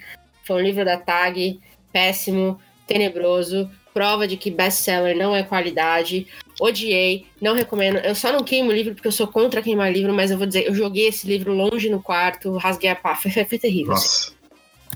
Foi 0.44 0.56
um 0.56 0.64
livro 0.64 0.84
da 0.84 0.96
Tag, 0.96 1.60
péssimo 1.92 2.60
tenebroso, 2.86 3.70
prova 3.92 4.26
de 4.26 4.36
que 4.36 4.50
best-seller 4.50 5.16
não 5.16 5.34
é 5.34 5.42
qualidade. 5.42 6.26
Odiei, 6.60 7.26
não 7.40 7.54
recomendo. 7.54 7.98
Eu 7.98 8.14
só 8.14 8.32
não 8.32 8.42
queimo 8.42 8.70
o 8.70 8.72
livro 8.72 8.94
porque 8.94 9.08
eu 9.08 9.12
sou 9.12 9.26
contra 9.26 9.62
queimar 9.62 9.92
livro, 9.92 10.12
mas 10.12 10.30
eu 10.30 10.38
vou 10.38 10.46
dizer, 10.46 10.66
eu 10.66 10.74
joguei 10.74 11.08
esse 11.08 11.26
livro 11.26 11.52
longe 11.54 11.88
no 11.88 12.02
quarto, 12.02 12.56
rasguei 12.56 12.90
a 12.90 12.96
pá, 12.96 13.14
foi, 13.14 13.30
foi 13.30 13.58
terrível. 13.58 13.92
Nossa. 13.92 14.32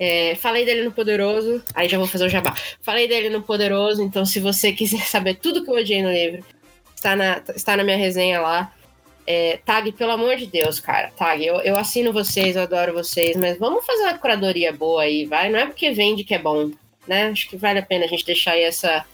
É, 0.01 0.35
falei 0.35 0.65
dele 0.65 0.83
no 0.83 0.91
Poderoso, 0.91 1.63
aí 1.73 1.89
já 1.89 1.99
vou 1.99 2.07
fazer 2.07 2.27
o 2.27 2.29
jabá. 2.29 2.55
Falei 2.83 3.07
dele 3.07 3.29
no 3.31 3.43
Poderoso, 3.43 4.03
então 4.03 4.25
se 4.27 4.41
você 4.41 4.73
quiser 4.73 5.03
saber 5.07 5.35
tudo 5.35 5.65
que 5.65 5.71
eu 5.71 5.77
odiei 5.77 6.03
no 6.03 6.11
livro, 6.11 6.45
está 7.05 7.17
na, 7.17 7.43
está 7.55 7.77
na 7.77 7.85
minha 7.85 7.97
resenha 7.97 8.41
lá. 8.41 8.73
É, 9.27 9.59
Tag, 9.65 9.93
pelo 9.93 10.13
amor 10.13 10.37
de 10.37 10.47
Deus, 10.47 10.81
cara. 10.81 11.11
Tag, 11.17 11.45
eu, 11.45 11.57
eu 11.61 11.77
assino 11.77 12.13
vocês, 12.13 12.57
eu 12.57 12.63
adoro 12.63 12.93
vocês, 12.93 13.37
mas 13.37 13.59
vamos 13.59 13.87
fazer 13.87 14.03
uma 14.03 14.19
curadoria 14.19 14.73
boa 14.73 15.03
aí, 15.03 15.25
vai? 15.25 15.49
Não 15.49 15.59
é 15.59 15.67
porque 15.67 15.91
vende 15.93 16.25
que 16.25 16.35
é 16.35 16.39
bom 16.39 16.71
né? 17.07 17.29
Acho 17.29 17.49
que 17.49 17.57
vale 17.57 17.79
a 17.79 17.83
pena 17.83 18.05
a 18.05 18.09
gente 18.09 18.25
deixar 18.25 18.53
aí 18.53 18.63
essa, 18.63 19.05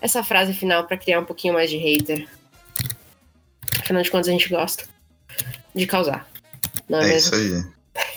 essa 0.00 0.22
frase 0.22 0.52
final 0.52 0.84
para 0.84 0.96
criar 0.96 1.20
um 1.20 1.24
pouquinho 1.24 1.54
mais 1.54 1.70
de 1.70 1.76
hater. 1.76 2.28
Afinal 3.80 4.02
de 4.02 4.10
contas, 4.10 4.28
a 4.28 4.32
gente 4.32 4.48
gosta 4.48 4.84
de 5.74 5.86
causar. 5.86 6.26
Não 6.88 7.00
é, 7.00 7.12
é 7.12 7.16
isso 7.16 7.34
aí. 7.34 7.64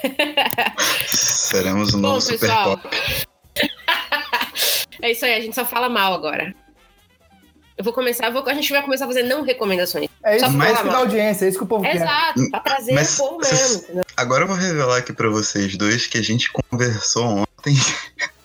Seremos 1.08 1.94
o 1.94 1.98
novo 1.98 2.22
Super 2.22 2.50
Pop. 2.50 2.88
é 5.02 5.12
isso 5.12 5.26
aí, 5.26 5.34
a 5.34 5.42
gente 5.42 5.56
só 5.56 5.66
fala 5.66 5.90
mal 5.90 6.14
agora. 6.14 6.56
Eu 7.78 7.84
vou 7.84 7.94
começar, 7.94 8.32
vou, 8.32 8.44
a 8.48 8.54
gente 8.54 8.72
vai 8.72 8.82
começar 8.82 9.06
a 9.06 9.08
fazer 9.08 9.24
não 9.24 9.44
recomendações. 9.44 10.10
É 10.24 10.38
isso 10.38 10.50
mais 10.52 10.84
da 10.84 10.98
audiência, 10.98 11.46
é 11.46 11.50
isso 11.50 11.60
que 11.60 11.64
o 11.64 11.68
povo 11.68 11.86
é 11.86 11.92
quer. 11.92 11.98
Exato, 11.98 12.50
pra 12.50 12.60
trazer 12.60 12.94
Mas, 12.94 13.20
o 13.20 13.24
povo 13.24 13.38
mesmo. 13.38 14.02
Agora 14.16 14.44
eu 14.44 14.48
vou 14.48 14.56
revelar 14.56 14.98
aqui 14.98 15.14
pra 15.14 15.30
vocês 15.30 15.76
dois 15.78 16.08
que 16.08 16.18
a 16.18 16.24
gente 16.24 16.52
conversou 16.52 17.24
ontem 17.26 17.76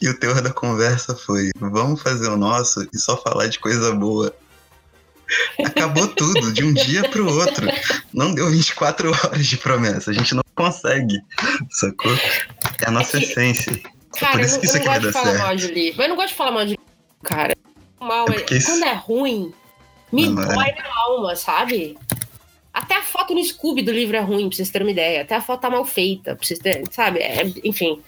E 0.00 0.08
o 0.08 0.18
teor 0.18 0.40
da 0.40 0.52
conversa 0.52 1.14
foi: 1.14 1.50
vamos 1.58 2.02
fazer 2.02 2.28
o 2.28 2.36
nosso 2.36 2.86
e 2.92 2.98
só 2.98 3.16
falar 3.16 3.46
de 3.46 3.58
coisa 3.58 3.92
boa. 3.92 4.34
Acabou 5.64 6.06
tudo, 6.08 6.52
de 6.52 6.64
um 6.64 6.72
dia 6.72 7.08
pro 7.08 7.26
outro. 7.26 7.66
Não 8.12 8.34
deu 8.34 8.50
24 8.50 9.10
horas 9.10 9.46
de 9.46 9.56
promessa. 9.56 10.10
A 10.10 10.14
gente 10.14 10.34
não 10.34 10.42
consegue, 10.54 11.18
sacou? 11.70 12.12
É 12.82 12.88
a 12.88 12.90
nossa 12.90 13.18
essência. 13.18 13.80
Cara, 14.18 14.32
Por 14.32 14.40
isso 14.42 14.60
que 14.60 14.66
isso 14.66 14.76
aqui 14.76 14.86
vai 14.86 15.00
dar 15.00 15.12
certo. 15.12 15.38
Mal 15.38 15.56
de 15.56 15.68
livro. 15.68 16.02
Eu 16.02 16.08
não 16.08 16.16
gosto 16.16 16.28
de 16.28 16.34
falar 16.34 16.50
mal 16.50 16.64
de 16.64 16.70
livro, 16.72 16.84
cara. 17.22 17.56
Mal, 18.04 18.26
é 18.30 18.36
é... 18.36 18.62
Quando 18.62 18.84
é 18.84 18.94
ruim, 18.94 19.52
me 20.12 20.28
não, 20.28 20.36
dói 20.36 20.68
é. 20.68 20.82
na 20.82 21.02
alma, 21.06 21.34
sabe? 21.34 21.98
Até 22.72 22.96
a 22.96 23.02
foto 23.02 23.34
no 23.34 23.42
Scooby 23.42 23.82
do 23.82 23.92
livro 23.92 24.16
é 24.16 24.20
ruim, 24.20 24.48
pra 24.48 24.56
vocês 24.56 24.70
terem 24.70 24.86
uma 24.86 24.92
ideia. 24.92 25.22
Até 25.22 25.36
a 25.36 25.40
foto 25.40 25.60
tá 25.60 25.70
mal 25.70 25.84
feita, 25.84 26.34
pra 26.34 26.44
vocês 26.44 26.58
terem, 26.58 26.84
sabe? 26.90 27.20
É, 27.20 27.44
enfim. 27.62 28.02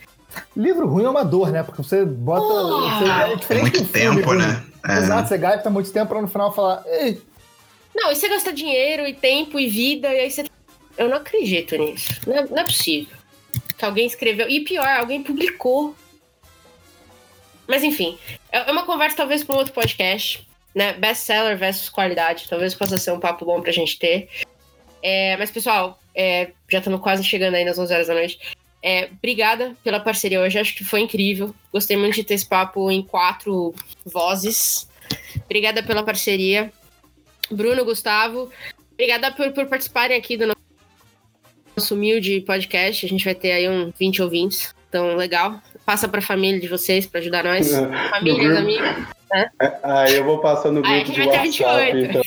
Livro 0.57 0.87
ruim 0.87 1.05
é 1.05 1.09
uma 1.09 1.25
dor, 1.25 1.51
né? 1.51 1.63
Porque 1.63 1.83
você 1.83 2.05
bota. 2.05 2.43
Oh, 2.43 2.81
você, 2.81 3.33
é 3.33 3.37
diferente 3.37 3.79
muito 3.79 3.93
tempo, 3.93 4.23
filme, 4.23 4.37
né? 4.37 4.65
É. 4.89 4.99
Exato, 4.99 5.29
você 5.29 5.39
gasta 5.39 5.71
muito 5.71 5.93
tempo 5.93 6.09
pra 6.09 6.21
no 6.21 6.29
final 6.29 6.53
falar. 6.53 6.83
Ei. 6.87 7.23
Não, 7.95 8.13
e 8.13 8.17
você 8.17 8.29
gasta 8.29 8.53
dinheiro 8.53 9.07
e 9.07 9.15
tempo 9.15 9.59
e 9.59 9.69
vida, 9.69 10.09
e 10.09 10.21
aí 10.21 10.31
você. 10.31 10.45
Eu 10.99 11.09
não 11.09 11.19
acredito 11.19 11.77
nisso. 11.77 12.21
Não 12.27 12.37
é, 12.37 12.47
não 12.47 12.59
é 12.59 12.65
possível. 12.65 13.17
Que 13.77 13.85
alguém 13.85 14.07
escreveu. 14.07 14.49
E 14.49 14.61
pior, 14.61 14.87
alguém 14.87 15.23
publicou. 15.23 15.95
Mas 17.67 17.83
enfim, 17.83 18.19
é, 18.51 18.69
é 18.69 18.73
uma 18.73 18.85
conversa 18.85 19.17
talvez 19.17 19.43
para 19.43 19.57
um 19.57 19.59
outro 19.59 19.75
podcast, 19.75 20.47
né? 20.75 20.93
Best-seller 20.95 21.57
versus 21.57 21.89
qualidade. 21.89 22.47
Talvez 22.49 22.75
possa 22.75 22.99
ser 22.99 23.13
um 23.13 23.21
papo 23.21 23.45
bom 23.45 23.61
pra 23.61 23.73
gente 23.73 23.99
ter. 23.99 24.29
É, 25.03 25.37
mas, 25.37 25.51
pessoal, 25.51 26.01
é, 26.15 26.51
já 26.69 26.79
estamos 26.79 27.01
quase 27.01 27.23
chegando 27.23 27.55
aí 27.55 27.65
nas 27.65 27.79
11 27.79 27.95
horas 27.95 28.07
da 28.09 28.15
noite. 28.15 28.39
É, 28.83 29.07
obrigada 29.07 29.77
pela 29.83 29.99
parceria 29.99 30.41
hoje, 30.41 30.59
acho 30.59 30.77
que 30.77 30.85
foi 30.85 31.01
incrível. 31.01 31.55
Gostei 31.73 31.97
muito 31.97 32.15
de 32.15 32.25
ter 32.25 32.35
esse 32.35 32.47
papo 32.47 32.91
em 32.91 33.03
quatro 33.03 33.75
vozes. 34.05 34.89
Obrigada 35.45 35.83
pela 35.83 36.03
parceria. 36.03 36.73
Bruno, 37.51 37.85
Gustavo. 37.85 38.51
Obrigada 38.93 39.31
por, 39.33 39.53
por 39.53 39.67
participarem 39.67 40.17
aqui 40.17 40.37
do 40.37 40.53
nosso 41.77 41.95
humilde 41.95 42.41
podcast. 42.41 43.05
A 43.05 43.09
gente 43.09 43.25
vai 43.25 43.35
ter 43.35 43.53
aí 43.53 43.69
um 43.69 43.93
20 43.99 44.23
ouvintes. 44.23 44.75
Então, 44.89 45.17
legal. 45.17 45.61
Passa 45.87 46.09
pra 46.09 46.21
família 46.21 46.61
de 46.61 46.67
vocês 46.67 47.07
pra 47.07 47.21
ajudar 47.21 47.45
nós. 47.45 47.71
Famílias, 48.11 48.57
amigos. 48.57 48.91
Né? 49.33 49.51
Aí 49.85 50.17
eu 50.17 50.25
vou 50.25 50.41
passar 50.41 50.73
no 50.73 50.83
grupo 50.83 51.13
de 51.13 51.23
WhatsApp. 51.23 52.03
Então. 52.03 52.23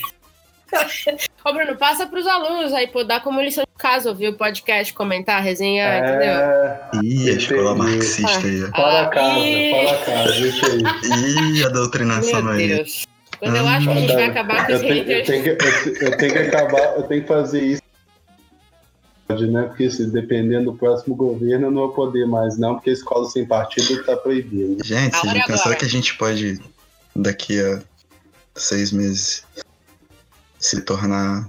Ô, 1.43 1.53
Bruno, 1.53 1.75
passa 1.75 2.07
pros 2.07 2.25
alunos 2.25 2.71
aí, 2.73 2.87
pô, 2.87 3.03
dá 3.03 3.19
como 3.19 3.41
lição 3.41 3.63
de 3.63 3.81
casa, 3.81 4.09
ouvir 4.09 4.29
o 4.29 4.33
podcast, 4.33 4.93
comentar, 4.93 5.41
resenhar, 5.41 5.91
é... 5.91 5.99
entendeu? 5.99 7.03
Ih, 7.03 7.29
a 7.29 7.33
escola 7.33 7.75
marxista 7.75 8.47
aí. 8.47 8.61
Fala 8.71 9.01
a 9.01 9.07
casa, 9.07 9.35
fala 9.71 9.91
a 9.91 10.05
casa, 10.05 10.47
isso 10.47 10.65
aí. 10.65 11.57
Ih, 11.57 11.65
a 11.65 11.69
doutrinação 11.69 12.43
Meu 12.43 12.53
aí. 12.53 12.67
Deus. 12.67 13.07
Quando 13.39 13.55
eu 13.55 13.67
acho 13.67 13.87
que 13.87 13.91
a 13.91 13.95
gente 13.95 14.13
vai 14.13 14.25
acabar 14.25 14.65
com 14.65 14.71
eu 14.71 14.75
esse 14.75 14.85
tenho, 14.85 15.11
eu, 15.11 15.25
tenho 15.25 15.43
que, 15.43 15.49
eu, 15.49 16.07
eu 16.07 16.17
tenho 16.17 16.33
que 16.33 16.39
acabar, 16.39 16.83
eu 16.97 17.03
tenho 17.03 17.21
que 17.21 17.27
fazer 17.27 17.61
isso 17.61 17.78
né? 19.37 19.63
Porque 19.63 19.89
se 19.91 20.07
dependendo 20.07 20.71
do 20.71 20.77
próximo 20.77 21.15
governo, 21.15 21.67
eu 21.67 21.71
não 21.71 21.81
vou 21.81 21.91
poder 21.91 22.25
mais, 22.25 22.57
não, 22.57 22.75
porque 22.75 22.89
a 22.89 22.93
escola 22.93 23.29
sem 23.29 23.45
partido 23.45 23.99
está 23.99 24.17
proibida. 24.17 24.83
Gente, 24.83 25.13
não 25.23 25.45
pensaram 25.45 25.77
que 25.77 25.85
a 25.85 25.89
gente 25.89 26.17
pode, 26.17 26.59
daqui 27.15 27.61
a 27.61 27.81
seis 28.55 28.91
meses, 28.91 29.43
se 30.57 30.81
tornar 30.81 31.47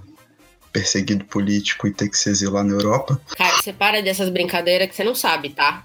perseguido 0.71 1.25
político 1.25 1.87
e 1.87 1.93
ter 1.93 2.07
que 2.07 2.17
se 2.17 2.29
exilar 2.29 2.63
na 2.63 2.73
Europa? 2.73 3.19
Cara, 3.35 3.57
você 3.57 3.73
para 3.73 4.01
dessas 4.01 4.29
brincadeiras 4.29 4.87
que 4.87 4.95
você 4.95 5.03
não 5.03 5.15
sabe, 5.15 5.49
tá? 5.49 5.83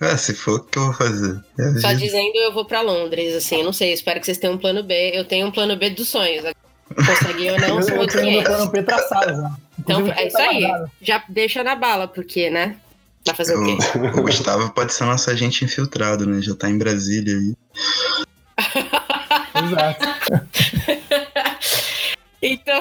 Ah, 0.00 0.16
se 0.16 0.34
for, 0.34 0.60
o 0.60 0.64
que 0.64 0.78
eu 0.78 0.84
vou 0.84 0.92
fazer? 0.92 1.40
É 1.58 1.80
Só 1.80 1.92
dizendo, 1.92 2.36
eu 2.36 2.52
vou 2.52 2.64
para 2.64 2.82
Londres, 2.82 3.34
assim, 3.34 3.62
não 3.62 3.72
sei, 3.72 3.92
espero 3.92 4.20
que 4.20 4.26
vocês 4.26 4.38
tenham 4.38 4.54
um 4.54 4.58
plano 4.58 4.82
B. 4.82 5.12
Eu 5.14 5.24
tenho 5.24 5.46
um 5.46 5.50
plano 5.50 5.76
B 5.76 5.90
dos 5.90 6.08
sonhos. 6.08 6.44
Consegui 6.94 7.50
ou 7.50 7.58
não, 7.58 7.80
eu, 7.80 8.02
eu 8.02 8.06
tenho 8.06 8.40
um 8.40 8.44
plano 8.44 8.70
B 8.70 8.82
traçado 8.82 9.34
já. 9.34 9.56
Então, 9.84 10.12
é 10.12 10.26
isso 10.26 10.38
aí. 10.38 10.66
Já 11.00 11.22
deixa 11.28 11.62
na 11.62 11.76
bala, 11.76 12.08
porque, 12.08 12.50
né? 12.50 12.76
Vai 13.26 13.34
fazer 13.34 13.56
o, 13.56 13.62
o 13.62 13.64
quê? 13.64 13.76
O 14.18 14.22
Gustavo 14.22 14.70
pode 14.70 14.92
ser 14.92 15.04
nosso 15.04 15.30
agente 15.30 15.64
infiltrado, 15.64 16.26
né? 16.26 16.42
Já 16.42 16.54
tá 16.54 16.68
em 16.68 16.78
Brasília 16.78 17.36
aí. 17.36 17.54
Exato. 19.64 20.04
então. 22.42 22.80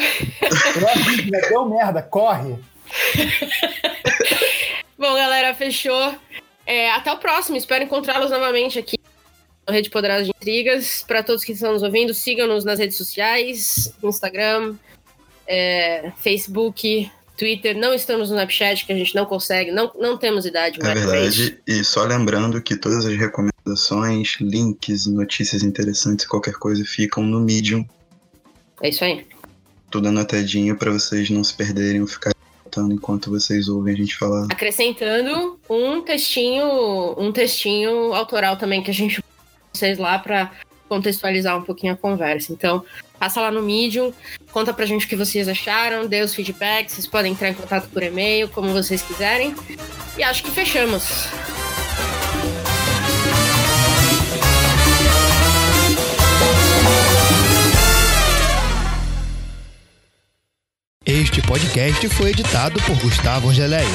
Deu 1.50 1.66
merda, 1.66 2.02
corre. 2.02 2.56
Bom, 4.98 5.14
galera, 5.16 5.54
fechou. 5.54 6.16
É, 6.66 6.92
até 6.92 7.12
o 7.12 7.18
próximo. 7.18 7.58
Espero 7.58 7.84
encontrá-los 7.84 8.32
novamente 8.32 8.80
aqui 8.80 8.98
no 9.68 9.74
Rede 9.74 9.90
Poderosa 9.90 10.24
de 10.24 10.32
Intrigas. 10.32 11.04
Para 11.08 11.24
todos 11.24 11.44
que 11.44 11.54
estão 11.54 11.74
nos 11.74 11.84
ouvindo, 11.84 12.14
sigam-nos 12.14 12.64
nas 12.64 12.80
redes 12.80 12.98
sociais: 12.98 13.94
Instagram, 14.02 14.76
é, 15.48 16.12
Facebook, 16.18 17.10
Twitter. 17.38 17.78
Não 17.78 17.94
estamos 17.94 18.30
no 18.30 18.36
Snapchat, 18.36 18.86
que 18.86 18.94
a 18.94 18.96
gente 18.96 19.16
não 19.16 19.26
consegue, 19.26 19.72
não, 19.72 19.92
não 19.96 20.18
temos 20.18 20.46
idade 20.46 20.80
É 20.82 20.94
verdade. 20.94 21.60
E 21.68 21.84
só 21.84 22.04
lembrando 22.04 22.62
que 22.62 22.76
todas 22.76 23.06
as 23.06 23.18
recomendações, 23.18 24.36
links, 24.40 25.06
notícias 25.08 25.64
interessantes, 25.64 26.26
qualquer 26.26 26.54
coisa, 26.54 26.84
ficam 26.86 27.24
no 27.24 27.40
Medium. 27.40 27.86
É 28.82 28.90
isso 28.90 29.04
aí. 29.04 29.26
Tudo 29.90 30.10
anotadinho 30.10 30.76
para 30.76 30.92
vocês 30.92 31.30
não 31.30 31.44
se 31.44 31.54
perderem 31.54 32.02
ou 32.02 32.08
ficarem 32.08 32.34
enquanto 32.92 33.30
vocês 33.30 33.70
ouvem 33.70 33.94
a 33.94 33.98
gente 33.98 34.18
falar. 34.18 34.48
Acrescentando 34.50 35.60
um 35.70 36.02
textinho, 36.02 37.14
um 37.20 37.32
textinho 37.32 38.14
autoral 38.14 38.58
também 38.58 38.82
que 38.82 38.90
a 38.90 38.94
gente 38.94 39.24
vocês 39.72 39.98
lá 39.98 40.20
para 40.20 40.52
contextualizar 40.88 41.58
um 41.58 41.64
pouquinho 41.64 41.94
a 41.94 41.98
conversa. 41.98 42.52
Então, 42.52 42.84
passa 43.20 43.42
lá 43.42 43.52
no 43.52 43.62
Medium, 43.62 44.14
conta 44.52 44.74
pra 44.74 44.86
gente 44.86 45.06
o 45.06 45.10
que 45.10 45.16
vocês 45.16 45.48
acharam, 45.48 46.08
dê 46.08 46.22
os 46.22 46.36
feedbacks, 46.36 46.94
vocês 46.94 47.08
podem 47.08 47.32
entrar 47.32 47.50
em 47.50 47.54
contato 47.54 47.90
por 47.90 48.04
e-mail, 48.04 48.50
como 48.50 48.70
vocês 48.72 49.02
quiserem. 49.02 49.56
E 50.18 50.24
acho 50.24 50.44
que 50.44 50.52
fechamos. 50.52 51.28
Este 61.06 61.42
podcast 61.42 62.08
foi 62.10 62.30
editado 62.30 62.82
por 62.84 62.98
Gustavo 63.00 63.50
Angeléia. 63.50 63.88